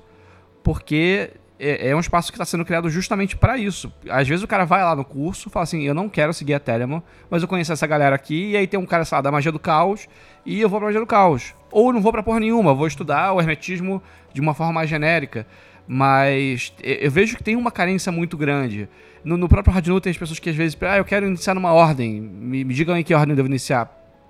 porque 0.64 1.32
é, 1.60 1.90
é 1.90 1.96
um 1.96 2.00
espaço 2.00 2.32
que 2.32 2.36
está 2.36 2.46
sendo 2.46 2.64
criado 2.66 2.90
justamente 2.90 3.36
para 3.36 3.58
isso. 3.58 3.92
Às 4.10 4.28
vezes 4.28 4.44
o 4.44 4.48
cara 4.48 4.66
vai 4.66 4.84
lá 4.84 4.96
no 4.96 5.04
curso 5.06 5.50
fala 5.50 5.64
assim: 5.64 5.84
eu 5.84 5.94
não 5.94 6.08
quero 6.10 6.34
seguir 6.34 6.54
a 6.54 6.60
Telemann, 6.60 7.02
mas 7.30 7.42
eu 7.42 7.48
conheço 7.48 7.74
essa 7.74 7.88
galera 7.88 8.16
aqui, 8.16 8.52
e 8.52 8.58
aí 8.58 8.68
tem 8.68 8.80
um 8.80 8.86
cara, 8.86 9.04
sei 9.06 9.16
lá, 9.16 9.22
da 9.22 9.32
magia 9.32 9.52
do 9.52 9.60
caos, 9.60 10.08
e 10.46 10.62
eu 10.62 10.70
vou 10.70 10.80
pra 10.80 10.88
magia 10.88 11.00
do 11.02 11.08
caos. 11.08 11.54
Ou 11.72 11.92
não 11.92 12.02
vou 12.02 12.12
pra 12.12 12.24
porra 12.24 12.40
nenhuma, 12.40 12.74
vou 12.74 12.88
estudar 12.88 13.34
o 13.34 13.40
hermetismo 13.42 14.02
de 14.34 14.40
uma 14.42 14.54
forma 14.54 14.74
mais 14.74 14.90
genérica. 14.90 15.46
Mas 15.88 16.74
e- 16.84 17.00
eu 17.02 17.10
vejo 17.12 17.38
que 17.38 17.44
tem 17.44 17.56
uma 17.56 17.72
carência 17.72 18.12
muito 18.12 18.38
grande. 18.38 18.90
No, 19.24 19.38
no 19.38 19.48
próprio 19.50 19.74
Radinu 19.74 20.00
tem 20.00 20.12
as 20.12 20.18
pessoas 20.18 20.40
que 20.40 20.50
às 20.50 20.56
vezes, 20.56 20.78
ah, 20.82 20.98
eu 20.98 21.06
quero 21.06 21.26
iniciar 21.26 21.54
numa 21.54 21.74
ordem, 21.74 22.22
me, 22.22 22.64
me 22.64 22.74
digam 22.74 22.96
em 22.98 23.04
que 23.04 23.14
ordem 23.14 23.32
eu 23.32 23.36
devo 23.36 23.48
iniciar. 23.48 23.86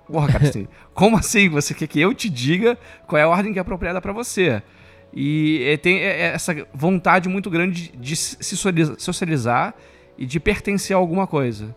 Porra, 0.06 0.28
cara, 0.28 0.48
assim, 0.48 0.66
como 0.94 1.16
assim? 1.16 1.48
Você 1.50 1.74
quer 1.74 1.86
que 1.86 2.00
eu 2.00 2.14
te 2.14 2.30
diga 2.30 2.78
qual 3.06 3.18
é 3.18 3.22
a 3.24 3.28
ordem 3.28 3.52
que 3.52 3.58
é 3.58 3.62
apropriada 3.62 4.00
pra 4.00 4.12
você? 4.12 4.62
E 5.14 5.62
é, 5.66 5.76
tem 5.76 5.98
é, 5.98 6.20
é, 6.20 6.26
essa 6.34 6.54
vontade 6.72 7.28
muito 7.28 7.48
grande 7.50 7.92
de, 7.98 8.14
se 8.16 8.56
socializa- 8.56 8.96
socializar 8.98 9.74
e 10.16 10.26
de 10.26 10.38
pertencer 10.38 10.94
a 10.94 10.98
alguma 10.98 11.26
coisa. 11.26 11.74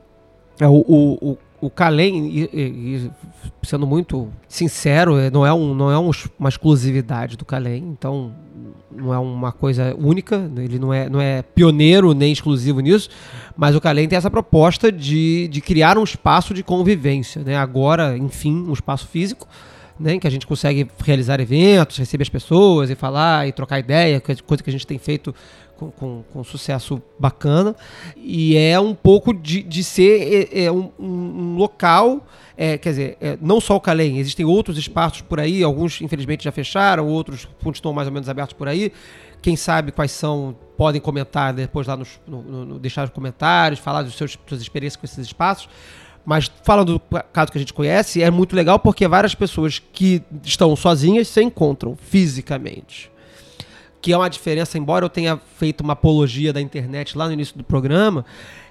É, 0.60 0.68
o, 0.68 0.84
o, 0.88 1.38
o, 1.62 1.70
Kalem, 1.70 2.28
e- 2.28 2.50
e- 2.54 3.12
sendo 3.64 3.88
muito 3.88 4.30
sincero, 4.48 5.16
não 5.32 5.46
é, 5.46 5.54
um, 5.54 5.74
não 5.74 5.90
é 5.92 5.98
um 5.98 6.12
uma 6.38 6.50
exclusividade 6.50 7.38
do 7.38 7.46
Kalem, 7.46 7.84
então 7.84 8.34
não 8.92 9.14
é 9.14 9.18
uma 9.18 9.52
coisa 9.52 9.96
única, 9.98 10.52
ele 10.58 10.78
não 10.78 10.94
é, 10.94 11.08
não 11.10 11.22
é 11.22 11.42
pioneiro 11.42 12.14
nem 12.14 12.32
exclusivo 12.34 12.80
nisso, 12.80 13.10
mas 13.56 13.76
o 13.76 13.82
Kalem 13.82 14.08
tem 14.08 14.18
essa 14.18 14.30
proposta 14.30 14.92
de, 14.92 15.48
de 15.48 15.62
criar 15.62 15.98
um 15.98 16.04
espaço 16.04 16.54
de 16.54 16.64
convivência, 16.64 17.44
né? 17.44 17.56
agora, 17.56 18.18
enfim, 18.18 18.54
um 18.68 18.74
espaço 18.74 19.08
físico, 19.08 19.48
né, 20.02 20.14
em 20.16 20.20
que 20.20 20.28
a 20.28 20.32
gente 20.32 20.48
consegue 20.48 20.88
realizar 21.04 21.40
eventos, 21.40 21.98
receber 21.98 22.24
as 22.24 22.30
pessoas 22.30 22.90
e 22.90 22.96
falar 22.96 23.48
e 23.48 23.52
trocar 23.52 23.80
ideia, 23.80 24.16
é 24.18 24.20
coisa 24.20 24.64
que 24.64 24.70
a 24.70 24.74
gente 24.74 24.86
tem 24.88 24.98
feito 24.98 25.34
com, 25.78 25.90
com, 25.92 26.24
com 26.32 26.44
sucesso 26.44 27.02
bacana. 27.20 27.76
E 28.18 28.56
é 28.58 28.80
um 28.80 28.94
pouco 28.94 29.34
de, 29.34 29.64
de 29.64 29.84
ser 29.84 30.50
é, 30.54 30.66
é 30.66 30.72
um, 30.72 30.92
um- 31.00 31.56
local, 31.56 32.26
é, 32.58 32.78
quer 32.78 32.90
dizer, 32.90 33.18
é, 33.22 33.38
não 33.42 33.60
só 33.60 33.76
o 33.76 33.82
Calem, 33.82 34.18
existem 34.20 34.46
outros 34.46 34.78
espaços 34.78 35.22
por 35.22 35.40
aí, 35.40 35.64
alguns 35.64 36.02
infelizmente 36.02 36.44
já 36.44 36.52
fecharam, 36.52 37.08
outros 37.08 37.48
continuam 37.64 37.96
mais 37.96 38.08
ou 38.08 38.14
menos 38.14 38.30
abertos 38.30 38.54
por 38.54 38.68
aí. 38.68 38.92
Quem 39.42 39.56
sabe 39.56 39.92
quais 39.92 40.12
são, 40.12 40.56
podem 40.78 41.02
comentar 41.02 41.52
depois 41.52 41.88
lá 41.88 41.98
nos, 41.98 42.20
no, 42.28 42.44
no- 42.44 42.66
no- 42.66 42.80
deixar 42.80 43.06
os 43.06 43.10
comentários, 43.10 43.80
falar 43.80 44.04
dos 44.04 44.14
seus 44.16 44.38
suas 44.48 44.62
experiências 44.62 45.00
com 45.00 45.06
esses 45.06 45.18
espaços. 45.26 45.68
Mas 46.26 46.52
falando 46.64 46.94
do 46.94 47.00
caso 47.34 47.52
que 47.52 47.58
a 47.58 47.62
gente 47.62 47.74
conhece, 47.74 48.22
é 48.22 48.30
muito 48.30 48.56
legal 48.56 48.78
porque 48.80 49.08
várias 49.08 49.34
pessoas 49.34 49.80
que 49.80 50.22
estão 50.44 50.76
sozinhas 50.76 51.28
se 51.28 51.42
encontram 51.42 51.96
fisicamente. 51.96 53.12
Que 54.02 54.14
é 54.14 54.18
uma 54.18 54.30
diferença, 54.30 54.78
embora 54.78 55.06
eu 55.06 55.10
tenha 55.10 55.38
feito 55.58 55.82
uma 55.82 55.94
apologia 55.94 56.54
da 56.54 56.62
internet 56.62 57.18
lá 57.18 57.28
no 57.28 57.34
início 57.34 57.58
do 57.58 57.64
programa, 57.64 58.26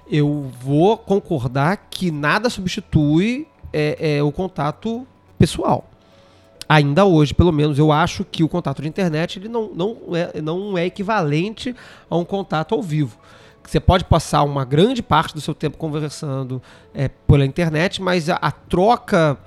eu 0.09 0.51
vou 0.61 0.97
concordar 0.97 1.87
que 1.89 2.11
nada 2.11 2.49
substitui 2.49 3.47
é, 3.71 4.17
é, 4.17 4.23
o 4.23 4.31
contato 4.31 5.07
pessoal. 5.37 5.89
Ainda 6.67 7.03
hoje, 7.05 7.33
pelo 7.33 7.51
menos, 7.51 7.77
eu 7.77 7.91
acho 7.91 8.23
que 8.23 8.43
o 8.43 8.49
contato 8.49 8.81
de 8.81 8.87
internet 8.87 9.39
ele 9.39 9.49
não, 9.49 9.69
não, 9.73 9.97
é, 10.15 10.41
não 10.41 10.77
é 10.77 10.85
equivalente 10.85 11.75
a 12.09 12.15
um 12.15 12.23
contato 12.23 12.73
ao 12.73 12.81
vivo. 12.81 13.17
Você 13.63 13.79
pode 13.79 14.05
passar 14.05 14.43
uma 14.43 14.65
grande 14.65 15.01
parte 15.01 15.33
do 15.33 15.41
seu 15.41 15.53
tempo 15.53 15.77
conversando 15.77 16.61
é, 16.93 17.07
pela 17.07 17.45
internet, 17.45 18.01
mas 18.01 18.29
a, 18.29 18.35
a 18.35 18.51
troca 18.51 19.37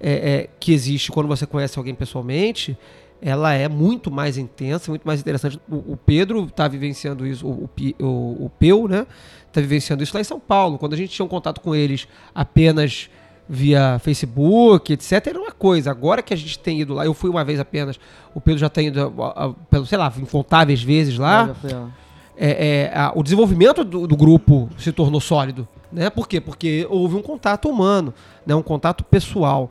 é, 0.00 0.12
é, 0.12 0.50
que 0.58 0.72
existe 0.72 1.10
quando 1.10 1.26
você 1.26 1.46
conhece 1.46 1.78
alguém 1.78 1.94
pessoalmente, 1.94 2.76
ela 3.20 3.52
é 3.54 3.68
muito 3.68 4.10
mais 4.10 4.36
intensa, 4.36 4.90
muito 4.90 5.06
mais 5.06 5.20
interessante. 5.20 5.58
O, 5.68 5.92
o 5.92 5.96
Pedro 5.96 6.44
está 6.44 6.68
vivenciando 6.68 7.26
isso, 7.26 7.46
o, 7.46 7.68
o, 8.00 8.44
o, 8.44 8.50
Peu, 8.58 8.86
né? 8.88 9.06
Está 9.48 9.60
vivenciando 9.60 10.02
isso 10.02 10.14
lá 10.14 10.20
em 10.20 10.24
São 10.24 10.38
Paulo. 10.38 10.78
Quando 10.78 10.92
a 10.92 10.96
gente 10.96 11.10
tinha 11.10 11.24
um 11.24 11.28
contato 11.28 11.60
com 11.60 11.74
eles 11.74 12.06
apenas 12.34 13.08
via 13.48 13.98
Facebook, 14.00 14.92
etc., 14.92 15.26
era 15.28 15.38
uma 15.38 15.52
coisa. 15.52 15.90
Agora 15.90 16.22
que 16.22 16.34
a 16.34 16.36
gente 16.36 16.58
tem 16.58 16.80
ido 16.80 16.94
lá, 16.94 17.06
eu 17.06 17.14
fui 17.14 17.30
uma 17.30 17.44
vez 17.44 17.58
apenas, 17.58 17.98
o 18.34 18.40
Pedro 18.40 18.58
já 18.58 18.68
tem 18.68 18.88
ido, 18.88 19.14
ah, 19.22 19.32
ah, 19.36 19.54
pelo, 19.70 19.86
sei 19.86 19.96
lá, 19.96 20.12
incontáveis 20.18 20.82
vezes 20.82 21.16
lá. 21.16 21.54
Ó. 21.64 22.05
É, 22.36 22.90
é, 22.92 22.98
a- 22.98 23.12
o 23.14 23.22
desenvolvimento 23.22 23.82
do, 23.84 24.06
do 24.06 24.16
grupo 24.16 24.68
se 24.78 24.92
tornou 24.92 25.20
sólido. 25.20 25.66
Né? 25.92 26.10
Por 26.10 26.28
quê? 26.28 26.40
Porque 26.40 26.86
houve 26.90 27.14
um 27.16 27.22
contato 27.22 27.68
humano, 27.68 28.12
né? 28.44 28.54
um 28.54 28.62
contato 28.62 29.02
pessoal. 29.04 29.70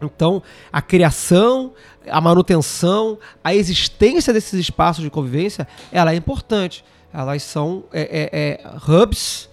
Então, 0.00 0.42
a 0.72 0.80
criação, 0.82 1.72
a 2.08 2.20
manutenção, 2.20 3.18
a 3.42 3.54
existência 3.54 4.32
desses 4.32 4.54
espaços 4.60 5.02
de 5.02 5.10
convivência, 5.10 5.66
ela 5.90 6.12
é 6.12 6.16
importante. 6.16 6.84
Elas 7.12 7.42
são 7.42 7.84
é, 7.92 8.02
é, 8.02 8.38
é, 8.64 8.70
hubs, 8.86 9.48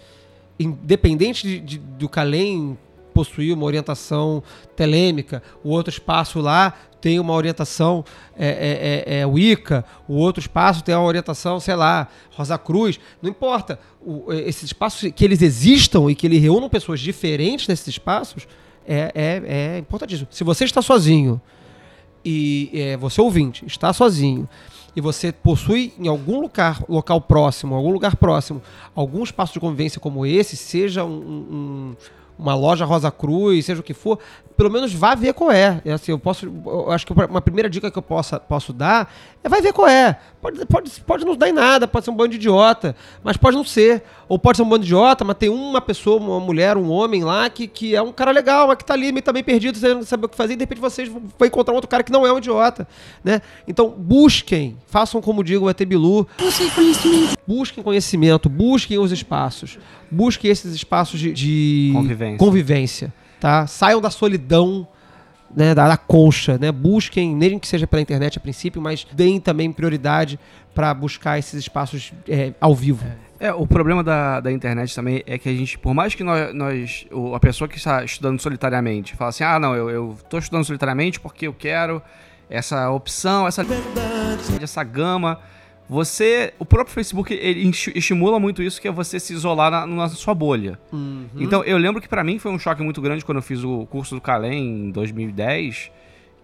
independente 0.59 1.47
de, 1.47 1.59
de- 1.59 1.77
do 1.77 2.07
Calem 2.09 2.77
possuir 3.13 3.53
uma 3.53 3.65
orientação 3.65 4.43
telêmica, 4.75 5.41
o 5.63 5.69
outro 5.69 5.89
espaço 5.91 6.39
lá 6.41 6.73
tem 7.05 7.19
uma 7.19 7.33
orientação 7.35 8.03
é, 8.35 8.47
é, 8.47 9.17
é, 9.17 9.19
é, 9.19 9.25
Wicca, 9.27 9.85
o 10.07 10.15
outro 10.15 10.41
espaço 10.41 10.83
tem 10.83 10.95
uma 10.95 11.03
orientação, 11.05 11.59
sei 11.59 11.75
lá, 11.75 12.07
Rosa 12.31 12.57
Cruz, 12.57 12.99
não 13.21 13.29
importa. 13.29 13.77
O, 14.03 14.33
é, 14.33 14.37
esses 14.49 14.63
espaços, 14.63 15.11
que 15.15 15.23
eles 15.23 15.39
existam 15.43 16.09
e 16.09 16.15
que 16.15 16.25
eles 16.25 16.41
reúnam 16.41 16.67
pessoas 16.67 16.99
diferentes 16.99 17.67
nesses 17.67 17.89
espaços, 17.89 18.47
é, 18.87 19.11
é, 19.13 19.43
é 19.75 19.77
importantíssimo. 19.77 20.27
Se 20.31 20.43
você 20.43 20.63
está 20.65 20.81
sozinho 20.81 21.39
e 22.25 22.71
é, 22.73 22.97
você 22.97 23.21
ouvinte 23.21 23.63
está 23.67 23.93
sozinho 23.93 24.49
e 24.95 24.99
você 24.99 25.31
possui 25.31 25.93
em 25.99 26.07
algum 26.07 26.41
lugar, 26.41 26.83
local 26.89 27.21
próximo, 27.21 27.75
algum 27.75 27.91
lugar 27.91 28.15
próximo, 28.15 28.63
algum 28.95 29.21
espaço 29.23 29.53
de 29.53 29.59
convivência 29.59 30.01
como 30.01 30.25
esse, 30.25 30.57
seja 30.57 31.03
um- 31.05 31.11
um- 31.11 31.95
uma 32.37 32.53
loja 32.55 32.83
Rosa 32.83 33.09
Cruz, 33.11 33.65
seja 33.65 33.79
o 33.79 33.83
que 33.83 33.93
for, 33.93 34.19
pelo 34.55 34.71
menos 34.71 34.93
vá 34.93 35.15
ver 35.15 35.33
qual 35.33 35.51
é. 35.51 35.81
É 35.83 35.91
assim, 35.93 36.11
eu 36.11 36.19
posso, 36.19 36.45
eu 36.65 36.91
acho 36.91 37.05
que 37.05 37.13
uma 37.13 37.41
primeira 37.41 37.69
dica 37.69 37.91
que 37.91 37.97
eu 37.97 38.01
possa, 38.01 38.39
posso 38.39 38.71
dar 38.71 39.13
é 39.43 39.49
vai 39.49 39.61
ver 39.61 39.73
qual 39.73 39.87
é. 39.87 40.17
Pode, 40.41 40.65
pode, 40.65 40.91
pode 41.01 41.25
não 41.25 41.35
dar 41.35 41.49
em 41.49 41.53
nada, 41.53 41.87
pode 41.87 42.05
ser 42.05 42.11
um 42.11 42.15
bando 42.15 42.29
de 42.29 42.35
idiota, 42.37 42.95
mas 43.23 43.37
pode 43.37 43.55
não 43.55 43.63
ser. 43.63 44.03
Ou 44.27 44.39
pode 44.39 44.57
ser 44.57 44.63
um 44.63 44.69
bando 44.69 44.83
de 44.83 44.87
idiota, 44.87 45.23
mas 45.23 45.37
tem 45.37 45.49
uma 45.49 45.79
pessoa, 45.81 46.17
uma 46.19 46.39
mulher, 46.39 46.77
um 46.77 46.89
homem 46.89 47.23
lá 47.23 47.49
que, 47.49 47.67
que 47.67 47.95
é 47.95 48.01
um 48.01 48.11
cara 48.11 48.31
legal, 48.31 48.67
mas 48.67 48.77
que 48.77 48.85
tá 48.85 48.93
ali 48.93 49.11
meio, 49.11 49.23
meio 49.33 49.45
perdido, 49.45 49.77
sem 49.77 50.01
saber 50.03 50.25
o 50.25 50.29
que 50.29 50.35
fazer, 50.35 50.53
e 50.53 50.55
de 50.55 50.63
repente 50.63 50.81
vocês 50.81 51.09
vão 51.09 51.21
encontrar 51.43 51.73
um 51.73 51.75
outro 51.75 51.89
cara 51.89 52.01
que 52.03 52.11
não 52.11 52.25
é 52.25 52.33
um 52.33 52.37
idiota, 52.37 52.87
né? 53.23 53.41
Então, 53.67 53.89
busquem, 53.89 54.77
façam 54.87 55.21
como 55.21 55.43
digo 55.43 55.65
o 55.65 55.69
ET 55.69 55.79
Bilu. 55.85 56.27
Busquem 56.37 56.69
conhecimento. 56.69 57.37
Busquem 57.45 57.83
conhecimento, 57.83 58.49
busquem 58.49 58.97
os 58.97 59.11
espaços. 59.11 59.77
Busquem 60.09 60.49
esses 60.49 60.73
espaços 60.73 61.19
de, 61.19 61.33
de 61.33 61.91
Convivência. 61.93 62.37
convivência, 62.37 63.13
tá? 63.45 63.67
Saiam 63.67 64.01
da 64.01 64.09
solidão, 64.09 64.87
né, 65.55 65.75
da, 65.75 65.87
da 65.87 65.97
concha, 65.97 66.57
né? 66.57 66.71
Busquem, 66.71 67.35
nem 67.35 67.59
que 67.59 67.67
seja 67.67 67.85
pela 67.85 68.01
internet 68.01 68.39
a 68.39 68.41
princípio, 68.41 68.81
mas 68.81 69.05
deem 69.13 69.39
também 69.39 69.71
prioridade 69.71 70.39
para 70.73 70.91
buscar 70.95 71.37
esses 71.37 71.53
espaços 71.53 72.11
é, 72.27 72.53
ao 72.59 72.73
vivo. 72.73 73.05
É, 73.39 73.53
o 73.53 73.67
problema 73.67 74.03
da, 74.03 74.39
da 74.39 74.51
internet 74.51 74.95
também 74.95 75.21
é 75.27 75.37
que 75.37 75.47
a 75.47 75.53
gente, 75.53 75.77
por 75.77 75.93
mais 75.93 76.15
que 76.15 76.23
nós, 76.23 76.55
nós 76.55 77.05
a 77.35 77.39
pessoa 77.39 77.67
que 77.67 77.77
está 77.77 78.03
estudando 78.03 78.41
solitariamente, 78.41 79.15
fala 79.15 79.29
assim, 79.29 79.43
ah, 79.43 79.59
não, 79.59 79.75
eu, 79.75 80.17
tô 80.27 80.39
estudando 80.39 80.65
solitariamente 80.65 81.19
porque 81.19 81.45
eu 81.45 81.53
quero 81.53 82.01
essa 82.49 82.89
opção, 82.89 83.47
essa, 83.47 83.63
essa 84.59 84.83
gama. 84.83 85.39
Você, 85.87 86.53
o 86.57 86.65
próprio 86.65 86.93
Facebook, 86.93 87.31
ele 87.33 87.69
esti- 87.69 87.91
estimula 87.95 88.39
muito 88.39 88.63
isso, 88.63 88.81
que 88.81 88.87
é 88.87 88.91
você 88.91 89.19
se 89.19 89.33
isolar 89.33 89.69
na, 89.69 89.85
na 89.85 90.09
sua 90.09 90.33
bolha. 90.33 90.79
Uhum. 90.91 91.27
Então, 91.37 91.63
eu 91.63 91.77
lembro 91.77 92.01
que 92.01 92.07
pra 92.09 92.23
mim 92.23 92.39
foi 92.39 92.51
um 92.51 92.57
choque 92.57 92.81
muito 92.81 92.99
grande 93.01 93.23
quando 93.23 93.37
eu 93.37 93.41
fiz 93.43 93.63
o 93.63 93.85
curso 93.85 94.15
do 94.15 94.21
Calem 94.21 94.87
em 94.87 94.91
2010, 94.91 95.91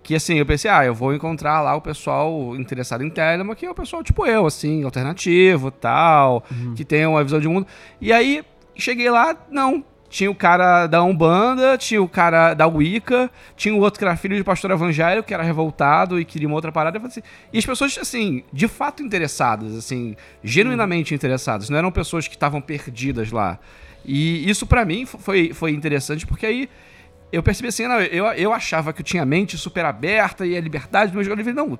que 0.04 0.14
assim, 0.16 0.36
eu 0.36 0.46
pensei, 0.46 0.70
ah, 0.70 0.86
eu 0.86 0.94
vou 0.94 1.14
encontrar 1.14 1.62
lá 1.62 1.76
o 1.76 1.82
pessoal 1.82 2.56
interessado 2.56 3.04
em 3.04 3.10
Telema, 3.10 3.56
que 3.56 3.66
é 3.66 3.70
o 3.70 3.76
pessoal 3.76 4.04
tipo 4.04 4.26
eu, 4.28 4.46
assim, 4.46 4.84
alternativo, 4.84 5.72
tal, 5.72 6.44
que 6.76 6.86
tem 6.86 7.06
uma 7.06 7.24
visão 7.24 7.40
de 7.40 7.48
mundo. 7.48 7.66
E 8.00 8.12
aí, 8.14 8.44
cheguei 8.76 9.10
lá, 9.10 9.36
não. 9.50 9.84
Tinha 10.12 10.30
o 10.30 10.36
cara 10.36 10.88
da 10.88 11.02
Umbanda, 11.02 11.78
tinha 11.78 12.04
o 12.04 12.08
cara 12.08 12.54
da 12.54 12.68
Wicca, 12.68 13.32
tinha 13.56 13.74
o 13.74 13.80
outro 13.80 13.98
que 13.98 14.04
era 14.04 14.18
filho 14.18 14.36
de 14.36 14.44
pastor 14.44 14.70
evangélico, 14.70 15.26
que 15.26 15.34
era 15.34 15.42
revoltado 15.42 16.20
e 16.20 16.26
queria 16.26 16.50
uma 16.50 16.56
outra 16.56 16.70
parada. 16.70 17.00
Assim, 17.08 17.22
e 17.54 17.58
as 17.58 17.66
pessoas, 17.66 17.98
assim, 17.98 18.44
de 18.52 18.68
fato 18.68 19.02
interessadas, 19.02 19.74
assim, 19.74 20.18
genuinamente 20.44 21.16
interessadas. 21.16 21.70
Não 21.70 21.78
eram 21.78 21.90
pessoas 21.94 22.28
que 22.28 22.36
estavam 22.36 22.60
perdidas 22.60 23.32
lá. 23.32 23.58
E 24.06 24.50
isso 24.50 24.68
pra 24.68 24.84
mim 24.84 25.06
fo- 25.06 25.18
foi, 25.18 25.54
foi 25.54 25.72
interessante, 25.72 26.28
porque 26.28 26.46
aí 26.46 26.70
eu 27.32 27.42
percebi 27.42 27.70
assim, 27.70 27.88
não, 27.88 28.02
eu, 28.02 28.26
eu 28.34 28.52
achava 28.52 28.92
que 28.92 29.00
eu 29.00 29.06
tinha 29.06 29.24
a 29.24 29.26
mente 29.26 29.58
super 29.58 29.86
aberta 29.86 30.46
e 30.46 30.58
a 30.58 30.60
liberdade 30.60 31.14
jogo. 31.24 31.40
Eu 31.40 31.46
falei, 31.46 31.54
não, 31.54 31.80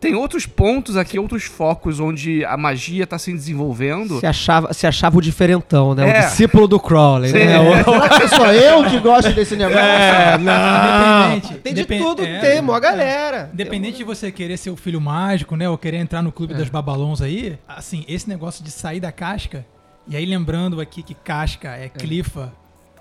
tem 0.00 0.14
outros 0.14 0.46
pontos 0.46 0.96
aqui, 0.96 1.18
outros 1.18 1.44
focos 1.44 2.00
onde 2.00 2.42
a 2.46 2.56
magia 2.56 3.06
tá 3.06 3.18
se 3.18 3.30
desenvolvendo. 3.32 4.18
Se 4.18 4.26
achava, 4.26 4.72
se 4.72 4.86
achava 4.86 5.18
o 5.18 5.20
diferentão, 5.20 5.94
né? 5.94 6.08
É. 6.08 6.18
O 6.20 6.22
discípulo 6.22 6.66
do 6.66 6.80
Crowley, 6.80 7.30
né? 7.32 7.60
O- 7.60 7.84
Será 7.84 8.08
que 8.08 8.28
sou 8.28 8.38
só 8.38 8.52
eu 8.52 8.88
que 8.88 8.98
gosto 8.98 9.32
desse 9.34 9.54
negócio? 9.56 9.78
É, 9.78 10.38
não. 10.38 11.32
Independente. 11.36 11.60
Tem 11.62 11.74
de 11.74 11.80
Depen- 11.82 11.98
tudo, 12.02 12.24
é, 12.24 12.40
tem, 12.40 12.62
mó 12.62 12.80
galera. 12.80 13.50
Independente 13.52 13.98
de 13.98 14.04
você 14.04 14.32
querer 14.32 14.56
ser 14.56 14.70
o 14.70 14.76
filho 14.76 15.00
mágico, 15.00 15.54
né? 15.54 15.68
Ou 15.68 15.76
querer 15.76 15.98
entrar 15.98 16.22
no 16.22 16.32
clube 16.32 16.54
das 16.54 16.68
babalons 16.70 17.20
aí, 17.20 17.58
assim, 17.68 18.04
esse 18.08 18.26
negócio 18.28 18.64
de 18.64 18.70
sair 18.70 19.00
da 19.00 19.12
casca, 19.12 19.66
e 20.08 20.16
aí 20.16 20.24
lembrando 20.24 20.80
aqui 20.80 21.02
que 21.02 21.12
casca 21.14 21.76
é 21.76 21.88
clifa, 21.90 22.52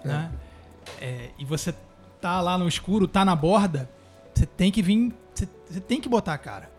né? 0.04 0.30
É, 1.02 1.30
e 1.40 1.46
você 1.46 1.74
tá 2.20 2.42
lá 2.42 2.58
no 2.58 2.68
escuro, 2.68 3.08
tá 3.08 3.24
na 3.24 3.36
borda, 3.36 3.90
você 4.34 4.46
tem 4.46 4.70
que 4.70 4.82
vir, 4.82 5.14
você, 5.34 5.48
você 5.70 5.80
tem 5.80 6.02
que 6.02 6.10
botar 6.10 6.34
a 6.34 6.38
cara. 6.38 6.70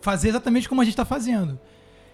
Fazer 0.00 0.28
exatamente 0.28 0.68
como 0.68 0.80
a 0.80 0.84
gente 0.84 0.96
tá 0.96 1.04
fazendo. 1.04 1.58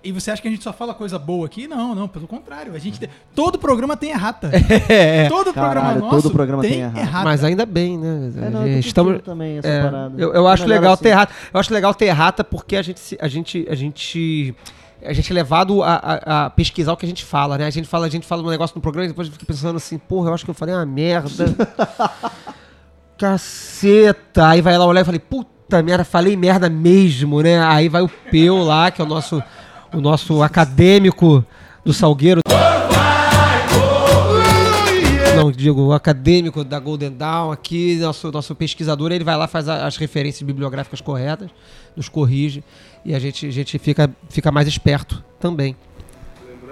E 0.03 0.13
você 0.13 0.31
acha 0.31 0.43
que 0.43 0.49
a 0.49 0.51
gente 0.51 0.63
só 0.63 0.71
fala 0.71 0.93
coisa 0.93 1.19
boa 1.19 1.47
aqui? 1.47 1.67
Não, 1.67 1.95
não, 1.95 2.07
pelo 2.07 2.27
contrário. 2.29 2.75
A 2.75 2.79
gente 2.79 3.01
tem- 3.01 3.09
todo 3.35 3.59
programa 3.59 3.97
tem 3.97 4.11
errata. 4.11 4.51
É. 4.87 5.29
Todo 5.31 5.51
programa 5.53 5.75
Caralho, 5.81 6.01
nosso 6.01 6.23
todo 6.23 6.33
programa 6.35 6.63
tem 6.63 6.81
errata. 6.81 7.01
errata. 7.01 7.25
Mas 7.25 7.43
ainda 7.43 7.65
bem, 7.65 7.97
né? 7.97 8.31
É, 8.37 8.51
não, 8.51 8.67
eu 8.67 8.79
Estamos 8.81 9.23
também 9.23 9.57
essa 9.59 9.69
é, 9.69 9.83
parada. 9.83 10.15
Eu, 10.21 10.35
eu 10.35 10.47
acho 10.47 10.67
legal 10.67 10.93
assim. 10.93 11.05
ter 11.05 11.09
errata. 11.09 11.33
Eu 11.53 11.59
acho 11.59 11.73
legal 11.73 11.95
ter 11.95 12.05
errata 12.05 12.45
porque 12.45 12.77
a 12.77 12.83
gente 12.83 13.01
se- 13.01 13.19
a 13.19 13.29
gente 13.29 13.67
a 13.71 13.75
gente 13.75 14.55
a 15.03 15.13
gente 15.15 15.31
é 15.31 15.35
levado 15.35 15.83
a, 15.83 15.95
a- 15.95 16.47
a 16.47 16.51
pesquisar 16.51 16.93
o 16.93 16.97
que 16.99 17.07
a 17.07 17.09
gente 17.09 17.25
fala, 17.25 17.57
né? 17.57 17.67
A 17.67 17.71
gente 17.71 17.89
fala, 17.89 18.05
a 18.07 18.11
gente 18.11 18.27
fala 18.27 18.43
um 18.43 18.51
negócio 18.51 18.75
no 18.77 18.83
programa 18.83 19.07
e 19.07 19.09
depois 19.09 19.29
fica 19.29 19.47
pensando 19.47 19.77
assim, 19.77 19.97
porra, 19.97 20.29
eu 20.31 20.35
acho 20.35 20.45
que 20.45 20.51
eu 20.51 20.55
falei 20.55 20.75
uma 20.75 20.85
merda. 20.85 21.47
Caceta. 23.17 24.49
Aí 24.49 24.61
vai 24.61 24.77
lá 24.77 24.85
olhar 24.87 25.01
e 25.01 25.05
falei, 25.05 25.21
puta 25.21 25.54
merda, 25.83 26.05
falei 26.05 26.37
merda 26.37 26.69
mesmo, 26.69 27.41
né? 27.41 27.63
Aí 27.63 27.89
vai 27.89 28.03
o 28.03 28.09
Peu 28.09 28.63
lá, 28.63 28.91
que 28.91 29.01
é 29.01 29.05
o 29.05 29.09
nosso 29.09 29.43
o 29.95 30.01
nosso 30.01 30.43
acadêmico 30.43 31.45
do 31.85 31.93
Salgueiro. 31.93 32.41
Não, 35.37 35.51
digo, 35.51 35.83
o 35.83 35.93
acadêmico 35.93 36.63
da 36.63 36.79
Golden 36.79 37.11
Dawn 37.11 37.51
aqui, 37.51 37.97
nosso, 37.97 38.31
nosso 38.31 38.55
pesquisador, 38.55 39.11
ele 39.11 39.25
vai 39.25 39.37
lá, 39.37 39.49
faz 39.49 39.69
as 39.69 39.97
referências 39.97 40.43
bibliográficas 40.43 41.01
corretas, 41.01 41.51
nos 41.97 42.09
corrige 42.09 42.63
e 43.05 43.15
a 43.15 43.19
gente, 43.19 43.47
a 43.47 43.51
gente 43.51 43.79
fica, 43.79 44.11
fica 44.29 44.53
mais 44.53 44.69
esperto 44.69 45.23
também. 45.41 45.77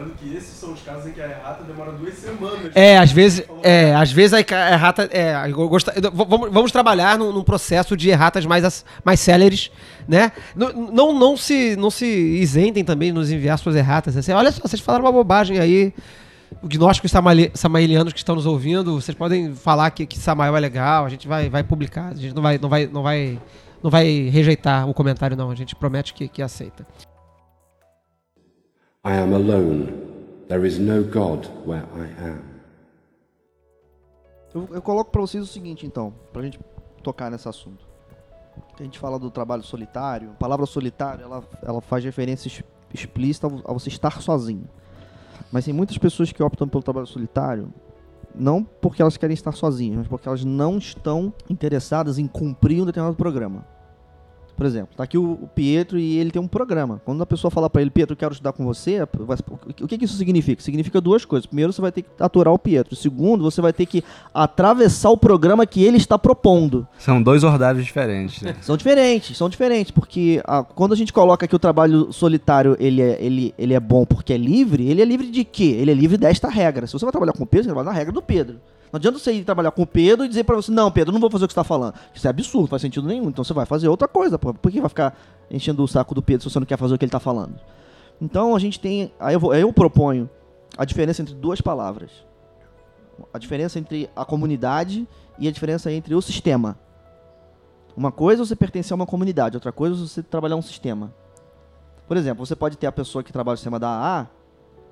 Lembrando 0.02 0.18
que 0.18 0.34
esses 0.36 0.56
são 0.58 0.72
os 0.72 0.80
casos 0.82 1.06
em 1.06 1.12
que 1.12 1.20
a 1.20 1.28
errata 1.28 1.62
demora 1.64 1.92
duas 1.92 2.14
semanas. 2.14 2.72
É, 2.74 2.98
às 2.98 3.12
vezes, 3.12 3.44
é, 3.62 3.94
às 3.94 4.10
vezes 4.10 4.32
a 4.34 4.40
erra- 4.40 4.72
errata. 4.72 5.08
É, 5.12 5.34
vamos, 6.12 6.50
vamos 6.52 6.72
trabalhar 6.72 7.18
num, 7.18 7.32
num 7.32 7.42
processo 7.44 7.96
de 7.96 8.10
erratas 8.10 8.44
mais, 8.44 8.84
mais 9.04 9.20
céleres, 9.20 9.70
né? 10.08 10.32
Não, 10.56 10.72
não, 10.72 11.18
não, 11.18 11.36
se, 11.36 11.76
não 11.76 11.90
se 11.90 12.06
isentem 12.06 12.84
também 12.84 13.08
de 13.12 13.14
nos 13.18 13.30
enviar 13.30 13.58
suas 13.58 13.76
erratas. 13.76 14.16
Assim, 14.16 14.32
olha 14.32 14.50
só, 14.50 14.62
vocês 14.62 14.80
falaram 14.80 15.04
uma 15.04 15.12
bobagem 15.12 15.58
aí. 15.58 15.94
O 16.62 16.68
gnósticos 16.68 17.10
samali- 17.10 17.50
samaelianos 17.54 18.12
que 18.12 18.18
estão 18.18 18.34
nos 18.34 18.44
ouvindo, 18.44 19.00
vocês 19.00 19.16
podem 19.16 19.54
falar 19.54 19.90
que, 19.90 20.04
que 20.04 20.18
Samael 20.18 20.54
é 20.56 20.60
legal, 20.60 21.06
a 21.06 21.08
gente 21.08 21.26
vai, 21.26 21.48
vai 21.48 21.62
publicar, 21.64 22.08
a 22.08 22.14
gente 22.14 22.34
não 22.34 22.42
vai, 22.42 22.58
não 22.58 22.68
vai, 22.68 22.86
não 22.86 23.02
vai, 23.02 23.38
não 23.82 23.90
vai 23.90 24.28
rejeitar 24.30 24.86
o 24.88 24.92
comentário, 24.92 25.34
não. 25.36 25.50
A 25.50 25.54
gente 25.54 25.74
promete 25.74 26.12
que, 26.12 26.28
que 26.28 26.42
aceita. 26.42 26.86
I 29.04 29.16
am 29.16 29.34
alone. 29.34 29.88
There 30.46 30.64
is 30.64 30.78
no 30.78 31.02
God 31.02 31.48
where 31.66 31.84
I 31.96 32.06
am. 32.24 32.40
Eu, 34.54 34.68
eu 34.74 34.80
coloco 34.80 35.10
pra 35.10 35.20
vocês 35.20 35.42
o 35.42 35.46
seguinte, 35.46 35.84
então, 35.84 36.14
pra 36.32 36.40
gente 36.40 36.60
tocar 37.02 37.28
nesse 37.28 37.48
assunto. 37.48 37.84
A 38.78 38.82
gente 38.82 39.00
fala 39.00 39.18
do 39.18 39.28
trabalho 39.28 39.64
solitário. 39.64 40.30
A 40.30 40.34
palavra 40.34 40.66
solitário, 40.66 41.24
ela, 41.24 41.42
ela 41.64 41.80
faz 41.80 42.04
referência 42.04 42.64
explícita 42.94 43.48
a 43.64 43.72
você 43.72 43.88
estar 43.88 44.22
sozinho. 44.22 44.68
Mas 45.50 45.64
tem 45.64 45.74
muitas 45.74 45.98
pessoas 45.98 46.30
que 46.30 46.40
optam 46.40 46.68
pelo 46.68 46.84
trabalho 46.84 47.06
solitário, 47.08 47.74
não 48.32 48.62
porque 48.62 49.02
elas 49.02 49.16
querem 49.16 49.34
estar 49.34 49.50
sozinhas, 49.50 49.98
mas 49.98 50.06
porque 50.06 50.28
elas 50.28 50.44
não 50.44 50.78
estão 50.78 51.34
interessadas 51.50 52.18
em 52.18 52.28
cumprir 52.28 52.80
um 52.80 52.86
determinado 52.86 53.16
programa. 53.16 53.66
Por 54.62 54.66
exemplo, 54.66 54.90
tá 54.96 55.02
aqui 55.02 55.18
o, 55.18 55.50
Pietro 55.56 55.98
e 55.98 56.18
ele 56.18 56.30
tem 56.30 56.40
um 56.40 56.46
programa. 56.46 57.02
Quando 57.04 57.20
a 57.20 57.26
pessoa 57.26 57.50
fala 57.50 57.68
pra 57.68 57.82
ele, 57.82 57.90
Pietro, 57.90 58.12
eu 58.12 58.16
quero 58.16 58.30
estudar 58.30 58.52
com 58.52 58.64
você, 58.64 59.02
o 59.02 59.88
que, 59.88 59.98
que 59.98 60.04
isso 60.04 60.16
significa? 60.16 60.62
Significa 60.62 61.00
duas 61.00 61.24
coisas. 61.24 61.46
Primeiro, 61.46 61.72
você 61.72 61.80
vai 61.80 61.90
ter 61.90 62.02
que 62.02 62.08
aturar 62.20 62.54
o 62.54 62.58
Pietro. 62.60 62.94
Segundo, 62.94 63.42
você 63.42 63.60
vai 63.60 63.72
ter 63.72 63.86
que 63.86 64.04
atravessar 64.32 65.10
o 65.10 65.16
programa 65.16 65.66
que 65.66 65.82
ele 65.82 65.96
está 65.96 66.16
propondo. 66.16 66.86
São 66.96 67.20
dois 67.20 67.42
ordários 67.42 67.84
diferentes. 67.84 68.40
né? 68.40 68.54
São 68.60 68.76
diferentes, 68.76 69.36
são 69.36 69.48
diferentes, 69.48 69.90
porque 69.90 70.40
ah, 70.44 70.62
quando 70.62 70.92
a 70.92 70.96
gente 70.96 71.12
coloca 71.12 71.48
que 71.48 71.56
o 71.56 71.58
trabalho 71.58 72.12
solitário 72.12 72.76
ele 72.78 73.02
é, 73.02 73.18
ele, 73.20 73.52
ele 73.58 73.74
é 73.74 73.80
bom 73.80 74.06
porque 74.06 74.32
é 74.32 74.36
livre, 74.36 74.88
ele 74.88 75.02
é 75.02 75.04
livre 75.04 75.28
de 75.28 75.42
quê? 75.42 75.76
Ele 75.80 75.90
é 75.90 75.94
livre 75.94 76.16
desta 76.16 76.48
regra. 76.48 76.86
Se 76.86 76.92
você 76.92 77.04
vai 77.04 77.10
trabalhar 77.10 77.32
com 77.32 77.42
o 77.42 77.46
Pedro, 77.48 77.68
você 77.68 77.74
vai 77.74 77.82
na 77.82 77.90
regra 77.90 78.12
do 78.12 78.22
Pedro. 78.22 78.60
Não 78.92 78.98
adianta 78.98 79.18
você 79.18 79.32
ir 79.32 79.42
trabalhar 79.42 79.70
com 79.70 79.82
o 79.82 79.86
Pedro 79.86 80.26
e 80.26 80.28
dizer 80.28 80.44
pra 80.44 80.54
você, 80.54 80.70
não, 80.70 80.92
Pedro, 80.92 81.12
não 81.12 81.20
vou 81.20 81.30
fazer 81.30 81.46
o 81.46 81.48
que 81.48 81.54
você 81.54 81.60
tá 81.60 81.64
falando. 81.64 81.94
Isso 82.14 82.26
é 82.26 82.30
absurdo, 82.30 82.62
não 82.62 82.68
faz 82.68 82.82
sentido 82.82 83.08
nenhum. 83.08 83.30
Então 83.30 83.42
você 83.42 83.54
vai 83.54 83.64
fazer 83.64 83.88
outra 83.88 84.06
coisa, 84.06 84.38
pô. 84.38 84.52
Por 84.52 84.70
que 84.70 84.80
vai 84.80 84.88
ficar 84.90 85.16
enchendo 85.50 85.82
o 85.82 85.88
saco 85.88 86.14
do 86.14 86.20
Pedro 86.20 86.42
se 86.42 86.52
você 86.52 86.60
não 86.60 86.66
quer 86.66 86.76
fazer 86.76 86.94
o 86.94 86.98
que 86.98 87.04
ele 87.06 87.10
tá 87.10 87.18
falando? 87.18 87.58
Então 88.20 88.54
a 88.54 88.58
gente 88.58 88.78
tem. 88.78 89.10
Aí 89.18 89.34
eu, 89.34 89.40
vou, 89.40 89.52
aí 89.52 89.62
eu 89.62 89.72
proponho 89.72 90.28
a 90.76 90.84
diferença 90.84 91.22
entre 91.22 91.34
duas 91.34 91.62
palavras. 91.62 92.10
A 93.32 93.38
diferença 93.38 93.78
entre 93.78 94.10
a 94.14 94.26
comunidade 94.26 95.08
e 95.38 95.48
a 95.48 95.50
diferença 95.50 95.90
entre 95.90 96.14
o 96.14 96.20
sistema. 96.20 96.78
Uma 97.96 98.12
coisa 98.12 98.42
é 98.42 98.44
você 98.46 98.56
pertencer 98.56 98.92
a 98.92 98.96
uma 98.96 99.06
comunidade, 99.06 99.56
outra 99.56 99.72
coisa 99.72 99.96
é 99.96 100.06
você 100.06 100.22
trabalhar 100.22 100.56
um 100.56 100.62
sistema. 100.62 101.14
Por 102.06 102.16
exemplo, 102.16 102.44
você 102.44 102.54
pode 102.54 102.76
ter 102.76 102.86
a 102.86 102.92
pessoa 102.92 103.22
que 103.24 103.32
trabalha 103.32 103.54
no 103.54 103.58
sistema 103.58 103.78
da 103.78 103.88
AA, 103.88 104.26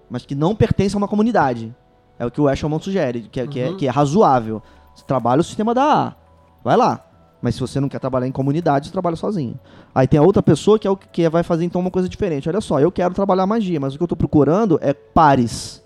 mas 0.09 0.24
que 0.24 0.34
não 0.34 0.55
pertence 0.55 0.94
a 0.94 0.98
uma 0.98 1.09
comunidade. 1.09 1.74
É 2.20 2.26
o 2.26 2.30
que 2.30 2.40
o 2.40 2.48
Eshelman 2.48 2.78
sugere, 2.78 3.22
que 3.22 3.40
é, 3.40 3.46
que, 3.46 3.58
é, 3.58 3.70
Uhum. 3.70 3.76
que 3.78 3.86
é 3.88 3.90
razoável. 3.90 4.62
Você 4.94 5.02
trabalha 5.06 5.40
o 5.40 5.44
sistema 5.44 5.74
da 5.74 5.82
AA. 5.82 6.16
Vai 6.62 6.76
lá. 6.76 7.04
Mas 7.40 7.54
se 7.54 7.60
você 7.62 7.80
não 7.80 7.88
quer 7.88 7.98
trabalhar 7.98 8.26
em 8.26 8.32
comunidade, 8.32 8.86
você 8.86 8.92
trabalha 8.92 9.16
sozinho. 9.16 9.58
Aí 9.94 10.06
tem 10.06 10.20
a 10.20 10.22
outra 10.22 10.42
pessoa 10.42 10.78
que 10.78 10.86
é 10.86 10.90
o 10.90 10.96
que 10.96 11.08
que 11.08 11.28
vai 11.30 11.42
fazer 11.42 11.64
então 11.64 11.80
uma 11.80 11.90
coisa 11.90 12.06
diferente. 12.06 12.46
Olha 12.48 12.60
só, 12.60 12.78
eu 12.78 12.92
quero 12.92 13.14
trabalhar 13.14 13.46
magia, 13.46 13.80
mas 13.80 13.94
o 13.94 13.96
que 13.96 14.04
eu 14.04 14.08
tô 14.08 14.14
procurando 14.14 14.78
é 14.82 14.92
pares. 14.92 15.82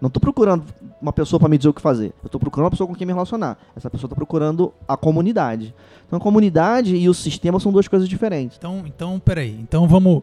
Não 0.00 0.10
tô 0.10 0.18
procurando 0.18 0.64
uma 1.00 1.12
pessoa 1.12 1.38
para 1.38 1.48
me 1.48 1.56
dizer 1.56 1.68
o 1.68 1.74
que 1.74 1.80
fazer. 1.80 2.12
Eu 2.24 2.28
tô 2.28 2.40
procurando 2.40 2.64
uma 2.64 2.70
pessoa 2.70 2.88
com 2.88 2.94
quem 2.94 3.06
me 3.06 3.12
relacionar. 3.12 3.56
Essa 3.76 3.88
pessoa 3.88 4.10
tá 4.10 4.16
procurando 4.16 4.72
a 4.88 4.96
comunidade. 4.96 5.72
Então 6.06 6.16
a 6.16 6.20
comunidade 6.20 6.96
e 6.96 7.08
o 7.08 7.14
sistema 7.14 7.60
são 7.60 7.70
duas 7.70 7.86
coisas 7.86 8.08
diferentes. 8.08 8.56
Então, 8.58 8.82
então, 8.84 9.20
peraí. 9.20 9.56
Então 9.60 9.86
vamos. 9.86 10.22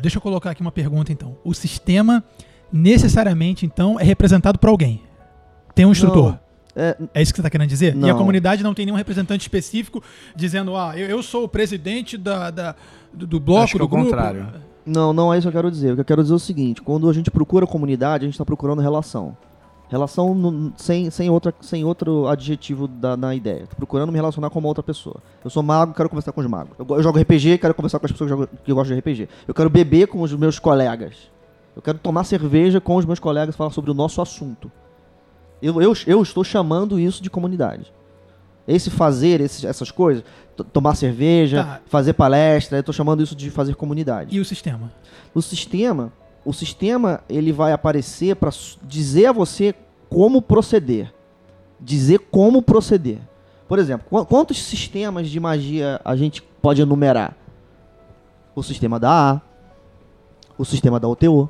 Deixa 0.00 0.18
eu 0.18 0.22
colocar 0.22 0.50
aqui 0.50 0.60
uma 0.60 0.70
pergunta 0.70 1.10
então. 1.10 1.36
O 1.42 1.52
sistema 1.52 2.22
necessariamente 2.72 3.64
então 3.66 3.98
é 3.98 4.02
representado 4.04 4.58
por 4.58 4.68
alguém. 4.68 5.02
Tem 5.74 5.84
um 5.86 5.92
instrutor. 5.92 6.32
Não, 6.32 6.38
é, 6.84 6.96
É 7.14 7.22
isso 7.22 7.32
que 7.32 7.36
você 7.36 7.40
está 7.42 7.50
querendo 7.50 7.68
dizer? 7.68 7.94
E 7.96 8.04
a 8.04 8.08
Não. 8.12 8.18
comunidade 8.18 8.62
não 8.62 8.74
tem 8.74 8.84
nenhum 8.86 8.96
representante 8.98 9.42
específico 9.42 10.02
dizendo, 10.36 10.76
ah, 10.76 10.92
eu, 10.96 11.08
eu 11.08 11.22
sou 11.22 11.44
o 11.44 11.48
presidente 11.48 12.16
da, 12.16 12.50
da- 12.50 12.74
do, 13.12 13.26
do 13.26 13.40
bloco, 13.40 13.62
Acho 13.64 13.72
que 13.72 13.76
é 13.78 13.80
do 13.80 13.84
o 13.84 13.88
grupo. 13.88 14.04
contrário. 14.04 14.46
Não, 14.86 15.12
não 15.12 15.32
é 15.32 15.38
isso 15.38 15.44
que 15.44 15.48
eu 15.48 15.60
quero 15.62 15.70
dizer. 15.70 15.92
O 15.92 15.94
que 15.96 16.00
eu 16.00 16.04
quero 16.04 16.22
dizer 16.22 16.34
é 16.34 16.36
o 16.36 16.40
seguinte: 16.40 16.80
quando 16.82 17.08
a 17.08 17.12
gente 17.12 17.30
procura 17.30 17.66
comunidade, 17.66 18.24
a 18.24 18.26
gente 18.26 18.34
está 18.34 18.44
procurando 18.44 18.80
relação. 18.80 19.36
Relação 19.90 20.34
no- 20.34 20.72
sem, 20.76 21.10
sem, 21.10 21.30
outra, 21.30 21.54
sem 21.62 21.82
outro 21.84 22.26
adjetivo 22.28 22.86
da, 22.86 23.16
na 23.16 23.34
ideia. 23.34 23.66
Tô 23.66 23.74
procurando 23.76 24.10
me 24.12 24.16
relacionar 24.18 24.50
com 24.50 24.58
uma 24.58 24.68
outra 24.68 24.82
pessoa. 24.82 25.16
Eu 25.42 25.48
sou 25.50 25.62
mago, 25.62 25.94
quero 25.94 26.08
conversar 26.10 26.32
com 26.32 26.40
os 26.42 26.46
magos. 26.46 26.72
Eu, 26.78 26.86
eu 26.96 27.02
jogo 27.02 27.18
RPG, 27.18 27.56
quero 27.58 27.74
conversar 27.74 27.98
com 27.98 28.04
as 28.06 28.12
pessoas 28.12 28.28
que, 28.30 28.36
jogam- 28.36 28.48
que 28.64 28.72
gostam 28.72 28.94
de 28.94 29.00
RPG. 29.00 29.28
Eu 29.46 29.54
quero 29.54 29.70
beber 29.70 30.06
com 30.08 30.20
os 30.20 30.32
meus 30.34 30.58
colegas. 30.58 31.14
Eu 31.78 31.82
quero 31.82 31.96
tomar 32.00 32.24
cerveja 32.24 32.80
com 32.80 32.96
os 32.96 33.04
meus 33.06 33.20
colegas 33.20 33.54
e 33.54 33.56
falar 33.58 33.70
sobre 33.70 33.88
o 33.88 33.94
nosso 33.94 34.20
assunto. 34.20 34.68
Eu, 35.62 35.80
eu, 35.80 35.92
eu 36.08 36.20
estou 36.20 36.42
chamando 36.42 36.98
isso 36.98 37.22
de 37.22 37.30
comunidade. 37.30 37.92
Esse 38.66 38.90
fazer 38.90 39.40
esses- 39.40 39.62
essas 39.64 39.88
coisas, 39.92 40.24
tomar 40.72 40.96
cerveja, 40.96 41.62
Tá. 41.62 41.80
fazer 41.86 42.14
palestra, 42.14 42.78
eu 42.78 42.80
estou 42.80 42.92
chamando 42.92 43.22
isso 43.22 43.36
de 43.36 43.48
fazer 43.48 43.76
comunidade. 43.76 44.36
E 44.36 44.40
o 44.40 44.44
sistema? 44.44 44.92
O 45.32 45.40
sistema, 45.40 46.12
o 46.44 46.52
sistema 46.52 47.20
ele 47.28 47.52
vai 47.52 47.70
aparecer 47.72 48.34
para 48.34 48.50
dizer 48.82 49.26
a 49.26 49.32
você 49.32 49.72
como 50.10 50.42
proceder. 50.42 51.14
Dizer 51.80 52.18
como 52.18 52.60
proceder. 52.60 53.20
Por 53.68 53.78
exemplo, 53.78 54.04
qu- 54.10 54.26
quantos 54.26 54.60
sistemas 54.60 55.28
de 55.30 55.38
magia 55.38 56.00
a 56.04 56.16
gente 56.16 56.42
pode 56.42 56.82
enumerar? 56.82 57.36
O 58.52 58.64
sistema 58.64 58.98
da 58.98 59.34
A, 59.34 59.40
o 60.58 60.64
sistema 60.64 60.98
da 60.98 61.06
OTO, 61.06 61.48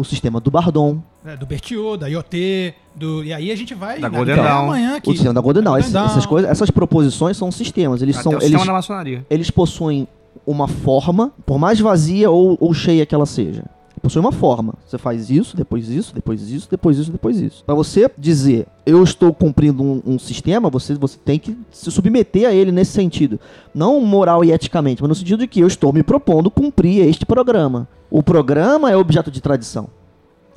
o 0.00 0.04
sistema 0.04 0.40
do 0.40 0.50
Bardon, 0.50 1.02
É, 1.24 1.36
do 1.36 1.44
Bertiô, 1.46 1.96
da 1.96 2.08
IoT, 2.08 2.74
do... 2.96 3.22
e 3.22 3.32
aí 3.32 3.50
a 3.50 3.56
gente 3.56 3.74
vai 3.74 4.00
Da 4.00 4.08
na- 4.08 4.16
Golden 4.16 4.38
amanhã 4.40 4.96
aqui. 4.96 5.08
o 5.10 5.12
sistema 5.12 5.34
da 5.34 5.40
Golden. 5.40 5.62
Essas, 5.78 6.24
coisas, 6.26 6.50
essas 6.50 6.70
proposições 6.70 7.36
são 7.36 7.50
sistemas. 7.52 8.00
Eles 8.02 8.16
Até 8.16 8.22
são 8.22 8.32
o 8.32 8.40
sistema 8.40 8.56
eles, 8.58 8.66
da 8.66 8.72
maçonaria. 8.72 9.26
eles 9.28 9.50
possuem 9.50 10.08
uma 10.46 10.66
forma, 10.66 11.32
por 11.44 11.58
mais 11.58 11.78
vazia 11.78 12.30
ou, 12.30 12.56
ou 12.60 12.72
cheia 12.72 13.04
que 13.04 13.14
ela 13.14 13.26
seja. 13.26 13.64
Possui 14.02 14.20
uma 14.20 14.32
forma. 14.32 14.74
Você 14.86 14.96
faz 14.96 15.28
isso, 15.28 15.56
depois 15.56 15.88
isso, 15.90 16.14
depois 16.14 16.48
isso, 16.50 16.68
depois 16.70 16.98
isso, 16.98 17.12
depois 17.12 17.40
isso. 17.40 17.62
Para 17.64 17.74
você 17.74 18.10
dizer, 18.16 18.66
eu 18.86 19.02
estou 19.04 19.32
cumprindo 19.32 19.82
um, 19.82 20.02
um 20.06 20.18
sistema, 20.18 20.70
você, 20.70 20.94
você 20.94 21.18
tem 21.18 21.38
que 21.38 21.56
se 21.70 21.90
submeter 21.90 22.48
a 22.48 22.52
ele 22.52 22.72
nesse 22.72 22.92
sentido. 22.92 23.38
Não 23.74 24.00
moral 24.00 24.42
e 24.42 24.52
eticamente, 24.52 25.02
mas 25.02 25.08
no 25.08 25.14
sentido 25.14 25.40
de 25.40 25.46
que 25.46 25.60
eu 25.60 25.66
estou 25.66 25.92
me 25.92 26.02
propondo 26.02 26.50
cumprir 26.50 27.06
este 27.06 27.26
programa. 27.26 27.86
O 28.10 28.22
programa 28.22 28.90
é 28.90 28.96
objeto 28.96 29.30
de 29.30 29.40
tradição. 29.40 29.88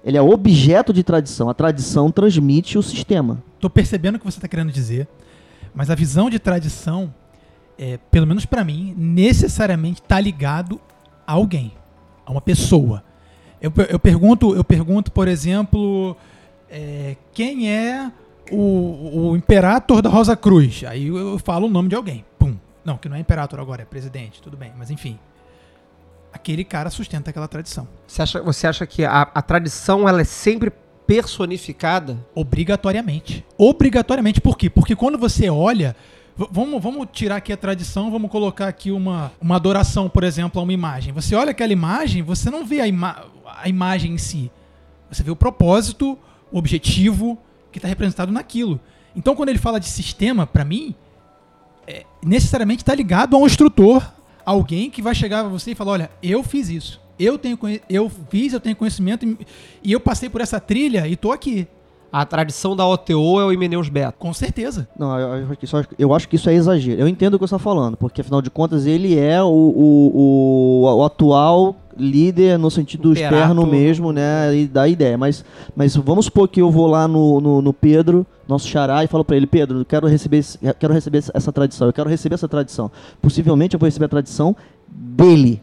Ele 0.06 0.18
é 0.18 0.22
objeto 0.22 0.94
de 0.94 1.04
tradição. 1.04 1.50
A 1.50 1.54
tradição 1.54 2.12
transmite 2.12 2.78
o 2.78 2.84
sistema. 2.84 3.44
Tô 3.60 3.70
percebendo 3.70 4.16
o 4.16 4.20
que 4.20 4.26
você 4.26 4.38
está 4.38 4.48
querendo 4.48 4.72
dizer, 4.72 5.08
mas 5.76 5.90
a 5.90 5.96
visão 5.96 6.30
de 6.30 6.40
tradição, 6.40 7.14
é, 7.78 7.98
pelo 8.10 8.28
menos 8.28 8.46
para 8.46 8.64
mim, 8.64 8.94
necessariamente 8.98 10.02
está 10.02 10.20
ligado 10.20 10.80
a 11.28 11.34
alguém, 11.34 11.74
a 12.26 12.32
uma 12.32 12.42
pessoa. 12.42 13.04
Eu, 13.64 13.72
eu 13.88 13.98
pergunto, 13.98 14.54
eu 14.54 14.64
pergunto, 14.64 15.10
por 15.10 15.26
exemplo, 15.26 16.18
é, 16.70 17.16
quem 17.32 17.72
é 17.72 18.12
o, 18.52 19.30
o 19.30 19.38
imperator 19.38 20.02
da 20.02 20.10
Rosa 20.10 20.36
Cruz? 20.36 20.84
Aí 20.86 21.08
eu, 21.08 21.16
eu 21.16 21.40
falo 21.40 21.68
o 21.68 21.70
nome 21.70 21.88
de 21.88 21.96
alguém. 21.96 22.26
Pum. 22.38 22.58
Não, 22.84 22.98
que 22.98 23.08
não 23.08 23.16
é 23.16 23.22
imperator 23.22 23.62
agora, 23.62 23.84
é 23.84 23.86
presidente, 23.86 24.42
tudo 24.42 24.58
bem, 24.58 24.74
mas 24.78 24.92
enfim. 24.92 25.18
Aquele 26.34 26.66
cara 26.66 26.90
sustenta 26.90 27.30
aquela 27.30 27.48
tradição. 27.48 27.88
Você 28.06 28.22
acha, 28.22 28.42
você 28.42 28.68
acha 28.68 28.86
que 28.86 29.06
a, 29.06 29.22
a 29.22 29.42
tradição 29.42 30.10
ela 30.10 30.20
é 30.20 30.26
sempre 30.26 30.70
personificada? 31.08 32.18
Obrigatoriamente. 32.36 33.46
Obrigatoriamente. 33.58 34.42
Por 34.42 34.58
quê? 34.58 34.70
Porque 34.70 34.94
quando 34.94 35.18
você 35.18 35.50
olha. 35.50 35.96
Vamos, 36.36 36.82
vamos 36.82 37.08
tirar 37.14 37.36
aqui 37.36 37.54
a 37.54 37.58
tradição, 37.58 38.10
vamos 38.10 38.32
colocar 38.32 38.68
aqui 38.68 38.92
uma, 38.92 39.32
uma 39.40 39.56
adoração, 39.56 40.10
por 40.10 40.24
exemplo, 40.24 40.60
a 40.60 40.64
uma 40.64 40.74
imagem. 40.74 41.14
Você 41.14 41.36
olha 41.36 41.52
aquela 41.52 41.72
imagem, 41.72 42.24
você 42.24 42.50
não 42.50 42.66
vê 42.66 42.82
a, 42.82 42.88
ima 42.88 43.24
a 43.62 43.70
imagem 43.70 44.14
em 44.14 44.18
si. 44.18 44.52
Você 45.12 45.24
vê 45.24 45.32
o 45.32 45.36
propósito, 45.36 46.18
o 46.52 46.58
objetivo 46.58 47.38
que 47.72 47.78
está 47.78 47.88
representado 47.88 48.32
naquilo. 48.32 48.80
Então, 49.16 49.36
quando 49.36 49.50
ele 49.50 49.60
fala 49.60 49.80
de 49.80 49.88
sistema, 49.88 50.48
para 50.48 50.66
mim, 50.66 50.96
é, 51.88 52.06
necessariamente 52.24 52.82
está 52.82 52.96
ligado 52.96 53.36
a 53.36 53.40
um 53.40 53.46
instrutor, 53.46 54.12
alguém 54.46 54.90
que 54.90 55.02
vai 55.02 55.14
chegar 55.14 55.42
a 55.42 55.50
você 55.50 55.72
e 55.72 55.76
falar: 55.76 55.92
olha, 55.94 56.12
eu 56.22 56.44
fiz 56.44 56.70
isso, 56.70 57.02
eu 57.20 57.38
tenho 57.38 57.58
eu 57.90 58.10
fiz, 58.30 58.54
eu 58.54 58.60
tenho 58.60 58.76
conhecimento 58.76 59.26
e- 59.84 59.92
eu 59.92 60.00
passei 60.00 60.30
por 60.30 60.42
essa 60.42 60.60
trilha 60.60 61.08
e 61.08 61.16
tô 61.16 61.32
aqui. 61.32 61.68
A 62.14 62.26
tradição 62.26 62.76
da 62.76 62.86
OTO 62.88 63.40
é 63.42 63.46
o 63.46 63.52
Imeneus 63.52 63.90
Beto. 63.90 64.20
Com 64.20 64.32
certeza. 64.32 64.88
Não, 64.98 65.20
eu, 65.20 65.36
eu 65.40 65.48
acho 65.50 65.58
que 65.58 65.66
isso- 65.66 65.78
eu 65.98 66.14
acho 66.14 66.30
que 66.30 66.36
isso 66.36 66.48
é 66.48 66.54
exagero. 66.54 67.02
Eu 67.02 67.08
entendo 67.08 67.34
o 67.34 67.40
que 67.40 67.48
você 67.48 67.56
está 67.56 67.58
falando, 67.58 67.98
porque 67.98 68.22
afinal 68.22 68.40
de 68.40 68.52
contas 68.52 68.86
ele 68.86 69.18
é 69.18 69.42
o, 69.42 69.48
o, 69.48 70.84
o, 70.86 70.96
o 70.98 71.04
atual 71.04 71.76
líder 71.98 72.60
no 72.60 72.70
sentido 72.70 73.12
Imperator. 73.14 73.40
externo 73.40 73.66
mesmo, 73.66 74.12
né? 74.14 74.56
E 74.56 74.68
da 74.68 74.88
ideia. 74.88 75.18
Mas, 75.18 75.44
mas 75.76 75.96
vamos 75.96 76.26
supor 76.26 76.48
que 76.48 76.62
eu 76.62 76.70
vou 76.70 76.86
lá 76.86 77.08
no, 77.08 77.42
no, 77.42 77.62
no 77.64 77.74
Pedro, 77.74 78.26
nosso 78.48 78.68
xará, 78.68 79.04
e 79.04 79.08
falo 79.08 79.26
para 79.26 79.36
ele: 79.36 79.48
Pedro, 79.48 79.80
eu 79.80 79.86
quero 79.86 80.06
receber, 80.08 80.38
esse- 80.38 80.60
eu 80.62 80.74
quero 80.76 80.94
receber 80.94 81.18
essa 81.34 81.52
tradição, 81.52 81.88
eu 81.88 81.94
quero 81.94 82.10
receber 82.10 82.36
essa 82.36 82.48
tradição. 82.48 82.92
Possivelmente 83.24 83.74
eu 83.76 83.80
vou 83.80 83.88
receber 83.88 84.06
a 84.06 84.10
tradição 84.10 84.56
dele, 84.88 85.60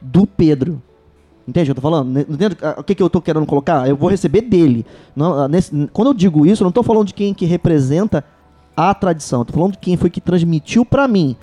do 0.00 0.26
Pedro. 0.26 0.82
Entende 1.46 1.70
o 1.70 1.74
que 1.74 1.78
eu 1.78 1.82
tô 1.82 1.88
falando? 1.90 2.20
Entende 2.20 2.56
ah, 2.62 2.76
o 2.78 2.84
que, 2.84 2.94
que 2.94 3.02
eu 3.02 3.10
tô 3.10 3.20
querendo 3.20 3.44
colocar? 3.46 3.88
Eu 3.88 3.96
vou 3.96 4.08
receber 4.08 4.42
dele. 4.42 4.86
Não, 5.14 5.40
ah, 5.40 5.48
nesse- 5.48 5.88
quando 5.92 6.08
eu 6.08 6.14
digo 6.14 6.46
isso, 6.46 6.62
eu 6.62 6.64
não 6.66 6.72
tô 6.72 6.82
falando 6.82 7.06
de 7.08 7.14
quem 7.14 7.34
que 7.34 7.44
representa 7.46 8.24
a 8.76 8.94
tradição. 8.94 9.40
Eu 9.40 9.44
tô 9.44 9.52
falando 9.52 9.72
de 9.72 9.78
quem 9.78 9.96
foi 9.96 10.08
que 10.08 10.20
transmitiu 10.20 10.84
pra 10.84 11.08
mim. 11.08 11.36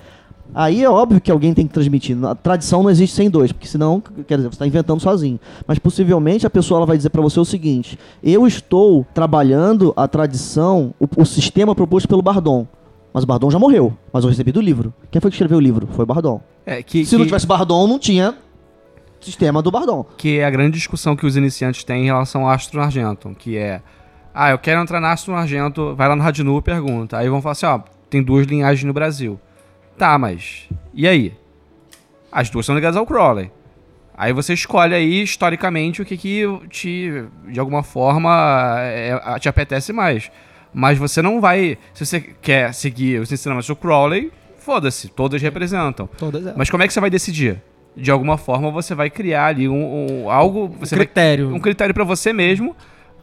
Aí 0.52 0.82
é 0.82 0.90
óbvio 0.90 1.20
que 1.20 1.30
alguém 1.30 1.54
tem 1.54 1.64
que 1.64 1.72
transmitir. 1.72 2.16
A 2.24 2.34
tradição 2.34 2.82
não 2.82 2.90
existe 2.90 3.14
sem 3.14 3.30
dois, 3.30 3.52
porque 3.52 3.68
senão, 3.68 4.02
quer 4.26 4.36
dizer, 4.36 4.48
você 4.48 4.54
está 4.54 4.66
inventando 4.66 4.98
sozinho. 5.00 5.38
Mas 5.64 5.78
possivelmente 5.78 6.44
a 6.44 6.50
pessoa 6.50 6.78
ela 6.78 6.86
vai 6.86 6.96
dizer 6.96 7.10
pra 7.10 7.22
você 7.22 7.38
o 7.38 7.44
seguinte: 7.44 7.96
eu 8.20 8.46
estou 8.48 9.06
trabalhando 9.14 9.92
a 9.96 10.08
tradição, 10.08 10.92
o, 10.98 11.06
o 11.22 11.24
sistema 11.24 11.72
proposto 11.74 12.08
pelo 12.08 12.20
Bardon. 12.22 12.66
Mas 13.14 13.22
o 13.22 13.26
Bardon 13.28 13.48
já 13.50 13.58
morreu. 13.60 13.92
Mas 14.12 14.24
eu 14.24 14.30
recebi 14.30 14.50
do 14.50 14.60
livro. 14.60 14.92
Quem 15.10 15.20
foi 15.20 15.30
que 15.30 15.36
escreveu 15.36 15.58
o 15.58 15.60
livro? 15.60 15.86
Foi 15.92 16.02
o 16.02 16.06
Bardon. 16.06 16.40
É, 16.66 16.82
que, 16.82 17.04
Se 17.04 17.14
não 17.14 17.20
que- 17.20 17.26
tivesse 17.26 17.46
Bardon, 17.46 17.86
não 17.86 17.98
tinha 17.98 18.34
sistema 19.20 19.62
do 19.62 19.70
Bardon. 19.70 20.04
que 20.16 20.38
é 20.38 20.44
a 20.44 20.50
grande 20.50 20.76
discussão 20.76 21.14
que 21.14 21.26
os 21.26 21.36
iniciantes 21.36 21.84
têm 21.84 22.02
em 22.02 22.06
relação 22.06 22.42
ao 22.42 22.50
Astro 22.50 22.80
Argento, 22.80 23.34
que 23.38 23.56
é, 23.56 23.80
ah, 24.34 24.50
eu 24.50 24.58
quero 24.58 24.80
entrar 24.80 25.00
na 25.00 25.12
Astro 25.12 25.34
Argento, 25.34 25.94
vai 25.94 26.08
lá 26.08 26.16
no 26.16 26.22
Radinu 26.22 26.58
e 26.58 26.62
pergunta. 26.62 27.18
Aí 27.18 27.28
vão 27.28 27.42
falar 27.42 27.52
assim, 27.52 27.66
ó, 27.66 27.80
tem 28.08 28.22
duas 28.22 28.46
linhagens 28.46 28.84
no 28.84 28.92
Brasil. 28.92 29.40
Tá, 29.98 30.16
mas. 30.18 30.68
E 30.94 31.06
aí? 31.06 31.34
As 32.32 32.48
duas 32.48 32.64
são 32.64 32.74
ligadas 32.74 32.96
ao 32.96 33.06
Crowley. 33.06 33.50
Aí 34.16 34.32
você 34.32 34.52
escolhe 34.52 34.94
aí, 34.94 35.22
historicamente, 35.22 36.02
o 36.02 36.04
que, 36.04 36.16
que 36.16 36.44
te, 36.68 37.24
de 37.48 37.58
alguma 37.58 37.82
forma, 37.82 38.76
é, 38.80 39.38
te 39.38 39.48
apetece 39.48 39.92
mais. 39.92 40.30
Mas 40.72 40.98
você 40.98 41.22
não 41.22 41.40
vai. 41.40 41.78
Se 41.94 42.04
você 42.04 42.20
quer 42.20 42.72
seguir 42.74 43.20
os 43.20 43.32
ensinamentos 43.32 43.66
do 43.66 43.74
Crowley, 43.74 44.30
foda-se, 44.58 45.08
todas 45.08 45.40
representam. 45.42 46.08
Todas 46.18 46.42
elas. 46.42 46.56
Mas 46.56 46.70
como 46.70 46.82
é 46.82 46.86
que 46.86 46.92
você 46.92 47.00
vai 47.00 47.10
decidir? 47.10 47.62
De 47.96 48.10
alguma 48.10 48.38
forma 48.38 48.70
você 48.70 48.94
vai 48.94 49.10
criar 49.10 49.46
ali 49.46 49.68
um, 49.68 50.24
um- 50.24 50.30
algo. 50.30 50.68
Você 50.80 50.94
vai- 50.96 51.04
critério. 51.06 51.52
um 51.54 51.58
critério 51.60 51.94
pra 51.94 52.04
você 52.04 52.32
mesmo 52.32 52.74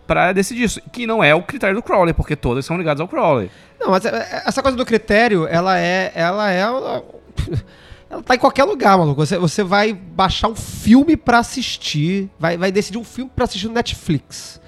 pra 0.06 0.32
decidir 0.34 0.64
isso. 0.64 0.82
Que 0.92 1.08
não 1.08 1.24
é 1.24 1.34
o 1.34 1.42
critério 1.42 1.76
do 1.76 1.82
Crowley, 1.84 2.14
porque 2.14 2.36
todas 2.36 2.66
são 2.66 2.78
ligadas 2.78 3.02
ao 3.02 3.08
Crowley. 3.08 3.50
Não, 3.80 3.92
mas 3.92 4.06
é- 4.06 4.44
essa 4.46 4.62
coisa 4.62 4.78
do 4.78 4.86
critério, 4.86 5.48
ela 5.48 5.78
é. 5.80 6.12
Ela 6.16 6.52
é. 6.52 6.62
Ela 8.10 8.24
tá 8.24 8.36
em 8.36 8.40
qualquer 8.40 8.64
lugar, 8.64 8.98
maluco. 8.98 9.26
Você, 9.26 9.38
você 9.38 9.64
vai 9.64 9.92
baixar 9.94 10.48
um 10.48 10.56
filme 10.56 11.18
pra 11.18 11.40
assistir. 11.40 12.30
Vai, 12.40 12.58
vai 12.58 12.72
decidir 12.72 12.98
um 12.98 13.04
filme 13.04 13.30
pra 13.36 13.44
assistir 13.44 13.68
no 13.68 13.74
Netflix. 13.74 14.62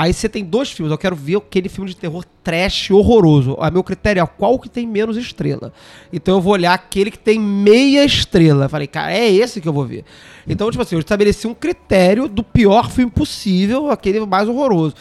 Aí 0.00 0.12
você 0.12 0.28
tem 0.28 0.44
dois 0.44 0.70
filmes. 0.70 0.92
Eu 0.92 0.98
quero 0.98 1.16
ver 1.16 1.38
aquele 1.38 1.68
filme 1.68 1.90
de 1.90 1.96
terror 1.96 2.24
trash 2.44 2.88
horroroso. 2.92 3.56
A 3.58 3.68
meu 3.68 3.82
critério 3.82 4.22
é 4.22 4.26
qual 4.26 4.56
que 4.56 4.68
tem 4.68 4.86
menos 4.86 5.16
estrela. 5.16 5.72
Então 6.12 6.36
eu 6.36 6.40
vou 6.40 6.52
olhar 6.52 6.72
aquele 6.72 7.10
que 7.10 7.18
tem 7.18 7.40
meia 7.40 8.04
estrela. 8.04 8.68
Falei, 8.68 8.86
cara, 8.86 9.12
é 9.12 9.28
esse 9.28 9.60
que 9.60 9.68
eu 9.68 9.72
vou 9.72 9.84
ver. 9.84 10.04
Então, 10.46 10.70
tipo 10.70 10.80
assim, 10.82 10.94
eu 10.94 11.00
estabeleci 11.00 11.48
um 11.48 11.54
critério 11.54 12.28
do 12.28 12.44
pior 12.44 12.90
filme 12.92 13.10
possível, 13.10 13.90
aquele 13.90 14.24
mais 14.24 14.48
horroroso. 14.48 14.94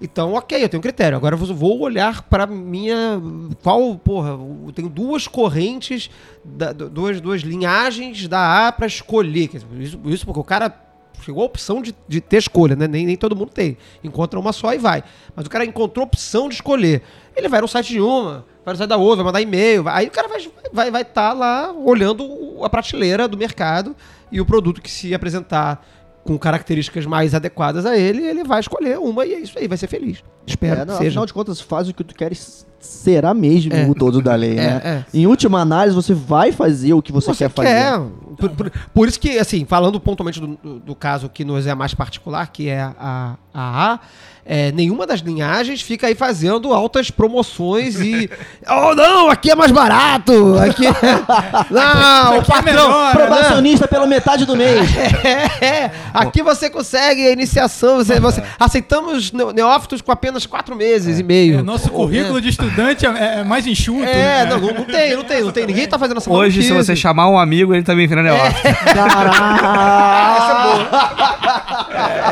Então, 0.00 0.34
ok, 0.34 0.62
eu 0.62 0.68
tenho 0.68 0.82
critério. 0.82 1.16
Agora 1.16 1.34
eu 1.34 1.38
vou 1.38 1.80
olhar 1.80 2.22
para 2.22 2.46
minha. 2.46 3.20
Qual, 3.62 3.96
porra, 3.96 4.30
eu 4.66 4.72
tenho 4.72 4.88
duas 4.88 5.26
correntes, 5.26 6.10
da- 6.44 6.72
du- 6.72 6.90
duas, 6.90 7.20
duas 7.20 7.42
linhagens 7.42 8.28
da 8.28 8.68
A 8.68 8.72
para 8.72 8.86
escolher. 8.86 9.50
Isso, 9.80 9.98
isso 10.06 10.24
porque 10.26 10.40
o 10.40 10.44
cara 10.44 10.83
chegou 11.24 11.42
a 11.42 11.46
opção 11.46 11.80
de, 11.82 11.94
de 12.06 12.20
ter 12.20 12.36
escolha, 12.38 12.76
né? 12.76 12.86
Nem, 12.86 13.06
nem 13.06 13.16
todo 13.16 13.34
mundo 13.34 13.50
tem. 13.50 13.76
Encontra 14.02 14.38
uma 14.38 14.52
só 14.52 14.72
e 14.74 14.78
vai. 14.78 15.02
Mas 15.34 15.46
o 15.46 15.50
cara 15.50 15.64
encontrou 15.64 16.04
opção 16.06 16.48
de 16.48 16.54
escolher. 16.56 17.02
Ele 17.36 17.48
vai 17.48 17.60
no 17.60 17.68
site 17.68 17.88
de 17.94 18.00
uma, 18.00 18.44
vai 18.64 18.74
no 18.74 18.78
site 18.78 18.88
da 18.88 18.96
outra, 18.96 19.16
vai 19.16 19.26
mandar 19.26 19.40
e-mail. 19.40 19.82
vai- 19.82 20.02
Aí 20.02 20.06
o 20.08 20.10
cara 20.10 20.28
vai 20.28 20.38
estar 20.38 20.52
vai, 20.72 20.90
vai 20.90 21.04
tá 21.04 21.32
lá 21.32 21.72
olhando 21.72 22.58
a 22.62 22.68
prateleira 22.70 23.26
do 23.26 23.36
mercado 23.36 23.94
e 24.30 24.40
o 24.40 24.44
produto 24.46 24.80
que 24.82 24.90
se 24.90 25.14
apresentar 25.14 25.84
com 26.24 26.38
características 26.38 27.04
mais 27.04 27.34
adequadas 27.34 27.84
a 27.84 27.96
ele, 27.98 28.24
ele 28.26 28.44
vai 28.44 28.58
escolher 28.60 28.98
uma 28.98 29.26
e 29.26 29.34
é 29.34 29.38
isso 29.40 29.58
aí, 29.58 29.68
vai 29.68 29.76
ser 29.76 29.86
feliz. 29.88 30.24
Espero 30.46 30.80
É, 30.80 30.84
não, 30.84 30.94
que 30.94 30.98
seja. 30.98 31.08
afinal 31.10 31.26
de 31.26 31.34
contas, 31.34 31.60
faz 31.60 31.86
o 31.88 31.92
que 31.92 32.02
tu 32.02 32.14
queres, 32.14 32.66
será 32.84 33.32
mesmo 33.34 33.72
É. 33.72 33.86
o 33.88 33.94
todo 33.94 34.20
da 34.22 34.34
lei, 34.34 34.52
É, 34.52 34.56
né? 34.56 34.80
é. 34.84 35.04
Em 35.12 35.26
última 35.26 35.60
análise, 35.60 35.94
você 35.94 36.14
vai 36.14 36.52
fazer 36.52 36.92
o 36.94 37.02
que 37.02 37.10
você, 37.12 37.34
quer 37.34 37.50
fazer. 37.50 37.68
quer. 37.68 38.00
Por, 38.36 38.50
por- 38.50 38.72
por 38.92 39.08
isso 39.08 39.18
que, 39.18 39.38
assim, 39.38 39.64
falando 39.64 39.98
pontualmente 40.00 40.40
do, 40.40 40.46
do- 40.62 40.78
do 40.80 40.94
caso 40.94 41.28
que 41.28 41.44
nos 41.44 41.66
é 41.66 41.74
mais 41.74 41.94
particular, 41.94 42.46
que 42.48 42.68
é 42.68 42.80
a, 42.82 43.36
a 43.54 43.92
A, 43.92 44.00
é, 44.46 44.70
nenhuma 44.72 45.06
das 45.06 45.20
linhagens 45.20 45.80
fica 45.80 46.06
aí 46.06 46.14
fazendo 46.14 46.72
altas 46.72 47.10
promoções 47.10 47.98
e. 48.00 48.30
Oh, 48.66 48.94
não, 48.94 49.28
aqui 49.28 49.50
é 49.50 49.54
mais 49.54 49.70
barato! 49.70 50.56
Aqui. 50.58 50.84
não, 51.70 52.36
o 52.36 52.40
aqui 52.40 52.50
é 52.50 52.54
patrão. 52.54 52.62
melhor, 52.64 53.12
Probacionista 53.12 53.86
pela 53.86 54.06
metade 54.06 54.46
do 54.46 54.56
mês. 54.56 54.88
É, 55.24 55.64
é. 55.66 55.90
aqui 56.12 56.42
você 56.42 56.68
consegue 56.68 57.26
a 57.26 57.30
iniciação. 57.30 57.96
Você, 57.96 58.20
você- 58.20 58.42
aceitamos 58.58 59.32
neófitos 59.32 60.02
com 60.02 60.12
apenas 60.12 60.44
quatro 60.44 60.76
meses 60.76 61.18
e 61.18 61.22
meio. 61.22 61.58
É, 61.60 61.62
nosso 61.62 61.90
currículo 61.90 62.40
de 62.40 62.48
estudante 62.50 63.06
é, 63.06 63.40
é 63.40 63.44
mais 63.44 63.66
enxuto. 63.66 64.02
É, 64.04 64.44
né? 64.44 64.46
não, 64.46 64.60
não, 64.60 64.74
não 64.74 64.84
tem, 64.84 65.16
não 65.16 65.24
tem, 65.24 65.42
não 65.42 65.50
tem. 65.52 65.66
Ninguém 65.66 65.86
tá 65.86 65.98
fazendo 65.98 66.18
essa 66.18 66.30
Hoje, 66.30 66.62
se 66.62 66.72
você 66.72 66.94
chamar 66.94 67.28
um 67.28 67.38
amigo, 67.38 67.74
ele 67.74 67.82
também 67.82 68.06
vira 68.06 68.22
neófito. 68.22 68.68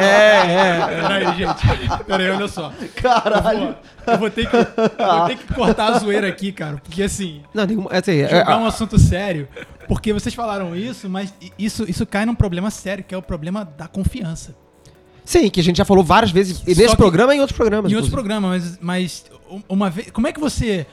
É, 0.00 0.36
é. 0.46 1.00
Peraí, 1.02 1.36
gente. 1.36 2.01
Peraí, 2.06 2.30
olha 2.30 2.48
só. 2.48 2.72
Caralho. 2.96 3.76
Eu 4.06 4.18
vou, 4.18 4.30
ter 4.30 4.48
que, 4.48 4.56
eu 4.56 5.18
vou 5.18 5.26
ter 5.26 5.36
que 5.36 5.54
cortar 5.54 5.92
a 5.92 5.98
zoeira 5.98 6.28
aqui, 6.28 6.52
cara. 6.52 6.76
Porque 6.82 7.02
assim. 7.02 7.42
Não, 7.54 7.64
nenhuma, 7.64 7.90
assim, 7.90 8.18
é- 8.20 8.28
jogar 8.28 8.52
é- 8.52 8.56
um 8.56 8.66
assunto 8.66 8.98
sério. 8.98 9.48
Porque 9.86 10.12
vocês 10.12 10.34
falaram 10.34 10.74
isso, 10.76 11.08
mas 11.08 11.34
isso, 11.58 11.84
isso 11.88 12.06
cai 12.06 12.24
num 12.24 12.34
problema 12.34 12.70
sério, 12.70 13.04
que 13.04 13.14
é 13.14 13.18
o 13.18 13.22
problema 13.22 13.64
da 13.64 13.86
confiança. 13.86 14.54
Sim, 15.24 15.48
que 15.50 15.60
a 15.60 15.62
gente 15.62 15.76
já 15.76 15.84
falou 15.84 16.02
várias 16.02 16.30
vezes 16.30 16.62
nesse 16.64 16.96
programa 16.96 17.32
e 17.34 17.38
em 17.38 17.40
outros 17.40 17.56
programas. 17.56 17.92
Em 17.92 17.94
outros 17.94 18.12
programas, 18.12 18.50
mas, 18.50 18.78
mas 18.80 19.24
uma 19.68 19.88
vez. 19.88 20.10
Como 20.10 20.26
é 20.26 20.32
que 20.32 20.40
você. 20.40 20.86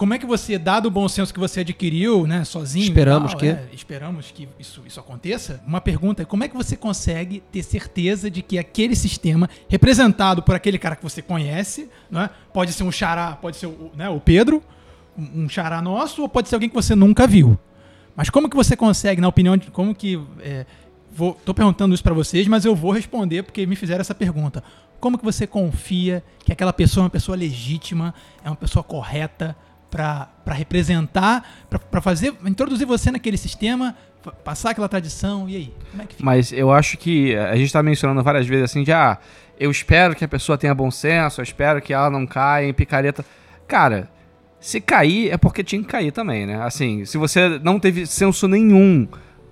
Como 0.00 0.14
é 0.14 0.18
que 0.18 0.24
você, 0.24 0.56
dado 0.58 0.86
o 0.86 0.90
bom 0.90 1.06
senso 1.10 1.30
que 1.30 1.38
você 1.38 1.60
adquiriu, 1.60 2.26
né, 2.26 2.42
sozinho? 2.42 2.84
Esperamos 2.84 3.32
tal, 3.32 3.38
que- 3.40 3.48
é, 3.48 3.68
esperamos 3.70 4.30
que 4.30 4.48
isso, 4.58 4.82
isso 4.86 4.98
aconteça. 4.98 5.62
Uma 5.66 5.78
pergunta 5.78 6.22
é: 6.22 6.24
como 6.24 6.42
é 6.42 6.48
que 6.48 6.56
você 6.56 6.74
consegue 6.74 7.42
ter 7.52 7.62
certeza 7.62 8.30
de 8.30 8.40
que 8.40 8.58
aquele 8.58 8.96
sistema, 8.96 9.46
representado 9.68 10.42
por 10.42 10.54
aquele 10.54 10.78
cara 10.78 10.96
que 10.96 11.02
você 11.02 11.20
conhece, 11.20 11.90
né, 12.10 12.30
pode 12.50 12.72
ser 12.72 12.82
um 12.82 12.90
xará, 12.90 13.32
pode 13.36 13.58
ser 13.58 13.66
o, 13.66 13.90
né, 13.94 14.08
o 14.08 14.18
Pedro, 14.18 14.62
um 15.18 15.46
xará 15.50 15.82
nosso, 15.82 16.22
ou 16.22 16.30
pode 16.30 16.48
ser 16.48 16.54
alguém 16.54 16.70
que 16.70 16.74
você 16.74 16.94
nunca 16.94 17.26
viu? 17.26 17.58
Mas 18.16 18.30
como 18.30 18.48
que 18.48 18.56
você 18.56 18.74
consegue, 18.74 19.20
na 19.20 19.28
opinião 19.28 19.54
de. 19.54 19.70
Como 19.70 19.94
que. 19.94 20.18
É, 20.40 20.64
vou, 21.12 21.34
tô 21.44 21.52
perguntando 21.52 21.94
isso 21.94 22.02
pra 22.02 22.14
vocês, 22.14 22.48
mas 22.48 22.64
eu 22.64 22.74
vou 22.74 22.90
responder 22.90 23.42
porque 23.42 23.66
me 23.66 23.76
fizeram 23.76 24.00
essa 24.00 24.14
pergunta. 24.14 24.64
Como 24.98 25.18
que 25.18 25.24
você 25.26 25.46
confia 25.46 26.24
que 26.42 26.50
aquela 26.50 26.72
pessoa 26.72 27.02
é 27.02 27.04
uma 27.04 27.10
pessoa 27.10 27.36
legítima, 27.36 28.14
é 28.42 28.48
uma 28.48 28.56
pessoa 28.56 28.82
correta 28.82 29.54
pra 29.90 30.28
representar, 30.46 31.66
pra 31.90 32.00
fazer, 32.00 32.34
introduzir 32.44 32.86
você 32.86 33.10
naquele 33.10 33.36
sistema, 33.36 33.96
passar 34.44 34.70
aquela 34.70 34.88
tradição, 34.88 35.48
e 35.48 35.56
aí? 35.56 35.74
Como 35.90 36.02
é 36.02 36.06
que 36.06 36.14
fica? 36.14 36.24
Mas 36.24 36.52
eu 36.52 36.70
acho 36.70 36.96
que 36.96 37.34
a 37.36 37.56
gente 37.56 37.72
tá 37.72 37.82
mencionando 37.82 38.22
várias 38.22 38.46
vezes 38.46 38.64
assim, 38.64 38.84
de 38.84 38.92
ah, 38.92 39.18
eu 39.58 39.70
espero 39.70 40.14
que 40.14 40.24
a 40.24 40.28
pessoa 40.28 40.56
tenha 40.56 40.74
bom 40.74 40.90
senso, 40.90 41.40
eu 41.40 41.42
espero 41.42 41.80
que 41.82 41.92
ela 41.92 42.10
não 42.10 42.26
caia 42.26 42.66
em 42.66 42.72
picareta. 42.72 43.24
Cara, 43.66 44.08
se 44.58 44.80
cair 44.80 45.30
é 45.30 45.36
porque 45.36 45.64
tinha 45.64 45.82
que 45.82 45.88
cair 45.88 46.12
também, 46.12 46.46
né? 46.46 46.62
Assim, 46.62 47.04
se 47.04 47.16
você 47.16 47.58
não 47.62 47.78
teve 47.78 48.06
senso 48.06 48.46
nenhum 48.46 49.08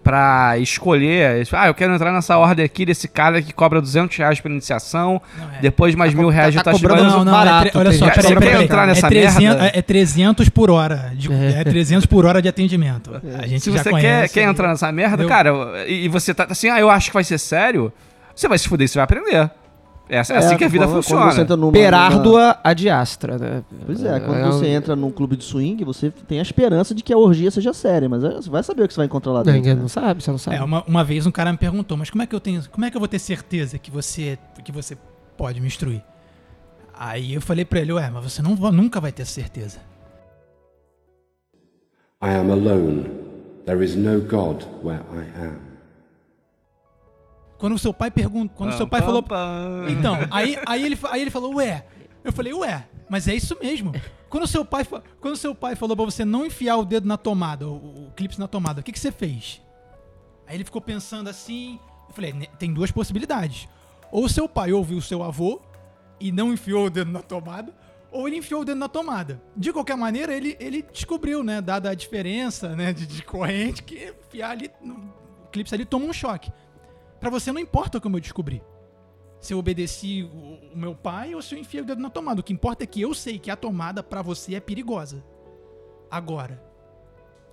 pra 0.09 0.57
escolher, 0.59 1.47
ah, 1.53 1.67
eu 1.67 1.75
quero 1.75 1.93
entrar 1.95 2.11
nessa 2.11 2.39
ordem 2.39 2.65
aqui 2.65 2.87
desse 2.87 3.07
cara 3.07 3.43
que 3.43 3.53
cobra 3.53 3.79
200 3.79 4.17
reais 4.17 4.41
por 4.41 4.51
iniciação, 4.51 5.21
depois 5.61 5.95
mais 5.95 6.15
mil 6.15 6.31
reais 6.31 6.55
já 6.55 6.63
tá, 6.63 6.73
chegando. 6.73 7.03
Não, 7.03 7.25
não, 7.27 7.59
é 7.59 7.61
tre- 7.69 7.79
olha 7.79 7.93
só, 7.93 8.07
Você 8.07 8.13
peraí, 8.15 8.33
quer 8.33 8.39
peraí, 8.41 8.65
entrar 8.65 8.77
peraí. 8.79 8.87
nessa 8.89 9.07
é 9.07 9.11
300, 9.11 9.43
merda? 9.43 9.71
é 9.79 9.83
300 9.83 10.49
por 10.49 10.71
hora. 10.71 11.13
de- 11.15 11.31
é 11.31 11.63
300 11.63 12.07
por 12.07 12.25
hora 12.25 12.41
de 12.41 12.49
atendimento. 12.49 13.21
A 13.39 13.47
gente 13.47 13.61
Se 13.65 13.71
já 13.71 13.79
você 13.79 13.85
quer, 13.85 13.91
conhece. 13.91 14.35
quer 14.35 14.43
entrar 14.49 14.69
nessa 14.69 14.91
merda, 14.91 15.15
Entendeu? 15.25 15.29
cara, 15.29 15.51
e, 15.87 16.07
e 16.07 16.09
você 16.09 16.33
tá 16.33 16.47
assim, 16.49 16.71
ah, 16.71 16.81
eu 16.81 16.89
acho 16.89 17.09
que 17.09 17.15
vai 17.15 17.25
ser 17.25 17.37
sério, 17.37 17.93
você 18.35 18.49
vai 18.49 18.57
se 18.57 18.67
fuder, 18.67 18.89
você 18.89 18.95
vai 18.99 19.05
aprender. 19.05 19.51
É, 20.09 20.19
assim- 20.21 20.33
É, 20.33 20.37
assim 20.39 20.57
que 20.57 20.65
a 20.65 20.69
vida 20.69 20.85
quando- 20.85 20.93
quando 20.95 21.03
funciona. 21.03 21.31
você 21.33 21.41
entra 21.43 21.57
numa- 21.57 21.73
Perárdua 21.73 22.59
ad 22.65 22.89
astra, 22.89 23.37
né? 23.39 23.63
Pois 23.85 24.03
é, 24.03 24.19
quando 24.21 24.39
É, 24.39 24.47
você 24.47 24.67
entra 24.67 24.97
num 24.97 25.11
clube 25.11 25.37
de 25.37 25.45
swing, 25.45 25.85
você 25.85 26.11
tem 26.11 26.39
a 26.39 26.43
esperança 26.43 26.95
de 26.95 27.03
que 27.03 27.13
a 27.13 27.19
orgia 27.19 27.51
seja 27.51 27.73
séria, 27.75 28.09
mas 28.09 28.25
é, 28.25 28.31
você 28.37 28.49
vai 28.49 28.63
saber 28.63 28.85
o 28.85 28.89
que 28.89 28.95
você 28.95 28.99
vai 29.01 29.07
encontrar 29.07 29.33
lá 29.33 29.43
dentro. 29.43 29.53
Ninguém 29.59 29.75
né? 29.75 29.81
não 29.83 29.89
sabe, 29.89 30.23
você 30.23 30.31
não 30.31 30.39
sabe. 30.39 30.57
É, 30.57 30.63
uma, 30.63 30.83
uma 30.85 31.05
vez 31.05 31.27
um 31.27 31.31
cara 31.31 31.53
me 31.53 31.59
perguntou, 31.59 31.97
mas 31.97 32.09
como 32.09 32.23
é 32.23 32.27
que 32.27 32.35
eu 32.35 32.41
tenho. 32.41 32.63
Como 32.71 32.85
é 32.87 32.91
que 32.91 32.97
eu 32.97 33.01
vou 33.01 33.09
ter 33.09 33.19
certeza 33.19 33.77
que 33.79 33.91
você, 33.91 34.39
que 34.65 34.73
você 34.73 34.97
pode 35.37 35.61
me 35.61 35.67
instruir? 35.67 36.03
Aí 36.99 37.35
eu 37.35 37.41
falei 37.43 37.65
pra 37.65 37.79
ele, 37.81 37.93
ué, 37.93 38.11
mas 38.11 38.25
você 38.33 38.41
não, 38.43 38.55
nunca 38.73 39.01
vai 39.01 39.13
ter 39.13 39.25
certeza. 39.27 39.79
I 42.23 42.31
am 42.35 42.51
alone. 42.51 43.07
There 43.67 43.85
is 43.85 43.95
no 43.95 44.21
God 44.23 44.65
where 44.83 45.03
I 45.13 45.45
am. 45.45 45.68
Quando 47.59 47.75
o 47.75 47.79
seu 47.79 47.93
pai 47.93 48.11
perguntou. 48.11 48.57
Quando 48.57 48.71
o 48.73 48.77
seu 48.77 48.87
pai 48.87 49.01
Pam, 49.01 49.07
falou. 49.07 49.23
pam. 49.23 49.87
Então, 49.91 50.17
aí, 50.31 50.57
aí, 50.67 50.85
ele, 50.85 50.99
aí 51.11 51.21
ele 51.23 51.31
falou, 51.31 51.57
ué. 51.57 51.85
Eu 52.25 52.33
falei, 52.33 52.53
ué, 52.53 52.87
mas 53.09 53.27
é 53.29 53.35
isso 53.35 53.57
mesmo. 53.61 53.93
Quando 54.29 54.45
o 54.45 54.47
seu 54.47 54.65
pai, 54.65 54.87
quando 55.21 55.37
seu 55.37 55.55
pai 55.55 55.75
falou 55.75 55.97
pra 55.97 56.05
você 56.05 56.25
não 56.25 56.45
enfiar 56.47 56.77
o 56.77 56.85
dedo 56.85 57.07
na 57.09 57.17
tomada, 57.17 57.67
o, 57.67 58.07
o 58.07 58.13
clipe 58.15 58.39
na 58.39 58.47
tomada, 58.47 58.81
o 58.81 58.85
que, 58.85 58.93
que 58.93 58.99
você 58.99 59.11
fez? 59.11 59.61
Aí 60.47 60.57
ele 60.57 60.65
ficou 60.65 60.81
pensando 60.81 61.29
assim. 61.29 61.79
Eu 62.09 62.15
falei, 62.15 62.33
"Ne- 62.33 62.49
tem 62.59 62.73
duas 62.73 62.91
possibilidades. 62.91 63.69
Ou 64.11 64.25
o 64.25 64.29
seu 64.29 64.49
pai 64.49 64.73
ouviu 64.73 64.99
o 64.99 65.03
seu 65.03 65.23
avô 65.23 65.61
e 66.21 66.31
não 66.33 66.53
enfiou 66.53 66.87
o 66.87 66.91
dedo 66.91 67.11
na 67.11 67.21
tomada, 67.23 67.75
ou 68.11 68.27
ele 68.27 68.37
enfiou 68.39 68.63
o 68.63 68.65
dedo 68.65 68.79
na 68.79 68.89
tomada. 68.89 69.41
De 69.57 69.73
qualquer 69.73 69.97
maneira, 69.97 70.35
ele, 70.35 70.57
ele 70.59 70.83
descobriu, 70.93 71.43
né, 71.45 71.61
dada 71.61 71.91
a 71.91 71.95
diferença 71.95 72.75
né, 72.75 72.93
de, 72.93 73.07
de 73.07 73.23
corrente, 73.23 73.83
que 73.83 74.13
enfiar 74.27 74.51
ali, 74.51 74.71
no, 74.83 74.95
o 74.95 75.49
clipe 75.53 75.73
ali 75.75 75.85
toma 75.85 76.07
um 76.07 76.13
choque. 76.13 76.51
Pra 77.21 77.31
você 77.31 77.53
não 77.53 77.61
importa 77.61 78.01
como 78.01 78.17
eu 78.17 78.21
descobri. 78.21 78.63
Se 79.41 79.53
eu 79.55 79.59
obedeci 79.59 80.23
o, 80.23 80.77
meu 80.77 80.95
pai 80.95 81.35
ou 81.35 81.43
se 81.43 81.55
eu 81.55 81.59
enfiei 81.59 81.83
o 81.83 81.87
dedo 81.87 82.03
na 82.03 82.11
tomada. 82.11 82.41
O 82.41 82.45
que 82.45 82.53
importa 82.53 82.85
é 82.85 82.87
que 82.87 83.01
eu 83.01 83.15
sei 83.15 83.39
que 83.39 83.51
a 83.51 83.57
tomada 83.57 84.03
pra 84.03 84.23
você 84.23 84.55
é 84.55 84.61
perigosa. 84.61 85.25
Agora. 86.11 86.68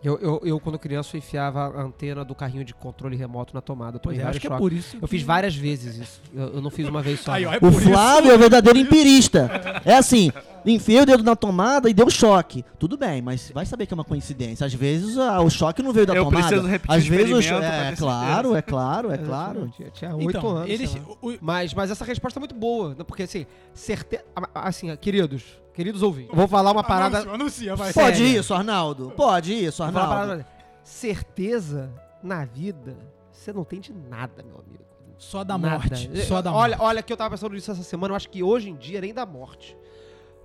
Eu, 0.04 0.20
eu, 0.20 0.42
eu, 0.44 0.60
quando 0.60 0.78
criança, 0.78 1.16
eu 1.16 1.18
enfiava 1.18 1.62
a 1.62 1.82
antena 1.82 2.24
do 2.24 2.36
carrinho 2.36 2.64
de 2.64 2.76
controle 2.76 3.16
remoto 3.16 3.56
na 3.56 3.62
tomada. 3.62 3.98
Pois 4.00 4.20
é, 4.20 4.24
acho 4.24 4.40
que 4.40 4.46
é 4.46 4.50
choques. 4.52 4.62
por 4.62 4.72
isso 4.72 4.96
Eu 4.98 5.02
que- 5.02 5.08
fiz 5.08 5.24
várias 5.24 5.56
vezes 5.56 5.98
isso. 5.98 6.22
Eu, 6.34 6.56
eu 6.56 6.62
não 6.62 6.70
fiz 6.70 6.88
uma 6.88 7.02
vez 7.02 7.20
só. 7.22 7.32
Aí, 7.32 7.46
ó, 7.46 7.54
é 7.54 7.58
O 7.60 7.72
Flávio 7.72 8.32
é 8.32 8.36
o 8.36 8.38
verdadeiro 8.38 8.78
empirista. 8.78 9.50
É 9.84 9.96
assim, 9.96 10.32
Enfiei 10.68 11.00
o 11.00 11.06
dedo 11.06 11.24
na 11.24 11.36
tomada 11.36 11.88
e 11.92 11.94
deu 11.94 12.10
choque. 12.10 12.66
Tudo 12.80 12.98
bem, 12.98 13.22
mas 13.22 13.52
vai 13.54 13.68
saber 13.68 13.86
que 13.86 13.94
é 13.94 13.96
uma 13.96 14.04
coincidência. 14.04 14.66
Às 14.66 14.74
vezes 14.74 15.16
ah, 15.16 15.40
o 15.42 15.48
choque 15.50 15.84
não 15.84 15.94
veio 15.94 16.08
da 16.08 16.16
Eu 16.16 16.24
tomada. 16.26 16.48
preciso 16.48 16.68
repetir 16.68 16.96
Às 16.98 17.06
o 17.06 17.10
vezes 17.10 17.26
o 17.32 17.42
cho- 17.42 17.54
experimento 17.54 17.72
pra 17.72 17.86
é 17.86 17.90
ter 17.92 17.98
claro, 17.98 18.56
é 18.56 18.62
claro, 18.64 19.12
é 19.12 19.18
claro. 19.20 19.72
Tinha, 19.76 19.90
tinha 19.92 20.16
oito 20.16 20.30
Então, 20.38 20.50
anos. 20.58 20.70
eles- 20.72 20.96
lá. 20.96 21.02
mas, 21.40 21.72
mas 21.74 21.92
essa 21.92 22.04
resposta 22.04 22.40
é 22.40 22.42
muito 22.42 22.56
boa, 22.56 22.90
né? 22.96 23.04
porque 23.08 23.22
assim, 23.24 23.46
certeza. 23.76 24.24
Assim, 24.56 24.96
queridos, 24.98 25.44
queridos 25.76 26.02
ouvintes, 26.02 26.34
vou 26.36 26.48
falar 26.48 26.72
uma 26.72 26.84
parada. 26.84 27.20
Anuncia, 27.20 27.34
anuncia, 27.36 27.76
vai. 27.76 27.94
Pode 27.94 28.18
séria. 28.18 28.40
isso, 28.40 28.54
Arnaldo. 28.54 29.12
Pode 29.16 29.54
isso, 29.54 29.84
Vou 29.84 29.92
falar 29.92 30.06
uma 30.08 30.14
Arnaldo. 30.14 30.44
parada. 30.44 30.56
Certeza 30.84 31.92
na 32.24 32.46
vida, 32.46 32.98
você 33.32 33.52
não 33.54 33.64
tem 33.64 33.80
de 33.80 33.94
nada, 33.94 34.42
meu 34.44 34.56
amigo. 34.66 34.84
Só 35.18 35.44
da 35.44 35.58
Nada. 35.58 35.76
morte. 35.76 36.10
Só 36.26 36.42
da 36.42 36.52
olha, 36.54 36.78
morte. 36.78 36.88
olha 36.90 37.04
que 37.04 37.12
eu 37.14 37.18
tava 37.18 37.30
pensando 37.32 37.54
nisso 37.54 37.72
essa 37.72 37.84
semana, 37.84 38.12
eu 38.12 38.16
acho 38.16 38.30
que 38.30 38.42
hoje 38.44 38.70
em 38.70 38.76
dia 38.76 39.00
nem 39.02 39.14
da 39.14 39.26
morte. 39.26 39.78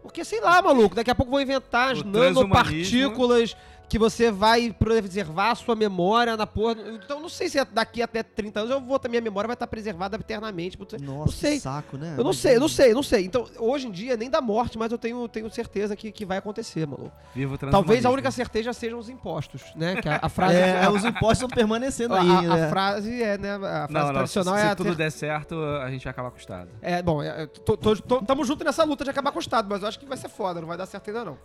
Porque, 0.03 0.25
sei 0.25 0.41
lá, 0.41 0.63
maluco, 0.63 0.95
daqui 0.95 1.11
a 1.11 1.15
pouco 1.15 1.31
vão 1.31 1.41
inventar 1.41 1.93
as 1.93 2.01
O 2.01 2.05
nanopartículas 2.05 3.57
que 3.91 3.99
você 3.99 4.31
vai 4.31 4.73
preservar 4.73 5.51
a 5.51 5.55
sua 5.57 5.75
memória 5.75 6.37
na 6.37 6.47
porra. 6.47 6.77
Então, 6.93 7.19
não 7.21 7.29
sei 7.29 7.49
se 7.49 7.63
daqui 7.67 8.01
até 8.01 8.23
30 8.23 8.61
anos 8.61 8.71
eu 8.71 8.81
vou, 8.81 9.01
a 9.05 9.09
minha 9.09 9.21
memória 9.21 9.49
vai 9.49 9.55
estar 9.55 9.67
preservada 9.67 10.17
eternamente. 10.17 10.79
Não 11.01 11.17
Nossa, 11.19 11.33
sei. 11.33 11.55
que 11.55 11.61
saco, 11.61 11.97
né? 11.97 12.15
Eu 12.17 12.23
não 12.23 12.33
sei, 12.33 12.55
eu 12.55 12.61
não 12.61 12.69
sei, 12.69 12.91
eu 12.93 12.95
não 12.95 13.03
sei. 13.03 13.25
Então, 13.25 13.45
hoje 13.59 13.89
em 13.89 13.91
dia, 13.91 14.17
nem 14.17 14.31
da 14.31 14.41
morte, 14.41 14.79
mas 14.79 14.93
eu 14.93 14.97
tenho, 14.97 15.27
tenho 15.27 15.51
certeza 15.51 15.97
que, 15.97 16.13
que 16.13 16.25
vai 16.25 16.39
acontecer, 16.39 16.87
maluco. 16.87 17.11
Viva 17.35 17.57
o 17.57 17.59
Talvez 17.59 18.05
a 18.05 18.11
única 18.11 18.31
certeza 18.31 18.73
sejam 18.73 18.97
os 18.99 19.09
impostos, 19.09 19.63
né? 19.75 20.01
Que 20.01 20.09
a, 20.09 20.21
a 20.23 20.29
frase. 20.31 20.55
É, 20.55 20.89
os 20.89 21.05
impostos 21.05 21.39
estão 21.43 21.49
permanecendo 21.49 22.15
a, 22.15 22.21
aí, 22.21 22.47
a 22.47 22.57
né? 22.57 22.69
frase 22.71 23.21
é, 23.23 23.37
né? 23.37 23.55
A 23.57 23.89
frase 23.89 23.93
Não, 23.93 24.01
não, 24.01 24.07
se, 24.09 24.13
tradicional 24.15 24.55
se 24.55 24.61
é 24.61 24.67
a 24.69 24.77
tudo 24.77 24.91
ter- 24.91 24.97
der 24.97 25.11
certo, 25.11 25.57
a 25.83 25.91
gente 25.91 26.05
vai 26.05 26.13
acabar 26.13 26.31
com 26.31 26.37
o 26.37 26.41
Estado. 26.41 26.71
É, 26.81 27.03
bom, 27.03 27.21
é, 27.21 27.45
tô, 27.47 27.77
tô, 27.77 27.97
tô- 27.97 28.23
tamo 28.23 28.45
junto 28.45 28.63
nessa 28.65 28.85
luta 28.85 29.03
de 29.03 29.11
acabar 29.11 29.33
com 29.33 29.39
o 29.39 29.43
Estado, 29.43 29.67
mas 29.69 29.83
eu 29.83 29.89
acho 29.89 29.99
que 29.99 30.07
vai 30.07 30.17
ser 30.17 30.29
foda, 30.29 30.61
não 30.61 30.69
vai 30.69 30.77
dar 30.77 30.87
certo 30.87 31.09
ainda 31.09 31.25
não. 31.25 31.37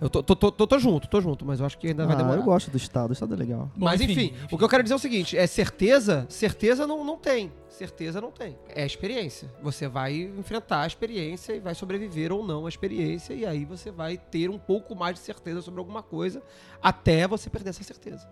Eu 0.00 0.10
tô, 0.10 0.22
tô, 0.22 0.34
tô, 0.36 0.50
tô, 0.50 0.66
tô 0.66 0.78
junto, 0.78 1.08
tô 1.08 1.20
junto, 1.20 1.44
mas 1.44 1.60
eu 1.60 1.66
acho 1.66 1.78
que 1.78 1.88
ainda 1.88 2.04
vai 2.04 2.14
Ah, 2.14 2.18
demorar. 2.18 2.36
eu 2.38 2.42
gosto 2.42 2.70
do 2.70 2.76
Estado, 2.76 3.10
o 3.10 3.12
Estado 3.12 3.34
é 3.34 3.36
legal. 3.36 3.70
Mas 3.76 4.00
enfim, 4.00 4.34
o 4.50 4.58
que 4.58 4.64
eu 4.64 4.68
quero 4.68 4.82
dizer 4.82 4.94
é 4.94 4.96
o 4.96 5.00
seguinte: 5.00 5.36
é 5.36 5.46
certeza, 5.46 6.26
certeza 6.28 6.86
não, 6.86 7.04
não 7.04 7.16
tem. 7.16 7.52
Certeza 7.68 8.20
não 8.20 8.30
tem. 8.30 8.56
É 8.68 8.84
experiência. 8.86 9.50
Você 9.62 9.88
vai 9.88 10.14
enfrentar 10.38 10.82
a 10.82 10.86
experiência 10.86 11.54
e 11.54 11.60
vai 11.60 11.74
sobreviver 11.74 12.32
ou 12.32 12.46
não 12.46 12.66
à 12.66 12.68
experiência, 12.68 13.34
e 13.34 13.44
aí 13.46 13.64
você 13.64 13.90
vai 13.90 14.16
ter 14.16 14.48
um 14.50 14.58
pouco 14.58 14.94
mais 14.94 15.14
de 15.14 15.20
certeza 15.20 15.62
sobre 15.62 15.80
alguma 15.80 16.02
coisa 16.02 16.42
até 16.82 17.26
você 17.26 17.48
perder 17.50 17.70
essa 17.70 17.82
certeza. 17.82 18.28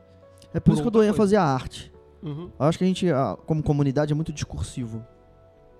É 0.55 0.61
por 0.61 0.67
Por 0.67 0.73
isso 0.75 0.83
que 0.83 0.89
eu 0.89 0.93
dou 0.93 1.03
ênfase 1.03 1.35
à 1.37 1.43
arte. 1.43 1.93
Uhum. 2.23 2.51
Eu 2.59 2.67
acho 2.67 2.79
que 2.79 2.85
a 2.85 2.87
gente, 2.87 3.07
como 3.47 3.63
comunidade, 3.63 4.13
é 4.13 4.15
muito 4.15 4.33
discursivo. 4.33 5.05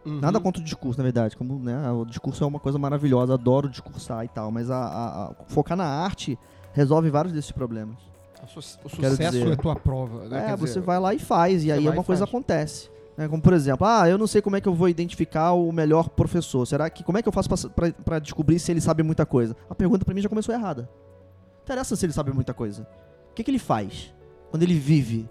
Uhum. 0.05 0.19
Nada 0.21 0.41
contra 0.41 0.61
o 0.61 0.65
discurso, 0.65 0.99
na 0.99 1.05
verdade. 1.05 1.37
Como, 1.37 1.59
né, 1.59 1.91
o 1.93 2.05
discurso 2.05 2.43
é 2.43 2.47
uma 2.47 2.59
coisa 2.59 2.79
maravilhosa, 2.79 3.35
adoro 3.35 3.69
discursar 3.69 4.25
e 4.25 4.29
tal, 4.29 4.51
mas 4.51 4.71
a, 4.71 4.77
a- 4.77 5.25
a- 5.27 5.35
focar 5.47 5.77
na 5.77 5.85
arte 5.87 6.39
resolve 6.73 7.09
vários 7.11 7.33
desses 7.33 7.53
problemas. 7.53 7.97
O, 8.43 8.47
su- 8.61 8.79
o 8.85 8.89
sucesso 8.89 9.17
dizer. 9.17 9.53
é 9.53 9.57
tua 9.57 9.77
prova. 9.77 10.27
Né? 10.29 10.39
É, 10.43 10.47
Quer 10.47 10.57
você 10.57 10.65
dizer, 10.75 10.81
vai 10.81 10.99
lá 10.99 11.15
e 11.15 11.19
faz, 11.21 11.65
e 11.65 11.71
aí 11.71 11.87
uma 11.89 12.03
coisa 12.03 12.27
faz. 12.27 12.31
acontece. 12.31 12.91
É, 13.17 13.29
como 13.29 13.41
por 13.43 13.53
exemplo, 13.53 13.87
ah, 13.87 14.09
eu 14.09 14.17
não 14.19 14.27
sei 14.27 14.41
como 14.43 14.57
é 14.57 14.61
que 14.61 14.69
eu 14.69 14.75
vou 14.75 14.89
identificar 14.89 15.53
o 15.53 15.71
melhor 15.71 16.09
professor. 16.09 16.67
Será 16.67 16.89
que 16.91 17.05
como 17.05 17.19
é 17.19 17.23
que 17.23 17.29
eu 17.29 17.33
faço 17.33 17.49
pra 18.05 18.19
descobrir 18.19 18.59
se 18.59 18.73
ele 18.73 18.81
sabe 18.81 19.03
muita 19.03 19.25
coisa? 19.27 19.55
A 19.71 19.75
pergunta 19.75 20.05
pra 20.05 20.15
mim 20.15 20.21
já 20.23 20.29
começou 20.29 20.53
errada. 20.55 20.89
Interessa 21.63 21.95
se 21.95 22.05
ele 22.07 22.13
sabe 22.13 22.33
muita 22.33 22.53
coisa. 22.55 22.83
O 23.31 23.35
que, 23.35 23.45
que 23.45 23.51
ele 23.51 23.59
faz 23.59 24.13
quando 24.51 24.63
ele 24.65 24.75
vive? 24.75 25.29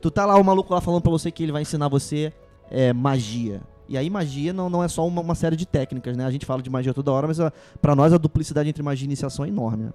Tu 0.00 0.10
tá 0.10 0.24
lá 0.24 0.36
o 0.36 0.42
maluco 0.44 0.72
lá 0.72 0.80
falando 0.80 1.02
pra 1.02 1.10
você 1.10 1.30
que 1.30 1.42
ele 1.42 1.52
vai 1.52 1.62
ensinar 1.62 1.88
você 1.88 2.32
é, 2.72 2.92
magia. 2.92 3.60
E 3.88 3.98
aí 3.98 4.08
magia 4.08 4.52
não, 4.52 4.70
não 4.70 4.82
é 4.82 4.88
só 4.88 5.06
uma, 5.06 5.20
uma 5.20 5.34
série 5.34 5.54
de 5.56 5.66
técnicas, 5.66 6.16
né? 6.16 6.24
A 6.24 6.30
gente 6.30 6.46
fala 6.46 6.62
de 6.62 6.70
magia 6.70 6.94
toda 6.94 7.12
hora, 7.12 7.26
mas 7.26 7.38
a, 7.38 7.52
pra 7.80 7.94
nós 7.94 8.12
a 8.12 8.16
duplicidade 8.18 8.68
entre 8.68 8.82
magia 8.82 9.04
e 9.04 9.08
iniciação 9.08 9.44
é 9.44 9.48
enorme. 9.48 9.84
né? 9.84 9.90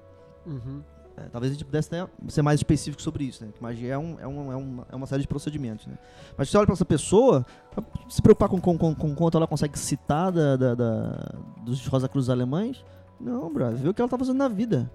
Uhum. 0.45 0.81
É, 1.17 1.21
talvez 1.31 1.51
a 1.51 1.55
gente 1.55 1.65
pudesse 1.65 1.89
ser 2.27 2.41
mais 2.43 2.59
específico 2.59 3.01
sobre 3.01 3.23
isso, 3.23 3.43
né? 3.43 3.49
Que 3.55 3.63
magia 3.63 3.93
é, 3.95 3.97
um, 3.97 4.17
é, 4.19 4.27
um, 4.27 4.51
é, 4.51 4.55
uma, 4.55 4.87
é 4.91 4.95
uma 4.95 5.07
série 5.07 5.23
de 5.23 5.27
procedimentos, 5.27 5.87
né? 5.87 5.97
Mas 6.37 6.47
se 6.47 6.51
você 6.51 6.57
olha 6.59 6.67
pra 6.67 6.73
essa 6.73 6.85
pessoa, 6.85 7.43
se 8.07 8.21
preocupar 8.21 8.47
com, 8.49 8.61
com, 8.61 8.77
com, 8.77 8.93
com 8.93 9.15
quanto 9.15 9.35
ela 9.35 9.47
consegue 9.47 9.79
citar 9.79 10.31
da, 10.31 10.55
da, 10.55 10.75
da- 10.75 11.29
dos 11.65 11.87
Rosa 11.87 12.07
Cruz 12.07 12.29
alemães, 12.29 12.85
não, 13.19 13.51
brother, 13.51 13.77
vê 13.77 13.89
o 13.89 13.93
que 13.95 13.99
ela 14.01 14.07
tá 14.09 14.15
fazendo 14.17 14.37
na 14.37 14.47
vida. 14.47 14.91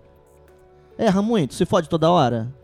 É, 0.97 1.09
Ramon, 1.09 1.45
tu 1.49 1.55
se 1.55 1.65
fode 1.67 1.89
toda 1.89 2.09
hora? 2.09 2.55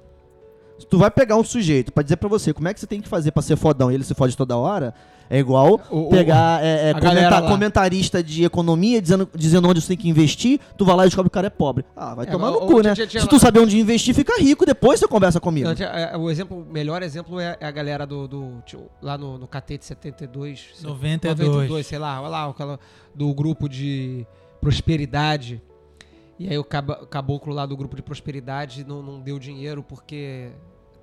Se 0.79 0.87
tu 0.87 0.97
vai 0.99 1.11
pegar 1.11 1.37
um 1.37 1.45
sujeito 1.45 1.93
pra 1.93 2.03
dizer 2.03 2.17
pra 2.17 2.29
você 2.29 2.53
como 2.55 2.69
é 2.69 2.75
que 2.75 2.81
você 2.81 2.87
tem 2.87 3.01
que 3.01 3.09
fazer 3.09 3.33
pra 3.33 3.43
ser 3.43 3.57
fodão 3.57 3.91
e 3.91 3.95
ele 3.95 4.05
se 4.05 4.15
fode 4.15 4.37
toda 4.37 4.57
hora, 4.57 4.95
é 5.29 5.39
igual 5.39 5.81
O- 5.91 6.07
o- 6.07 6.09
pegar 6.11 6.65
é, 6.65 6.89
é, 6.89 6.91
a 6.91 7.01
galera 7.01 7.27
comenta- 7.29 7.41
lá. 7.41 7.49
comentarista 7.51 8.23
de 8.23 8.45
economia 8.45 9.03
dizendo, 9.03 9.29
dizendo 9.35 9.69
onde 9.69 9.81
você 9.81 9.89
tem 9.89 9.97
que 9.97 10.09
investir, 10.09 10.59
tu 10.77 10.85
vai 10.85 10.95
lá 10.97 11.03
e 11.05 11.09
descobre 11.09 11.29
que 11.29 11.33
o 11.33 11.35
cara 11.35 11.49
é 11.49 11.51
pobre. 11.51 11.85
Ah, 11.97 12.15
vai 12.15 12.27
É, 12.27 12.31
tomar 12.31 12.49
o- 12.51 12.53
no 12.53 12.57
o- 12.59 12.67
cu, 12.67 12.81
né? 12.81 12.95
tinha- 12.95 13.07
tinha 13.07 13.21
Se 13.21 13.27
lá- 13.27 13.31
tu 13.31 13.39
saber 13.39 13.61
onde 13.61 13.79
investir, 13.79 14.15
fica 14.15 14.41
rico, 14.41 14.65
depois 14.65 15.01
você 15.01 15.07
conversa 15.09 15.39
comigo. 15.41 15.67
Não, 15.69 15.73
é, 15.87 16.17
o 16.17 16.31
exemplo, 16.31 16.59
o 16.67 16.73
melhor 16.73 17.03
exemplo 17.03 17.39
é, 17.41 17.57
é 17.61 17.67
a 17.67 17.71
galera 17.71 18.07
do, 18.07 18.27
do- 18.29 18.63
tio, 18.65 18.87
lá 19.03 19.19
no, 19.19 19.37
no 19.37 19.47
KT 19.49 19.79
de 19.79 19.85
72, 19.85 20.69
92. 20.83 21.87
sei 21.87 21.99
lá, 21.99 22.21
olha 22.21 22.29
lá, 22.31 22.49
aquela 22.49 22.79
do 23.15 23.35
grupo 23.35 23.69
de 23.69 24.25
prosperidade. 24.61 25.61
E 26.39 26.49
aí 26.49 26.57
o 26.59 26.65
caboclo 26.65 27.53
lá 27.53 27.67
do 27.67 27.77
grupo 27.77 27.97
de 27.97 28.03
prosperidade 28.03 28.85
não, 28.85 29.03
não 29.03 29.21
deu 29.21 29.39
dinheiro 29.39 29.83
porque 29.83 30.51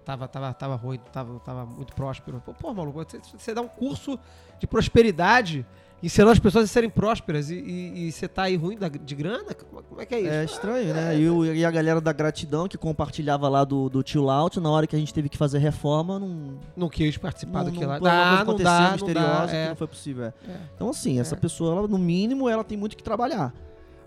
tava, 0.06 0.28
tava, 0.28 0.54
tava 0.54 0.76
ruim, 0.76 1.00
tava, 1.12 1.40
tava 1.40 1.66
muito 1.66 1.94
próspero. 1.94 2.42
Pô, 2.46 2.54
pô 2.54 2.74
maluco, 2.74 3.04
você, 3.04 3.20
você 3.38 3.54
dá 3.54 3.62
um 3.62 3.68
curso 3.68 4.18
de 4.60 4.66
prosperidade 4.66 5.66
ensinando 6.04 6.32
as 6.32 6.40
pessoas 6.40 6.66
a 6.66 6.68
serem 6.68 6.90
prósperas 6.90 7.50
e, 7.50 7.56
e- 7.56 8.08
e 8.08 8.12
você 8.12 8.28
tá 8.28 8.44
aí 8.44 8.56
ruim 8.56 8.78
da- 8.78 8.88
de 8.90 9.16
grana? 9.16 9.54
Como, 9.54 9.82
como 9.84 10.02
é 10.02 10.06
que 10.06 10.14
é 10.16 10.20
isso? 10.22 10.30
É 10.30 10.46
estranho, 10.46 10.94
né? 10.94 11.20
E, 11.20 11.30
o- 11.30 11.46
e 11.54 11.66
a 11.66 11.72
galera 11.72 12.00
da 12.00 12.14
gratidão 12.14 12.68
que 12.68 12.78
compartilhava 12.78 13.50
lá 13.50 13.64
do, 13.66 13.90
do 13.90 14.04
tio 14.04 14.24
Laut, 14.24 14.58
na 14.60 14.70
hora 14.70 14.86
que 14.88 14.96
a 14.96 15.00
gente 15.00 15.14
teve 15.14 15.28
que 15.30 15.38
fazer 15.38 15.58
reforma, 15.58 16.18
não. 16.20 16.60
Não 16.78 16.88
quis 16.90 17.18
participar 17.18 17.60
não, 17.64 17.72
daquilo 17.72 17.88
lá. 17.88 17.96
Não, 17.96 18.02
Dá, 18.04 18.14
não 18.26 18.32
não 18.36 18.42
aconteceu, 18.42 18.64
dá, 18.66 18.90
não 18.98 19.14
dá, 19.14 19.48
que 19.50 19.56
é. 19.56 19.70
não 19.70 19.76
foi 19.76 19.88
possível. 19.88 20.26
é. 20.26 20.34
É. 20.48 20.58
Então, 20.76 20.90
assim, 20.90 21.20
essa 21.20 21.36
pessoa, 21.36 21.80
ela, 21.80 21.88
no 21.88 21.98
mínimo, 21.98 22.48
ela 22.48 22.64
tem 22.64 22.78
muito 22.78 22.96
que 22.96 23.04
trabalhar. 23.04 23.54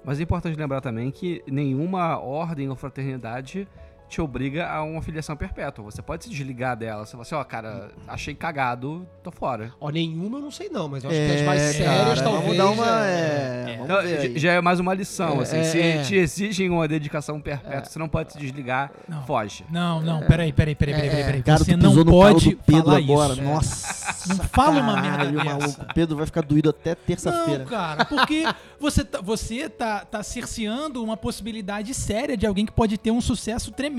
Mas 0.09 0.19
é 0.19 0.23
importante 0.23 0.59
lembrar 0.59 0.81
também 0.81 1.11
que 1.11 1.45
nenhuma 1.47 2.19
ordem 2.19 2.71
ou 2.71 2.75
fraternidade 2.75 3.69
te 4.09 4.21
obriga 4.21 4.69
a 4.69 4.83
uma 4.83 5.03
filiação 5.03 5.37
perpétua. 5.37 5.85
Você 5.85 6.01
pode 6.01 6.25
se 6.25 6.31
desligar 6.31 6.77
dela. 6.77 7.05
Você 7.05 7.13
fala 7.13 7.23
assim, 7.23 7.35
ó, 7.35 7.45
cara, 7.45 7.91
achei 8.07 8.35
cagado, 8.35 9.07
tô 9.23 9.31
fora. 9.31 9.73
Ó, 9.81 9.91
nenhuma 9.91 10.39
eu 10.39 10.43
não 10.43 10.51
sei 10.51 10.69
não, 10.71 10.89
mas 10.89 11.05
eu 11.05 11.11
acho 11.11 11.19
que 11.19 11.25
É, 11.27 11.35
as 11.37 11.43
mais 11.43 11.61
cara, 11.61 11.73
sérias 11.73 12.21
vamos 12.21 12.21
talvez... 12.41 12.57
dar 12.57 12.71
uma, 12.71 13.07
é- 13.07 13.65
é, 13.69 13.77
vamos 13.77 13.85
Então, 13.85 14.03
ver 14.03 14.19
aí. 14.19 14.29
j- 14.33 14.39
já 14.39 14.53
é 14.53 14.61
mais 14.63 14.81
uma 14.81 14.95
lição, 14.95 15.39
É, 15.39 15.43
assim. 15.43 15.57
é, 15.59 15.65
se 15.65 15.81
é. 15.81 16.03
te 16.03 16.17
exigem 16.17 16.71
uma 16.71 16.89
dedicação 16.89 17.39
perpétua, 17.41 17.85
você 17.85 17.99
não 17.99 18.09
pode 18.09 18.33
se 18.33 18.39
desligar, 18.39 18.91
Não. 19.07 19.23
foge. 19.27 19.65
Não, 19.71 20.01
não, 20.01 20.21
peraí, 20.21 20.53
peraí, 20.53 20.75
peraí, 20.75 20.95
peraí, 20.95 21.11
peraí. 21.11 21.25
peraí. 21.25 21.43
Cara, 21.43 21.59
Você 21.59 21.77
não 21.77 22.05
pode 22.05 22.51
do 22.55 22.57
Pedro 22.65 22.85
falar 22.85 22.97
agora. 22.99 23.33
isso. 23.35 23.43
Nossa. 23.43 24.29
Não 24.35 24.37
fala 24.45 24.81
uma 24.81 24.95
merda 25.01 25.19
caralho, 25.19 25.33
dessa. 25.39 25.45
maluco. 25.45 25.83
O 25.83 25.95
Pedro 25.95 26.17
vai 26.17 26.27
ficar 26.27 26.43
doído 26.43 26.71
até 26.71 26.95
terça-feira. 26.95 27.61
Não, 27.65 27.67
cara, 27.71 28.05
porque 28.05 28.45
você 28.81 29.05
tá, 29.05 29.21
você 29.21 29.69
tá, 29.69 30.05
tá 30.05 30.23
cerceando 30.23 31.03
uma 31.05 31.17
possibilidade 31.17 31.93
séria 31.95 32.37
de 32.37 32.47
alguém 32.47 32.65
que 32.65 32.73
pode 32.73 32.97
ter 32.97 33.11
um 33.11 33.21
sucesso 33.21 33.71
tremendo. 33.71 33.98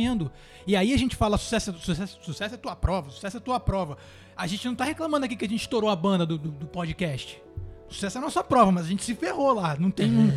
E 0.68 0.76
aí 0.76 0.94
a 0.94 0.98
gente 0.98 1.16
fala, 1.16 1.38
sucesso, 1.38 1.74
sucesso, 1.78 2.20
sucesso 2.22 2.56
é 2.56 2.58
tua 2.58 2.76
prova, 2.76 3.10
sucesso 3.10 3.38
é 3.38 3.40
tua 3.40 3.60
prova. 3.60 3.98
A 4.36 4.48
gente 4.48 4.66
não 4.68 4.76
tá 4.76 4.84
reclamando 4.86 5.26
aqui 5.26 5.36
que 5.36 5.46
a 5.46 5.50
gente 5.50 5.62
estourou 5.62 5.90
a 5.90 5.96
banda 5.96 6.26
do, 6.26 6.38
do, 6.38 6.50
do 6.52 6.68
podcast. 6.68 7.42
Sucesso 7.90 8.18
é 8.18 8.20
a 8.20 8.24
nossa 8.24 8.44
prova, 8.44 8.72
mas 8.72 8.86
a 8.86 8.90
gente 8.90 9.04
se 9.04 9.16
ferrou 9.16 9.54
lá. 9.54 9.76
Não 9.80 9.90
tem 9.92 10.12
um... 10.12 10.32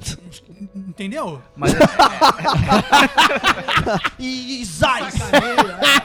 Entendeu? 0.74 1.40
Mas, 1.56 1.72
E, 4.18 4.60
e 4.60 4.64
zaz! 4.64 5.14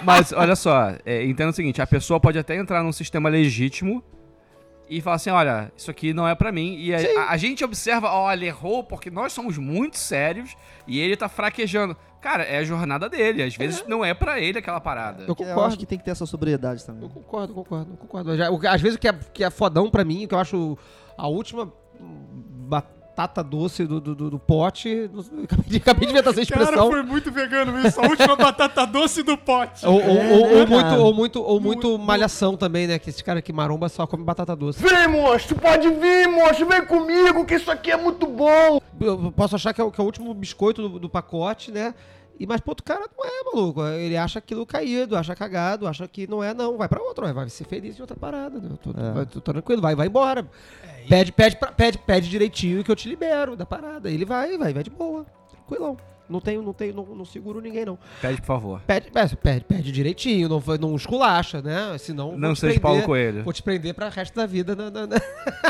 mas 0.03 0.31
olha 0.31 0.55
só, 0.55 0.93
é, 1.05 1.25
entenda 1.25 1.49
o 1.49 1.53
seguinte, 1.53 1.81
a 1.81 1.87
pessoa 1.87 2.19
pode 2.19 2.37
até 2.37 2.55
entrar 2.55 2.83
num 2.83 2.91
sistema 2.91 3.29
legítimo 3.29 4.03
e 4.89 5.01
falar 5.01 5.15
assim, 5.15 5.29
olha, 5.29 5.71
isso 5.75 5.89
aqui 5.89 6.13
não 6.13 6.27
é 6.27 6.35
pra 6.35 6.51
mim. 6.51 6.75
E 6.77 6.93
a, 6.93 6.99
a- 7.23 7.31
a 7.31 7.37
gente 7.37 7.63
observa, 7.63 8.09
ele 8.31 8.45
errou 8.45 8.83
porque 8.83 9.09
nós 9.09 9.33
somos 9.33 9.57
muito 9.57 9.97
sérios 9.97 10.55
e 10.87 10.99
ele 10.99 11.15
tá 11.17 11.27
fraquejando. 11.27 11.95
Cara, 12.25 12.41
é 12.41 12.57
a 12.57 12.63
jornada 12.63 13.07
dele, 13.07 13.43
às 13.43 13.55
vezes 13.55 13.83
não 13.87 14.03
é 14.03 14.11
pra 14.11 14.39
ele 14.39 14.57
aquela 14.57 14.79
parada. 14.81 15.21
Eu 15.21 15.27
Eu 15.27 15.35
concordo. 15.35 15.61
acho 15.61 15.77
que 15.77 15.85
tem 15.85 15.95
que 15.95 16.03
ter 16.03 16.09
essa 16.09 16.25
sobriedade 16.25 16.83
também. 16.83 17.03
Eu 17.03 17.09
concordo, 17.09 17.53
concordo, 17.53 17.91
eu 17.93 17.97
concordo. 17.97 18.35
Já- 18.35 18.49
às 18.73 18.81
vezes 18.81 18.95
o 18.95 18.99
que 18.99 19.07
é, 19.07 19.13
que 19.31 19.43
é 19.43 19.49
fodão 19.51 19.91
pra 19.91 20.03
mim, 20.03 20.25
que 20.27 20.33
eu 20.33 20.39
acho 20.39 20.75
a 21.15 21.27
última 21.27 21.71
batata 22.67 23.43
doce 23.43 23.85
do, 23.85 24.01
do, 24.01 24.15
do- 24.15 24.29
do 24.31 24.39
pote, 24.39 24.89
eu 24.89 25.19
acabei 25.45 25.65
de, 25.67 25.77
acabei 25.77 26.05
de 26.07 26.13
inventar 26.13 26.33
essa 26.33 26.41
expressão. 26.41 27.03
muito 27.05 27.31
vegano 27.31 27.79
isso. 27.87 28.01
A 28.01 28.07
última 28.07 28.35
batata 28.35 28.85
doce 28.87 29.21
do 29.21 29.37
pote. 29.37 29.85
Ou, 29.85 29.93
ou- 29.93 30.01
É, 30.01 30.33
ou- 30.33 30.47
né, 30.47 30.61
ou 30.61 30.67
muito, 30.67 30.81
cara? 30.81 31.01
ou 31.01 31.13
muito, 31.13 31.43
ou 31.43 31.61
muito 31.61 31.97
malhação 31.99 32.57
também, 32.57 32.87
né? 32.87 32.97
Que 32.97 33.11
esse 33.11 33.23
cara 33.23 33.41
que 33.41 33.53
maromba 33.53 33.87
só 33.87 34.07
come 34.07 34.23
batata 34.23 34.55
doce. 34.55 34.81
Vem, 34.81 35.07
monstro, 35.07 35.55
pode 35.57 35.87
vir, 35.91 36.27
monstro, 36.27 36.65
vem 36.67 36.83
comigo, 36.85 37.45
que 37.45 37.53
isso 37.53 37.69
aqui 37.69 37.91
é 37.91 37.97
muito 37.97 38.25
bom. 38.25 38.81
Eu 38.99 39.31
posso 39.31 39.55
achar 39.55 39.73
que 39.73 39.79
é, 39.79 39.83
o- 39.83 39.91
que 39.91 40.01
é 40.01 40.03
o 40.03 40.05
último 40.07 40.33
biscoito 40.33 40.81
do, 40.89 40.99
do 40.99 41.07
pacote, 41.09 41.71
né? 41.71 41.93
E 42.39 42.45
mas 42.45 42.59
pro 42.59 42.71
outro 42.71 42.83
cara 42.83 43.05
não 43.17 43.25
é, 43.25 43.43
maluco. 43.45 43.83
Ele 43.87 44.17
acha 44.17 44.39
aquilo 44.39 44.65
caído, 44.65 45.15
acha 45.15 45.35
cagado, 45.35 45.87
acha 45.87 46.07
que 46.07 46.27
não 46.27 46.43
é, 46.43 46.53
não. 46.53 46.77
Vai 46.77 46.87
pra 46.89 47.01
outro, 47.01 47.23
vai, 47.23 47.33
vai 47.33 47.47
ser 47.49 47.63
feliz 47.65 47.97
em 47.97 48.01
outra 48.01 48.15
parada. 48.17 48.59
Né? 48.59 48.69
Eu 48.71 48.77
tô, 48.77 48.89
É. 48.99 49.11
vai- 49.11 49.25
tô- 49.25 49.39
tô 49.39 49.53
tranquilo, 49.53 49.81
vai, 49.81 49.95
vai 49.95 50.07
embora. 50.07 50.45
pede, 51.07 51.31
pede, 51.31 51.55
pra- 51.55 51.71
pede, 51.71 51.97
pede 51.97 52.29
direitinho 52.29 52.83
que 52.83 52.91
eu 52.91 52.95
te 52.95 53.07
libero 53.07 53.55
da 53.55 53.65
parada. 53.65 54.09
Ele 54.09 54.25
vai, 54.25 54.57
vai, 54.57 54.73
vai 54.73 54.83
de 54.83 54.89
boa. 54.89 55.25
Tranquilão. 55.51 55.97
Não 56.27 56.41
tenho, 56.41 56.59
não 56.63 56.73
tenho, 56.73 56.91
não, 56.95 57.05
não 57.05 57.23
seguro 57.23 57.61
ninguém, 57.61 57.85
não. 57.85 57.99
Pede, 58.19 58.37
por 58.41 58.47
favor. 58.47 58.81
Pede, 58.87 59.11
pede, 59.11 59.35
pede, 59.37 59.63
pede 59.63 59.91
direitinho, 59.91 60.49
não, 60.49 60.61
não 60.81 60.95
esculacha, 60.95 61.61
né? 61.61 61.95
Senão. 61.99 62.35
Não 62.35 62.55
seja 62.55 62.73
prender- 62.73 62.81
Paulo 62.81 63.03
Coelho. 63.03 63.43
Vou 63.43 63.53
te 63.53 63.61
prender 63.61 63.93
pra 63.93 64.09
resto 64.09 64.33
da 64.35 64.47
vida 64.47 64.75
na, 64.75 64.89
na- 64.89 65.05
na- 65.05 65.17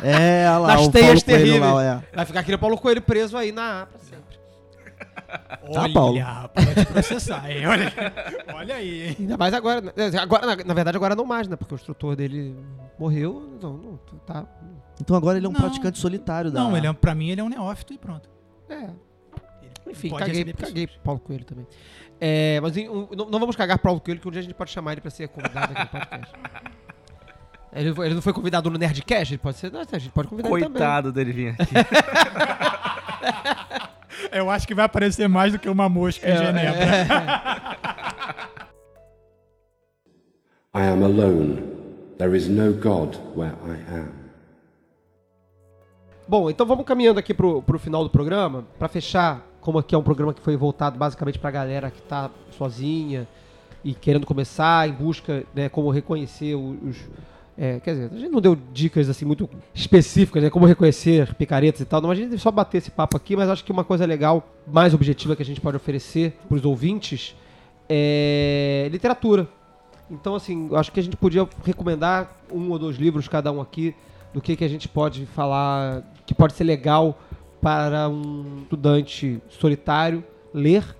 É, 0.01 0.49
lá, 0.57 0.67
nas 0.79 0.87
o 0.87 0.91
teias 0.91 1.21
Paulo 1.21 1.25
Coelho 1.25 1.43
terríveis. 1.43 1.73
lá, 1.73 1.83
é. 2.11 2.15
Vai 2.15 2.25
ficar 2.25 2.39
aquele 2.39 2.57
Paulo 2.57 2.77
Coelho 2.77 3.01
preso 3.01 3.35
aí 3.37 3.51
na 3.51 3.81
A 3.81 3.85
pra 3.85 3.99
sempre. 3.99 4.34
Tá, 5.73 5.89
Paulo. 5.93 6.19
pode 6.53 6.85
processar, 6.85 7.49
hein? 7.51 7.65
Olha, 7.67 7.91
olha 8.53 8.75
aí, 8.75 9.07
hein? 9.09 9.15
Ainda 9.19 9.37
mais 9.37 9.53
agora, 9.53 9.81
né? 9.81 9.91
agora 10.21 10.45
na, 10.45 10.55
na 10.63 10.73
verdade, 10.73 10.97
agora 10.97 11.15
não 11.15 11.25
mais, 11.25 11.47
né? 11.47 11.55
Porque 11.55 11.73
o 11.73 11.77
instrutor 11.77 12.15
dele 12.15 12.55
morreu, 12.99 13.53
então 13.57 13.73
não, 13.77 13.97
tá. 14.25 14.45
Então 15.01 15.15
agora 15.15 15.37
ele 15.37 15.45
é 15.45 15.49
um 15.49 15.51
Não. 15.51 15.59
praticante 15.59 15.97
solitário 15.99 16.51
da. 16.51 16.61
Não, 16.61 16.77
ele 16.77 16.87
é, 16.87 16.93
pra 16.93 17.13
mim 17.15 17.29
ele 17.29 17.41
é 17.41 17.43
um 17.43 17.49
neófito 17.49 17.93
e 17.93 17.97
pronto. 17.97 18.29
É. 18.69 18.89
Enfim, 19.87 20.09
pode 20.09 20.25
caguei, 20.25 20.53
caguei 20.53 20.87
pro 20.87 20.99
Paulo 20.99 21.19
Coelho 21.19 21.45
também. 21.45 21.67
É, 22.19 22.59
mas 22.61 22.75
em- 22.77 22.89
um, 22.89 23.07
não, 23.15 23.29
não 23.29 23.39
vamos 23.39 23.55
cagar 23.55 23.77
pro 23.77 23.83
Paulo 23.89 23.99
Coelho, 23.99 24.19
que 24.19 24.27
um 24.27 24.31
dia 24.31 24.39
a 24.39 24.43
gente 24.43 24.55
pode 24.55 24.71
chamar 24.71 24.93
ele 24.93 25.01
pra 25.01 25.11
ser 25.11 25.27
convidado 25.27 25.73
aqui 25.73 25.81
no 25.81 25.89
podcast. 25.99 26.33
Ele, 27.73 27.89
ele 27.89 28.13
não 28.13 28.21
foi 28.21 28.31
convidado 28.31 28.69
no 28.69 28.77
Nerdcast? 28.77 29.33
Ele 29.33 29.37
pode 29.37 29.57
ser. 29.57 29.69
Não, 29.69 29.81
a 29.81 29.99
gente 29.99 30.09
pode 30.11 30.29
convidar 30.29 30.47
ele 30.47 30.59
também. 30.63 30.71
Coitado 30.71 31.11
dele 31.11 31.33
vir 31.33 31.55
aqui. 31.59 31.73
Eu 34.31 34.49
acho 34.49 34.67
que 34.67 34.73
vai 34.75 34.85
aparecer 34.85 35.27
mais 35.27 35.51
do 35.53 35.59
que 35.59 35.69
uma 35.69 35.87
mosca 35.89 36.27
em 36.27 36.31
É, 36.31 36.37
Genebra. 36.37 36.81
I 40.73 40.81
am 40.89 41.03
alone. 41.03 41.63
There 42.17 42.35
is 42.35 42.47
no 42.47 42.73
God 42.73 43.15
where 43.35 43.55
I 43.65 43.79
am. 43.93 44.25
Bom, 46.27 46.49
então 46.49 46.65
vamos 46.65 46.85
caminhando 46.85 47.19
aqui 47.19 47.33
pro, 47.33 47.61
pro 47.61 47.77
final 47.77 48.03
do 48.03 48.09
programa, 48.09 48.65
pra 48.79 48.87
fechar, 48.87 49.45
como 49.61 49.77
aqui 49.77 49.93
é 49.93 49.97
um 49.97 50.03
programa 50.03 50.33
que 50.33 50.41
foi 50.41 50.57
voltado 50.57 50.97
basicamente 50.97 51.37
pra 51.37 51.51
galera 51.51 51.91
que 51.91 52.01
tá 52.01 52.31
sozinha 52.57 53.27
e 53.83 53.93
querendo 53.93 54.25
começar, 54.25 54.89
em 54.89 54.91
busca, 54.91 55.43
né, 55.53 55.69
como 55.69 55.91
reconhecer 55.91 56.55
os... 56.55 56.97
é, 57.57 57.79
quer 57.79 57.91
dizer, 57.93 58.09
a 58.13 58.17
gente 58.17 58.31
não 58.31 58.41
deu 58.41 58.57
dicas 58.73 59.09
assim 59.09 59.23
muito 59.23 59.49
específicas, 59.73 60.43
né, 60.43 60.49
como 60.49 60.65
reconhecer 60.65 61.33
picaretas 61.35 61.81
e 61.81 61.85
tal, 61.85 62.01
não, 62.01 62.11
a 62.11 62.15
gente 62.15 62.37
só 62.37 62.51
bater 62.51 62.79
esse 62.79 62.91
papo 62.91 63.15
aqui, 63.15 63.35
mas 63.35 63.49
acho 63.49 63.63
que 63.63 63.71
uma 63.71 63.83
coisa 63.83 64.05
legal, 64.05 64.45
mais 64.67 64.93
objetiva 64.93 65.35
que 65.35 65.41
a 65.41 65.45
gente 65.45 65.61
pode 65.61 65.77
oferecer 65.77 66.33
pros 66.49 66.65
ouvintes 66.65 67.35
é 67.87 68.87
literatura. 68.91 69.47
Então, 70.09 70.35
assim, 70.35 70.69
acho 70.73 70.91
que 70.91 70.99
a 70.99 71.03
gente 71.03 71.17
podia 71.17 71.47
recomendar 71.63 72.37
um 72.51 72.69
ou 72.69 72.77
dois 72.77 72.97
livros 72.97 73.27
cada 73.27 73.51
um 73.51 73.61
aqui 73.61 73.95
do 74.33 74.41
que, 74.41 74.55
que 74.55 74.63
a 74.63 74.67
gente 74.67 74.87
pode 74.87 75.25
falar 75.25 76.03
que 76.25 76.33
pode 76.33 76.53
ser 76.53 76.63
legal 76.63 77.17
para 77.61 78.07
um 78.09 78.59
estudante 78.63 79.41
solitário 79.49 80.23
ler 80.53 80.95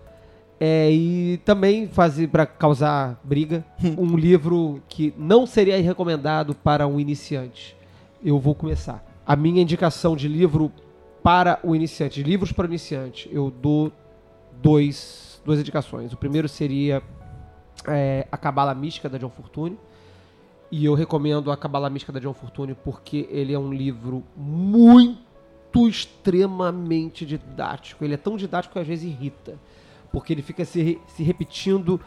é, 0.60 0.90
e 0.92 1.38
também 1.44 1.88
fazer 1.88 2.28
para 2.28 2.46
causar 2.46 3.20
briga 3.24 3.66
um 3.98 4.16
livro 4.16 4.82
que 4.88 5.14
não 5.18 5.46
seria 5.46 5.82
recomendado 5.82 6.56
para 6.56 6.88
um 6.88 7.00
iniciante. 7.00 7.76
Eu 8.24 8.40
vou 8.40 8.56
começar. 8.56 9.04
A 9.26 9.36
minha 9.36 9.62
indicação 9.62 10.16
de 10.16 10.28
livro 10.28 10.72
para 11.22 11.60
o 11.64 11.76
iniciante, 11.76 12.24
de 12.24 12.30
livros 12.30 12.52
para 12.52 12.64
o 12.64 12.70
iniciante, 12.70 13.30
eu 13.32 13.50
dou 13.50 13.92
dois, 14.62 15.42
duas 15.44 15.60
indicações. 15.60 16.14
O 16.14 16.18
primeiro 16.18 16.48
seria 16.48 17.02
é, 17.88 18.28
A 18.32 18.38
Cabala 18.38 18.74
Mística 18.74 19.10
da 19.10 19.18
John 19.18 19.30
Fortune. 19.30 19.78
E 20.72 20.86
eu 20.86 20.94
recomendo 20.94 21.52
A 21.52 21.58
Cabala 21.58 21.90
Mística 21.90 22.12
da 22.12 22.20
John 22.20 22.34
Fortune 22.34 22.76
porque 22.76 23.28
ele 23.30 23.54
é 23.54 23.60
um 23.60 23.74
livro 23.74 24.24
muito 24.36 25.88
extremamente 25.88 27.26
didático. 27.26 28.04
Ele 28.04 28.14
é 28.14 28.18
tão 28.18 28.38
didático 28.38 28.74
que 28.74 28.80
às 28.80 28.88
vezes 28.88 29.06
irrita. 29.06 29.60
Porque 30.16 30.32
ele 30.32 30.42
fica 30.42 30.64
se, 30.64 30.98
se 31.08 31.24
repetindo 31.24 32.00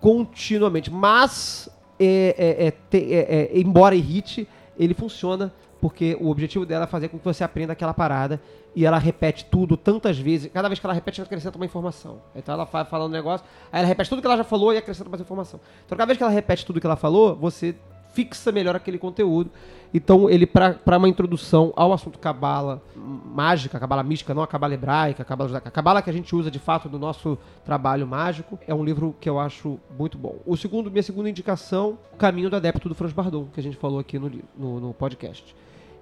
continuamente. 0.00 0.90
Mas, 0.90 1.68
é, 1.98 2.34
é, 2.38 2.66
é, 2.68 2.98
é, 2.98 3.18
é, 3.54 3.60
embora 3.60 3.94
irrite, 3.94 4.48
ele 4.78 4.94
funciona 4.94 5.52
porque 5.78 6.16
o 6.18 6.30
objetivo 6.30 6.64
dela 6.64 6.84
é 6.84 6.86
fazer 6.86 7.08
com 7.08 7.18
que 7.18 7.24
você 7.24 7.44
aprenda 7.44 7.74
aquela 7.74 7.92
parada 7.92 8.40
e 8.74 8.86
ela 8.86 8.96
repete 8.96 9.44
tudo 9.44 9.76
tantas 9.76 10.18
vezes. 10.18 10.50
Cada 10.50 10.68
vez 10.68 10.78
que 10.78 10.86
ela 10.86 10.94
repete, 10.94 11.20
ela 11.20 11.26
acrescenta 11.26 11.58
uma 11.58 11.66
informação. 11.66 12.22
Então 12.34 12.54
ela 12.54 12.64
vai 12.64 12.82
falando 12.86 13.10
um 13.10 13.14
negócio, 13.14 13.46
aí 13.70 13.80
ela 13.80 13.88
repete 13.88 14.08
tudo 14.08 14.22
que 14.22 14.26
ela 14.26 14.38
já 14.38 14.44
falou 14.44 14.72
e 14.72 14.78
acrescenta 14.78 15.10
mais 15.10 15.20
informação. 15.20 15.60
Então 15.84 15.98
cada 15.98 16.06
vez 16.06 16.16
que 16.16 16.24
ela 16.24 16.32
repete 16.32 16.64
tudo 16.64 16.80
que 16.80 16.86
ela 16.86 16.96
falou, 16.96 17.36
você 17.36 17.76
fixa 18.12 18.52
melhor 18.52 18.76
aquele 18.76 18.98
conteúdo. 18.98 19.50
Então 19.92 20.30
ele, 20.30 20.46
para 20.46 20.96
uma 20.96 21.08
introdução 21.08 21.72
ao 21.74 21.92
assunto 21.92 22.18
cabala 22.18 22.80
mágica, 22.94 23.78
cabala 23.78 24.02
mística, 24.02 24.32
não 24.32 24.42
a 24.42 24.46
cabala 24.46 24.74
hebraica, 24.74 25.22
a 25.22 25.24
cabala 25.24 25.48
judaica, 25.48 25.68
a 25.68 25.72
cabala 25.72 26.02
que 26.02 26.10
a 26.10 26.12
gente 26.12 26.34
usa 26.34 26.50
de 26.50 26.58
fato 26.58 26.88
no 26.88 26.98
nosso 26.98 27.36
trabalho 27.64 28.06
mágico, 28.06 28.58
é 28.66 28.74
um 28.74 28.84
livro 28.84 29.14
que 29.20 29.28
eu 29.28 29.38
acho 29.38 29.80
muito 29.98 30.16
bom. 30.16 30.38
O 30.46 30.56
segundo, 30.56 30.90
minha 30.90 31.02
segunda 31.02 31.28
indicação, 31.28 31.98
O 32.12 32.16
Caminho 32.16 32.48
do 32.48 32.56
Adepto 32.56 32.88
do 32.88 32.94
Franz 32.94 33.12
Bardon, 33.12 33.48
que 33.52 33.58
a 33.58 33.62
gente 33.62 33.76
falou 33.76 33.98
aqui 33.98 34.18
no, 34.18 34.30
no, 34.56 34.80
no 34.80 34.94
podcast. 34.94 35.54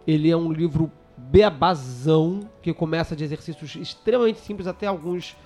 Ele 0.06 0.30
é 0.30 0.36
um 0.36 0.52
livro 0.52 0.90
beabazão, 1.16 2.40
que 2.62 2.72
começa 2.72 3.16
de 3.16 3.24
exercícios 3.24 3.74
extremamente 3.76 4.38
simples 4.38 4.66
até 4.66 4.86
alguns 4.86 5.36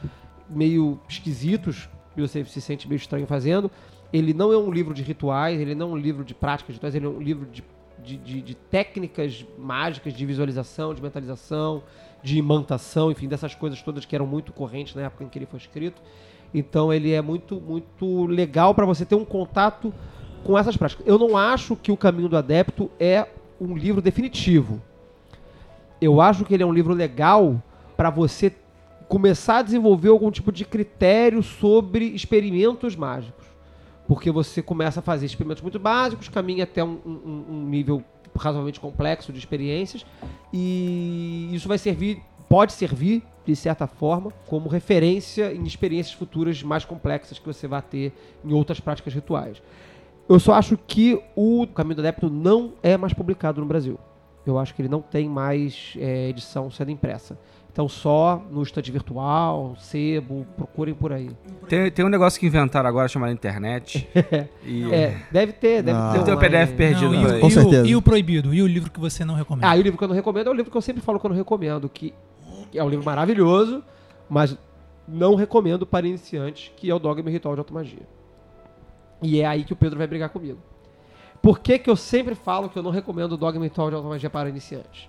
meio 0.48 1.01
esquisitos, 1.09 1.89
que 2.14 2.20
você 2.20 2.44
se 2.44 2.60
sente 2.60 2.89
meio 2.89 2.98
estranho 2.98 3.26
fazendo. 3.26 3.70
Ele 4.12 4.34
não 4.34 4.52
é 4.52 4.59
um 4.59 4.70
livro 4.70 4.93
de 4.93 5.02
rituais, 5.02 5.59
ele 5.60 5.74
não 5.74 5.90
é 5.90 5.93
um 5.93 5.97
livro 5.97 6.24
de 6.24 6.34
práticas 6.34 6.74
rituais, 6.76 6.94
ele 6.94 7.06
é 7.06 7.09
um 7.09 7.20
livro 7.20 7.47
de, 7.47 7.64
de, 8.05 8.16
de- 8.16 8.43
de 8.43 8.55
técnicas 8.55 9.44
mágicas 9.59 10.12
de 10.12 10.26
visualização, 10.26 10.93
de 10.94 11.02
mentalização, 11.02 11.82
de 12.22 12.36
imantação, 12.36 13.10
enfim, 13.10 13.26
dessas 13.26 13.55
coisas 13.55 13.80
todas 13.82 14.05
que 14.05 14.14
eram 14.14 14.26
muito 14.26 14.52
correntes 14.52 14.94
na 14.94 15.02
época 15.02 15.24
em 15.24 15.28
que 15.28 15.39
ele 15.39 15.47
foi 15.47 15.59
escrito. 15.59 16.01
Então 16.52 16.93
ele 16.93 17.12
é 17.12 17.22
muito, 17.22 17.60
muito 17.60 18.26
legal 18.26 18.74
para 18.74 18.84
você 18.84 19.05
ter 19.06 19.14
um 19.14 19.24
contato 19.24 19.93
com 20.44 20.59
essas 20.59 20.76
práticas. 20.76 21.06
Eu 21.06 21.18
não 21.18 21.36
acho 21.36 21.74
que 21.74 21.90
o 21.90 21.97
Caminho 21.97 22.28
do 22.28 22.36
Adepto 22.36 22.90
é 23.01 23.26
um 23.60 23.74
livro 23.76 24.02
definitivo. 24.02 24.80
Eu 26.01 26.20
acho 26.20 26.44
que 26.44 26.52
ele 26.52 26.62
é 26.62 26.66
um 26.66 26.72
livro 26.72 26.93
legal 26.93 27.62
para 27.97 28.10
você 28.10 28.52
começar 29.09 29.59
a 29.59 29.62
desenvolver 29.62 30.09
algum 30.09 30.30
tipo 30.30 30.51
de 30.51 30.64
critério 30.64 31.43
sobre 31.43 32.06
experimentos 32.06 32.97
mágicos. 32.97 33.41
Porque 34.12 34.30
você 34.30 34.60
começa 34.60 35.01
a 35.01 35.02
fazer 35.02 35.24
experimentos 35.24 35.62
muito 35.62 35.78
básicos, 35.78 36.28
caminha 36.28 36.64
até 36.64 36.84
um, 36.84 36.98
um- 37.06 37.44
um 37.48 37.64
nível 37.66 38.05
razoavelmente 38.36 38.78
complexo 38.78 39.32
de 39.32 39.39
experiências, 39.39 40.05
e 40.52 41.48
isso 41.51 41.66
vai 41.66 41.78
servir, 41.78 42.20
pode 42.47 42.74
servir, 42.74 43.22
de 43.47 43.56
certa 43.56 43.86
forma, 43.86 44.30
como 44.47 44.68
referência 44.68 45.51
em 45.55 45.64
experiências 45.64 46.14
futuras 46.14 46.62
mais 46.62 46.84
complexas 46.84 47.39
que 47.39 47.47
você 47.47 47.66
vai 47.66 47.80
ter 47.80 48.12
em 48.44 48.52
outras 48.52 48.78
práticas 48.80 49.14
rituais. 49.14 49.62
Eu 50.28 50.39
só 50.39 50.52
acho 50.52 50.76
que 50.76 51.18
o 51.34 51.66
Caminho 51.68 51.97
do 51.97 52.01
Adepto 52.01 52.28
não 52.28 52.74
é 52.82 52.98
mais 52.98 53.14
publicado 53.14 53.62
no 53.62 53.66
Brasil. 53.66 53.98
Eu 54.44 54.59
acho 54.59 54.74
que 54.74 54.82
ele 54.82 54.89
não 54.90 55.01
tem 55.01 55.26
mais 55.26 55.94
é, 55.97 56.28
edição 56.28 56.70
sendo 56.70 56.90
impressa. 56.90 57.39
Então 57.73 57.89
só 57.89 58.43
no 58.51 58.62
estante 58.62 58.93
virtual, 58.93 59.74
sebo, 59.78 60.47
procurem 60.57 60.93
por 60.94 61.11
aí. 61.11 61.31
Tem, 61.69 61.90
tem 61.90 62.05
um 62.05 62.09
negócio 62.11 62.39
que 62.39 62.47
inventaram 62.47 62.86
agora 62.86 63.09
chamado 63.09 63.32
internet. 63.32 64.07
e... 64.62 64.93
É, 64.93 65.23
deve 65.31 65.53
ter, 65.55 65.82
deve 65.82 65.99
Deve 65.99 66.19
ter. 66.19 66.24
ter 66.24 66.31
um 66.32 66.35
online. 66.36 66.51
PDF 66.66 66.77
perdido. 66.77 67.12
Não, 67.12 67.23
e, 67.23 67.24
o-. 67.39 67.40
Com 67.40 67.47
e 67.47 67.49
o- 67.49 67.51
certeza. 67.51 67.86
e 67.89 67.97
o 67.97 68.03
proibido? 68.03 68.53
E 68.53 68.62
o 68.62 68.66
livro 68.66 68.90
que 68.90 69.01
você 69.01 69.24
não 69.24 69.35
recomenda? 69.35 69.70
Ah, 69.70 69.77
e 69.77 69.81
o 69.81 69.82
livro 69.82 69.97
que 69.97 70.05
eu 70.05 70.09
não 70.09 70.15
recomendo 70.15 70.49
é 70.49 70.51
o 70.51 70.55
livro 70.55 70.70
que 70.70 70.77
eu 70.77 70.82
sempre 70.82 71.01
falo 71.03 71.19
que 71.19 71.24
eu 71.24 71.31
não 71.31 71.36
recomendo, 71.36 71.89
que 71.89 72.12
é 72.74 72.85
um 72.85 72.90
livro 72.90 73.07
maravilhoso, 73.07 73.82
mas 74.28 74.55
não 75.09 75.35
recomendo 75.35 75.86
para 75.86 76.07
iniciantes, 76.07 76.70
que 76.77 76.90
é 76.90 76.94
o 76.94 76.99
Dogma 76.99 77.31
e 77.31 77.32
Ritual 77.32 77.55
de 77.55 77.61
Automagia. 77.61 78.07
E 79.23 79.40
é 79.40 79.47
aí 79.47 79.65
que 79.65 79.73
o 79.73 79.77
Pedro 79.77 79.97
vai 79.97 80.07
brigar 80.07 80.28
comigo. 80.28 80.59
Por 81.40 81.59
que, 81.59 81.78
que 81.78 81.89
eu 81.89 81.97
sempre 81.97 82.35
falo 82.35 82.69
que 82.69 82.78
eu 82.78 82.82
não 82.82 82.90
recomendo 82.90 83.32
o 83.32 83.36
Dogma 83.39 83.65
e 83.65 83.69
Ritual 83.69 83.89
de 83.89 83.97
Automagia 83.97 84.28
para 84.28 84.49
iniciantes? 84.51 85.09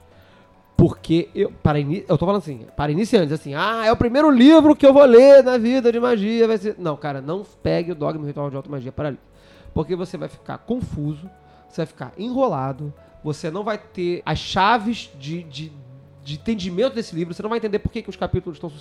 Porque 0.76 1.30
eu, 1.36 1.52
para 1.52 1.80
ini- 1.80 2.04
eu 2.08 2.18
tô 2.18 2.26
falando 2.26 2.42
assim, 2.42 2.66
para 2.76 2.92
iniciantes, 2.92 3.32
assim, 3.32 3.54
ah, 3.54 3.84
é 3.86 3.92
o 3.92 3.96
primeiro 3.96 4.30
livro 4.30 4.76
que 4.76 4.86
eu 4.86 4.92
vou 4.92 5.06
ler 5.06 5.44
na 5.44 5.58
vida 5.58 5.92
de 5.92 6.00
magia, 6.00 6.48
vai 6.48 6.58
ser... 6.58 6.76
Não, 6.78 6.98
cara, 6.98 7.22
não 7.22 7.46
pegue 7.62 7.92
o 7.92 7.96
Dogma 7.96 8.26
Ritual 8.26 8.50
de 8.50 8.56
Automagia 8.56 8.92
para 8.92 9.10
ler. 9.10 9.20
Porque 9.74 9.96
você 9.96 10.18
vai 10.18 10.28
ficar 10.28 10.58
confuso, 10.58 11.30
você 11.70 11.82
vai 11.82 11.86
ficar 11.86 12.14
enrolado, 12.18 12.94
você 13.24 13.50
não 13.50 13.64
vai 13.64 13.78
ter 13.78 14.22
as 14.26 14.40
chaves 14.40 15.10
de, 15.18 15.44
de, 15.44 15.72
de 16.24 16.36
entendimento 16.36 16.96
desse 16.96 17.16
livro, 17.16 17.34
você 17.34 17.42
não 17.42 17.50
vai 17.50 17.60
entender 17.60 17.80
por 17.80 17.92
que, 17.92 18.02
que 18.02 18.10
os 18.10 18.18
capítulos 18.18 18.58
estão, 18.58 18.72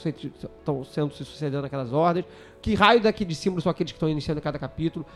estão 0.58 0.84
sendo 0.84 1.14
se 1.14 1.24
sucedendo 1.24 1.62
naquelas 1.62 1.92
ordens, 1.92 2.24
que 2.60 2.74
raio 2.74 3.00
daqui 3.00 3.24
de 3.24 3.34
símbolos 3.34 3.64
são 3.64 3.70
aqueles 3.70 3.92
que 3.92 3.96
estão 3.96 4.08
iniciando 4.08 4.40
cada 4.40 4.58
capítulo. 4.58 5.06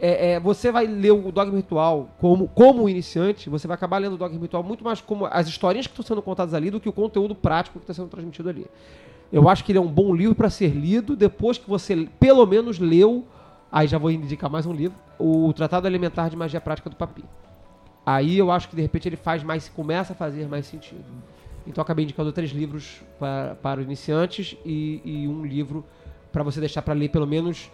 É, 0.00 0.32
é, 0.32 0.40
você 0.40 0.72
vai 0.72 0.86
ler 0.86 1.12
o 1.12 1.30
Dogma 1.30 1.56
Ritual 1.56 2.10
como, 2.18 2.48
como 2.48 2.88
iniciante, 2.88 3.48
você 3.48 3.68
vai 3.68 3.76
acabar 3.76 3.98
lendo 3.98 4.14
o 4.14 4.18
Dogma 4.18 4.40
Ritual 4.40 4.62
muito 4.62 4.82
mais 4.82 5.00
como 5.00 5.26
as 5.26 5.46
historinhas 5.46 5.86
que 5.86 5.92
estão 5.92 6.04
sendo 6.04 6.20
contadas 6.20 6.52
ali 6.52 6.70
do 6.70 6.80
que 6.80 6.88
o 6.88 6.92
conteúdo 6.92 7.34
prático 7.34 7.78
que 7.78 7.84
está 7.84 7.94
sendo 7.94 8.08
transmitido 8.08 8.48
ali. 8.48 8.66
Eu 9.32 9.48
acho 9.48 9.64
que 9.64 9.72
ele 9.72 9.78
é 9.78 9.82
um 9.82 9.90
bom 9.90 10.14
livro 10.14 10.34
para 10.34 10.50
ser 10.50 10.68
lido 10.68 11.16
depois 11.16 11.58
que 11.58 11.68
você 11.68 12.08
pelo 12.18 12.44
menos 12.46 12.78
leu. 12.78 13.24
Aí 13.70 13.86
já 13.88 13.98
vou 13.98 14.10
indicar 14.10 14.48
mais 14.48 14.66
um 14.66 14.72
livro, 14.72 14.96
o 15.18 15.52
Tratado 15.52 15.86
Alimentar 15.86 16.28
de 16.28 16.36
Magia 16.36 16.60
Prática 16.60 16.88
do 16.88 16.94
Papi. 16.94 17.24
Aí 18.06 18.38
eu 18.38 18.50
acho 18.50 18.68
que 18.68 18.76
de 18.76 18.82
repente 18.82 19.08
ele 19.08 19.16
faz 19.16 19.42
mais, 19.42 19.68
começa 19.68 20.12
a 20.12 20.16
fazer 20.16 20.46
mais 20.48 20.66
sentido. 20.66 21.04
Então 21.66 21.80
eu 21.80 21.82
acabei 21.82 22.04
indicando 22.04 22.30
três 22.30 22.50
livros 22.50 23.02
para, 23.18 23.54
para 23.56 23.82
iniciantes 23.82 24.56
e, 24.64 25.00
e 25.04 25.28
um 25.28 25.44
livro 25.44 25.84
para 26.30 26.42
você 26.42 26.60
deixar 26.60 26.82
para 26.82 26.94
ler 26.94 27.08
pelo 27.08 27.26
menos 27.26 27.70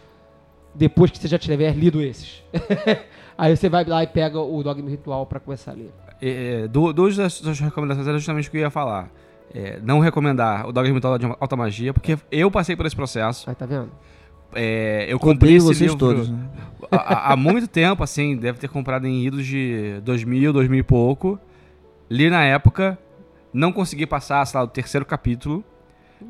depois 0.75 1.11
que 1.11 1.19
você 1.19 1.29
já 1.29 1.39
tiver 1.39 1.75
lido 1.75 2.01
esses. 2.03 2.43
Aí 3.37 3.57
você 3.57 3.69
vai 3.69 3.85
lá 3.85 4.03
e 4.03 4.07
pega 4.07 4.39
o 4.39 4.63
Dogma 4.63 4.89
Ritual 4.91 5.25
para 5.27 5.41
começar 5.41 5.71
a 5.73 5.75
ler. 5.75 5.91
É, 6.21 6.69
du- 6.69 6.93
duas 6.93 7.17
das 7.17 7.33
suas 7.35 7.59
recomendações 7.59 8.07
era 8.07 8.19
justamente 8.19 8.49
o 8.49 8.51
que 8.51 8.59
eu 8.59 8.63
ia 8.63 8.71
falar. 8.71 9.11
É, 9.55 9.81
não 9.83 9.99
recomendar 9.99 10.67
o 10.69 10.73
Dogma 10.73 10.95
Ritual 10.95 11.19
de 11.19 11.27
Alta 11.27 11.57
Magia, 11.57 11.93
porque 11.95 12.19
eu 12.31 12.51
passei 12.51 12.77
por 12.77 12.85
esse 12.87 12.95
processo. 12.95 13.49
Aí 13.49 13.57
tá 13.57 13.65
vendo? 13.67 13.91
É, 14.55 15.05
eu 15.09 15.17
Odeio 15.17 15.19
comprei 15.21 15.57
esse 15.57 15.67
vocês 15.67 15.81
livro 15.93 15.97
todos, 15.97 16.29
né? 16.29 16.39
há, 16.91 17.33
há 17.33 17.37
muito 17.37 17.67
tempo, 17.71 18.03
assim, 18.03 18.37
deve 18.37 18.59
ter 18.59 18.69
comprado 18.69 19.07
em 19.07 19.25
idos 19.25 19.47
de 19.47 20.01
2000, 20.05 20.53
2000 20.53 20.79
e 20.81 20.83
pouco. 20.83 21.39
Li 22.11 22.29
na 22.29 22.45
época, 22.45 22.99
não 23.53 23.73
consegui 23.73 24.07
passar, 24.07 24.45
sei 24.47 24.59
lá, 24.59 24.65
o 24.65 24.69
terceiro 24.69 25.07
capítulo. 25.07 25.65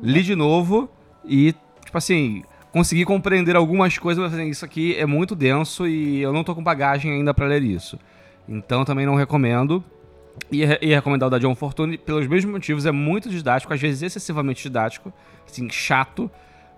Li 0.01 0.21
de 0.23 0.35
novo 0.35 0.89
e, 1.25 1.53
tipo 1.83 1.97
assim, 1.97 2.43
consegui 2.71 3.05
compreender 3.05 3.55
algumas 3.55 3.97
coisas, 3.97 4.31
mas 4.31 4.47
isso 4.47 4.65
aqui 4.65 4.95
é 4.95 5.05
muito 5.05 5.35
denso 5.35 5.87
e 5.87 6.21
eu 6.21 6.31
não 6.31 6.43
tô 6.43 6.55
com 6.55 6.63
bagagem 6.63 7.11
ainda 7.11 7.33
pra 7.33 7.45
ler 7.45 7.63
isso. 7.63 7.99
Então 8.47 8.85
também 8.85 9.05
não 9.05 9.15
recomendo. 9.15 9.83
Ia, 10.51 10.65
re- 10.67 10.79
ia 10.81 10.95
recomendar 10.95 11.27
o 11.27 11.29
da 11.29 11.37
John 11.37 11.53
Fortune 11.53 11.97
pelos 11.97 12.25
mesmos 12.25 12.53
motivos, 12.53 12.85
é 12.85 12.91
muito 12.91 13.29
didático, 13.29 13.73
às 13.73 13.81
vezes 13.81 14.01
excessivamente 14.01 14.63
didático, 14.63 15.11
assim, 15.45 15.69
chato, 15.69 16.31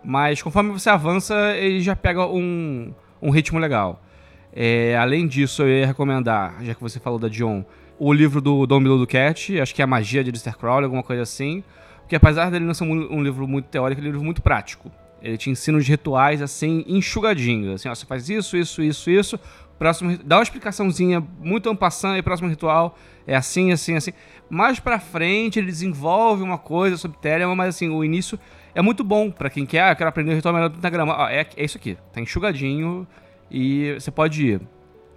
mas 0.03 0.41
conforme 0.41 0.71
você 0.71 0.89
avança, 0.89 1.55
ele 1.55 1.79
já 1.79 1.95
pega 1.95 2.25
um, 2.25 2.91
um 3.21 3.29
ritmo 3.29 3.59
legal. 3.59 4.01
É, 4.51 4.97
além 4.97 5.27
disso, 5.27 5.61
eu 5.61 5.69
ia 5.69 5.85
recomendar, 5.85 6.55
já 6.63 6.73
que 6.73 6.81
você 6.81 6.99
falou 6.99 7.19
da 7.19 7.29
John, 7.29 7.63
o 7.99 8.11
livro 8.11 8.41
do 8.41 8.65
Dom 8.65 8.79
Milo 8.79 9.05
Cat, 9.05 9.59
acho 9.59 9.73
que 9.73 9.81
é 9.81 9.85
a 9.85 9.87
magia 9.87 10.23
de 10.23 10.31
Lister 10.31 10.57
Crowley, 10.57 10.85
alguma 10.85 11.03
coisa 11.03 11.21
assim. 11.21 11.63
Porque 12.01 12.15
apesar 12.15 12.49
dele 12.49 12.65
não 12.65 12.73
ser 12.73 12.83
um, 12.83 13.17
um 13.17 13.23
livro 13.23 13.47
muito 13.47 13.65
teórico, 13.67 14.01
ele 14.01 14.07
é 14.07 14.09
um 14.09 14.13
livro 14.13 14.25
muito 14.25 14.41
prático. 14.41 14.91
Ele 15.23 15.37
te 15.37 15.49
ensina 15.49 15.77
os 15.77 15.87
rituais 15.87 16.41
assim, 16.41 16.83
enxugadinhos. 16.85 17.75
Assim, 17.75 17.87
ó, 17.87 17.95
você 17.95 18.05
faz 18.05 18.29
isso, 18.29 18.57
isso, 18.57 18.83
isso, 18.83 19.09
isso. 19.09 19.39
Próximo, 19.79 20.17
dá 20.23 20.37
uma 20.37 20.43
explicaçãozinha 20.43 21.25
muito 21.39 21.69
ampassando, 21.69 22.17
e 22.17 22.21
próximo 22.21 22.49
ritual 22.49 22.97
é 23.25 23.35
assim, 23.35 23.71
assim, 23.71 23.95
assim. 23.95 24.11
Mais 24.49 24.79
pra 24.79 24.99
frente 24.99 25.57
ele 25.57 25.67
desenvolve 25.67 26.43
uma 26.43 26.57
coisa 26.57 26.97
sobre 26.97 27.17
Telemann, 27.17 27.55
mas 27.55 27.75
assim, 27.75 27.89
o 27.89 28.03
início 28.03 28.37
é 28.75 28.81
muito 28.81 29.03
bom 29.03 29.31
pra 29.31 29.49
quem 29.49 29.65
quer, 29.65 29.83
ah, 29.83 29.91
eu 29.91 29.95
quero 29.95 30.09
aprender 30.09 30.31
o 30.31 30.35
ritual 30.35 30.53
melhor 30.53 30.69
do 30.69 30.75
pentagrama. 30.75 31.15
Ó, 31.17 31.27
é, 31.27 31.47
é 31.55 31.65
isso 31.65 31.77
aqui, 31.77 31.97
tá 32.11 32.21
enxugadinho 32.21 33.07
e 33.49 33.93
você 33.93 34.11
pode 34.11 34.45
ir. 34.45 34.61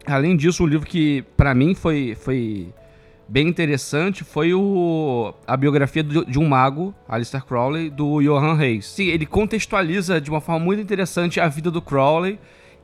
Além 0.06 0.36
disso, 0.36 0.62
um 0.62 0.66
livro 0.66 0.86
que 0.86 1.22
pra 1.36 1.54
mim 1.54 1.74
foi, 1.74 2.14
foi 2.14 2.72
bem 3.28 3.48
interessante 3.48 4.23
foi 4.24 4.55
o, 4.55 5.35
a 5.47 5.57
biografia 5.57 6.03
do- 6.03 6.24
de 6.24 6.39
um 6.39 6.47
mago, 6.48 6.94
Alistair 7.09 7.44
Crowley, 7.44 7.90
do 7.90 8.20
Johann 8.20 8.55
Reis. 8.55 8.86
Sim, 8.86 9.07
ele 9.07 9.27
contextualiza 9.27 10.20
de 10.20 10.31
uma 10.31 10.40
forma 10.40 10.65
muito 10.65 10.81
interessante 10.81 11.40
a 11.40 11.48
vida 11.48 11.70
do 11.70 11.82
Crowley 11.82 12.39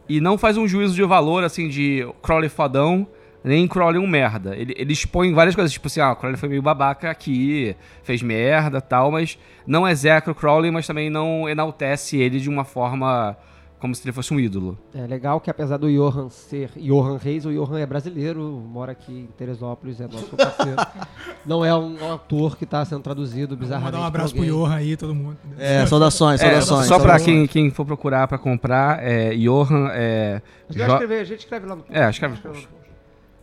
e 0.09 0.21
não 0.21 0.37
faz 0.37 0.57
um 0.57 0.67
juízo 0.67 0.95
de 0.95 1.03
valor, 1.05 1.45
assim, 1.45 1.69
de 1.69 2.07
Crowley 2.23 2.49
fodão, 2.49 3.07
nem 3.45 3.67
Crowley 3.69 3.99
um 3.99 4.07
merda. 4.07 4.57
Ele, 4.57 4.75
ele 4.77 4.93
expõe 4.93 5.33
várias 5.33 5.55
coisas, 5.55 5.73
tipo 5.73 5.87
assim, 5.87 6.01
ah, 6.01 6.15
Crowley 6.15 6.37
foi 6.39 6.49
meio 6.49 6.63
babaca 6.63 7.11
aqui, 7.11 7.75
fez 8.03 8.21
merda 8.23 8.81
tal, 8.81 9.11
mas 9.13 9.39
não 9.67 9.87
execra 9.89 10.33
o 10.33 10.35
Crowley, 10.35 10.71
mas 10.71 10.87
também 10.87 11.09
não 11.09 11.49
enaltece 11.49 12.17
ele 12.19 12.41
de 12.41 12.49
uma 12.49 12.65
forma 12.65 13.37
como 13.83 13.95
se 13.95 14.03
ele 14.05 14.13
fosse 14.13 14.33
um 14.33 14.41
ídolo. 14.41 14.79
É 14.95 15.07
legal 15.07 15.39
que 15.41 15.51
apesar 15.51 15.77
do 15.77 15.91
Johan 15.91 16.31
ser 16.31 16.71
Johan 16.77 17.19
Reis, 17.19 17.45
o 17.45 17.53
Johan 17.53 17.81
é 17.81 17.85
brasileiro, 17.85 18.43
mora 18.43 18.93
aqui 18.93 19.13
em 19.13 19.27
Teresópolis, 19.37 20.01
é 20.01 20.09
nosso 20.09 20.35
parceiro. 20.37 20.77
Não 21.45 21.63
é 21.65 21.75
um 21.77 22.13
ator 22.15 22.57
que 22.57 22.65
está 22.65 22.85
sendo 22.85 23.03
traduzido 23.03 23.49
Vou 23.51 23.59
bizarramente. 23.59 23.93
mandar 23.93 24.05
um 24.05 24.07
abraço 24.09 24.35
pro. 24.35 24.45
Johan 24.45 24.75
aí, 24.75 24.97
todo 24.97 25.15
mundo. 25.15 25.37
É, 25.59 25.85
saudações, 25.87 26.41
É, 26.41 26.45
saudações. 26.61 26.87
só 26.87 26.95
pra 27.01 27.19
saudações. 27.19 27.25
quem, 27.25 27.47
quem 27.65 27.71
for 27.71 27.85
procurar 27.85 28.27
pra 28.29 28.39
comprar, 28.39 29.03
é 29.03 29.35
Johan. 29.35 29.89
É, 29.93 30.41
A 30.69 30.73
gente 30.73 30.79
vai 30.79 30.87
Jo- 30.89 30.93
escrever, 30.95 31.21
a 31.21 31.25
gente 31.25 31.39
escreve 31.41 31.67
lá 31.67 31.77
no 31.77 31.85
É, 31.91 32.09
escreve. 32.09 32.35
no 32.37 32.41
post. 32.41 32.69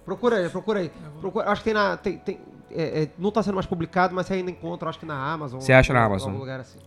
Procura 0.06 0.38
aí, 0.38 0.50
procura 0.50 0.80
aí. 0.80 0.92
Procura- 1.20 1.50
acho 1.52 1.62
que 1.62 1.66
tem 1.66 1.74
na. 1.74 1.98
Tem, 1.98 2.18
tem- 2.18 2.40
é, 2.72 3.04
é, 3.04 3.10
não 3.20 3.30
está 3.30 3.44
sendo 3.44 3.56
mais 3.56 3.66
publicado, 3.68 4.16
mas 4.16 4.26
você 4.28 4.36
ainda 4.36 4.50
encontra, 4.50 4.90
acho 4.90 4.98
que 5.00 5.06
na 5.06 5.16
Amazon. 5.34 5.60
Você 5.60 5.74
acha 5.74 5.92
na 5.94 6.00
em 6.00 6.04
Amazon? 6.04 6.30
algum 6.30 6.40
lugar 6.40 6.60
assim. 6.60 6.80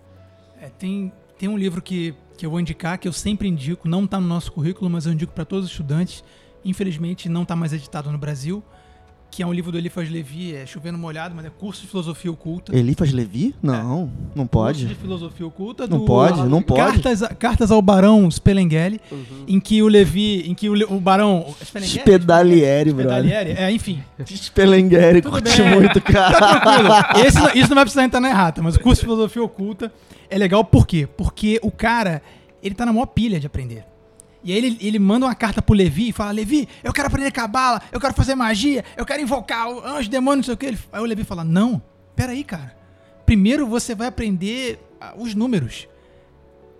É, 0.60 0.68
tem, 0.68 1.12
tem 1.38 1.48
um 1.48 1.58
livro 1.58 1.82
que, 1.82 2.14
que 2.36 2.44
eu 2.46 2.50
vou 2.50 2.58
indicar, 2.60 2.98
que 2.98 3.06
eu 3.08 3.12
sempre 3.12 3.48
indico, 3.48 3.88
não 3.88 4.04
está 4.04 4.20
no 4.20 4.26
nosso 4.26 4.50
currículo, 4.52 4.90
mas 4.90 5.06
eu 5.06 5.12
indico 5.12 5.32
para 5.32 5.44
todos 5.44 5.66
os 5.66 5.70
estudantes. 5.70 6.24
Infelizmente 6.64 7.28
não 7.28 7.42
está 7.42 7.54
mais 7.56 7.72
editado 7.72 8.10
no 8.10 8.18
Brasil, 8.18 8.62
que 9.30 9.42
é 9.42 9.46
um 9.46 9.52
livro 9.52 9.72
do 9.72 9.78
Eliphas 9.78 10.10
Levi, 10.10 10.54
é 10.54 10.66
Chovendo 10.66 10.98
Molhado, 10.98 11.34
mas 11.34 11.44
é 11.46 11.50
Curso 11.50 11.80
de 11.82 11.86
Filosofia 11.88 12.30
Oculta. 12.30 12.76
Elifas 12.76 13.10
Levi? 13.12 13.54
Não, 13.62 14.10
não 14.34 14.46
pode. 14.46 14.80
Curso 14.80 14.94
de 14.94 15.00
Filosofia 15.00 15.46
Oculta 15.46 15.86
Não 15.86 15.98
do- 16.00 16.04
pode, 16.04 16.42
não 16.48 16.60
pode. 16.62 16.80
Cartas, 17.02 17.22
Cartas 17.38 17.70
ao 17.70 17.80
Barão 17.80 18.30
Spelenghelli, 18.30 19.00
em 19.48 19.58
que 19.58 19.82
o 19.82 19.88
Levi, 19.88 20.48
em 20.48 20.54
que 20.54 20.68
o, 20.68 20.74
Le- 20.74 20.84
o 20.84 21.00
Barão... 21.00 21.46
Spedalieri, 21.62 22.92
brother. 22.92 23.22
Spedalieri, 23.24 23.50
é, 23.52 23.70
enfim. 23.72 24.02
Spelengueri, 24.26 25.22
Tudo 25.22 25.32
curte 25.32 25.62
bem. 25.62 25.74
muito, 25.74 26.00
cara. 26.02 26.38
Tá 26.38 26.60
tranquilo. 26.60 27.26
Esse 27.26 27.58
isso 27.58 27.68
não 27.70 27.76
vai 27.76 27.84
precisar 27.84 28.04
entrar 28.04 28.20
na 28.20 28.28
errata, 28.28 28.60
mas 28.62 28.76
o 28.76 28.80
curso 28.80 29.00
de 29.00 29.06
filosofia 29.06 29.42
oculta 29.42 29.92
é 30.32 30.38
legal 30.38 30.64
por 30.64 30.86
quê? 30.86 31.06
Porque 31.06 31.60
o 31.62 31.70
cara, 31.70 32.22
ele 32.62 32.74
tá 32.74 32.86
na 32.86 32.92
maior 32.92 33.06
pilha 33.06 33.38
de 33.38 33.46
aprender. 33.46 33.84
E 34.42 34.50
aí 34.50 34.58
ele, 34.58 34.78
ele 34.80 34.98
manda 34.98 35.26
uma 35.26 35.34
carta 35.34 35.60
pro 35.60 35.74
Levi 35.74 36.08
e 36.08 36.12
fala: 36.12 36.30
Levi, 36.30 36.66
eu 36.82 36.90
quero 36.90 37.06
aprender 37.06 37.30
cabala, 37.30 37.82
eu 37.92 38.00
quero 38.00 38.14
fazer 38.14 38.34
magia, 38.34 38.82
eu 38.96 39.04
quero 39.04 39.20
invocar 39.20 39.68
o 39.70 39.84
anjo, 39.84 40.08
demônio, 40.08 40.38
não 40.38 40.44
sei 40.44 40.54
o 40.54 40.56
que. 40.56 40.66
Aí 40.90 41.00
o 41.00 41.04
Levi 41.04 41.22
fala: 41.22 41.44
Não, 41.44 41.82
peraí, 42.16 42.42
cara. 42.42 42.74
Primeiro 43.26 43.66
você 43.66 43.94
vai 43.94 44.08
aprender 44.08 44.80
ah, 44.98 45.12
os 45.16 45.34
números. 45.34 45.86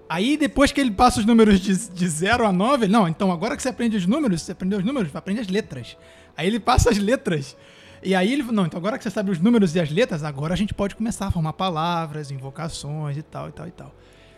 Aí 0.08 0.36
depois 0.38 0.72
que 0.72 0.80
ele 0.80 0.90
passa 0.90 1.20
os 1.20 1.26
números 1.26 1.60
de, 1.60 1.88
de 1.90 2.08
0 2.08 2.46
a 2.46 2.52
9, 2.52 2.86
ele, 2.86 2.92
não, 2.92 3.06
então 3.06 3.30
agora 3.30 3.54
que 3.54 3.62
você 3.62 3.68
aprende 3.68 3.96
os 3.96 4.06
números, 4.06 4.42
você 4.42 4.52
aprendeu 4.52 4.78
os 4.78 4.84
números, 4.84 5.14
aprende 5.14 5.40
as 5.40 5.48
letras. 5.48 5.96
Aí 6.36 6.46
ele 6.46 6.58
passa 6.58 6.90
as 6.90 6.98
letras. 6.98 7.54
E 8.02 8.14
aí 8.14 8.32
ele, 8.32 8.42
não, 8.42 8.66
então 8.66 8.78
agora 8.78 8.98
que 8.98 9.04
você 9.04 9.10
sabe 9.10 9.30
os 9.30 9.38
números 9.38 9.74
e 9.76 9.80
as 9.80 9.90
letras, 9.90 10.24
agora 10.24 10.54
a 10.54 10.56
gente 10.56 10.74
pode 10.74 10.96
começar 10.96 11.26
a 11.26 11.30
formar 11.30 11.52
palavras, 11.52 12.30
invocações 12.30 13.16
e 13.16 13.22
tal, 13.22 13.48
e 13.48 13.52
tal, 13.52 13.68
e 13.68 13.70
tal. 13.70 13.94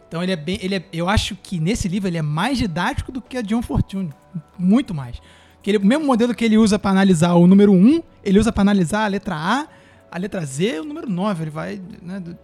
Então 0.06 0.22
ele 0.22 0.32
é 0.32 0.36
bem, 0.36 0.58
ele 0.60 0.74
é, 0.76 0.84
eu 0.92 1.08
acho 1.08 1.34
que 1.36 1.58
nesse 1.58 1.88
livro 1.88 2.08
ele 2.08 2.18
é 2.18 2.22
mais 2.22 2.58
didático 2.58 3.10
do 3.10 3.22
que 3.22 3.36
a 3.38 3.42
John 3.42 3.62
Fortune, 3.62 4.10
muito 4.58 4.94
mais. 4.94 5.18
Que 5.62 5.70
ele, 5.70 5.78
o 5.78 5.84
mesmo 5.86 6.04
modelo 6.04 6.34
que 6.34 6.44
ele 6.44 6.58
usa 6.58 6.78
para 6.78 6.90
analisar 6.90 7.32
o 7.34 7.46
número 7.46 7.72
1, 7.72 8.02
ele 8.22 8.38
usa 8.38 8.52
para 8.52 8.60
analisar 8.60 9.04
a 9.04 9.08
letra 9.08 9.34
A, 9.34 9.66
a 10.10 10.18
letra 10.18 10.44
Z 10.44 10.76
e 10.76 10.80
o 10.80 10.84
número 10.84 11.08
9, 11.08 11.44
ele 11.44 11.50
vai, 11.50 11.80
né, 12.02 12.20
do- 12.20 12.36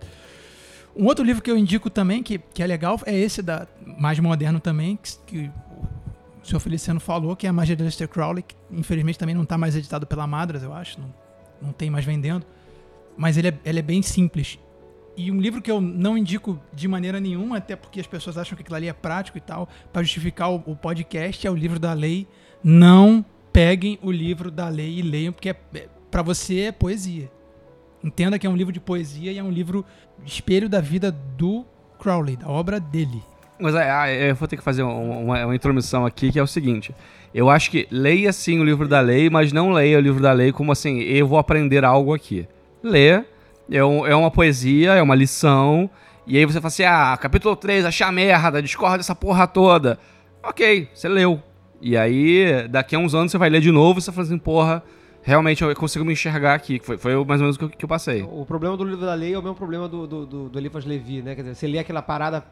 um 0.97 1.05
outro 1.05 1.25
livro 1.25 1.41
que 1.43 1.51
eu 1.51 1.57
indico 1.57 1.89
também, 1.89 2.23
que, 2.23 2.39
que 2.39 2.63
é 2.63 2.67
legal, 2.67 2.99
é 3.07 3.17
esse 3.17 3.43
da 3.43 3.69
mais 3.99 4.19
moderno 4.19 4.59
também, 4.59 4.99
que, 5.01 5.13
que 5.27 5.51
o 6.43 6.47
senhor 6.47 6.61
Feliciano 6.61 7.01
falou, 7.01 7.37
que 7.37 7.47
é 7.47 7.51
a 7.51 7.53
Magia 7.53 7.77
de 7.77 7.83
Lester 7.83 8.09
Crowley, 8.09 8.43
que 8.43 8.55
infelizmente 8.71 9.19
também 9.19 9.35
não 9.35 9.43
está 9.43 9.59
mais 9.59 9.77
editado 9.77 10.07
pela 10.07 10.27
Madras, 10.27 10.62
eu 10.62 10.73
acho, 10.73 11.01
não, 11.01 11.15
não 11.61 11.73
tem 11.73 11.91
mais 11.91 12.05
vendendo. 12.05 12.47
Mas 13.17 13.37
ele 13.37 13.49
é, 13.49 13.59
ele 13.65 13.79
é 13.79 13.83
bem 13.83 14.03
simples. 14.03 14.59
E 15.17 15.31
um 15.31 15.41
livro 15.41 15.61
que 15.61 15.71
eu 15.71 15.81
não 15.81 16.17
indico 16.17 16.59
de 16.73 16.89
maneira 16.89 17.21
nenhuma, 17.21 17.59
até 17.59 17.77
porque 17.77 18.01
as 18.01 18.07
pessoas 18.07 18.39
acham 18.39 18.57
que 18.57 18.62
aquilo 18.62 18.77
ali 18.77 18.89
é 18.89 18.93
prático 18.93 19.37
e 19.37 19.41
tal, 19.41 19.69
para 19.93 20.03
justificar 20.03 20.51
o, 20.51 20.62
o 20.67 20.75
podcast, 20.75 21.47
é 21.47 21.51
o 21.51 21.55
livro 21.55 21.79
da 21.79 21.93
lei. 21.93 22.27
Não 22.62 23.25
peguem 23.53 23.99
o 24.03 24.11
livro 24.11 24.51
da 24.51 24.69
lei 24.69 24.99
e 24.99 25.03
leiam, 25.03 25.33
porque 25.33 25.51
é, 25.51 25.89
para 26.11 26.23
você 26.23 26.61
é 26.61 26.73
poesia. 26.73 27.31
Entenda 28.03 28.39
que 28.39 28.47
é 28.47 28.51
um 28.51 28.57
livro 28.57 28.73
de 28.73 28.81
poesia 28.81 29.31
e 29.31 29.39
é 29.39 29.43
um 29.43 29.51
livro 29.51 29.85
espelho 30.25 30.69
da 30.69 30.81
vida 30.81 31.12
do 31.12 31.67
Crowley, 31.99 32.37
da 32.37 32.49
obra 32.49 32.81
dele. 32.81 33.23
Mas 33.61 33.74
é, 33.74 33.91
ah, 33.91 34.11
eu 34.12 34.35
vou 34.35 34.49
ter 34.49 34.57
que 34.57 34.62
fazer 34.62 34.82
um- 34.82 35.24
uma, 35.24 35.45
uma 35.47 35.55
intromissão 35.55 36.07
aqui, 36.07 36.32
que 36.32 36.39
é 36.39 36.43
o 36.43 36.47
seguinte. 36.47 36.95
Eu 37.35 37.49
acho 37.51 37.70
que 37.70 37.87
leia 37.91 38.32
sim 38.32 38.59
o 38.59 38.65
livro 38.65 38.89
da 38.89 39.01
lei, 39.01 39.28
mas 39.31 39.53
não 39.53 39.70
leia 39.70 39.99
o 39.99 40.01
livro 40.01 40.23
da 40.23 40.32
lei 40.32 40.51
como 40.53 40.73
assim, 40.73 40.99
eu 41.01 41.27
vou 41.27 41.39
aprender 41.39 41.85
algo 41.85 42.12
aqui. 42.15 42.47
Lê, 42.82 43.23
é, 43.70 43.85
um- 43.85 44.07
é 44.07 44.15
uma 44.16 44.31
poesia, 44.31 44.95
é 44.95 45.03
uma 45.03 45.15
lição, 45.15 45.89
e 46.27 46.37
aí 46.39 46.45
você 46.45 46.61
fala 46.61 46.69
assim, 46.69 46.85
ah, 46.85 47.16
capítulo 47.20 47.55
3, 47.55 47.85
achei 47.85 48.07
a 48.07 48.11
merda, 48.11 48.61
discorda 48.62 48.97
dessa 48.99 49.15
porra 49.15 49.47
toda. 49.47 49.99
Ok, 50.43 50.89
você 50.95 51.09
leu. 51.09 51.41
E 51.81 51.97
aí, 51.97 52.66
daqui 52.69 52.95
a 52.97 52.99
uns 52.99 53.15
anos 53.15 53.31
você 53.31 53.39
vai 53.39 53.49
ler 53.49 53.61
de 53.61 53.70
novo 53.70 53.99
e 53.99 54.03
você 54.03 54.11
fala 54.12 54.27
assim, 54.27 54.39
porra, 54.39 54.82
realmente 55.23 55.62
eu 55.62 55.74
consigo 55.77 56.05
me 56.05 56.12
enxergar 56.12 56.55
aqui. 56.55 56.81
Foi, 56.82 56.99
foi 56.99 57.15
mais 57.24 57.41
ou 57.41 57.45
menos 57.47 57.57
o 57.57 57.69
que, 57.69 57.85
eu- 57.85 57.89
passei. 57.89 58.23
O 58.23 58.45
problema 58.45 58.77
do 58.77 58.85
livro 58.85 59.05
da 59.07 59.15
lei 59.15 59.35
é 59.35 59.39
o 59.39 59.43
mesmo 59.43 59.55
problema 59.57 59.89
do, 59.89 60.07
do, 60.07 60.27
do, 60.27 60.49
do 60.49 60.59
Levi, 60.87 61.23
né? 61.23 61.35
Quer 61.35 61.43
dizer, 61.43 61.55
você 61.55 61.66
lê 61.66 61.78
aquela 61.78 62.03
parada 62.03 62.45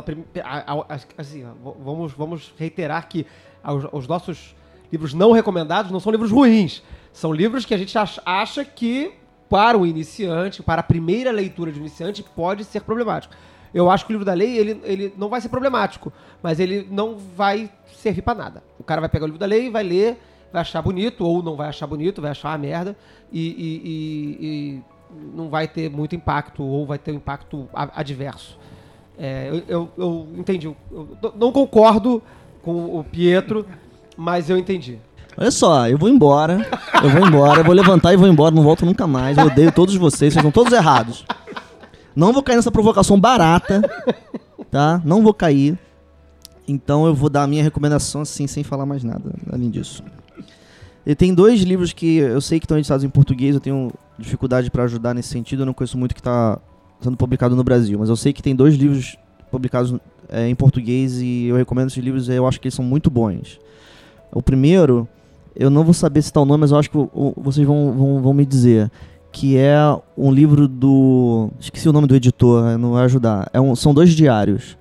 pela. 0.00 0.86
Assim, 1.18 1.44
vamos, 1.84 2.12
vamos 2.12 2.54
reiterar 2.56 3.08
que 3.08 3.26
os, 3.64 3.84
os 3.92 4.06
nossos 4.08 4.54
livros 4.90 5.12
não 5.12 5.32
recomendados 5.32 5.90
não 5.90 5.98
são 6.00 6.12
livros 6.12 6.30
ruins. 6.30 6.82
São 7.12 7.32
livros 7.32 7.64
que 7.66 7.74
a 7.74 7.76
gente 7.78 7.98
ach- 7.98 8.20
acha 8.24 8.64
que, 8.64 9.12
para 9.50 9.76
o 9.76 9.84
iniciante, 9.84 10.62
para 10.62 10.80
a 10.80 10.84
primeira 10.84 11.30
leitura 11.32 11.72
de 11.72 11.78
iniciante, 11.80 12.22
pode 12.22 12.64
ser 12.64 12.80
problemático. 12.82 13.34
Eu 13.74 13.90
acho 13.90 14.04
que 14.06 14.12
o 14.12 14.14
livro 14.14 14.24
da 14.24 14.34
lei, 14.34 14.56
ele, 14.56 14.80
ele 14.84 15.14
não 15.16 15.28
vai 15.28 15.40
ser 15.40 15.48
problemático, 15.48 16.12
mas 16.42 16.60
ele 16.60 16.86
não 16.90 17.16
vai 17.16 17.70
servir 17.96 18.22
pra 18.22 18.34
nada. 18.34 18.62
O 18.78 18.84
cara 18.84 19.00
vai 19.00 19.08
pegar 19.10 19.24
o 19.24 19.26
livro 19.26 19.40
da 19.40 19.46
lei, 19.46 19.70
vai 19.70 19.82
ler, 19.82 20.18
vai 20.52 20.60
achar 20.60 20.80
bonito, 20.82 21.24
ou 21.24 21.42
não 21.42 21.56
vai 21.56 21.68
achar 21.68 21.86
bonito, 21.86 22.20
vai 22.20 22.30
achar 22.30 22.50
uma 22.50 22.58
merda, 22.58 22.94
e, 23.32 23.40
e- 23.40 23.82
e- 23.84 24.46
e 24.46 24.82
não 25.34 25.48
vai 25.48 25.66
ter 25.66 25.90
muito 25.90 26.14
impacto, 26.14 26.62
ou 26.62 26.84
vai 26.86 26.98
ter 26.98 27.12
um 27.12 27.16
impacto 27.16 27.66
adverso. 27.72 28.58
É, 29.18 29.48
eu, 29.50 29.62
eu- 29.68 29.88
eu 29.98 30.28
entendi. 30.38 30.66
Eu 30.66 31.08
não 31.38 31.52
concordo 31.52 32.22
com 32.62 32.98
o 32.98 33.04
Pietro, 33.04 33.66
mas 34.16 34.48
eu 34.50 34.56
entendi. 34.58 34.98
Olha 35.36 35.50
só, 35.50 35.88
eu 35.88 35.96
vou 35.96 36.08
embora. 36.08 36.66
Eu 37.02 37.10
vou 37.10 37.26
embora, 37.26 37.60
eu 37.60 37.64
vou 37.64 37.74
levantar 37.74 38.12
e 38.12 38.16
vou 38.16 38.28
embora, 38.28 38.54
não 38.54 38.62
volto 38.62 38.84
nunca 38.84 39.06
mais. 39.06 39.36
Eu 39.38 39.46
odeio 39.46 39.72
todos 39.72 39.94
vocês, 39.96 40.32
vocês 40.32 40.36
estão 40.36 40.50
todos 40.50 40.72
errados. 40.72 41.24
Não 42.14 42.32
vou 42.32 42.42
cair 42.42 42.56
nessa 42.56 42.70
provocação 42.70 43.18
barata, 43.18 43.80
tá? 44.70 45.00
Não 45.04 45.22
vou 45.22 45.32
cair. 45.32 45.78
Então 46.68 47.06
eu 47.06 47.14
vou 47.14 47.28
dar 47.30 47.42
a 47.44 47.46
minha 47.46 47.62
recomendação 47.62 48.20
assim, 48.22 48.46
sem 48.46 48.62
falar 48.62 48.84
mais 48.86 49.02
nada 49.02 49.32
além 49.50 49.70
disso. 49.70 50.02
E 51.04 51.14
tem 51.14 51.34
dois 51.34 51.62
livros 51.62 51.92
que 51.92 52.18
eu 52.18 52.40
sei 52.40 52.60
que 52.60 52.64
estão 52.66 52.78
editados 52.78 53.02
em 53.02 53.08
português, 53.08 53.54
eu 53.54 53.60
tenho 53.60 53.90
dificuldade 54.18 54.70
para 54.70 54.84
ajudar 54.84 55.14
nesse 55.14 55.30
sentido, 55.30 55.62
eu 55.62 55.66
não 55.66 55.72
conheço 55.74 55.98
muito 55.98 56.14
que 56.14 56.20
está 56.20 56.58
sendo 57.02 57.16
publicado 57.16 57.54
no 57.56 57.64
Brasil, 57.64 57.98
mas 57.98 58.08
eu 58.08 58.16
sei 58.16 58.32
que 58.32 58.42
tem 58.42 58.54
dois 58.54 58.74
livros 58.74 59.16
publicados 59.50 59.94
é, 60.28 60.48
em 60.48 60.54
português 60.54 61.20
e 61.20 61.46
eu 61.46 61.56
recomendo 61.56 61.88
esses 61.88 62.02
livros, 62.02 62.28
eu 62.28 62.46
acho 62.46 62.60
que 62.60 62.66
eles 62.68 62.74
são 62.74 62.84
muito 62.84 63.10
bons. 63.10 63.58
O 64.32 64.40
primeiro, 64.42 65.06
eu 65.54 65.68
não 65.68 65.84
vou 65.84 65.92
saber 65.92 66.22
citar 66.22 66.42
o 66.42 66.46
nome, 66.46 66.62
mas 66.62 66.70
eu 66.70 66.78
acho 66.78 66.90
que 66.90 66.96
vocês 67.36 67.66
vão, 67.66 67.92
vão, 67.92 68.22
vão 68.22 68.32
me 68.34 68.44
dizer. 68.46 68.90
Que 69.30 69.56
é 69.56 69.76
um 70.16 70.30
livro 70.30 70.68
do. 70.68 71.48
Esqueci 71.58 71.88
o 71.88 71.92
nome 71.92 72.06
do 72.06 72.14
editor, 72.14 72.78
não 72.78 72.92
vai 72.92 73.04
ajudar. 73.04 73.48
É 73.52 73.58
um, 73.60 73.74
são 73.74 73.94
dois 73.94 74.10
diários. 74.10 74.76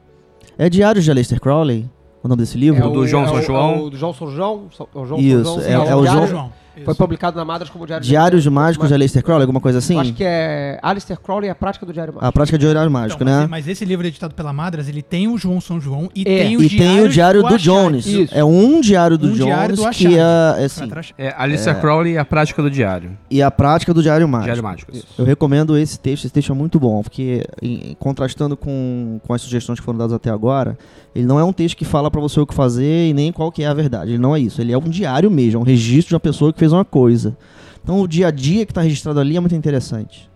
É 0.57 0.69
Diários 0.69 1.05
de 1.05 1.11
Aleister 1.11 1.39
Crowley? 1.39 1.89
O 2.21 2.27
nome 2.27 2.41
desse 2.41 2.57
livro? 2.57 2.77
É 2.81 2.85
o- 2.89 2.91
é 3.25 3.31
o- 3.31 3.33
é 3.33 3.85
o 3.85 3.89
do 3.89 3.97
João 3.97 4.13
São 4.13 4.29
João? 4.29 4.63
É 4.93 4.97
o 4.99 5.05
João 5.05 5.19
Isso, 5.21 5.45
São 5.45 5.61
João, 5.61 5.65
é- 5.85 5.87
é 5.89 5.95
o 5.95 6.01
diário- 6.01 6.51
João- 6.83 6.95
Foi 6.95 6.95
publicado 6.95 7.37
na 7.37 7.45
Madras 7.45 7.69
como 7.69 7.85
Diário 7.85 8.05
Diários 8.05 8.47
Mágicos 8.47 8.87
de 8.87 8.93
Aleister 8.93 9.23
Crowley, 9.23 9.43
alguma 9.43 9.59
coisa 9.61 9.79
assim? 9.79 9.93
Eu 9.95 9.99
acho 10.01 10.13
que 10.13 10.23
é 10.23 10.79
Alistair 10.81 11.19
Crowley 11.19 11.47
e 11.47 11.51
a 11.51 11.55
prática 11.55 11.85
do 11.85 11.93
Diário 11.93 12.13
Mágico. 12.13 12.25
A 12.27 12.31
prática 12.31 12.57
de 12.57 12.65
horário 12.67 12.91
mágico, 12.91 13.23
Então, 13.23 13.33
né? 13.33 13.41
mas, 13.41 13.49
mas 13.49 13.67
esse 13.67 13.85
livro 13.85 14.05
editado 14.05 14.33
pela 14.35 14.51
Madras, 14.53 14.87
ele 14.87 15.01
tem 15.01 15.27
o 15.27 15.37
João 15.37 15.59
São 15.61 15.79
João 15.79 16.09
e 16.15 16.21
É. 16.21 16.43
tem 16.43 16.57
os 16.57 16.63
e 16.65 16.77
tem 16.77 17.01
o 17.01 17.09
diário 17.09 17.41
do 17.41 17.47
Achares. 17.47 17.63
Jones. 17.63 18.05
Isso. 18.05 18.33
É 18.35 18.43
um 18.43 18.81
diário 18.81 19.17
do 19.17 19.27
Um 19.27 19.33
diário 19.33 19.75
Jones 19.75 19.89
do 19.97 19.97
que 19.97 20.17
é, 20.17 20.19
é 20.61 20.65
assim. 20.65 20.89
É 21.17 21.33
Alicia 21.37 21.71
é, 21.71 21.75
Crowley 21.75 22.13
e 22.13 22.17
a 22.17 22.25
prática 22.25 22.61
do 22.61 22.69
diário. 22.69 23.17
E 23.29 23.41
a 23.41 23.49
prática 23.51 23.93
do 23.93 24.01
diário 24.01 24.27
mágico. 24.27 24.45
Diário 24.45 24.63
mágico, 24.63 24.91
isso. 24.95 25.05
Eu 25.17 25.25
recomendo 25.25 25.77
esse 25.77 25.99
texto, 25.99 26.25
esse 26.25 26.33
texto 26.33 26.51
é 26.51 26.55
muito 26.55 26.79
bom, 26.79 27.01
porque 27.01 27.43
em- 27.61 27.95
contrastando 27.99 28.55
com, 28.57 29.19
com 29.25 29.33
as 29.33 29.41
sugestões 29.41 29.79
que 29.79 29.85
foram 29.85 29.97
dadas 29.99 30.13
até 30.13 30.29
agora, 30.29 30.77
ele 31.15 31.25
não 31.25 31.39
é 31.39 31.43
um 31.43 31.53
texto 31.53 31.75
que 31.75 31.85
fala 31.85 32.09
pra 32.09 32.21
você 32.21 32.39
o 32.39 32.45
que 32.47 32.53
fazer 32.53 33.09
e 33.09 33.13
nem 33.13 33.31
qual 33.31 33.51
que 33.51 33.63
é 33.63 33.67
a 33.67 33.73
verdade. 33.73 34.11
Ele 34.11 34.17
não 34.17 34.35
é 34.35 34.39
isso. 34.39 34.61
Ele 34.61 34.71
é 34.71 34.77
um 34.77 34.81
diário 34.89 35.29
mesmo, 35.29 35.59
é 35.59 35.61
um 35.61 35.65
registro 35.65 36.09
de 36.09 36.13
uma 36.15 36.19
pessoa 36.19 36.51
que 36.53 36.59
fez 36.59 36.70
uma 36.73 36.85
coisa. 36.85 37.37
Então 37.83 37.99
o 38.01 38.07
dia 38.07 38.27
a 38.27 38.31
dia 38.31 38.65
que 38.65 38.71
está 38.71 38.81
registrado 38.81 39.19
ali 39.19 39.35
é 39.35 39.39
muito 39.39 39.55
interessante. 39.55 40.29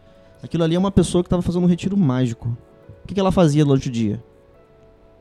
Aquilo 0.44 0.64
ali 0.64 0.76
é 0.76 0.80
uma 0.80 0.92
pessoa 0.92 1.24
que 1.24 1.28
estava 1.28 1.42
fazendo 1.42 1.64
um 1.64 1.68
retiro 1.68 1.96
mágico. 1.98 2.56
O 3.04 3.08
que, 3.08 3.14
que 3.14 3.20
ela 3.20 3.32
fazia 3.32 3.64
durante 3.66 3.90
o 3.90 3.92
dia? 3.92 4.24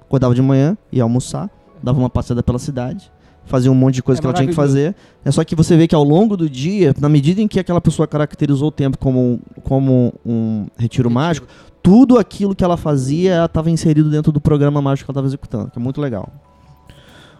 Acordava 0.02 0.34
de 0.34 0.42
manhã, 0.42 0.76
ia 0.92 1.02
almoçar, 1.02 1.50
dava 1.82 1.98
uma 1.98 2.10
passeada 2.10 2.42
pela 2.42 2.58
cidade, 2.58 3.10
fazia 3.44 3.70
um 3.70 3.74
monte 3.74 3.96
de 3.96 4.02
coisa 4.02 4.18
É 4.18 4.22
que 4.22 4.26
ela 4.26 4.34
tinha 4.34 4.46
que 4.48 4.54
fazer. 4.54 4.94
É 5.24 5.30
só 5.30 5.42
que 5.44 5.54
você 5.54 5.76
vê 5.76 5.86
que 5.88 5.94
ao 5.94 6.04
longo 6.04 6.36
do 6.36 6.48
dia, 6.48 6.94
na 7.00 7.08
medida 7.08 7.40
em 7.40 7.48
que 7.48 7.58
aquela 7.58 7.80
pessoa 7.80 8.06
caracterizou 8.06 8.68
o 8.68 8.72
tempo 8.72 8.98
como, 8.98 9.20
um- 9.20 9.40
como 9.62 10.12
um 10.24 10.66
retiro, 10.76 11.10
mágico, 11.10 11.46
tudo 11.82 12.18
aquilo 12.18 12.54
que 12.54 12.64
ela 12.64 12.76
fazia 12.76 13.44
estava 13.44 13.70
inserido 13.70 14.08
dentro 14.10 14.30
do 14.32 14.40
programa 14.40 14.80
mágico 14.80 15.06
que 15.06 15.10
ela 15.10 15.14
estava 15.14 15.26
executando, 15.26 15.70
que 15.70 15.78
é 15.78 15.82
muito 15.82 16.00
legal. 16.00 16.28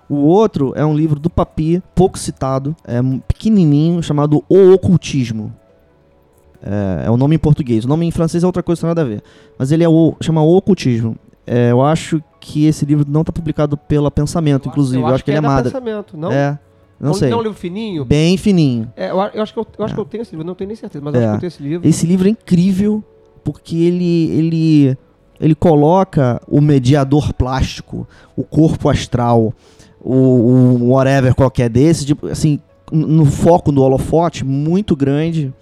O 0.08 0.16
outro 0.16 0.72
é 0.76 0.84
um 0.84 0.94
livro 0.94 1.18
do 1.18 1.30
Papi, 1.30 1.82
pouco 1.94 2.18
citado, 2.18 2.76
é 2.84 3.00
um 3.00 3.18
pequenininho, 3.18 4.02
chamado 4.02 4.44
O 4.48 4.72
Ocultismo. 4.72 5.52
É, 6.62 7.06
é 7.06 7.10
o 7.10 7.16
nome 7.16 7.36
em 7.36 7.38
português. 7.38 7.84
O 7.84 7.88
nome 7.88 8.06
em 8.06 8.10
francês 8.10 8.42
é 8.42 8.46
outra 8.46 8.62
coisa, 8.62 8.86
nada 8.86 9.02
a 9.02 9.04
ver. 9.04 9.22
Mas 9.58 9.70
ele 9.72 9.84
é 9.84 9.88
o, 9.88 10.14
chama 10.20 10.42
O 10.42 10.56
Ocultismo. 10.56 11.16
É, 11.46 11.70
eu 11.70 11.82
acho 11.82 12.22
que 12.40 12.66
esse 12.66 12.84
livro 12.86 13.04
não 13.08 13.20
está 13.20 13.32
publicado 13.32 13.76
pela 13.76 14.10
Pensamento, 14.10 14.68
inclusive. 14.68 15.02
Eu 15.02 15.06
acho, 15.06 15.24
que, 15.24 15.30
ele 15.30 15.38
é 15.38 15.40
da 15.40 15.48
Madra. 15.48 15.70
Pensamento, 15.70 16.16
não? 16.16 16.32
É, 16.32 16.58
não 16.98 17.12
sei. 17.12 17.28
não 17.28 17.38
é 17.38 17.40
um 17.40 17.42
livro 17.44 17.58
fininho? 17.58 18.04
Bem 18.04 18.36
fininho. 18.36 18.90
É, 18.96 19.10
eu, 19.10 19.16
eu 19.34 19.42
acho 19.42 19.52
que 19.52 19.58
eu, 19.58 19.66
eu 19.78 19.84
acho 19.84 19.94
que 19.94 20.00
eu 20.00 20.04
tenho 20.04 20.22
esse 20.22 20.32
livro, 20.32 20.46
não 20.46 20.54
tenho 20.54 20.68
nem 20.68 20.76
certeza, 20.76 21.04
mas 21.04 21.14
eu 21.14 21.20
acho 21.20 21.28
que 21.28 21.34
eu 21.34 21.40
tenho 21.40 21.48
esse 21.48 21.62
livro. 21.62 21.86
É. 21.86 21.90
Esse 21.90 22.06
livro 22.06 22.26
é 22.26 22.30
incrível 22.30 23.04
porque 23.42 23.76
ele, 23.76 24.30
ele, 24.30 24.98
ele 25.38 25.54
coloca 25.54 26.40
o 26.48 26.60
mediador 26.60 27.34
plástico, 27.34 28.08
o 28.34 28.42
corpo 28.42 28.88
astral, 28.88 29.52
o 30.04 30.90
whatever 30.90 31.34
qualquer 31.34 31.70
desse, 31.70 32.04
tipo, 32.04 32.26
assim, 32.26 32.60
no 32.92 33.24
foco 33.24 33.72
do 33.72 33.82
holofote 33.82 34.44
muito 34.44 34.94
grande. 34.94 35.52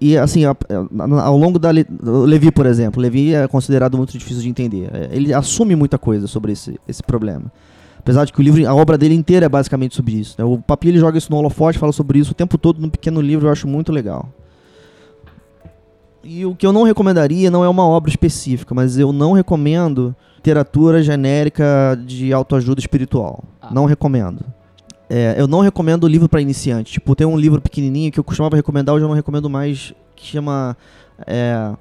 E 0.00 0.16
assim, 0.18 0.42
ao 0.44 1.38
longo 1.38 1.58
da 1.58 1.70
Levi, 1.70 2.50
por 2.50 2.66
exemplo, 2.66 3.00
Levi 3.00 3.34
é 3.34 3.48
considerado 3.48 3.96
muito 3.96 4.12
difícil 4.12 4.42
de 4.42 4.48
entender. 4.48 4.90
É, 4.92 5.08
Ele 5.10 5.32
assume 5.32 5.74
muita 5.74 5.96
coisa 5.96 6.26
sobre 6.26 6.52
esse, 6.52 6.78
esse 6.86 7.02
problema. 7.02 7.50
Apesar 7.98 8.24
de 8.24 8.32
que 8.32 8.38
o 8.38 8.42
livro, 8.42 8.68
a 8.68 8.74
obra 8.74 8.98
dele 8.98 9.14
inteira 9.14 9.46
é 9.46 9.48
basicamente 9.48 9.96
sobre 9.96 10.14
isso. 10.14 10.34
né? 10.38 10.44
O 10.44 10.58
Papi 10.58 10.88
ele 10.88 10.98
joga 10.98 11.16
isso 11.16 11.30
no 11.30 11.38
holofote, 11.38 11.78
fala 11.78 11.92
sobre 11.92 12.18
isso 12.18 12.32
o 12.32 12.34
tempo 12.34 12.58
todo 12.58 12.80
num 12.80 12.90
pequeno 12.90 13.20
livro, 13.20 13.48
eu 13.48 13.52
acho 13.52 13.66
muito 13.66 13.90
legal. 13.90 14.28
E 16.22 16.44
o 16.44 16.54
que 16.54 16.66
eu 16.66 16.72
não 16.72 16.82
recomendaria 16.82 17.50
não 17.50 17.64
é 17.64 17.68
uma 17.68 17.86
obra 17.86 18.10
específica, 18.10 18.74
mas 18.74 18.98
eu 18.98 19.12
não 19.12 19.32
recomendo 19.32 20.14
literatura 20.46 21.02
genérica 21.02 21.98
de 22.06 22.32
autoajuda 22.32 22.78
espiritual. 22.80 23.42
Não 23.70 23.84
recomendo. 23.84 24.40
É, 25.10 25.34
eu 25.36 25.48
não 25.48 25.60
recomendo 25.60 26.06
livro 26.06 26.28
para 26.28 26.40
iniciante. 26.40 26.92
Tipo, 26.92 27.14
tem 27.16 27.26
um 27.26 27.36
livro 27.36 27.60
pequenininho 27.60 28.12
que 28.12 28.18
eu 28.20 28.24
costumava 28.24 28.54
recomendar, 28.54 28.94
hoje 28.94 29.04
eu 29.04 29.08
não 29.08 29.14
recomendo 29.14 29.50
mais, 29.50 29.92
que 30.14 30.24
chama. 30.24 30.76
é, 31.26 31.72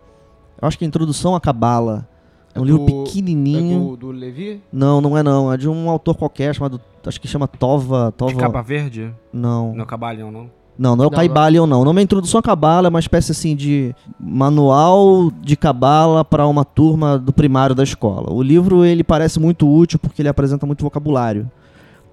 eu 0.62 0.68
acho 0.68 0.78
que 0.80 0.86
é 0.86 0.88
Introdução 0.88 1.36
à 1.36 1.40
Cabala. 1.42 2.08
É 2.56 2.60
um 2.60 2.64
livro 2.66 2.86
do- 2.86 3.04
pequenininho. 3.04 3.78
É 3.78 3.90
do, 3.90 3.98
do 3.98 4.12
Levi? 4.12 4.62
Não, 4.72 5.02
não 5.02 5.18
é 5.18 5.22
não. 5.22 5.52
É 5.52 5.58
de 5.58 5.68
um 5.70 5.90
autor 5.90 6.16
qualquer 6.16 6.56
chamado. 6.56 6.80
Acho 7.06 7.20
que 7.22 7.28
chama 7.28 7.48
Tova. 7.48 8.12
Tova... 8.18 8.32
De 8.34 8.38
capa 8.40 8.62
verde? 8.64 9.14
Não. 9.32 9.76
Não, 9.76 9.86
Cabalion, 9.86 10.32
não. 10.32 10.50
Não, 10.78 10.96
não 10.96 11.06
é 11.06 11.08
o 11.08 11.10
Não, 11.10 11.16
Caibalion, 11.16 11.66
não. 11.66 11.82
O 11.82 11.86
nome 11.86 12.02
é 12.02 12.04
Introdução 12.04 12.40
à 12.40 12.44
Cabala, 12.44 12.88
é 12.88 12.90
uma 12.90 13.00
espécie 13.00 13.32
assim 13.32 13.56
de 13.56 13.96
manual 14.20 15.32
de 15.42 15.56
Cabala 15.56 16.26
para 16.26 16.46
uma 16.48 16.66
turma 16.66 17.18
do 17.18 17.32
primário 17.32 17.74
da 17.74 17.84
escola. 17.84 18.32
O 18.32 18.42
livro 18.42 18.84
ele 18.84 19.04
parece 19.04 19.40
muito 19.40 19.72
útil 19.72 19.98
porque 19.98 20.22
ele 20.22 20.30
apresenta 20.30 20.66
muito 20.66 20.84
vocabulário. 20.84 21.50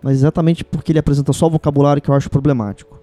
Mas 0.03 0.15
exatamente 0.15 0.65
porque 0.65 0.93
ele 0.93 0.99
apresenta 0.99 1.33
só 1.33 1.47
o 1.47 1.51
vocabulário 1.51 2.03
que 2.03 2.09
eu 2.09 2.15
acho 2.15 2.31
problemático. 2.31 2.99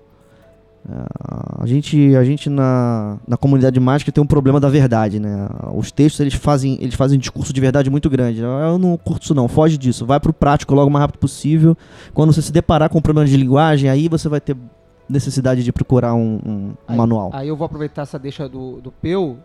É, 0.88 1.64
a 1.64 1.65
gente, 1.65 2.15
a 2.15 2.23
gente 2.23 2.49
na, 2.49 3.18
na 3.27 3.38
comunidade 3.38 3.80
mágica 3.80 4.11
tem 4.11 4.23
um 4.23 4.27
problema 4.27 4.60
da 4.60 4.69
verdade, 4.69 5.19
né? 5.19 5.48
Os 5.73 5.91
textos 5.91 6.19
eles 6.22 6.34
fazem, 6.34 6.77
eles 6.81 6.95
fazem 6.95 7.18
um 7.18 7.19
discurso 7.19 7.52
de 7.52 7.61
verdade 7.61 7.90
muito 7.90 8.10
grande. 8.10 8.41
Eu 8.41 8.77
não 8.77 8.98
curto 8.98 9.23
isso 9.23 9.36
não, 9.36 9.48
foge 9.48 9.77
disso. 9.77 10.06
Vai 10.06 10.19
pro 10.19 10.34
prático 10.34 10.73
logo 10.73 10.90
o 10.90 10.91
mais 10.91 11.02
rápido 11.02 11.19
possível. 11.19 11.77
Quando 12.14 12.34
você 12.34 12.41
se 12.41 12.52
deparar 12.52 12.90
com 12.90 12.98
um 12.98 13.02
problema 13.02 13.27
de 13.27 13.36
linguagem, 13.36 13.90
aí 13.90 14.07
você 14.07 14.30
vai 14.30 14.40
ter 14.40 14.56
necessidade 15.10 15.64
de 15.64 15.72
procurar 15.73 16.14
um, 16.14 16.40
um- 16.45 16.73
Aí- 16.88 16.95
manual. 16.98 17.31
Aí 17.34 17.48
eu 17.48 17.56
vou 17.56 17.65
aproveitar 17.65 18.03
essa 18.03 18.19
deixa 18.19 18.48
do, 18.48 18.80
do 18.80 18.91
Peu 18.91 19.38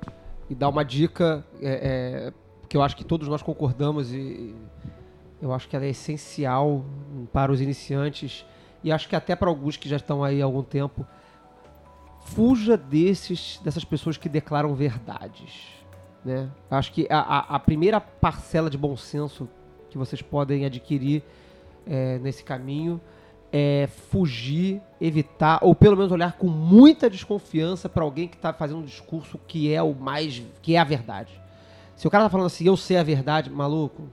e 0.50 0.54
dar 0.54 0.68
uma 0.68 0.84
dica 0.84 1.44
é, 1.62 2.28
é, 2.28 2.32
que 2.68 2.76
eu 2.76 2.82
acho 2.82 2.94
que 2.96 3.04
todos 3.04 3.26
nós 3.28 3.40
concordamos 3.42 4.12
e, 4.12 4.54
eu 5.40 5.52
acho 5.52 5.68
que 5.68 5.76
ela 5.76 5.84
é 5.84 5.88
essencial 5.90 6.84
para 7.32 7.50
os 7.52 7.60
iniciantes 7.60 8.44
e 8.82 8.90
acho 8.92 9.08
que 9.08 9.16
até 9.16 9.34
para 9.36 9.48
alguns 9.48 9.76
que 9.76 9.88
já 9.88 9.96
estão 9.96 10.22
aí 10.22 10.40
há 10.40 10.44
algum 10.44 10.62
tempo. 10.62 11.06
Fuja 12.26 12.76
desses, 12.76 13.60
dessas 13.62 13.84
pessoas 13.84 14.16
que 14.16 14.28
declaram 14.28 14.74
verdades. 14.74 15.66
Né? 16.24 16.48
Acho 16.70 16.90
que 16.92 17.06
a, 17.10 17.18
a- 17.20 17.56
a 17.56 17.58
primeira 17.58 18.00
parcela 18.00 18.70
de 18.70 18.78
bom 18.78 18.96
senso 18.96 19.48
que 19.90 19.98
vocês 19.98 20.22
podem 20.22 20.64
adquirir 20.64 21.22
é, 21.86 22.18
nesse 22.18 22.42
caminho 22.42 22.98
é 23.56 23.86
fugir, 24.10 24.82
evitar, 25.00 25.60
ou 25.62 25.76
pelo 25.76 25.96
menos 25.96 26.10
olhar 26.10 26.32
com 26.32 26.48
muita 26.48 27.08
desconfiança 27.08 27.88
para 27.88 28.02
alguém 28.02 28.26
que 28.26 28.34
está 28.34 28.52
fazendo 28.52 28.80
um 28.80 28.84
discurso 28.84 29.38
que 29.46 29.72
é 29.72 29.80
o 29.80 29.94
mais. 29.94 30.42
que 30.60 30.74
é 30.74 30.78
a 30.80 30.82
verdade. 30.82 31.40
Se 31.94 32.04
o 32.04 32.10
cara 32.10 32.24
tá 32.24 32.30
falando 32.30 32.46
assim, 32.46 32.66
eu 32.66 32.76
sei 32.76 32.96
a 32.96 33.04
verdade, 33.04 33.48
maluco, 33.48 34.08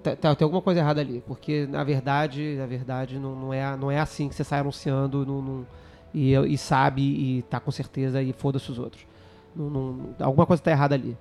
tá- 0.00 0.14
tá- 0.14 0.34
tem 0.36 0.44
alguma 0.44 0.62
coisa 0.62 0.78
errada 0.78 1.00
ali. 1.00 1.24
Porque 1.26 1.66
na 1.66 1.82
verdade, 1.82 2.54
na 2.56 2.66
verdade, 2.66 3.18
não, 3.18 3.34
não, 3.34 3.52
é, 3.52 3.76
não 3.76 3.90
é 3.90 3.98
assim 3.98 4.28
que 4.28 4.34
você 4.36 4.44
sai 4.44 4.60
anunciando 4.60 5.26
não- 5.26 5.42
não- 5.42 5.66
e, 6.14 6.32
e 6.34 6.56
sabe 6.56 7.02
e 7.02 7.42
tá 7.50 7.58
com 7.58 7.72
certeza 7.72 8.22
e 8.22 8.32
foda-se 8.32 8.70
os 8.70 8.78
outros. 8.78 9.04
Não- 9.56 10.14
alguma 10.20 10.46
coisa 10.46 10.62
tá 10.62 10.70
errada 10.70 10.94
ali. 10.94 11.16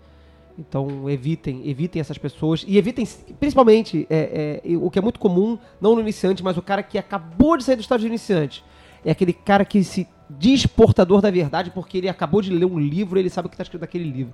Então 0.58 1.10
evitem, 1.10 1.68
evitem 1.68 2.00
essas 2.00 2.18
pessoas 2.18 2.64
e 2.66 2.78
evitem 2.78 3.06
principalmente 3.40 4.08
é, 4.10 4.62
é, 4.64 4.78
o 4.78 4.90
que 4.90 4.98
é 4.98 5.02
muito 5.02 5.20
comum, 5.20 5.58
não 5.82 5.96
no 5.96 6.02
iniciante, 6.02 6.44
mas 6.44 6.58
o 6.58 6.62
cara 6.62 6.82
que 6.82 6.98
acabou 6.98 7.58
de 7.58 7.64
sair 7.64 7.76
do 7.76 7.82
estado 7.82 8.00
de 8.00 8.08
iniciante. 8.08 8.64
É 9.04 9.12
aquele 9.12 9.34
cara 9.34 9.66
que 9.66 9.84
se 9.84 10.08
diz 10.30 10.66
portador 10.66 11.22
da 11.22 11.30
verdade 11.30 11.72
porque 11.72 11.98
ele 11.98 12.10
acabou 12.10 12.42
de 12.42 12.52
ler 12.52 12.66
um 12.66 12.80
livro 12.80 13.20
e 13.20 13.22
ele 13.22 13.30
sabe 13.30 13.48
o 13.48 13.50
que 13.50 13.56
está 13.56 13.64
escrito 13.64 13.82
naquele 13.82 14.10
livro. 14.10 14.34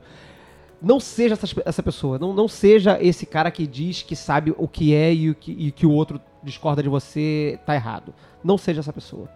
não 0.81 0.99
seja 0.99 1.34
essa, 1.34 1.48
essa 1.65 1.84
pessoa. 1.84 2.18
Não, 2.19 2.34
não 2.34 2.48
seja 2.48 2.98
esse 3.02 3.26
cara 3.26 3.52
que 3.52 3.65
diz 3.68 4.03
que 4.03 4.15
sabe 4.15 4.53
o 4.57 4.68
que 4.68 4.93
é 4.93 5.14
e 5.14 5.30
o 5.31 5.35
que, 5.35 5.52
e 5.52 5.72
que 5.72 5.85
o 5.85 5.91
outro 5.91 6.22
discorda 6.43 6.81
de 6.81 6.89
você 6.89 7.60
tá 7.65 7.76
errado. 7.76 8.14
Não 8.43 8.57
seja 8.57 8.80
essa 8.80 8.93
pessoa. 8.93 9.27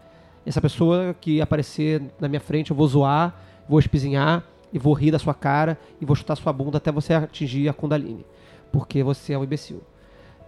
Essa 0.45 0.61
pessoa 0.61 1.15
que 1.19 1.41
aparecer 1.41 2.01
na 2.19 2.27
minha 2.27 2.39
frente, 2.39 2.69
eu 2.69 2.77
vou 2.77 2.87
zoar, 2.87 3.35
vou 3.67 3.79
espizinhar 3.79 4.43
e 4.75 4.77
vou 4.77 4.93
rir 4.93 5.09
da 5.09 5.17
sua 5.17 5.33
cara 5.33 5.79
e 6.01 6.05
vou 6.05 6.17
chutar 6.17 6.35
sua 6.35 6.51
bunda 6.51 6.77
até 6.77 6.91
você 6.91 7.13
atingir 7.13 7.69
a 7.69 7.73
Kundalini. 7.73 8.25
Porque 8.73 9.01
você 9.01 9.31
é 9.31 9.37
um 9.37 9.43
imbecil. 9.45 9.81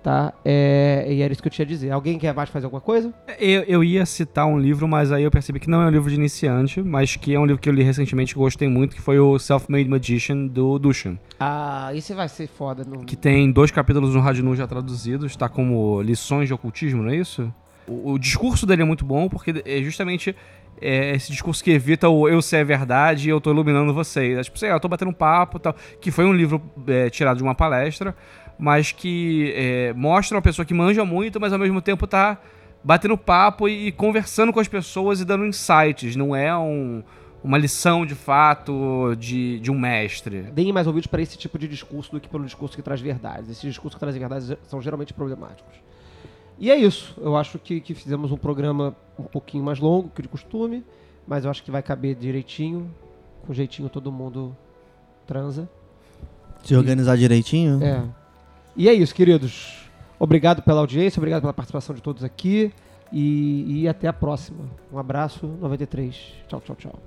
Tá? 0.03 0.33
É, 0.43 1.05
e 1.09 1.21
era 1.21 1.31
isso 1.31 1.41
que 1.41 1.47
eu 1.47 1.51
tinha 1.51 1.65
a 1.65 1.67
dizer. 1.67 1.91
Alguém 1.91 2.19
quer 2.19 2.33
mais 2.33 2.49
fazer 2.49 2.65
alguma 2.65 2.81
coisa? 2.81 3.13
Eu, 3.39 3.63
eu 3.63 3.83
ia 3.83 4.05
citar 4.05 4.45
um 4.45 4.59
livro, 4.59 4.85
mas 4.85 5.13
aí 5.13 5.23
eu 5.23 5.31
percebi 5.31 5.61
que 5.61 5.69
não 5.69 5.81
é 5.81 5.85
um 5.87 5.89
livro 5.89 6.09
de 6.09 6.15
iniciante, 6.15 6.81
mas 6.81 7.15
que 7.15 7.33
é 7.33 7.39
um 7.39 7.45
livro 7.45 7.61
que 7.61 7.69
eu 7.69 7.73
li 7.73 7.83
recentemente 7.83 8.35
eu 8.35 8.41
gostei 8.41 8.67
muito, 8.67 8.95
que 8.95 9.01
foi 9.01 9.17
o 9.17 9.39
Self-Made 9.39 9.89
Magician, 9.89 10.47
do 10.47 10.77
Dushan. 10.77 11.17
Ah, 11.39 11.91
esse 11.95 12.13
vai 12.13 12.27
ser 12.27 12.47
foda. 12.47 12.83
No... 12.83 13.05
Que 13.05 13.15
tem 13.15 13.49
dois 13.49 13.71
capítulos 13.71 14.13
no 14.13 14.19
Radinu 14.19 14.55
já 14.57 14.67
traduzidos, 14.67 15.37
tá 15.37 15.47
como 15.47 16.01
lições 16.01 16.47
de 16.47 16.53
ocultismo, 16.53 17.01
não 17.01 17.11
é 17.11 17.15
isso? 17.15 17.53
O, 17.87 18.11
o 18.11 18.19
discurso 18.19 18.65
dele 18.65 18.81
é 18.81 18.85
muito 18.85 19.05
bom, 19.05 19.29
porque 19.29 19.63
é 19.65 19.81
justamente 19.81 20.35
é 20.81 21.15
esse 21.15 21.31
discurso 21.31 21.63
que 21.63 21.71
evita 21.71 22.09
o 22.09 22.27
eu 22.27 22.41
sei 22.41 22.61
a 22.61 22.63
verdade 22.63 23.27
e 23.27 23.29
eu 23.29 23.41
tô 23.41 23.51
iluminando 23.51 23.93
vocês. 23.93 24.37
É 24.37 24.43
Tipo, 24.43 24.59
sei 24.59 24.69
lá, 24.69 24.75
eu 24.75 24.79
tô 24.79 24.87
batendo 24.87 25.09
um 25.09 25.13
papo 25.13 25.59
tal. 25.59 25.75
Que 25.99 26.11
foi 26.11 26.25
um 26.25 26.33
livro 26.33 26.61
é, 26.87 27.09
tirado 27.09 27.37
de 27.37 27.43
uma 27.43 27.55
palestra, 27.55 28.15
mas 28.57 28.91
que 28.91 29.53
é, 29.55 29.93
mostra 29.93 30.37
uma 30.37 30.41
pessoa 30.41 30.65
que 30.65 30.73
manja 30.73 31.03
muito, 31.05 31.39
mas 31.39 31.53
ao 31.53 31.59
mesmo 31.59 31.81
tempo 31.81 32.05
tá 32.07 32.39
batendo 32.83 33.17
papo 33.17 33.67
e, 33.67 33.87
e 33.87 33.91
conversando 33.91 34.53
com 34.53 34.59
as 34.59 34.67
pessoas 34.67 35.19
e 35.19 35.25
dando 35.25 35.45
insights. 35.45 36.15
Não 36.15 36.35
é 36.35 36.55
um, 36.57 37.03
uma 37.43 37.57
lição 37.57 38.05
de 38.05 38.15
fato 38.15 39.15
de, 39.17 39.59
de 39.59 39.71
um 39.71 39.79
mestre. 39.79 40.43
Deem 40.53 40.71
mais 40.71 40.87
ouvidos 40.87 41.07
para 41.07 41.21
esse 41.21 41.37
tipo 41.37 41.57
de 41.57 41.67
discurso 41.67 42.11
do 42.11 42.19
que 42.19 42.27
pelo 42.27 42.45
discurso 42.45 42.75
que 42.75 42.81
traz 42.81 43.01
verdades. 43.01 43.49
Esses 43.49 43.63
discursos 43.63 43.95
que 43.95 43.99
trazem 43.99 44.19
verdades 44.19 44.53
são 44.63 44.81
geralmente 44.81 45.13
problemáticos. 45.13 45.87
E 46.59 46.71
é 46.71 46.75
isso. 46.75 47.13
Eu 47.17 47.35
acho 47.35 47.59
que, 47.59 47.79
que 47.79 47.93
fizemos 47.93 48.31
um 48.31 48.37
programa 48.37 48.95
um 49.17 49.23
pouquinho 49.23 49.63
mais 49.63 49.79
longo 49.79 50.09
que 50.09 50.21
de 50.21 50.27
costume, 50.27 50.83
mas 51.27 51.45
eu 51.45 51.51
acho 51.51 51.63
que 51.63 51.71
vai 51.71 51.83
caber 51.83 52.15
direitinho. 52.15 52.89
Com 53.45 53.53
jeitinho 53.53 53.89
todo 53.89 54.11
mundo 54.11 54.55
transa. 55.25 55.69
Se 56.63 56.75
organizar 56.75 57.15
direitinho? 57.15 57.81
É. 57.81 58.03
E 58.75 58.89
é 58.89 58.93
isso, 58.93 59.13
queridos. 59.15 59.87
Obrigado 60.19 60.61
pela 60.61 60.79
audiência, 60.81 61.19
obrigado 61.19 61.41
pela 61.41 61.53
participação 61.53 61.95
de 61.95 62.01
todos 62.01 62.23
aqui. 62.23 62.73
E, 63.11 63.83
e 63.83 63.87
até 63.87 64.07
a 64.07 64.13
próxima. 64.13 64.65
Um 64.91 64.97
abraço, 64.97 65.47
93. 65.61 66.15
Tchau, 66.47 66.61
tchau, 66.61 66.75
tchau. 66.75 66.99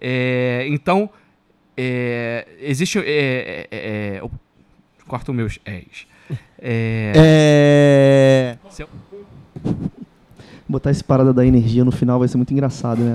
É, 0.00 0.64
então, 0.68 1.08
é, 1.76 2.46
existe. 2.60 2.98
É, 2.98 3.66
é, 3.70 4.16
é, 4.18 4.22
o- 4.22 4.30
corta 5.06 5.30
os 5.30 5.36
meus 5.36 5.58
és. 5.64 6.06
É, 6.60 7.12
É. 7.14 8.70
Se 8.70 8.82
eu- 8.82 8.88
Botar 10.70 10.90
esse 10.90 11.02
parada 11.02 11.32
da 11.32 11.46
energia 11.46 11.82
no 11.82 11.90
final 11.90 12.18
vai 12.18 12.28
ser 12.28 12.36
muito 12.36 12.52
engraçado, 12.52 13.00
né? 13.00 13.14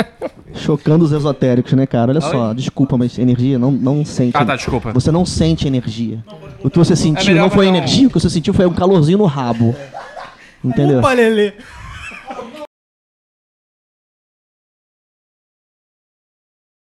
Chocando 0.54 1.02
os 1.04 1.12
esotéricos, 1.12 1.74
né, 1.74 1.86
cara? 1.86 2.10
Olha 2.10 2.22
só, 2.22 2.54
desculpa, 2.54 2.96
mas 2.96 3.18
energia 3.18 3.58
não, 3.58 3.70
não 3.70 4.02
sente. 4.02 4.34
Ah, 4.34 4.46
tá, 4.46 4.56
desculpa. 4.56 4.92
Você 4.94 5.10
não 5.12 5.26
sente 5.26 5.66
energia. 5.68 6.24
O 6.64 6.70
que 6.70 6.78
você 6.78 6.96
sentiu 6.96 7.34
não 7.34 7.50
foi 7.50 7.66
energia, 7.66 8.06
o 8.06 8.10
que 8.10 8.18
você 8.18 8.30
sentiu 8.30 8.54
foi 8.54 8.64
um 8.64 8.72
calorzinho 8.72 9.18
no 9.18 9.26
rabo. 9.26 9.76
Entendeu? 10.64 11.00
Opa, 11.00 11.12
Lelê! 11.12 11.52